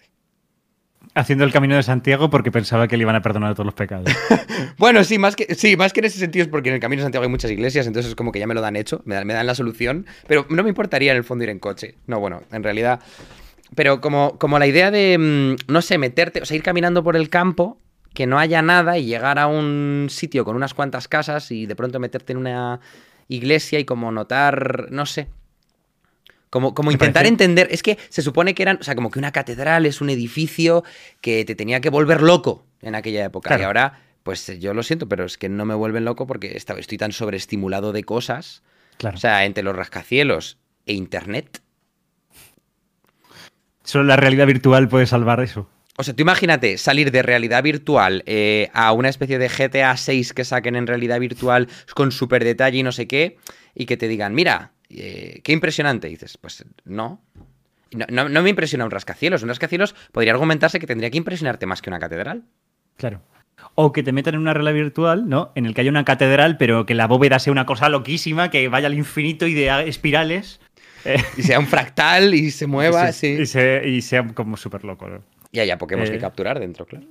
Haciendo 1.14 1.44
el 1.44 1.52
camino 1.52 1.76
de 1.76 1.84
Santiago 1.84 2.30
porque 2.30 2.54
pensaba 2.54 2.88
que 2.88 2.96
le 2.96 3.02
iban 3.02 3.18
a 3.18 3.22
perdonar 3.22 3.54
todos 3.54 3.66
los 3.66 3.76
pecados. 3.76 4.10
Bueno, 4.78 5.04
sí, 5.04 5.18
más 5.18 5.36
que, 5.36 5.56
sí, 5.56 5.76
más 5.76 5.92
que 5.92 6.00
en 6.00 6.06
ese 6.06 6.20
sentido 6.20 6.44
es 6.44 6.50
porque 6.50 6.70
en 6.70 6.76
el 6.76 6.82
Camino 6.82 7.02
de 7.02 7.06
Santiago 7.06 7.24
hay 7.24 7.30
muchas 7.30 7.52
iglesias, 7.52 7.86
entonces 7.88 8.12
es 8.12 8.16
como 8.16 8.32
que 8.32 8.40
ya 8.40 8.48
me 8.48 8.54
lo 8.54 8.62
dan 8.62 8.78
hecho, 8.78 9.02
me 9.04 9.16
dan, 9.16 9.28
me 9.28 9.34
dan 9.34 9.46
la 9.46 9.56
solución, 9.56 10.06
pero 10.28 10.46
no 10.50 10.64
me 10.64 10.70
importaría 10.70 11.12
en 11.12 11.18
el 11.18 11.26
fondo 11.26 11.44
ir 11.44 11.50
en 11.50 11.60
coche. 11.60 11.96
No, 12.08 12.22
bueno, 12.22 12.44
en 12.54 12.64
realidad... 12.64 13.02
Pero 13.76 14.01
como, 14.01 14.38
como 14.39 14.57
la 14.57 14.67
idea 14.67 14.89
de, 14.91 15.17
mm, 15.17 15.71
no 15.71 15.82
sé, 15.82 15.97
meterte, 15.97 16.41
o 16.41 16.45
sea, 16.45 16.55
ir 16.57 16.63
caminando 16.63 17.03
por 17.03 17.15
el 17.15 17.30
campo, 17.30 17.80
que 18.13 18.26
no 18.26 18.39
haya 18.39 18.61
nada 18.61 18.97
y 18.97 19.05
llegar 19.05 19.38
a 19.39 19.47
un 19.47 20.07
sitio 20.09 20.45
con 20.45 20.55
unas 20.55 20.73
cuantas 20.73 21.07
casas 21.09 21.51
y 21.51 21.65
de 21.65 21.76
pronto 21.76 21.99
meterte 21.99 22.32
en 22.32 22.38
una 22.39 22.80
iglesia 23.28 23.78
y 23.80 23.86
como 23.86 24.11
notar, 24.11 24.88
no 24.91 25.05
sé, 25.05 25.28
como, 26.49 26.73
como 26.73 26.91
intentar 26.91 27.23
parece- 27.23 27.34
entender, 27.34 27.67
es 27.71 27.84
que 27.84 27.97
se 28.09 28.21
supone 28.21 28.53
que 28.55 28.63
eran, 28.63 28.78
o 28.80 28.84
sea, 28.84 28.95
como 28.95 29.11
que 29.11 29.19
una 29.19 29.34
catedral 29.34 29.86
es 29.86 29.99
un 29.99 30.09
edificio 30.09 30.84
que 31.19 31.43
te 31.43 31.55
tenía 31.55 31.82
que 31.82 31.89
volver 31.89 32.21
loco 32.21 32.63
en 32.82 32.95
aquella 32.95 33.26
época. 33.26 33.49
Claro. 33.49 33.63
Y 33.63 33.65
ahora, 33.65 33.99
pues 34.23 34.47
yo 34.59 34.73
lo 34.73 34.82
siento, 34.84 35.09
pero 35.09 35.26
es 35.26 35.38
que 35.38 35.49
no 35.49 35.65
me 35.65 35.73
vuelven 35.76 36.05
loco 36.05 36.26
porque 36.28 36.55
estoy 36.55 36.97
tan 36.97 37.11
sobreestimulado 37.11 37.91
de 37.91 38.03
cosas. 38.05 38.63
Claro. 38.97 39.17
O 39.17 39.19
sea, 39.19 39.43
entre 39.43 39.63
los 39.63 39.76
rascacielos 39.76 40.57
e 40.86 40.93
internet. 40.93 41.61
Solo 43.86 44.04
la 44.04 44.18
realidad 44.18 44.46
virtual 44.48 44.90
puede 44.90 45.06
salvar 45.06 45.40
eso. 45.40 45.70
O 45.98 46.04
sea, 46.04 46.14
tú 46.14 46.24
imagínate 46.24 46.78
salir 46.78 47.10
de 47.12 47.22
realidad 47.22 47.64
virtual 47.64 48.22
eh, 48.26 48.70
a 48.74 48.92
una 48.92 49.08
especie 49.08 49.40
de 49.40 49.48
GTA 49.48 49.96
6 49.96 50.34
que 50.34 50.44
saquen 50.44 50.76
en 50.76 50.88
realidad 50.88 51.20
virtual 51.22 51.70
con 51.94 52.12
súper 52.12 52.44
detalle 52.44 52.80
y 52.80 52.84
no 52.84 52.92
sé 52.92 53.08
qué, 53.08 53.38
y 53.74 53.86
que 53.86 53.96
te 53.96 54.10
digan, 54.10 54.34
mira, 54.36 54.72
eh, 54.90 55.40
qué 55.44 55.54
impresionante. 55.54 56.08
Y 56.10 56.12
dices, 56.12 56.38
pues 56.38 56.66
no. 56.84 57.22
No, 57.94 58.06
no- 58.10 58.28
no 58.28 58.42
me 58.42 58.50
impresiona 58.50 58.84
un 58.84 58.92
rascacielos. 58.92 59.42
Un 59.44 59.48
rascacielos 59.50 59.96
podría 60.12 60.34
argumentarse 60.34 60.80
que 60.80 60.88
tendría 60.88 61.10
que 61.12 61.18
impresionarte 61.18 61.66
más 61.66 61.82
que 61.82 61.90
una 61.90 62.00
catedral. 62.00 62.44
Claro. 62.98 63.22
O 63.76 63.94
que 63.94 64.04
te 64.04 64.12
metan 64.12 64.34
en 64.36 64.42
una 64.42 64.54
realidad 64.54 64.74
virtual, 64.74 65.30
¿no? 65.30 65.54
En 65.56 65.66
el 65.66 65.74
que 65.74 65.82
haya 65.82 65.90
una 65.92 66.04
catedral, 66.04 66.58
pero 66.58 66.86
que 66.86 66.94
la 66.94 67.08
bóveda 67.08 67.40
sea 67.40 67.52
una 67.54 67.66
cosa 67.66 67.88
loquísima, 67.88 68.50
que 68.50 68.68
vaya 68.68 68.88
al 68.88 68.94
infinito 68.96 69.48
y 69.48 69.54
de 69.54 69.88
espirales. 69.88 70.60
Eh, 71.06 71.24
Y 71.38 71.43
sea 71.43 71.60
un 71.60 71.68
fractal 71.68 72.34
y 72.34 72.51
se 72.51 72.68
mueva, 72.68 73.10
y, 73.10 73.14
sí. 73.14 73.28
y 73.41 73.45
se- 73.45 73.88
y 73.88 74.01
sea 74.01 74.26
como 74.34 74.58
súper 74.58 74.84
loco, 74.84 75.08
¿no? 75.08 75.24
Y 75.51 75.60
haya 75.60 75.78
Pokémon 75.78 76.06
Eh. 76.08 76.12
que 76.12 76.20
capturar 76.20 76.60
dentro, 76.60 76.86
claro. 76.86 77.06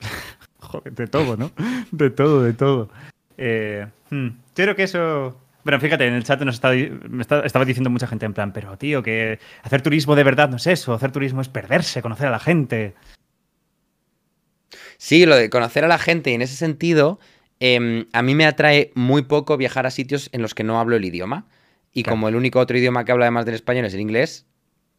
Joder, 0.60 0.92
de 0.92 1.06
todo, 1.06 1.36
¿no? 1.36 1.50
De 1.90 2.10
todo, 2.10 2.42
de 2.42 2.52
todo. 2.52 2.90
Eh, 3.38 3.86
hmm, 4.10 4.26
Yo 4.28 4.34
creo 4.64 4.76
que 4.76 4.82
eso. 4.84 5.40
Bueno, 5.64 5.80
fíjate, 5.80 6.06
en 6.06 6.14
el 6.14 6.22
chat 6.24 6.40
nos 6.42 6.54
estaba, 6.56 6.74
me 6.74 7.22
está- 7.22 7.40
estaba 7.44 7.64
diciendo 7.64 7.90
mucha 7.90 8.06
gente 8.06 8.24
en 8.26 8.34
plan, 8.34 8.52
pero 8.52 8.76
tío, 8.78 9.02
que 9.02 9.38
hacer 9.62 9.82
turismo 9.82 10.14
de 10.14 10.22
verdad 10.24 10.48
no 10.48 10.56
es 10.56 10.66
eso, 10.68 10.94
hacer 10.94 11.10
turismo 11.10 11.40
es 11.40 11.48
perderse, 11.48 12.02
conocer 12.02 12.28
a 12.28 12.30
la 12.30 12.38
gente. 12.38 12.94
Sí, 14.98 15.26
lo 15.26 15.36
de 15.36 15.50
conocer 15.50 15.84
a 15.84 15.88
la 15.88 15.98
gente 15.98 16.30
y 16.30 16.34
en 16.34 16.42
ese 16.42 16.56
sentido, 16.56 17.18
em, 17.60 18.06
a 18.12 18.22
mí 18.22 18.34
me 18.34 18.46
atrae 18.46 18.92
muy 18.94 19.22
poco 19.22 19.56
viajar 19.56 19.86
a 19.86 19.90
sitios 19.90 20.28
en 20.32 20.42
los 20.42 20.54
que 20.54 20.64
no 20.64 20.78
hablo 20.80 20.96
el 20.96 21.04
idioma. 21.04 21.46
Y 21.96 22.02
Claro. 22.02 22.12
como 22.16 22.28
el 22.28 22.36
único 22.36 22.58
otro 22.60 22.76
idioma 22.76 23.04
que 23.06 23.12
hablo 23.12 23.24
además 23.24 23.46
del 23.46 23.54
español 23.54 23.86
es 23.86 23.94
el 23.94 24.00
inglés, 24.00 24.44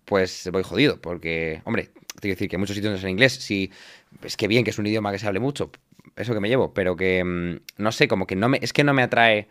pues 0.06 0.50
voy 0.52 0.64
jodido. 0.64 1.00
Porque, 1.00 1.62
hombre, 1.64 1.84
te 2.16 2.22
quiero 2.22 2.34
decir 2.36 2.50
que 2.50 2.58
muchos 2.58 2.76
sitios 2.76 2.92
no 2.92 2.98
es 2.98 3.04
en 3.04 3.12
inglés. 3.12 3.34
Sí, 3.34 3.72
es 4.24 4.36
que 4.36 4.48
bien 4.48 4.64
que 4.64 4.72
es 4.72 4.80
un 4.80 4.88
idioma 4.88 5.12
que 5.12 5.20
se 5.20 5.28
hable 5.28 5.40
mucho, 5.40 5.70
eso 6.16 6.34
que 6.34 6.40
me 6.40 6.50
llevo. 6.50 6.74
Pero 6.74 6.96
que, 6.96 7.20
em, 7.20 7.60
no 7.78 7.92
sé, 7.92 8.08
como 8.08 8.26
que 8.26 8.36
no 8.36 8.50
me, 8.50 8.58
es 8.64 8.74
que 8.74 8.84
no 8.84 8.94
me 8.96 9.04
atrae 9.04 9.48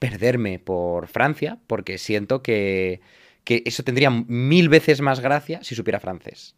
perderme 0.00 0.58
por 0.58 1.06
Francia, 1.06 1.58
porque 1.68 1.98
siento 1.98 2.42
que, 2.42 3.00
que 3.44 3.62
eso 3.64 3.84
tendría 3.84 4.10
mil 4.10 4.68
veces 4.68 5.00
más 5.00 5.20
gracia 5.20 5.60
si 5.62 5.74
supiera 5.76 6.00
francés. 6.00 6.56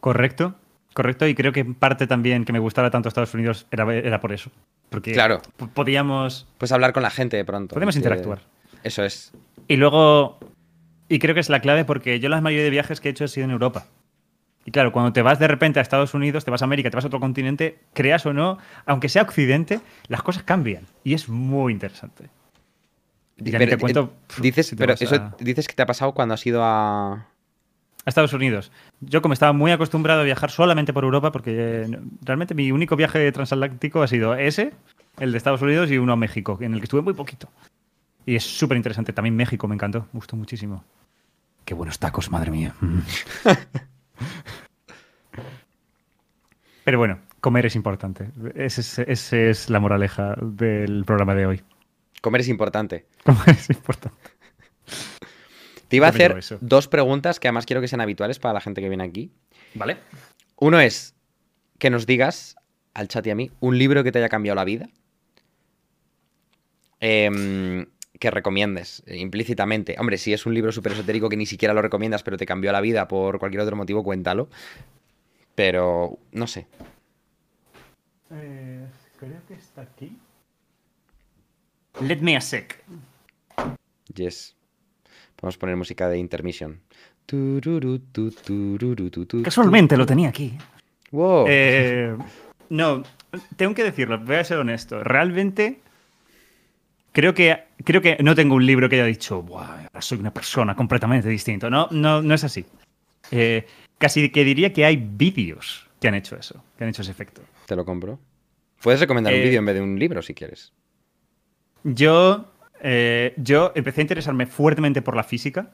Correcto, 0.00 0.54
correcto, 0.94 1.26
y 1.26 1.34
creo 1.34 1.52
que 1.52 1.64
parte 1.64 2.06
también 2.06 2.44
que 2.44 2.52
me 2.52 2.58
gustara 2.58 2.90
tanto 2.90 3.08
Estados 3.08 3.34
Unidos 3.34 3.66
era, 3.70 3.92
era 3.94 4.20
por 4.20 4.32
eso. 4.32 4.50
Porque 4.90 5.12
Claro. 5.12 5.42
podíamos, 5.74 6.46
Pues 6.58 6.70
hablar 6.72 6.92
con 6.92 7.02
la 7.02 7.10
gente 7.10 7.36
de 7.36 7.44
pronto. 7.44 7.74
podíamos 7.74 7.94
que- 7.94 7.98
interactuar. 8.00 8.40
Eso 8.82 9.04
es. 9.04 9.32
Y 9.68 9.76
luego, 9.76 10.38
y 11.08 11.18
creo 11.18 11.34
que 11.34 11.40
es 11.40 11.48
la 11.48 11.60
clave 11.60 11.84
porque 11.84 12.20
yo 12.20 12.28
la 12.28 12.40
mayoría 12.40 12.64
de 12.64 12.70
viajes 12.70 13.00
que 13.00 13.08
he 13.08 13.10
hecho 13.12 13.24
he 13.24 13.28
sido 13.28 13.44
en 13.44 13.50
Europa. 13.50 13.86
Y 14.64 14.72
claro, 14.72 14.90
cuando 14.90 15.12
te 15.12 15.22
vas 15.22 15.38
de 15.38 15.46
repente 15.46 15.78
a 15.78 15.82
Estados 15.82 16.12
Unidos, 16.14 16.44
te 16.44 16.50
vas 16.50 16.60
a 16.60 16.64
América, 16.64 16.90
te 16.90 16.96
vas 16.96 17.04
a 17.04 17.08
otro 17.08 17.20
continente, 17.20 17.78
creas 17.94 18.26
o 18.26 18.32
no, 18.32 18.58
aunque 18.84 19.08
sea 19.08 19.22
Occidente, 19.22 19.80
las 20.08 20.22
cosas 20.22 20.42
cambian. 20.42 20.84
Y 21.04 21.14
es 21.14 21.28
muy 21.28 21.72
interesante. 21.72 22.24
Y 23.36 23.50
Pero, 23.52 23.66
te 23.66 23.76
cuento, 23.78 24.12
eh, 24.30 24.40
dices, 24.40 24.66
si 24.66 24.76
te 24.76 24.80
pero 24.80 24.94
eso 24.94 25.14
a- 25.14 25.36
dices 25.38 25.68
que 25.68 25.74
te 25.74 25.82
ha 25.82 25.86
pasado 25.86 26.12
cuando 26.14 26.34
has 26.34 26.44
ido 26.46 26.64
a. 26.64 27.12
a 27.12 27.26
Estados 28.06 28.32
Unidos. 28.32 28.72
Yo 29.00 29.20
como 29.22 29.34
estaba 29.34 29.52
muy 29.52 29.70
acostumbrado 29.72 30.22
a 30.22 30.24
viajar 30.24 30.50
solamente 30.50 30.92
por 30.92 31.04
Europa, 31.04 31.30
porque 31.32 31.82
eh, 31.82 31.98
realmente 32.22 32.54
mi 32.54 32.72
único 32.72 32.96
viaje 32.96 33.30
transatlántico 33.30 34.02
ha 34.02 34.08
sido 34.08 34.34
ese, 34.34 34.72
el 35.20 35.32
de 35.32 35.38
Estados 35.38 35.62
Unidos 35.62 35.90
y 35.92 35.98
uno 35.98 36.14
a 36.14 36.16
México, 36.16 36.58
en 36.60 36.72
el 36.72 36.80
que 36.80 36.84
estuve 36.84 37.02
muy 37.02 37.14
poquito. 37.14 37.48
Y 38.26 38.36
es 38.36 38.44
súper 38.44 38.76
interesante. 38.76 39.14
También 39.14 39.36
México 39.36 39.66
me 39.68 39.76
encantó, 39.76 40.00
me 40.12 40.18
gustó 40.18 40.36
muchísimo. 40.36 40.84
Qué 41.64 41.72
buenos 41.74 41.98
tacos, 41.98 42.30
madre 42.30 42.50
mía. 42.50 42.74
Pero 46.84 46.98
bueno, 46.98 47.20
comer 47.40 47.66
es 47.66 47.76
importante. 47.76 48.30
Esa 48.54 48.80
es, 48.80 48.98
ese 48.98 49.50
es 49.50 49.70
la 49.70 49.80
moraleja 49.80 50.34
del 50.40 51.04
programa 51.04 51.34
de 51.34 51.46
hoy. 51.46 51.62
Comer 52.20 52.40
es 52.42 52.48
importante. 52.48 53.06
Comer 53.24 53.50
es 53.50 53.70
importante. 53.70 54.18
Te 55.88 55.96
iba 55.96 56.06
a 56.06 56.10
hacer 56.10 56.40
dos 56.60 56.88
preguntas 56.88 57.38
que 57.38 57.46
además 57.48 57.64
quiero 57.66 57.80
que 57.80 57.88
sean 57.88 58.00
habituales 58.00 58.40
para 58.40 58.54
la 58.54 58.60
gente 58.60 58.80
que 58.80 58.88
viene 58.88 59.04
aquí. 59.04 59.30
¿Vale? 59.74 59.98
Uno 60.56 60.80
es 60.80 61.14
que 61.78 61.90
nos 61.90 62.06
digas, 62.06 62.56
al 62.94 63.08
chat 63.08 63.26
y 63.26 63.30
a 63.30 63.34
mí, 63.34 63.50
un 63.60 63.78
libro 63.78 64.02
que 64.02 64.10
te 64.10 64.18
haya 64.18 64.28
cambiado 64.28 64.56
la 64.56 64.64
vida. 64.64 64.88
Em, 67.00 67.86
que 68.18 68.30
recomiendes 68.30 69.02
eh, 69.06 69.16
implícitamente. 69.18 69.96
Hombre, 69.98 70.18
si 70.18 70.32
es 70.32 70.46
un 70.46 70.54
libro 70.54 70.72
súper 70.72 70.92
esotérico 70.92 71.28
que 71.28 71.36
ni 71.36 71.46
siquiera 71.46 71.74
lo 71.74 71.82
recomiendas, 71.82 72.22
pero 72.22 72.36
te 72.36 72.46
cambió 72.46 72.72
la 72.72 72.80
vida 72.80 73.08
por 73.08 73.38
cualquier 73.38 73.62
otro 73.62 73.76
motivo, 73.76 74.02
cuéntalo. 74.02 74.48
Pero, 75.54 76.18
no 76.32 76.46
sé. 76.46 76.66
creo 78.28 79.40
que 79.48 79.54
está 79.54 79.82
aquí. 79.82 80.18
Let 82.00 82.20
me 82.20 82.36
a 82.36 82.40
sec. 82.40 82.84
Yes. 84.14 84.54
Podemos 85.36 85.56
poner 85.56 85.76
música 85.76 86.08
de 86.08 86.18
intermission. 86.18 86.80
Casualmente 89.42 89.96
lo 89.96 90.06
tenía 90.06 90.28
aquí. 90.28 90.56
Wow. 91.10 91.46
Eh, 91.48 92.16
no, 92.68 93.02
tengo 93.56 93.74
que 93.74 93.84
decirlo, 93.84 94.18
voy 94.18 94.36
a 94.36 94.44
ser 94.44 94.58
honesto. 94.58 95.02
Realmente 95.02 95.80
creo 97.16 97.32
que, 97.32 97.64
creo 97.82 98.02
que 98.02 98.18
no 98.22 98.34
tengo 98.34 98.54
un 98.56 98.66
libro 98.66 98.90
que 98.90 98.96
haya 98.96 99.06
dicho, 99.06 99.40
"Buah, 99.40 99.84
ahora 99.86 100.02
soy 100.02 100.18
una 100.18 100.30
persona 100.34 100.74
completamente 100.76 101.30
distinta. 101.30 101.70
No, 101.70 101.88
no, 101.90 102.20
no 102.20 102.34
es 102.34 102.44
así. 102.44 102.66
Eh, 103.30 103.64
casi 103.96 104.28
que 104.28 104.44
diría 104.44 104.74
que 104.74 104.84
hay 104.84 104.96
vídeos 104.98 105.88
que 105.98 106.08
han 106.08 106.14
hecho 106.14 106.36
eso, 106.36 106.62
que 106.76 106.84
han 106.84 106.90
hecho 106.90 107.00
ese 107.00 107.10
efecto. 107.12 107.40
Te 107.64 107.74
lo 107.74 107.86
compro. 107.86 108.18
Puedes 108.82 109.00
recomendar 109.00 109.32
un 109.32 109.40
Eh, 109.40 109.44
vídeo 109.44 109.60
en 109.60 109.64
vez 109.64 109.74
de 109.76 109.80
un 109.80 109.98
libro 109.98 110.20
si 110.20 110.34
quieres. 110.34 110.74
Yo, 111.84 112.52
eh, 112.82 113.32
yo 113.38 113.72
empecé 113.74 114.02
a 114.02 114.02
interesarme 114.02 114.44
fuertemente 114.46 115.00
por 115.00 115.16
la 115.16 115.22
física 115.24 115.70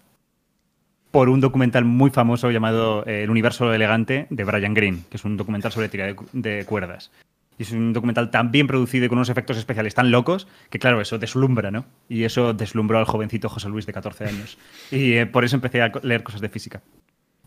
por 1.11 1.28
un 1.28 1.40
documental 1.40 1.84
muy 1.84 2.11
famoso 2.11 2.53
llamado 2.53 3.05
El 3.05 3.30
universo 3.30 3.74
elegante 3.74 4.28
de 4.30 4.45
Brian 4.45 4.74
Greene, 4.74 5.01
que 5.11 5.16
es 5.16 5.24
un 5.24 5.36
documental 5.36 5.72
sobre 5.72 5.88
de, 5.88 6.14
cu- 6.14 6.28
de 6.32 6.64
cuerdas. 6.64 7.11
Y 7.59 7.65
es 7.65 7.73
un 7.73 7.93
documental 7.93 8.31
tan 8.31 8.51
bien 8.51 8.67
producido 8.67 9.05
y 9.05 9.09
con 9.09 9.19
unos 9.19 9.29
efectos 9.29 9.57
especiales 9.59 9.95
tan 9.95 10.11
locos 10.11 10.49
que, 10.71 10.79
claro, 10.79 11.01
eso 11.01 11.19
deslumbra, 11.19 11.71
¿no? 11.71 11.85
Y 12.09 12.25
eso 12.25 12.55
deslumbró 12.55 12.99
al 12.99 13.05
jovencito 13.05 13.49
José 13.49 13.69
Luis 13.69 13.87
de 13.87 13.93
14 13.93 14.25
años. 14.25 14.59
Y 14.91 15.15
eh, 15.15 15.27
por 15.27 15.45
eso 15.45 15.57
empecé 15.57 15.83
a 15.83 15.93
leer 16.03 16.23
cosas 16.23 16.41
de 16.41 16.49
física. 16.49 16.83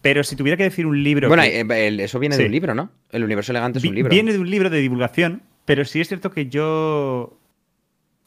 Pero 0.01 0.23
si 0.23 0.35
tuviera 0.35 0.55
que 0.57 0.63
decir 0.63 0.85
un 0.85 1.03
libro. 1.03 1.27
Bueno, 1.27 1.43
que- 1.43 1.61
eh, 1.61 2.03
eso 2.03 2.19
viene 2.19 2.35
Sí. 2.35 2.41
de 2.43 2.45
un 2.47 2.51
libro, 2.51 2.75
¿no? 2.75 2.91
El 3.11 3.23
universo 3.23 3.51
elegante 3.51 3.79
es 3.79 3.85
un 3.85 3.95
libro. 3.95 4.11
Viene 4.11 4.31
de 4.33 4.39
un 4.39 4.49
libro 4.49 4.69
de 4.69 4.79
divulgación, 4.79 5.41
pero 5.65 5.83
sí 5.85 5.99
es 6.01 6.07
cierto 6.07 6.29
que 6.31 6.47
yo 6.47 7.39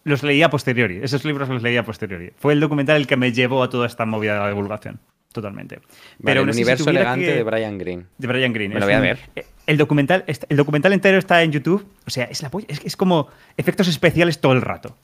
los 0.05 0.23
leía 0.25 0.47
a 0.47 0.51
posteriori. 0.51 0.99
Esos 1.03 1.25
libros 1.25 1.49
los 1.49 1.63
leía 1.63 1.81
a 1.81 1.85
posteriori. 1.85 2.33
Fue 2.37 2.53
el 2.53 2.61
documental 2.61 2.97
el 2.97 3.07
que 3.07 3.17
me 3.17 3.31
llevó 3.33 3.63
a 3.63 3.71
toda 3.71 3.87
esta 3.87 4.05
movida 4.07 4.35
de 4.35 4.41
la 4.41 4.49
divulgación. 4.49 4.99
Totalmente. 5.33 5.77
Vale, 5.77 5.87
Pero 6.25 6.41
el 6.43 6.53
si 6.55 6.59
universo 6.61 6.91
elegante 6.91 7.27
que- 7.27 7.35
de 7.35 7.43
Brian 7.43 7.79
Greene. 7.79 8.05
de 8.17 8.27
Brian 8.27 8.53
Greene. 8.53 8.75
Me 8.75 8.81
lo 8.81 8.87
voy 8.87 8.95
a 8.95 9.01
ver. 9.01 9.19
eh, 9.37 9.45
El 9.67 9.77
documental, 9.77 10.25
el 10.27 10.57
documental 10.57 10.93
entero 10.95 11.19
está 11.19 11.43
en 11.43 11.53
YouTube. 11.53 11.87
O 12.07 12.11
sea, 12.11 12.25
es 12.25 12.43
la 12.43 12.51
polla. 12.51 12.67
Es, 12.69 12.81
es 12.85 12.97
como 12.97 13.29
efectos 13.57 13.89
especiales 13.89 14.41
todo 14.41 14.53
el 14.53 14.63
rato. 14.63 14.97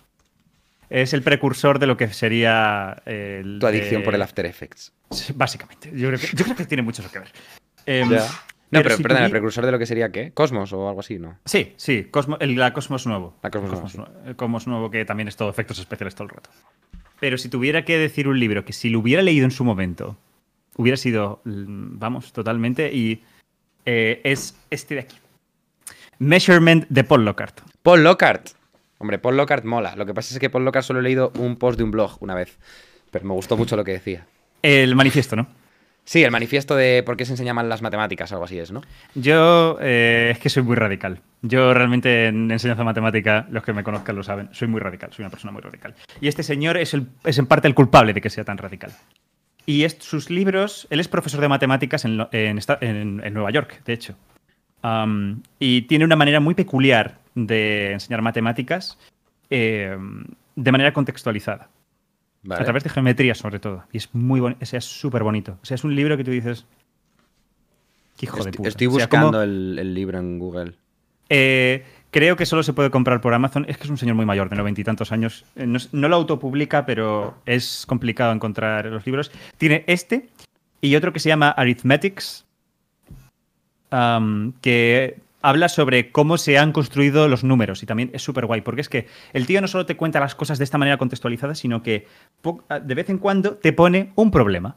Es 0.90 1.12
el 1.12 1.22
precursor 1.22 1.78
de 1.78 1.86
lo 1.86 1.96
que 1.96 2.08
sería 2.12 3.02
el, 3.04 3.58
Tu 3.60 3.66
adicción 3.66 4.02
eh, 4.02 4.04
por 4.04 4.14
el 4.14 4.22
After 4.22 4.46
Effects. 4.46 4.92
Básicamente. 5.34 5.90
Yo 5.94 6.08
creo 6.08 6.18
que, 6.20 6.26
yo 6.34 6.44
creo 6.44 6.56
que 6.56 6.64
tiene 6.66 6.82
mucho 6.82 7.02
que 7.10 7.18
ver. 7.18 7.28
Em. 7.86 8.08
No, 8.70 8.82
pero, 8.82 8.96
si 8.96 9.02
perdón, 9.04 9.22
el 9.24 9.30
precursor 9.30 9.64
de 9.66 9.72
lo 9.72 9.78
que 9.78 9.86
sería 9.86 10.10
qué? 10.10 10.32
Cosmos 10.32 10.72
o 10.72 10.88
algo 10.88 10.98
así, 11.00 11.18
¿no? 11.18 11.38
Sí, 11.44 11.74
sí, 11.76 12.08
Cosmo- 12.10 12.38
el, 12.40 12.56
la 12.56 12.72
Cosmos 12.72 13.06
Nuevo. 13.06 13.36
La 13.42 13.50
Cosmos 13.50 13.70
El 13.92 13.98
Nuevo, 14.00 14.12
sí. 14.12 14.28
El 14.30 14.36
Cosmos 14.36 14.66
Nuevo 14.66 14.90
que 14.90 15.04
también 15.04 15.28
es 15.28 15.36
todo 15.36 15.48
efectos 15.48 15.78
especiales 15.78 16.14
todo 16.16 16.24
el 16.24 16.30
rato. 16.34 16.50
Pero 17.20 17.38
si 17.38 17.48
tuviera 17.48 17.84
que 17.84 17.98
decir 17.98 18.28
un 18.28 18.38
libro 18.38 18.64
que 18.64 18.72
si 18.72 18.90
lo 18.90 18.98
hubiera 19.00 19.22
leído 19.22 19.44
en 19.44 19.50
su 19.50 19.64
momento, 19.64 20.16
hubiera 20.76 20.96
sido, 20.96 21.40
mm, 21.44 21.98
vamos, 21.98 22.32
totalmente, 22.32 22.92
y 22.92 23.22
eh, 23.86 24.20
es 24.24 24.56
este 24.70 24.94
de 24.94 25.00
aquí. 25.00 25.16
Measurement 26.18 26.86
de 26.88 27.04
Paul 27.04 27.24
Lockhart. 27.24 27.60
Paul 27.82 28.04
Lockhart. 28.04 28.50
Hombre, 28.98 29.18
Paul 29.18 29.36
Lockhart 29.36 29.64
mola. 29.64 29.96
Lo 29.96 30.06
que 30.06 30.14
pasa 30.14 30.34
es 30.34 30.40
que 30.40 30.50
Paul 30.50 30.64
Lockhart 30.64 30.86
solo 30.86 31.00
he 31.00 31.02
leído 31.02 31.32
un 31.38 31.56
post 31.56 31.78
de 31.78 31.84
un 31.84 31.90
blog 31.90 32.16
una 32.20 32.34
vez. 32.34 32.56
Pero 33.10 33.26
me 33.26 33.34
gustó 33.34 33.56
mucho 33.56 33.76
lo 33.76 33.84
que 33.84 33.92
decía. 33.92 34.26
El 34.62 34.94
manifiesto, 34.94 35.36
¿no? 35.36 35.46
Sí, 36.06 36.22
el 36.22 36.30
manifiesto 36.30 36.76
de 36.76 37.02
por 37.02 37.16
qué 37.16 37.24
se 37.24 37.32
enseñan 37.32 37.56
mal 37.56 37.68
las 37.68 37.80
matemáticas, 37.80 38.30
algo 38.32 38.44
así 38.44 38.58
es, 38.58 38.70
¿no? 38.72 38.82
Yo 39.14 39.78
eh, 39.80 40.30
es 40.32 40.38
que 40.38 40.50
soy 40.50 40.62
muy 40.62 40.76
radical. 40.76 41.20
Yo 41.40 41.72
realmente 41.72 42.26
en 42.26 42.50
enseñanza 42.50 42.84
matemática, 42.84 43.46
los 43.50 43.62
que 43.62 43.72
me 43.72 43.82
conozcan 43.82 44.14
lo 44.16 44.22
saben, 44.22 44.48
soy 44.52 44.68
muy 44.68 44.80
radical, 44.80 45.12
soy 45.12 45.22
una 45.22 45.30
persona 45.30 45.52
muy 45.52 45.62
radical. 45.62 45.94
Y 46.20 46.28
este 46.28 46.42
señor 46.42 46.76
es, 46.76 46.92
el- 46.92 47.06
es 47.24 47.38
en 47.38 47.46
parte 47.46 47.68
el 47.68 47.74
culpable 47.74 48.12
de 48.12 48.20
que 48.20 48.28
sea 48.28 48.44
tan 48.44 48.58
radical. 48.58 48.92
Y 49.66 49.88
sus 49.88 50.28
libros, 50.28 50.86
él 50.90 51.00
es 51.00 51.08
profesor 51.08 51.40
de 51.40 51.48
matemáticas 51.48 52.04
en, 52.04 52.20
en 52.30 53.32
Nueva 53.34 53.50
York, 53.50 53.82
de 53.86 53.92
hecho. 53.94 54.14
Y 55.58 55.82
tiene 55.82 56.04
una 56.04 56.16
manera 56.16 56.40
muy 56.40 56.54
peculiar 56.54 57.18
de 57.34 57.92
enseñar 57.92 58.20
matemáticas 58.20 58.98
eh, 59.48 59.96
de 60.56 60.72
manera 60.72 60.92
contextualizada. 60.92 61.68
Vale. 62.44 62.60
A 62.60 62.64
través 62.64 62.84
de 62.84 62.90
geometría, 62.90 63.34
sobre 63.34 63.58
todo. 63.58 63.84
Y 63.92 63.96
es 63.96 64.14
muy 64.14 64.38
bonito, 64.40 64.58
o 64.62 64.66
sea, 64.66 64.78
es 64.78 64.84
súper 64.84 65.22
bonito. 65.22 65.58
O 65.62 65.64
sea, 65.64 65.74
es 65.76 65.84
un 65.84 65.96
libro 65.96 66.16
que 66.16 66.24
tú 66.24 66.30
dices. 66.30 66.66
"Qué 68.18 68.26
hijo 68.26 68.44
de 68.44 68.52
puta". 68.52 68.68
estoy 68.68 68.86
O 68.86 68.90
sea, 68.92 69.06
buscando 69.06 69.42
el, 69.42 69.78
el 69.78 69.94
libro 69.94 70.18
en 70.18 70.38
Google. 70.38 70.74
eh, 71.30 71.84
creo 72.10 72.36
que 72.36 72.44
solo 72.46 72.62
se 72.62 72.72
puede 72.74 72.90
comprar 72.90 73.20
por 73.22 73.32
Amazon. 73.34 73.64
Es 73.68 73.76
que 73.78 73.84
es 73.84 73.90
un 73.90 73.96
señor 73.98 74.14
muy 74.14 74.26
mayor, 74.26 74.48
de 74.50 74.56
noventa 74.56 74.80
y 74.80 74.84
tantos 74.84 75.10
años. 75.10 75.44
Eh, 75.56 75.66
No, 75.66 76.08
lo 76.08 76.16
autopublica, 76.16 76.84
pero 76.86 77.34
es 77.46 77.84
complicado 77.86 78.32
encontrar 78.32 78.86
los 78.86 79.04
libros. 79.06 79.32
Tiene 79.58 79.82
este 79.88 80.28
y 80.82 80.94
otro 80.96 81.12
que 81.14 81.18
se 81.20 81.30
llama 81.30 81.48
Arithmetics, 81.50 82.44
que 84.60 85.16
habla 85.44 85.68
sobre 85.68 86.10
cómo 86.10 86.38
se 86.38 86.58
han 86.58 86.72
construido 86.72 87.28
los 87.28 87.44
números. 87.44 87.82
Y 87.82 87.86
también 87.86 88.10
es 88.14 88.22
súper 88.22 88.46
guay, 88.46 88.62
porque 88.62 88.80
es 88.80 88.88
que 88.88 89.06
el 89.32 89.46
tío 89.46 89.60
no 89.60 89.68
solo 89.68 89.84
te 89.86 89.96
cuenta 89.96 90.18
las 90.18 90.34
cosas 90.34 90.58
de 90.58 90.64
esta 90.64 90.78
manera 90.78 90.96
contextualizada, 90.96 91.54
sino 91.54 91.82
que 91.82 92.06
po- 92.42 92.64
de 92.82 92.94
vez 92.94 93.10
en 93.10 93.18
cuando 93.18 93.56
te 93.56 93.72
pone 93.72 94.10
un 94.14 94.30
problema. 94.30 94.76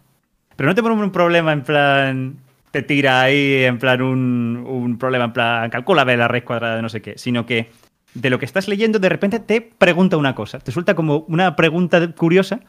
Pero 0.55 0.67
no 0.67 0.75
te 0.75 0.81
pone 0.83 0.95
un 0.95 1.11
problema 1.11 1.53
en 1.53 1.63
plan. 1.63 2.37
Te 2.71 2.81
tira 2.81 3.21
ahí 3.21 3.63
en 3.63 3.79
plan 3.79 4.01
un, 4.01 4.65
un 4.67 4.97
problema 4.97 5.25
en 5.25 5.33
plan. 5.33 5.69
Calcúlame 5.69 6.17
la 6.17 6.27
raíz 6.27 6.43
cuadrada 6.43 6.75
de 6.75 6.81
no 6.81 6.89
sé 6.89 7.01
qué. 7.01 7.13
Sino 7.17 7.45
que 7.45 7.71
de 8.13 8.29
lo 8.29 8.37
que 8.39 8.45
estás 8.45 8.67
leyendo, 8.67 8.99
de 8.99 9.09
repente 9.09 9.39
te 9.39 9.61
pregunta 9.61 10.17
una 10.17 10.35
cosa. 10.35 10.59
Te 10.59 10.71
suelta 10.71 10.95
como 10.95 11.19
una 11.29 11.55
pregunta 11.55 12.11
curiosa 12.11 12.59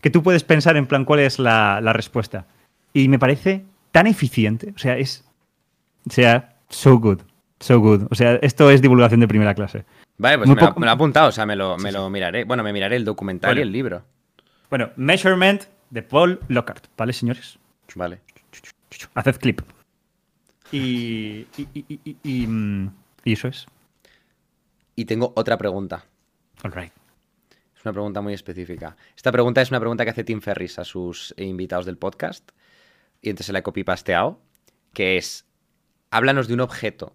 que 0.00 0.10
tú 0.10 0.22
puedes 0.22 0.44
pensar 0.44 0.76
en 0.76 0.86
plan 0.86 1.04
cuál 1.04 1.20
es 1.20 1.38
la, 1.38 1.80
la 1.80 1.92
respuesta. 1.92 2.46
Y 2.92 3.08
me 3.08 3.18
parece 3.18 3.64
tan 3.92 4.06
eficiente. 4.06 4.72
O 4.76 4.78
sea, 4.78 4.98
es. 4.98 5.24
O 6.08 6.12
sea, 6.12 6.56
so 6.68 6.98
good. 6.98 7.20
So 7.60 7.80
good. 7.80 8.06
O 8.10 8.14
sea, 8.14 8.34
esto 8.42 8.70
es 8.70 8.82
divulgación 8.82 9.20
de 9.20 9.28
primera 9.28 9.54
clase. 9.54 9.84
Vale, 10.18 10.38
pues 10.38 10.48
me, 10.50 10.54
lo- 10.56 10.74
me 10.74 10.80
lo 10.86 10.92
he 10.92 10.94
apuntado, 10.94 11.28
o 11.28 11.32
sea, 11.32 11.46
me 11.46 11.56
lo, 11.56 11.76
me 11.78 11.90
Sí, 11.90 11.94
lo 11.96 12.08
miraré. 12.10 12.44
Bueno, 12.44 12.62
me 12.62 12.72
miraré 12.72 12.96
el 12.96 13.04
documental 13.04 13.50
Bueno. 13.50 13.60
y 13.60 13.62
el 13.62 13.72
libro. 13.72 14.04
Bueno, 14.70 14.90
Measurement 14.96 15.62
de 15.90 16.02
Paul 16.02 16.40
Lockhart. 16.48 16.86
¿Vale, 16.96 17.12
señores? 17.12 17.58
Vale. 17.94 18.20
Haced 19.14 19.36
clip. 19.36 19.60
Y, 20.72 21.46
y, 21.56 21.68
y- 21.74 22.00
y- 22.04 22.16
y, 22.22 22.46
mm, 22.46 22.90
y 23.24 23.32
eso 23.32 23.48
es. 23.48 23.66
Y 24.96 25.04
tengo 25.04 25.32
otra 25.36 25.56
pregunta. 25.56 26.04
All 26.64 26.72
right. 26.72 26.92
Es 27.76 27.84
una 27.84 27.92
pregunta 27.92 28.20
muy 28.20 28.32
específica. 28.34 28.96
Esta 29.16 29.30
pregunta 29.30 29.60
es 29.62 29.70
una 29.70 29.78
pregunta 29.80 30.04
que 30.04 30.10
hace 30.10 30.24
Tim 30.24 30.40
Ferris 30.40 30.78
a 30.78 30.84
sus 30.84 31.34
invitados 31.36 31.86
del 31.86 31.98
podcast. 31.98 32.50
Y 33.22 33.30
entonces 33.30 33.46
se 33.46 33.52
la 33.52 33.60
he 33.60 33.62
copipasteado. 33.62 34.40
Que 34.92 35.16
es, 35.18 35.46
háblanos 36.10 36.48
de 36.48 36.54
un 36.54 36.60
objeto 36.60 37.14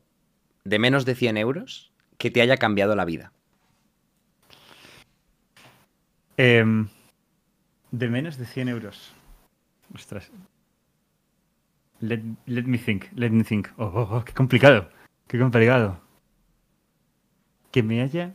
de 0.64 0.80
menos 0.80 1.06
de 1.06 1.16
100 1.16 1.38
euros 1.38 1.92
que 2.18 2.32
te 2.32 2.42
haya 2.42 2.58
cambiado 2.58 2.96
la 2.96 3.06
vida. 3.06 3.32
Em, 6.38 6.88
de 7.92 8.08
menos 8.10 8.38
de 8.38 8.46
100 8.46 8.70
euros. 8.70 9.14
Ostras. 9.94 10.32
Let, 12.00 12.22
let 12.46 12.64
me 12.64 12.78
think, 12.78 13.06
let 13.16 13.30
me 13.30 13.44
think. 13.44 13.68
Oh, 13.78 13.92
oh, 13.94 14.08
oh, 14.12 14.24
qué 14.24 14.34
complicado. 14.34 14.90
Qué 15.28 15.38
complicado. 15.40 16.00
Que 17.72 17.84
me 17.84 18.02
haya. 18.02 18.34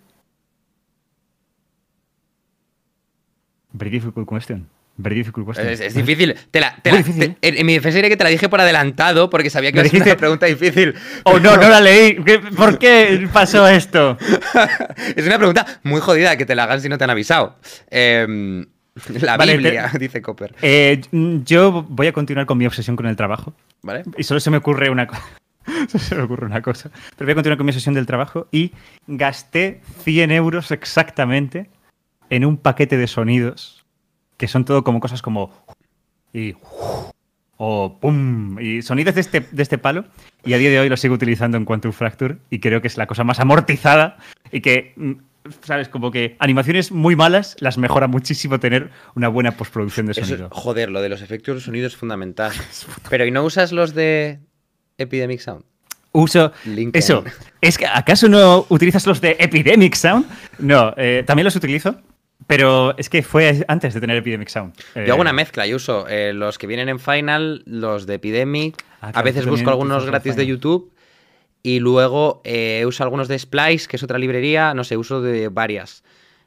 Very 3.72 3.90
difficult 3.90 4.26
question. 4.26 4.68
Very 4.98 5.16
difficult 5.16 5.44
question. 5.46 5.68
Es, 5.68 5.80
es 5.80 5.94
difícil. 5.94 6.34
Te 6.50 6.60
la- 6.60 6.74
te 6.82 6.90
Muy 6.90 6.98
la- 7.00 7.04
difícil, 7.04 7.34
te- 7.36 7.48
en, 7.48 7.58
en 7.58 7.66
mi 7.66 7.74
defensa 7.74 7.96
diré 7.96 8.08
que 8.08 8.16
te 8.16 8.24
la 8.24 8.30
dije 8.30 8.48
por 8.48 8.60
adelantado 8.60 9.28
porque 9.28 9.50
sabía 9.50 9.70
que 9.72 9.80
Me 9.82 9.86
iba 9.88 9.88
a 9.88 9.98
ser 9.98 10.02
una 10.12 10.16
pregunta 10.16 10.46
difícil. 10.46 10.94
Oh, 11.24 11.38
no, 11.38 11.56
no 11.56 11.68
la 11.68 11.80
leí. 11.80 12.16
¿Qué- 12.24 12.38
¿Por 12.38 12.78
qué 12.78 13.28
pasó 13.32 13.68
esto? 13.68 14.16
es 15.16 15.26
una 15.26 15.36
pregunta 15.38 15.66
muy 15.82 16.00
jodida 16.00 16.36
que 16.36 16.46
te 16.46 16.54
la 16.54 16.64
hagan 16.64 16.80
si 16.80 16.88
no 16.88 16.96
te 16.98 17.04
han 17.04 17.10
avisado. 17.10 17.56
Em, 17.90 18.64
la 19.20 19.36
Vale, 19.36 19.58
Biblia, 19.58 19.90
dice 20.00 20.22
Copper. 20.22 20.54
Eh, 20.62 21.02
yo 21.12 21.84
voy 21.88 22.06
a 22.06 22.12
continuar 22.12 22.46
con 22.46 22.56
mi 22.56 22.66
obsesión 22.66 22.96
con 22.96 23.06
el 23.06 23.16
trabajo. 23.16 23.52
¿Vale? 23.82 24.02
Y 24.16 24.22
solo 24.24 24.40
se 24.40 24.50
me 24.50 24.56
ocurre 24.56 24.88
una 24.90 25.06
cosa. 25.06 25.22
Solo 25.88 25.98
se 26.04 26.14
me 26.14 26.22
ocurre 26.22 26.46
una 26.46 26.62
cosa. 26.62 26.90
Pero 27.16 27.26
voy 27.26 27.32
a 27.32 27.34
continuar 27.34 27.56
con 27.58 27.66
mi 27.66 27.72
sesión 27.72 27.94
del 27.94 28.06
trabajo 28.06 28.46
y 28.52 28.72
gasté 29.08 29.80
100 30.04 30.30
euros 30.30 30.70
exactamente 30.70 31.68
en 32.30 32.44
un 32.44 32.56
paquete 32.56 32.96
de 32.96 33.06
sonidos 33.08 33.75
que 34.36 34.48
son 34.48 34.64
todo 34.64 34.84
como 34.84 35.00
cosas 35.00 35.22
como. 35.22 35.52
Y. 36.32 36.54
O 37.58 37.98
pum. 38.00 38.58
Y 38.60 38.82
sonidos 38.82 39.14
de 39.14 39.20
este, 39.22 39.40
de 39.50 39.62
este 39.62 39.78
palo. 39.78 40.04
Y 40.44 40.52
a 40.52 40.58
día 40.58 40.70
de 40.70 40.80
hoy 40.80 40.88
lo 40.88 40.96
sigo 40.96 41.14
utilizando 41.14 41.56
en 41.56 41.64
Quantum 41.64 41.92
Fracture. 41.92 42.36
Y 42.50 42.60
creo 42.60 42.82
que 42.82 42.88
es 42.88 42.96
la 42.96 43.06
cosa 43.06 43.24
más 43.24 43.40
amortizada. 43.40 44.18
Y 44.52 44.60
que. 44.60 44.92
mm, 44.96 45.12
¿Sabes? 45.62 45.88
Como 45.88 46.10
que 46.10 46.36
animaciones 46.40 46.90
muy 46.90 47.14
malas 47.14 47.56
las 47.60 47.78
mejora 47.78 48.08
muchísimo 48.08 48.58
tener 48.58 48.90
una 49.14 49.28
buena 49.28 49.52
postproducción 49.52 50.06
de 50.06 50.12
Eso 50.12 50.24
sonido. 50.24 50.48
joder, 50.50 50.90
lo 50.90 51.00
de 51.00 51.08
los 51.08 51.22
efectos 51.22 51.54
de 51.54 51.60
sonido 51.60 51.86
es 51.86 51.96
fundamental. 51.96 52.52
Pero 53.08 53.24
¿y 53.26 53.30
no 53.30 53.44
usas 53.44 53.70
los 53.70 53.94
de 53.94 54.40
Epidemic 54.98 55.38
Sound? 55.38 55.64
Uso. 56.10 56.52
Lincoln. 56.64 56.98
Eso. 56.98 57.24
¿Es 57.60 57.78
que 57.78 57.86
acaso 57.86 58.28
no 58.28 58.66
utilizas 58.70 59.06
los 59.06 59.20
de 59.20 59.36
Epidemic 59.38 59.94
Sound? 59.94 60.26
No, 60.58 60.94
eh, 60.96 61.22
también 61.26 61.44
los 61.44 61.54
utilizo. 61.54 62.00
Pero 62.46 62.96
es 62.96 63.08
que 63.10 63.22
fue 63.22 63.64
antes 63.68 63.92
de 63.94 64.00
tener 64.00 64.16
Epidemic 64.16 64.48
Sound. 64.48 64.74
Yo 64.94 65.02
hago 65.12 65.16
Eh, 65.16 65.20
una 65.20 65.32
mezcla, 65.32 65.66
yo 65.66 65.76
uso 65.76 66.06
eh, 66.08 66.32
los 66.32 66.58
que 66.58 66.66
vienen 66.66 66.88
en 66.88 67.00
Final, 67.00 67.62
los 67.66 68.06
de 68.06 68.14
Epidemic, 68.14 68.84
Ah, 69.00 69.10
a 69.14 69.22
veces 69.22 69.46
busco 69.46 69.70
algunos 69.70 70.06
gratis 70.06 70.36
de. 70.36 70.46
YouTube 70.46 70.92
y 71.62 71.80
luego 71.80 72.40
eh, 72.44 72.84
uso 72.86 73.02
algunos 73.02 73.26
de 73.28 73.38
Splice, 73.38 73.88
que 73.88 73.96
es 73.96 74.02
otra 74.02 74.18
librería, 74.18 74.74
no 74.74 74.84
sé, 74.84 74.96
uso 74.96 75.20
de 75.20 75.48
varias. 75.48 76.04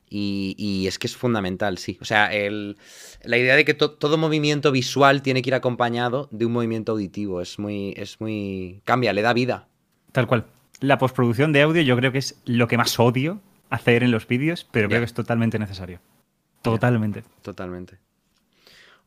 Y, 0.09 0.55
y 0.57 0.88
es 0.88 0.97
que 0.97 1.05
es 1.07 1.15
fundamental, 1.15 1.77
sí. 1.77 1.97
O 2.01 2.05
sea, 2.05 2.34
el- 2.34 2.77
la 3.23 3.38
idea 3.38 3.55
de 3.55 3.63
que 3.65 3.73
to- 3.76 3.91
todo 3.91 4.17
movimiento 4.17 4.71
visual 4.71 5.21
tiene 5.21 5.41
que 5.43 5.49
ir 5.51 5.53
acompañado 5.53 6.27
de 6.31 6.45
un 6.47 6.53
movimiento 6.53 6.93
auditivo 6.93 7.41
es 7.41 7.59
muy, 7.59 7.93
es 7.95 8.19
muy... 8.19 8.81
cambia, 8.85 9.13
le 9.13 9.21
da 9.21 9.34
vida. 9.34 9.67
Tal 10.11 10.26
cual. 10.26 10.45
La 10.80 10.97
postproducción 10.97 11.51
de 11.53 11.61
audio 11.61 11.81
yo 11.84 11.95
creo 11.97 12.11
que 12.11 12.17
es 12.19 12.41
lo 12.45 12.67
que 12.67 12.77
más 12.77 12.97
odio 12.99 13.41
hacer 13.70 14.04
en 14.04 14.12
los 14.12 14.28
vídeos, 14.28 14.68
pero 14.72 14.88
creo 14.88 15.02
que 15.02 15.06
es 15.06 15.14
totalmente 15.14 15.60
necesario. 15.60 16.00
Totalmente. 16.62 17.24
Totalmente. 17.41 17.98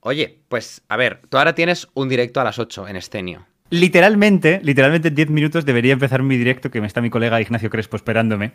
Oye, 0.01 0.41
pues 0.49 0.83
a 0.89 0.97
ver, 0.97 1.21
tú 1.29 1.39
ahora 1.39 1.55
tienes 1.55 1.89
un 1.95 2.09
directo 2.09 2.41
a 2.41 2.45
las 2.45 2.59
8 2.59 2.89
en 2.89 2.97
Escenio. 2.97 3.47
Literalmente, 3.71 4.61
literalmente 4.63 5.09
en 5.09 5.15
10 5.15 5.31
minutos 5.31 5.65
debería 5.65 5.93
empezar 5.93 6.23
mi 6.23 6.37
directo, 6.37 6.71
que 6.71 6.81
me 6.81 6.87
está 6.87 7.01
mi 7.01 7.09
colega 7.11 7.41
Ignacio 7.41 7.71
Crespo 7.71 7.97
esperándome. 7.97 8.53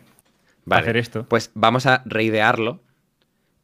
Vale, 0.64 0.82
hacer 0.82 0.96
esto. 0.96 1.24
Pues 1.28 1.50
vamos 1.54 1.86
a 1.86 2.02
reidearlo. 2.04 2.82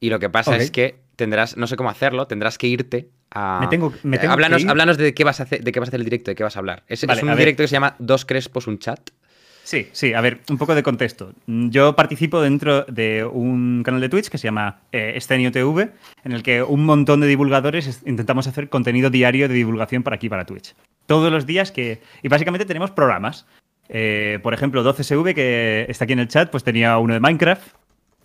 Y 0.01 0.11
lo 0.11 0.19
que 0.19 0.29
pasa 0.31 0.57
es 0.57 0.71
que 0.71 0.99
tendrás, 1.17 1.57
no 1.57 1.67
sé 1.67 1.77
cómo 1.77 1.91
hacerlo, 1.91 2.27
tendrás 2.27 2.59
que 2.59 2.67
irte 2.67 3.11
a. 3.31 3.59
Me 3.61 3.69
tengo- 3.69 3.93
me 4.03 4.17
Eh, 4.17 4.19
tengo 4.19 4.33
háblanos, 4.33 4.57
que 4.59 4.63
ir. 4.65 4.71
háblanos 4.71 4.97
de 4.99 5.15
qué 5.15 5.25
vas 5.25 5.41
a 5.41 5.45
hacer, 5.45 5.63
de 5.63 5.73
qué 5.73 5.81
vas 5.81 5.89
a 5.89 5.91
hacer 5.91 6.01
el 6.01 6.05
directo, 6.05 6.31
de 6.31 6.35
qué 6.35 6.43
vas 6.43 6.57
a 6.57 6.59
hablar. 6.59 6.83
Es, 6.89 7.05
es 7.05 7.23
un 7.23 7.29
a 7.29 7.33
ver. 7.35 7.39
directo 7.39 7.63
que 7.63 7.69
se 7.69 7.73
llama 7.73 7.95
Dos 7.99 8.25
Crespos, 8.25 8.67
un 8.67 8.79
chat. 8.79 9.11
Sí, 9.65 9.89
sí, 9.93 10.13
a 10.13 10.21
ver, 10.21 10.41
un 10.51 10.59
poco 10.59 10.75
de 10.75 10.83
contexto. 10.83 11.33
Yo 11.47 11.97
participo 11.97 12.43
dentro 12.43 12.85
de 12.85 13.25
un 13.25 13.83
canal 13.83 14.03
de 14.03 14.11
Twitch 14.11 14.29
que 14.29 14.37
se 14.37 14.47
llama 14.47 14.81
eh, 14.93 15.19
TV, 15.53 15.91
en 16.23 16.33
el 16.33 16.43
que 16.43 16.63
un 16.63 16.85
montón 16.85 17.21
de 17.21 17.27
divulgadores 17.27 17.87
es- 17.87 18.03
intentamos 18.07 18.47
hacer 18.47 18.69
contenido 18.69 19.09
diario 19.09 19.49
de 19.49 19.55
divulgación 19.55 20.03
para 20.03 20.17
aquí, 20.17 20.29
para 20.29 20.45
Twitch. 20.45 20.75
Todos 21.07 21.33
los 21.33 21.47
días 21.47 21.73
que... 21.73 22.03
Y 22.23 22.29
básicamente 22.29 22.67
tenemos 22.67 22.91
programas. 22.91 23.47
Eh, 23.89 24.39
por 24.43 24.53
ejemplo, 24.53 24.83
12SV, 24.85 25.35
que 25.35 25.87
está 25.89 26.05
aquí 26.05 26.13
en 26.13 26.19
el 26.21 26.29
chat, 26.29 26.51
pues 26.51 26.63
tenía 26.63 26.99
uno 26.99 27.15
de 27.15 27.21
Minecraft. 27.21 27.67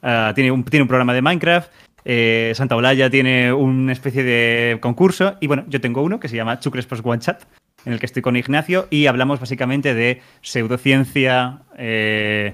Ah, 0.01 0.33
tiene, 0.35 0.51
un, 0.51 0.65
tiene 0.65 0.81
un 0.83 0.87
programa 0.89 1.13
de 1.13 1.21
Minecraft. 1.21 1.71
eh, 2.03 2.51
Santa 2.53 2.75
Olaya 2.75 3.09
tiene 3.09 3.53
una 3.53 3.93
especie 3.93 4.23
de 4.25 4.77
concurso. 4.81 5.35
Y 5.39 5.47
bueno, 5.47 5.63
yo 5.69 5.79
tengo 5.79 6.01
uno 6.01 6.19
que 6.19 6.27
se 6.27 6.35
llama 6.35 6.59
Chucrespos 6.59 6.99
One 7.01 7.19
Chat, 7.21 7.43
en 7.85 7.93
el 7.93 7.99
que 7.99 8.05
estoy 8.05 8.21
con 8.21 8.35
Ignacio 8.35 8.87
y 8.89 9.07
hablamos 9.07 9.39
básicamente 9.39 9.93
de 9.93 10.21
pseudociencia, 10.41 11.61
eh, 11.77 12.53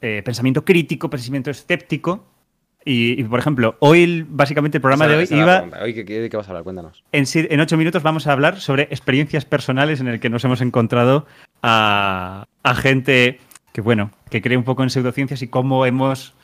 eh, 0.00 0.22
pensamiento 0.24 0.64
crítico, 0.64 1.08
pensamiento 1.10 1.50
escéptico. 1.50 2.28
Y, 2.84 3.20
y, 3.20 3.22
por 3.24 3.38
ejemplo, 3.38 3.76
hoy, 3.78 4.26
básicamente, 4.28 4.78
el 4.78 4.82
programa 4.82 5.04
Esa- 5.06 5.12
de 5.14 5.18
hoy 5.36 5.40
iba. 5.40 5.64
Hoy, 5.82 5.94
¿qué- 5.94 6.02
¿de 6.04 6.28
qué 6.28 6.36
vas 6.36 6.48
a 6.48 6.50
hablar? 6.50 6.64
Cuéntanos. 6.64 7.04
En, 7.12 7.60
ocho 7.60 7.76
minutos 7.76 8.02
vamos 8.02 8.26
a 8.26 8.32
hablar 8.32 8.58
sobre 8.60 8.84
experiencias 8.84 9.44
personales 9.44 10.00
en 10.00 10.08
el 10.08 10.18
que 10.18 10.28
nos 10.30 10.44
hemos 10.44 10.60
encontrado 10.60 11.24
a, 11.62 12.44
a 12.64 12.74
gente 12.74 13.38
que, 13.72 13.80
bueno, 13.82 14.10
que 14.30 14.42
cree 14.42 14.56
un 14.56 14.64
poco 14.64 14.82
en 14.82 14.90
pseudociencias 14.90 15.42
y 15.42 15.46
cómo 15.48 15.86
hemos. 15.86 16.34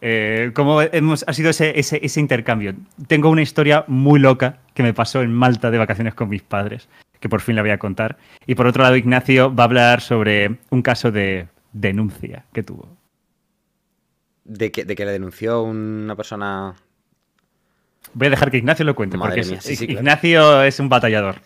eh, 0.00 0.52
cómo 0.54 0.80
hemos, 0.82 1.24
ha 1.26 1.32
sido 1.32 1.50
ese, 1.50 1.76
ese, 1.80 1.98
ese 2.00 2.20
intercambio. 2.20 2.74
Tengo 3.08 3.28
una 3.28 3.42
historia 3.42 3.84
muy 3.88 4.20
loca 4.20 4.58
que 4.74 4.84
me 4.84 4.94
pasó 4.94 5.22
en 5.22 5.32
Malta 5.32 5.72
de 5.72 5.78
vacaciones 5.78 6.14
con 6.14 6.28
mis 6.28 6.42
padres, 6.42 6.88
que 7.20 7.28
por 7.28 7.40
fin 7.40 7.56
la 7.56 7.62
voy 7.62 7.70
a 7.70 7.78
contar. 7.78 8.16
Y 8.46 8.54
por 8.54 8.66
otro 8.66 8.82
lado, 8.82 8.96
Ignacio 8.96 9.54
va 9.54 9.64
a 9.64 9.66
hablar 9.66 10.00
sobre 10.00 10.58
un 10.70 10.82
caso 10.82 11.10
de 11.10 11.48
denuncia 11.72 12.44
que 12.52 12.62
tuvo. 12.62 12.96
De 14.44 14.70
que, 14.72 14.84
de 14.84 14.94
que 14.96 15.04
le 15.04 15.12
denunció 15.12 15.62
una 15.62 16.16
persona. 16.16 16.74
Voy 18.14 18.28
a 18.28 18.30
dejar 18.30 18.50
que 18.50 18.56
Ignacio 18.58 18.84
lo 18.86 18.94
cuente, 18.94 19.18
Madre 19.18 19.36
porque 19.42 19.50
mía, 19.50 19.60
sí, 19.60 19.76
sí, 19.76 19.86
claro. 19.86 20.00
Ignacio 20.00 20.62
es 20.62 20.80
un 20.80 20.88
batallador. 20.88 21.36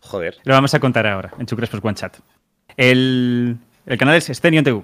Joder. 0.00 0.38
Lo 0.44 0.54
vamos 0.54 0.72
a 0.74 0.78
contar 0.80 1.06
ahora, 1.06 1.32
en 1.38 1.46
Chucrespos 1.46 1.80
One 1.82 1.94
Chat. 1.96 2.18
El, 2.76 3.58
el 3.86 3.98
canal 3.98 4.14
es 4.14 4.26
Stenion 4.26 4.62
TV. 4.64 4.82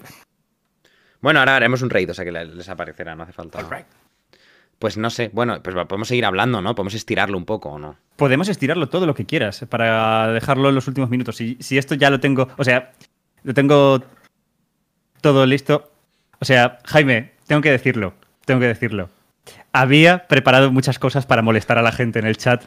Bueno, 1.20 1.38
ahora 1.38 1.56
haremos 1.56 1.82
un 1.82 1.90
raid, 1.90 2.10
o 2.10 2.14
sea 2.14 2.24
que 2.24 2.32
le- 2.32 2.46
les 2.46 2.68
aparecerá, 2.68 3.14
no 3.14 3.22
hace 3.22 3.32
falta. 3.32 3.58
Pues 4.78 4.96
no 4.96 5.10
sé, 5.10 5.30
bueno, 5.32 5.60
pues 5.62 5.74
podemos 5.86 6.08
seguir 6.08 6.24
hablando, 6.24 6.62
¿no? 6.62 6.74
Podemos 6.74 6.94
estirarlo 6.94 7.36
un 7.36 7.44
poco, 7.44 7.70
¿o 7.70 7.78
no? 7.78 7.96
Podemos 8.16 8.48
estirarlo 8.48 8.88
todo 8.88 9.06
lo 9.06 9.14
que 9.14 9.26
quieras 9.26 9.64
para 9.68 10.32
dejarlo 10.32 10.68
en 10.68 10.74
los 10.74 10.86
últimos 10.86 11.10
minutos. 11.10 11.36
Si, 11.36 11.56
si 11.60 11.78
esto 11.78 11.94
ya 11.94 12.10
lo 12.10 12.20
tengo, 12.20 12.48
o 12.56 12.64
sea, 12.64 12.92
lo 13.42 13.54
tengo 13.54 14.02
todo 15.20 15.46
listo. 15.46 15.90
O 16.40 16.44
sea, 16.44 16.78
Jaime, 16.84 17.32
tengo 17.46 17.60
que 17.60 17.70
decirlo, 17.70 18.14
tengo 18.44 18.60
que 18.60 18.66
decirlo. 18.66 19.10
Había 19.72 20.26
preparado 20.28 20.70
muchas 20.70 20.98
cosas 20.98 21.26
para 21.26 21.42
molestar 21.42 21.78
a 21.78 21.82
la 21.82 21.92
gente 21.92 22.18
en 22.18 22.26
el 22.26 22.36
chat, 22.36 22.64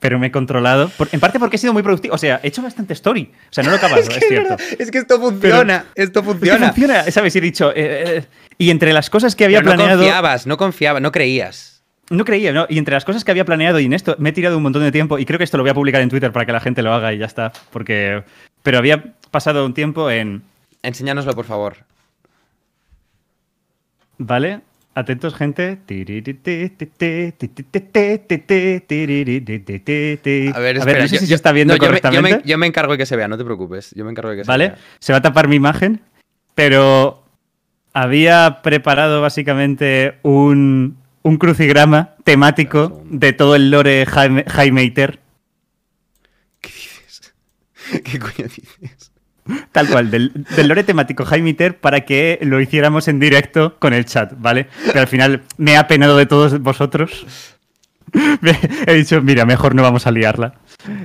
pero 0.00 0.18
me 0.18 0.28
he 0.28 0.30
controlado. 0.30 0.88
por- 0.90 1.08
en 1.12 1.20
parte 1.20 1.38
porque 1.38 1.56
he 1.56 1.58
sido 1.58 1.72
muy 1.72 1.82
productivo. 1.82 2.14
O 2.14 2.18
sea, 2.18 2.40
he 2.42 2.48
hecho 2.48 2.62
bastante 2.62 2.92
story. 2.92 3.30
O 3.50 3.52
sea, 3.52 3.64
no 3.64 3.70
lo 3.70 3.76
he 3.76 3.78
acabado, 3.78 4.00
es, 4.08 4.08
cierto. 4.28 4.56
es 4.78 4.90
que 4.90 4.98
esto 4.98 5.20
funciona, 5.20 5.86
esto 5.94 6.20
Es 6.20 6.26
que 6.26 6.32
funciona, 6.58 7.10
¿sabes? 7.10 7.34
Y 7.34 7.38
he 7.38 7.40
dicho. 7.42 7.70
eh, 7.70 7.74
eh, 8.18 8.24
y 8.58 8.70
entre 8.70 8.92
las 8.92 9.10
cosas 9.10 9.34
que 9.36 9.44
había 9.44 9.58
Pero 9.58 9.70
no 9.70 9.76
planeado. 9.76 10.00
confiabas, 10.02 10.46
no 10.46 10.56
confiabas, 10.56 11.02
no 11.02 11.12
creías. 11.12 11.82
No 12.08 12.24
creía, 12.24 12.52
¿no? 12.52 12.66
Y 12.68 12.78
entre 12.78 12.94
las 12.94 13.04
cosas 13.04 13.24
que 13.24 13.32
había 13.32 13.44
planeado 13.44 13.80
y 13.80 13.86
en 13.86 13.92
esto 13.92 14.14
me 14.20 14.28
he 14.28 14.32
tirado 14.32 14.56
un 14.56 14.62
montón 14.62 14.82
de 14.82 14.92
tiempo 14.92 15.18
y 15.18 15.26
creo 15.26 15.38
que 15.38 15.44
esto 15.44 15.56
lo 15.56 15.64
voy 15.64 15.70
a 15.70 15.74
publicar 15.74 16.00
en 16.02 16.08
Twitter 16.08 16.30
para 16.30 16.46
que 16.46 16.52
la 16.52 16.60
gente 16.60 16.82
lo 16.82 16.92
haga 16.94 17.12
y 17.12 17.18
ya 17.18 17.26
está. 17.26 17.52
Porque. 17.72 18.22
Pero 18.62 18.78
había 18.78 19.02
pasado 19.32 19.66
un 19.66 19.74
tiempo 19.74 20.08
en. 20.10 20.42
Enséñanoslo, 20.82 21.32
por 21.34 21.46
favor. 21.46 21.78
¿Vale? 24.18 24.60
Atentos, 24.96 25.34
gente. 25.34 25.78
A 30.54 30.56
A 30.56 30.58
ver, 30.58 30.78
no 30.78 30.84
sé 30.84 31.16
yo- 31.16 31.20
si 31.20 31.26
se 31.26 31.34
está 31.34 31.52
viendo 31.52 31.76
correctamente. 31.76 32.40
Yo 32.46 32.56
me, 32.56 32.66
encargo 32.66 32.92
de 32.92 32.98
que 32.98 33.04
se 33.04 33.14
vea, 33.14 33.28
no 33.28 33.36
te 33.36 33.44
preocupes. 33.44 33.90
Yo 33.94 34.06
me 34.06 34.10
encargo 34.10 34.30
de 34.30 34.38
que 34.38 34.44
se 34.44 34.48
¿Vale? 34.48 34.72
Se 34.98 35.12
va 35.12 35.18
a 35.18 35.22
tapar 35.22 35.48
mi 35.48 35.56
imagen, 35.56 36.00
pero 36.54 37.22
había 37.92 38.62
preparado 38.62 39.20
básicamente 39.20 40.14
un, 40.22 40.96
un 41.20 41.36
crucigrama 41.36 42.14
temático 42.24 43.02
de 43.04 43.34
todo 43.34 43.54
el 43.54 43.70
lore 43.70 44.06
Jaime, 44.06 44.44
Jaimeiter, 44.48 45.20
¿Qué 46.62 46.70
dices? 46.70 47.34
¿Qué 48.02 48.18
coño 48.18 48.48
dices? 48.48 49.12
tal 49.72 49.88
cual, 49.88 50.10
del, 50.10 50.32
del 50.56 50.68
lore 50.68 50.84
temático 50.84 51.24
Jaimeiter 51.24 51.78
para 51.78 52.00
que 52.02 52.38
lo 52.42 52.60
hiciéramos 52.60 53.08
en 53.08 53.20
directo 53.20 53.76
con 53.78 53.92
el 53.92 54.04
chat, 54.04 54.32
¿vale? 54.38 54.68
Pero 54.86 55.00
al 55.00 55.08
final 55.08 55.42
me 55.56 55.76
ha 55.76 55.86
penado 55.88 56.16
de 56.16 56.26
todos 56.26 56.60
vosotros. 56.60 57.26
Me- 58.40 58.58
He 58.86 58.94
dicho, 58.94 59.20
mira, 59.22 59.44
mejor 59.44 59.74
no 59.74 59.82
vamos 59.82 60.06
a 60.06 60.10
liarla. 60.10 60.54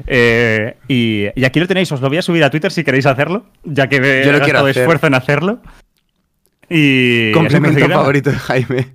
Eh, 0.08 0.78
y, 0.88 1.26
y 1.36 1.46
aquí 1.46 1.60
lo 1.60 1.68
tenéis, 1.68 1.92
os 1.92 2.00
lo 2.02 2.10
voy 2.10 2.18
a 2.20 2.22
subir 2.22 2.44
a 2.44 2.50
Twitter 2.50 2.72
si 2.72 2.84
queréis 2.84 3.06
hacerlo, 3.06 3.46
ya 3.64 3.88
que 3.90 3.96
he 3.98 4.26
Yo 4.26 4.32
lo 4.32 4.40
quiero 4.40 4.60
gastado 4.60 4.68
hacer. 4.68 4.82
esfuerzo 4.84 5.08
en 5.08 5.16
hacerlo. 5.16 5.62
Y 6.70 7.32
Complemento 7.34 7.90
favorito 7.90 8.30
de 8.32 8.38
Jaime. 8.38 8.88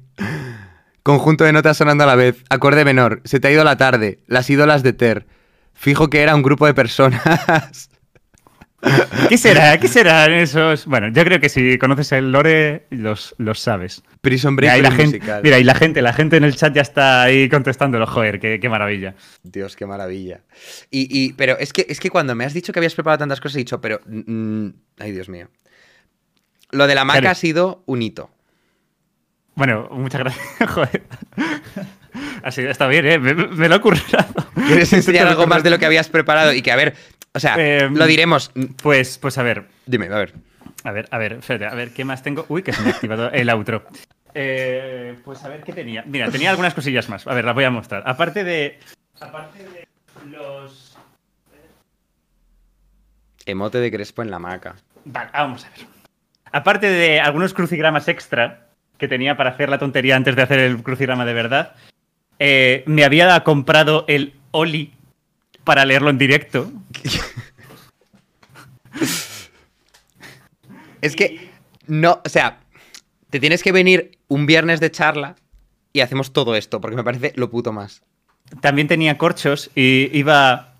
Conjunto 1.02 1.44
de 1.44 1.52
notas 1.52 1.76
sonando 1.76 2.04
a 2.04 2.06
la 2.06 2.14
vez. 2.16 2.42
Acorde 2.48 2.84
menor. 2.84 3.20
Se 3.24 3.38
te 3.38 3.48
ha 3.48 3.50
ido 3.52 3.64
la 3.64 3.76
tarde. 3.76 4.20
Las 4.26 4.48
ídolas 4.50 4.82
de 4.82 4.92
Ter. 4.92 5.26
Fijo 5.74 6.08
que 6.08 6.22
era 6.22 6.34
un 6.34 6.42
grupo 6.42 6.66
de 6.66 6.74
personas. 6.74 7.90
¿Qué 9.28 9.38
será? 9.38 9.78
¿Qué 9.78 9.88
serán 9.88 10.32
esos? 10.32 10.86
Bueno, 10.86 11.08
yo 11.08 11.24
creo 11.24 11.40
que 11.40 11.48
si 11.48 11.78
conoces 11.78 12.12
el 12.12 12.30
lore, 12.32 12.86
los, 12.90 13.34
los 13.38 13.58
sabes. 13.58 14.02
Prison 14.20 14.54
Mira, 14.54 14.72
Break 14.72 14.74
ahí 14.74 14.82
la 14.82 14.90
pero 14.90 15.10
gente, 15.10 15.40
mira, 15.42 15.58
y 15.58 15.64
la 15.64 15.74
gente, 15.74 16.02
la 16.02 16.12
gente 16.12 16.36
en 16.36 16.44
el 16.44 16.54
chat 16.56 16.74
ya 16.74 16.82
está 16.82 17.22
ahí 17.22 17.48
contestándolo. 17.48 18.06
Joder, 18.06 18.38
qué, 18.40 18.58
qué 18.60 18.68
maravilla. 18.68 19.14
Dios, 19.42 19.76
qué 19.76 19.86
maravilla. 19.86 20.40
Y, 20.90 21.08
y- 21.10 21.32
pero 21.34 21.58
es 21.58 21.72
que, 21.72 21.86
es 21.88 22.00
que 22.00 22.10
cuando 22.10 22.34
me 22.34 22.44
has 22.44 22.54
dicho 22.54 22.72
que 22.72 22.78
habías 22.78 22.94
preparado 22.94 23.18
tantas 23.18 23.40
cosas, 23.40 23.56
he 23.56 23.58
dicho, 23.60 23.80
pero. 23.80 24.00
mm, 24.06 24.68
ay, 24.98 25.12
Dios 25.12 25.28
mío. 25.28 25.48
Lo 26.70 26.86
de 26.86 26.94
la 26.94 27.04
maca 27.04 27.20
Claro. 27.20 27.32
ha 27.32 27.34
sido 27.36 27.82
un 27.86 28.02
hito. 28.02 28.30
Bueno, 29.54 29.88
muchas 29.90 30.20
gracias. 30.20 30.46
Joder. 30.70 31.02
Así 32.42 32.62
está 32.62 32.86
bien, 32.86 33.06
¿eh? 33.06 33.18
Me, 33.18 33.34
me 33.34 33.68
lo 33.68 33.76
he 33.76 33.80
currado. 33.80 34.26
¿Quieres 34.66 34.92
enseñar 34.92 35.26
algo 35.26 35.46
más 35.46 35.62
de 35.62 35.70
lo 35.70 35.78
que 35.78 35.86
habías 35.86 36.08
preparado? 36.08 36.52
Y 36.52 36.62
que, 36.62 36.72
a 36.72 36.76
ver, 36.76 36.94
o 37.36 37.40
sea, 37.40 37.54
Em, 37.58 37.94
lo 37.94 38.06
diremos. 38.06 38.50
Pues, 38.82 39.18
pues 39.18 39.36
a 39.38 39.42
ver, 39.42 39.66
Dime, 39.84 40.06
a 40.06 40.18
ver. 40.18 40.34
A 40.84 40.90
ver, 40.92 41.08
a 41.10 41.18
ver, 41.18 41.32
espérate, 41.34 41.66
a 41.66 41.74
ver, 41.74 41.90
¿qué 41.92 42.04
más 42.04 42.22
tengo? 42.22 42.46
Uy, 42.48 42.62
que 42.62 42.72
se 42.72 42.80
me 42.82 42.88
ha 42.88 42.92
activado 42.92 43.30
el 43.30 43.50
outro. 43.50 43.84
Eh, 44.34 45.16
pues 45.24 45.42
a 45.44 45.48
ver, 45.48 45.62
¿qué 45.62 45.72
tenía? 45.72 46.04
Mira, 46.06 46.30
tenía 46.30 46.50
algunas 46.50 46.74
cosillas 46.74 47.08
más. 47.08 47.26
A 47.26 47.34
ver, 47.34 47.44
las 47.44 47.54
voy 47.54 47.64
a 47.64 47.70
mostrar. 47.70 48.02
Aparte 48.06 48.44
de. 48.44 48.78
Aparte 49.20 49.58
de 49.58 49.88
los. 50.30 50.96
Emote 53.46 53.78
de 53.78 53.90
Crespo 53.90 54.22
en 54.22 54.30
la 54.30 54.38
maca. 54.38 54.76
Vale, 55.04 55.30
vamos 55.32 55.64
a 55.64 55.70
ver. 55.70 55.86
Aparte 56.52 56.88
de 56.88 57.20
algunos 57.20 57.54
crucigramas 57.54 58.08
extra 58.08 58.68
que 58.98 59.08
tenía 59.08 59.36
para 59.36 59.50
hacer 59.50 59.68
la 59.68 59.78
tontería 59.78 60.16
antes 60.16 60.36
de 60.36 60.42
hacer 60.42 60.58
el 60.58 60.82
crucigrama 60.82 61.24
de 61.24 61.34
verdad, 61.34 61.74
eh, 62.38 62.82
me 62.86 63.04
había 63.04 63.42
comprado 63.44 64.04
el 64.08 64.34
Oli 64.52 64.92
para 65.64 65.84
leerlo 65.84 66.10
en 66.10 66.18
directo. 66.18 66.70
Es 71.02 71.14
que, 71.14 71.50
no, 71.86 72.20
o 72.24 72.28
sea, 72.28 72.58
te 73.30 73.38
tienes 73.40 73.62
que 73.62 73.72
venir 73.72 74.18
un 74.28 74.46
viernes 74.46 74.80
de 74.80 74.90
charla 74.90 75.36
y 75.92 76.00
hacemos 76.00 76.32
todo 76.32 76.56
esto, 76.56 76.80
porque 76.80 76.96
me 76.96 77.04
parece 77.04 77.32
lo 77.36 77.50
puto 77.50 77.72
más. 77.72 78.02
También 78.60 78.88
tenía 78.88 79.18
corchos 79.18 79.70
y 79.74 80.10
iba. 80.16 80.74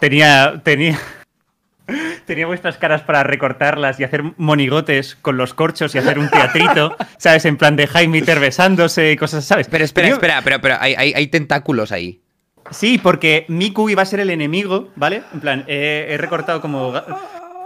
Tenía. 0.00 0.60
Tenía. 0.64 0.98
Tenía 2.26 2.46
vuestras 2.46 2.76
caras 2.78 3.02
para 3.02 3.22
recortarlas 3.22 4.00
y 4.00 4.04
hacer 4.04 4.24
monigotes 4.38 5.14
con 5.14 5.36
los 5.36 5.54
corchos 5.54 5.94
y 5.94 5.98
hacer 5.98 6.18
un 6.18 6.28
teatrito, 6.28 6.96
¿sabes? 7.18 7.44
En 7.44 7.56
plan 7.56 7.76
de 7.76 7.86
Jaime 7.86 8.22
besándose 8.22 9.12
y 9.12 9.16
cosas, 9.16 9.44
¿sabes? 9.44 9.68
Pero 9.70 9.84
espera, 9.84 10.06
Tenía- 10.06 10.14
espera, 10.16 10.42
pero, 10.42 10.60
pero 10.60 10.76
hay, 10.80 10.94
hay- 10.96 11.12
hay 11.14 11.26
tentáculos 11.28 11.92
ahí. 11.92 12.20
Sí, 12.70 12.98
porque 12.98 13.44
Miku 13.48 13.88
iba 13.88 14.02
a 14.02 14.06
ser 14.06 14.20
el 14.20 14.30
enemigo, 14.30 14.88
¿vale? 14.96 15.22
En 15.32 15.40
plan, 15.40 15.64
he 15.66 16.16
recortado 16.18 16.60
como 16.60 16.92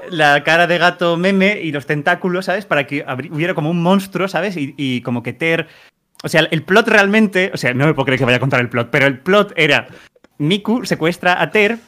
la 0.08 0.42
cara 0.44 0.66
de 0.66 0.78
gato 0.78 1.16
meme 1.16 1.60
y 1.62 1.72
los 1.72 1.86
tentáculos, 1.86 2.46
¿sabes? 2.46 2.66
Para 2.66 2.86
que 2.86 3.04
hubiera 3.30 3.54
como 3.54 3.70
un 3.70 3.82
monstruo, 3.82 4.28
¿sabes? 4.28 4.56
Y, 4.56 4.74
y 4.76 5.02
como 5.02 5.22
que 5.22 5.32
Ter... 5.32 5.68
O 6.22 6.28
sea, 6.28 6.46
el 6.50 6.62
plot 6.62 6.88
realmente... 6.88 7.50
O 7.54 7.56
sea, 7.56 7.72
no 7.72 7.86
me 7.86 7.94
puedo 7.94 8.06
creer 8.06 8.18
que 8.18 8.24
vaya 8.26 8.36
a 8.36 8.40
contar 8.40 8.60
el 8.60 8.68
plot, 8.68 8.90
pero 8.90 9.06
el 9.06 9.18
plot 9.18 9.52
era... 9.56 9.88
Miku 10.38 10.84
secuestra 10.84 11.40
a 11.40 11.50
Ter, 11.50 11.78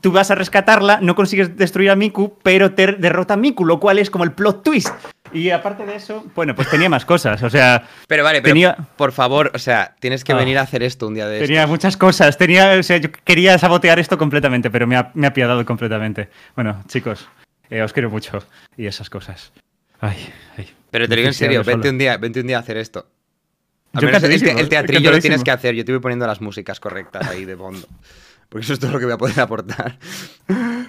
tú 0.00 0.12
vas 0.12 0.30
a 0.30 0.34
rescatarla, 0.34 1.00
no 1.00 1.14
consigues 1.14 1.56
destruir 1.56 1.90
a 1.90 1.96
Miku, 1.96 2.38
pero 2.42 2.72
Ter 2.74 2.98
derrota 2.98 3.34
a 3.34 3.36
Miku, 3.36 3.64
lo 3.64 3.80
cual 3.80 3.98
es 3.98 4.10
como 4.10 4.24
el 4.24 4.32
plot 4.32 4.62
twist. 4.62 4.94
Y 5.32 5.50
aparte 5.50 5.84
de 5.86 5.96
eso, 5.96 6.24
bueno, 6.34 6.54
pues 6.54 6.68
tenía 6.70 6.88
más 6.88 7.04
cosas, 7.04 7.42
o 7.42 7.50
sea... 7.50 7.84
Pero 8.06 8.24
vale, 8.24 8.40
pero 8.42 8.52
Tenía- 8.54 8.76
por 8.96 9.12
favor, 9.12 9.50
o 9.54 9.58
sea, 9.58 9.94
tienes 10.00 10.24
que 10.24 10.32
Ah. 10.32 10.36
venir 10.36 10.58
a 10.58 10.62
hacer 10.62 10.82
esto 10.82 11.06
un 11.08 11.14
día 11.14 11.26
de 11.28 11.40
Tenía 11.40 11.60
estos. 11.60 11.70
muchas 11.70 11.96
cosas. 11.96 12.36
Tenía, 12.38 12.76
o 12.78 12.82
sea, 12.82 12.96
yo 12.98 13.10
quería 13.12 13.58
sabotear 13.58 13.98
esto 13.98 14.16
completamente, 14.18 14.70
pero 14.70 14.86
me 14.86 14.96
ha, 14.96 15.10
me 15.14 15.26
ha 15.26 15.30
apiadado 15.30 15.64
completamente. 15.64 16.28
Bueno, 16.54 16.82
chicos, 16.88 17.28
eh, 17.70 17.82
os 17.82 17.92
quiero 17.92 18.10
mucho. 18.10 18.42
Y 18.76 18.86
esas 18.86 19.10
cosas. 19.10 19.52
Ay, 20.00 20.16
ay. 20.56 20.68
Pero 20.90 21.06
te 21.08 21.16
digo 21.16 21.28
en 21.28 21.34
serio, 21.34 21.64
solo. 21.64 21.76
vente 21.76 21.90
un 21.90 21.98
día, 21.98 22.16
vente 22.16 22.40
un 22.40 22.46
día 22.46 22.56
a 22.56 22.60
hacer 22.60 22.76
esto. 22.76 23.06
Al 23.92 24.02
Yo 24.02 24.06
menos 24.08 24.22
te- 24.22 24.60
el 24.60 24.68
teatrillo 24.68 25.10
lo 25.10 25.18
tienes 25.18 25.42
que 25.42 25.50
hacer. 25.50 25.74
Yo 25.74 25.84
te 25.84 25.92
voy 25.92 26.00
poniendo 26.00 26.26
las 26.26 26.40
músicas 26.40 26.78
correctas 26.78 27.26
ahí 27.28 27.44
de 27.44 27.56
fondo. 27.56 27.86
Porque 28.48 28.64
eso 28.64 28.72
es 28.74 28.78
todo 28.80 28.92
lo 28.92 28.98
que 28.98 29.04
voy 29.06 29.14
a 29.14 29.18
poder 29.18 29.40
aportar. 29.40 29.98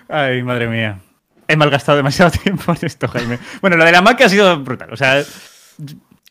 Ay, 0.07 0.43
madre 0.43 0.67
mía. 0.67 0.99
He 1.49 1.55
malgastado 1.55 1.97
demasiado 1.97 2.30
tiempo 2.43 2.71
en 2.71 2.85
esto, 2.85 3.07
Jaime. 3.07 3.39
Bueno, 3.59 3.76
lo 3.76 3.84
de 3.84 3.91
la 3.91 4.03
Mac 4.03 4.21
ha 4.21 4.30
sido 4.30 4.59
brutal. 4.63 4.93
O 4.93 4.95
sea, 4.95 5.23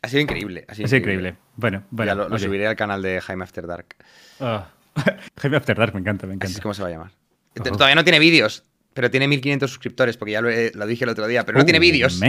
Ha 0.00 0.08
sido 0.08 0.22
increíble. 0.22 0.64
Ha 0.68 0.74
sido 0.76 0.96
increíble. 0.96 1.34
Bueno, 1.56 1.82
bueno. 1.90 2.12
ya 2.12 2.28
lo, 2.28 2.38
subiré 2.38 2.68
al 2.68 2.76
canal 2.76 3.02
de 3.02 3.20
Jaime 3.20 3.42
After 3.42 3.66
Dark. 3.66 3.96
Ah. 4.38 4.68
Jaime 5.40 5.56
After 5.56 5.76
Dark, 5.76 5.92
me 5.92 6.00
encanta, 6.00 6.28
me 6.28 6.34
Así 6.34 6.36
encanta. 6.36 6.58
es 6.58 6.62
como 6.62 6.72
se 6.72 6.82
va 6.82 6.88
a 6.88 6.92
llamar. 6.92 7.10
Todavía 7.52 7.96
no 7.96 8.04
tiene 8.04 8.20
vídeos, 8.20 8.62
pero 8.94 9.10
tiene 9.10 9.26
1500 9.26 9.68
suscriptores, 9.68 10.16
porque 10.16 10.32
ya 10.32 10.40
lo, 10.40 10.86
dije 10.86 11.02
el 11.02 11.10
otro 11.10 11.26
día, 11.26 11.44
pero 11.44 11.58
no 11.58 11.64
tiene 11.64 11.80
vídeos. 11.80 12.20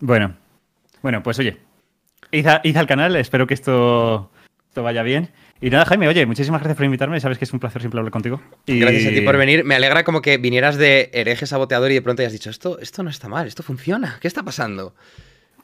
Bueno, 0.00 0.34
bueno, 1.02 1.22
pues 1.22 1.38
oye, 1.38 1.56
id 2.32 2.76
al 2.76 2.86
canal, 2.88 3.14
espero 3.14 3.46
que 3.46 3.54
esto, 3.54 4.32
esto 4.66 4.82
vaya 4.82 5.04
bien. 5.04 5.30
Y 5.62 5.68
nada, 5.68 5.84
Jaime, 5.84 6.08
oye, 6.08 6.24
muchísimas 6.24 6.60
gracias 6.62 6.76
por 6.76 6.86
invitarme, 6.86 7.20
sabes 7.20 7.36
que 7.36 7.44
es 7.44 7.52
un 7.52 7.60
placer 7.60 7.82
siempre 7.82 7.98
hablar 8.00 8.10
contigo. 8.12 8.40
Y- 8.66 8.80
Gracias 8.80 9.06
a 9.06 9.10
ti 9.10 9.20
por 9.20 9.36
venir. 9.36 9.62
Me 9.64 9.74
alegra 9.74 10.04
como 10.04 10.22
que 10.22 10.38
vinieras 10.38 10.76
de 10.76 11.10
hereje 11.12 11.46
saboteador 11.46 11.90
y 11.90 11.94
de 11.94 12.02
pronto 12.02 12.22
hayas 12.22 12.32
dicho, 12.32 12.48
esto, 12.48 12.78
esto 12.78 13.02
no 13.02 13.10
está 13.10 13.28
mal, 13.28 13.46
esto 13.46 13.62
funciona. 13.62 14.18
¿Qué 14.22 14.28
está 14.28 14.42
pasando? 14.42 14.94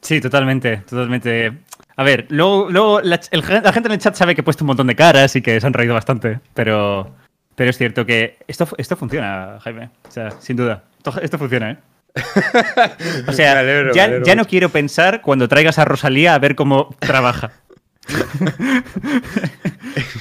Sí, 0.01 0.21
totalmente, 0.21 0.77
totalmente. 0.87 1.51
A 1.95 2.03
ver, 2.03 2.27
luego, 2.29 2.69
luego 2.69 3.01
la, 3.01 3.19
el 3.31 3.43
gente 3.43 3.87
en 3.87 3.91
el 3.91 3.97
chat 3.97 4.13
sabe 4.15 4.35
que 4.35 4.41
he 4.41 4.43
puesto 4.43 4.63
un 4.63 4.67
montón 4.67 4.85
de 4.85 4.95
caras 4.95 5.35
y 5.35 5.41
que 5.41 5.59
se 5.59 5.65
han 5.65 5.73
reído 5.73 5.95
bastante, 5.95 6.39
pero, 6.53 7.15
pero 7.55 7.71
es 7.71 7.77
cierto 7.79 8.05
que 8.05 8.37
esto, 8.47 8.67
esto 8.77 8.95
funciona, 8.95 9.57
Jaime. 9.61 9.89
O 10.07 10.11
sea, 10.11 10.29
sin 10.39 10.55
duda. 10.57 10.83
Esto, 10.97 11.19
esto 11.21 11.37
funciona, 11.39 11.71
¿eh? 11.71 11.77
O 13.27 13.31
sea, 13.31 13.59
alegro, 13.59 13.93
ya, 13.93 14.21
ya 14.23 14.35
no 14.35 14.45
quiero 14.45 14.69
pensar 14.69 15.21
cuando 15.21 15.47
traigas 15.47 15.79
a 15.79 15.85
Rosalía 15.85 16.35
a 16.35 16.39
ver 16.39 16.53
cómo 16.55 16.95
trabaja. 16.99 17.51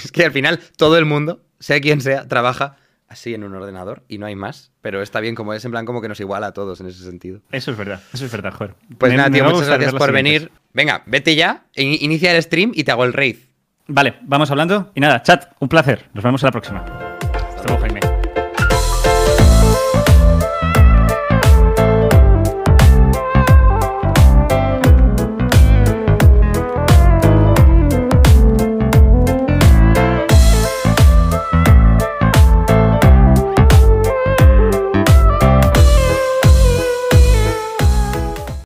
Es 0.05 0.13
que 0.13 0.25
al 0.25 0.33
final 0.33 0.61
todo 0.77 0.99
el 0.99 1.05
mundo, 1.05 1.43
sea 1.61 1.81
quien 1.81 2.01
sea, 2.01 2.27
trabaja 2.29 2.77
así 3.09 3.35
en 3.35 3.45
un 3.45 3.55
ordenador 3.55 4.03
y 4.09 4.19
no 4.19 4.27
hay 4.27 4.35
más. 4.37 4.73
Pero 4.81 5.03
está 5.03 5.21
bien 5.21 5.35
como 5.35 5.53
es, 5.55 5.65
en 5.65 5.71
plan 5.71 5.87
como 5.87 6.01
que 6.01 6.09
nos 6.09 6.21
iguala 6.21 6.49
a 6.49 6.53
todos 6.53 6.81
en 6.81 6.87
ese 6.89 7.05
sentido. 7.05 7.41
Eso 7.53 7.71
es 7.73 7.77
verdad, 7.77 8.01
eso 8.13 8.25
es 8.25 8.33
verdad, 8.33 8.53
joder. 8.53 8.75
Pues 8.99 9.13
Me- 9.13 9.19
nada, 9.19 9.31
tío, 9.31 9.45
a 9.45 9.51
muchas 9.51 9.69
gracias 9.69 9.95
por 9.95 10.13
venir. 10.13 10.51
Venga, 10.73 11.03
vete 11.07 11.35
ya, 11.37 11.65
in- 11.75 11.99
inicia 12.01 12.35
el 12.35 12.43
stream 12.43 12.73
y 12.75 12.85
te 12.85 12.93
hago 12.93 13.05
el 13.05 13.13
raid. 13.13 13.37
Vale, 13.89 14.17
vamos 14.23 14.51
hablando. 14.51 14.91
Y 14.95 15.01
nada, 15.01 15.23
chat, 15.23 15.53
un 15.61 15.69
placer. 15.69 16.09
Nos 16.15 16.25
vemos 16.25 16.43
en 16.43 16.47
la 16.47 16.53
próxima. 16.53 16.81
Hasta 16.81 17.63
luego, 17.69 17.81
Jaime. 17.83 18.16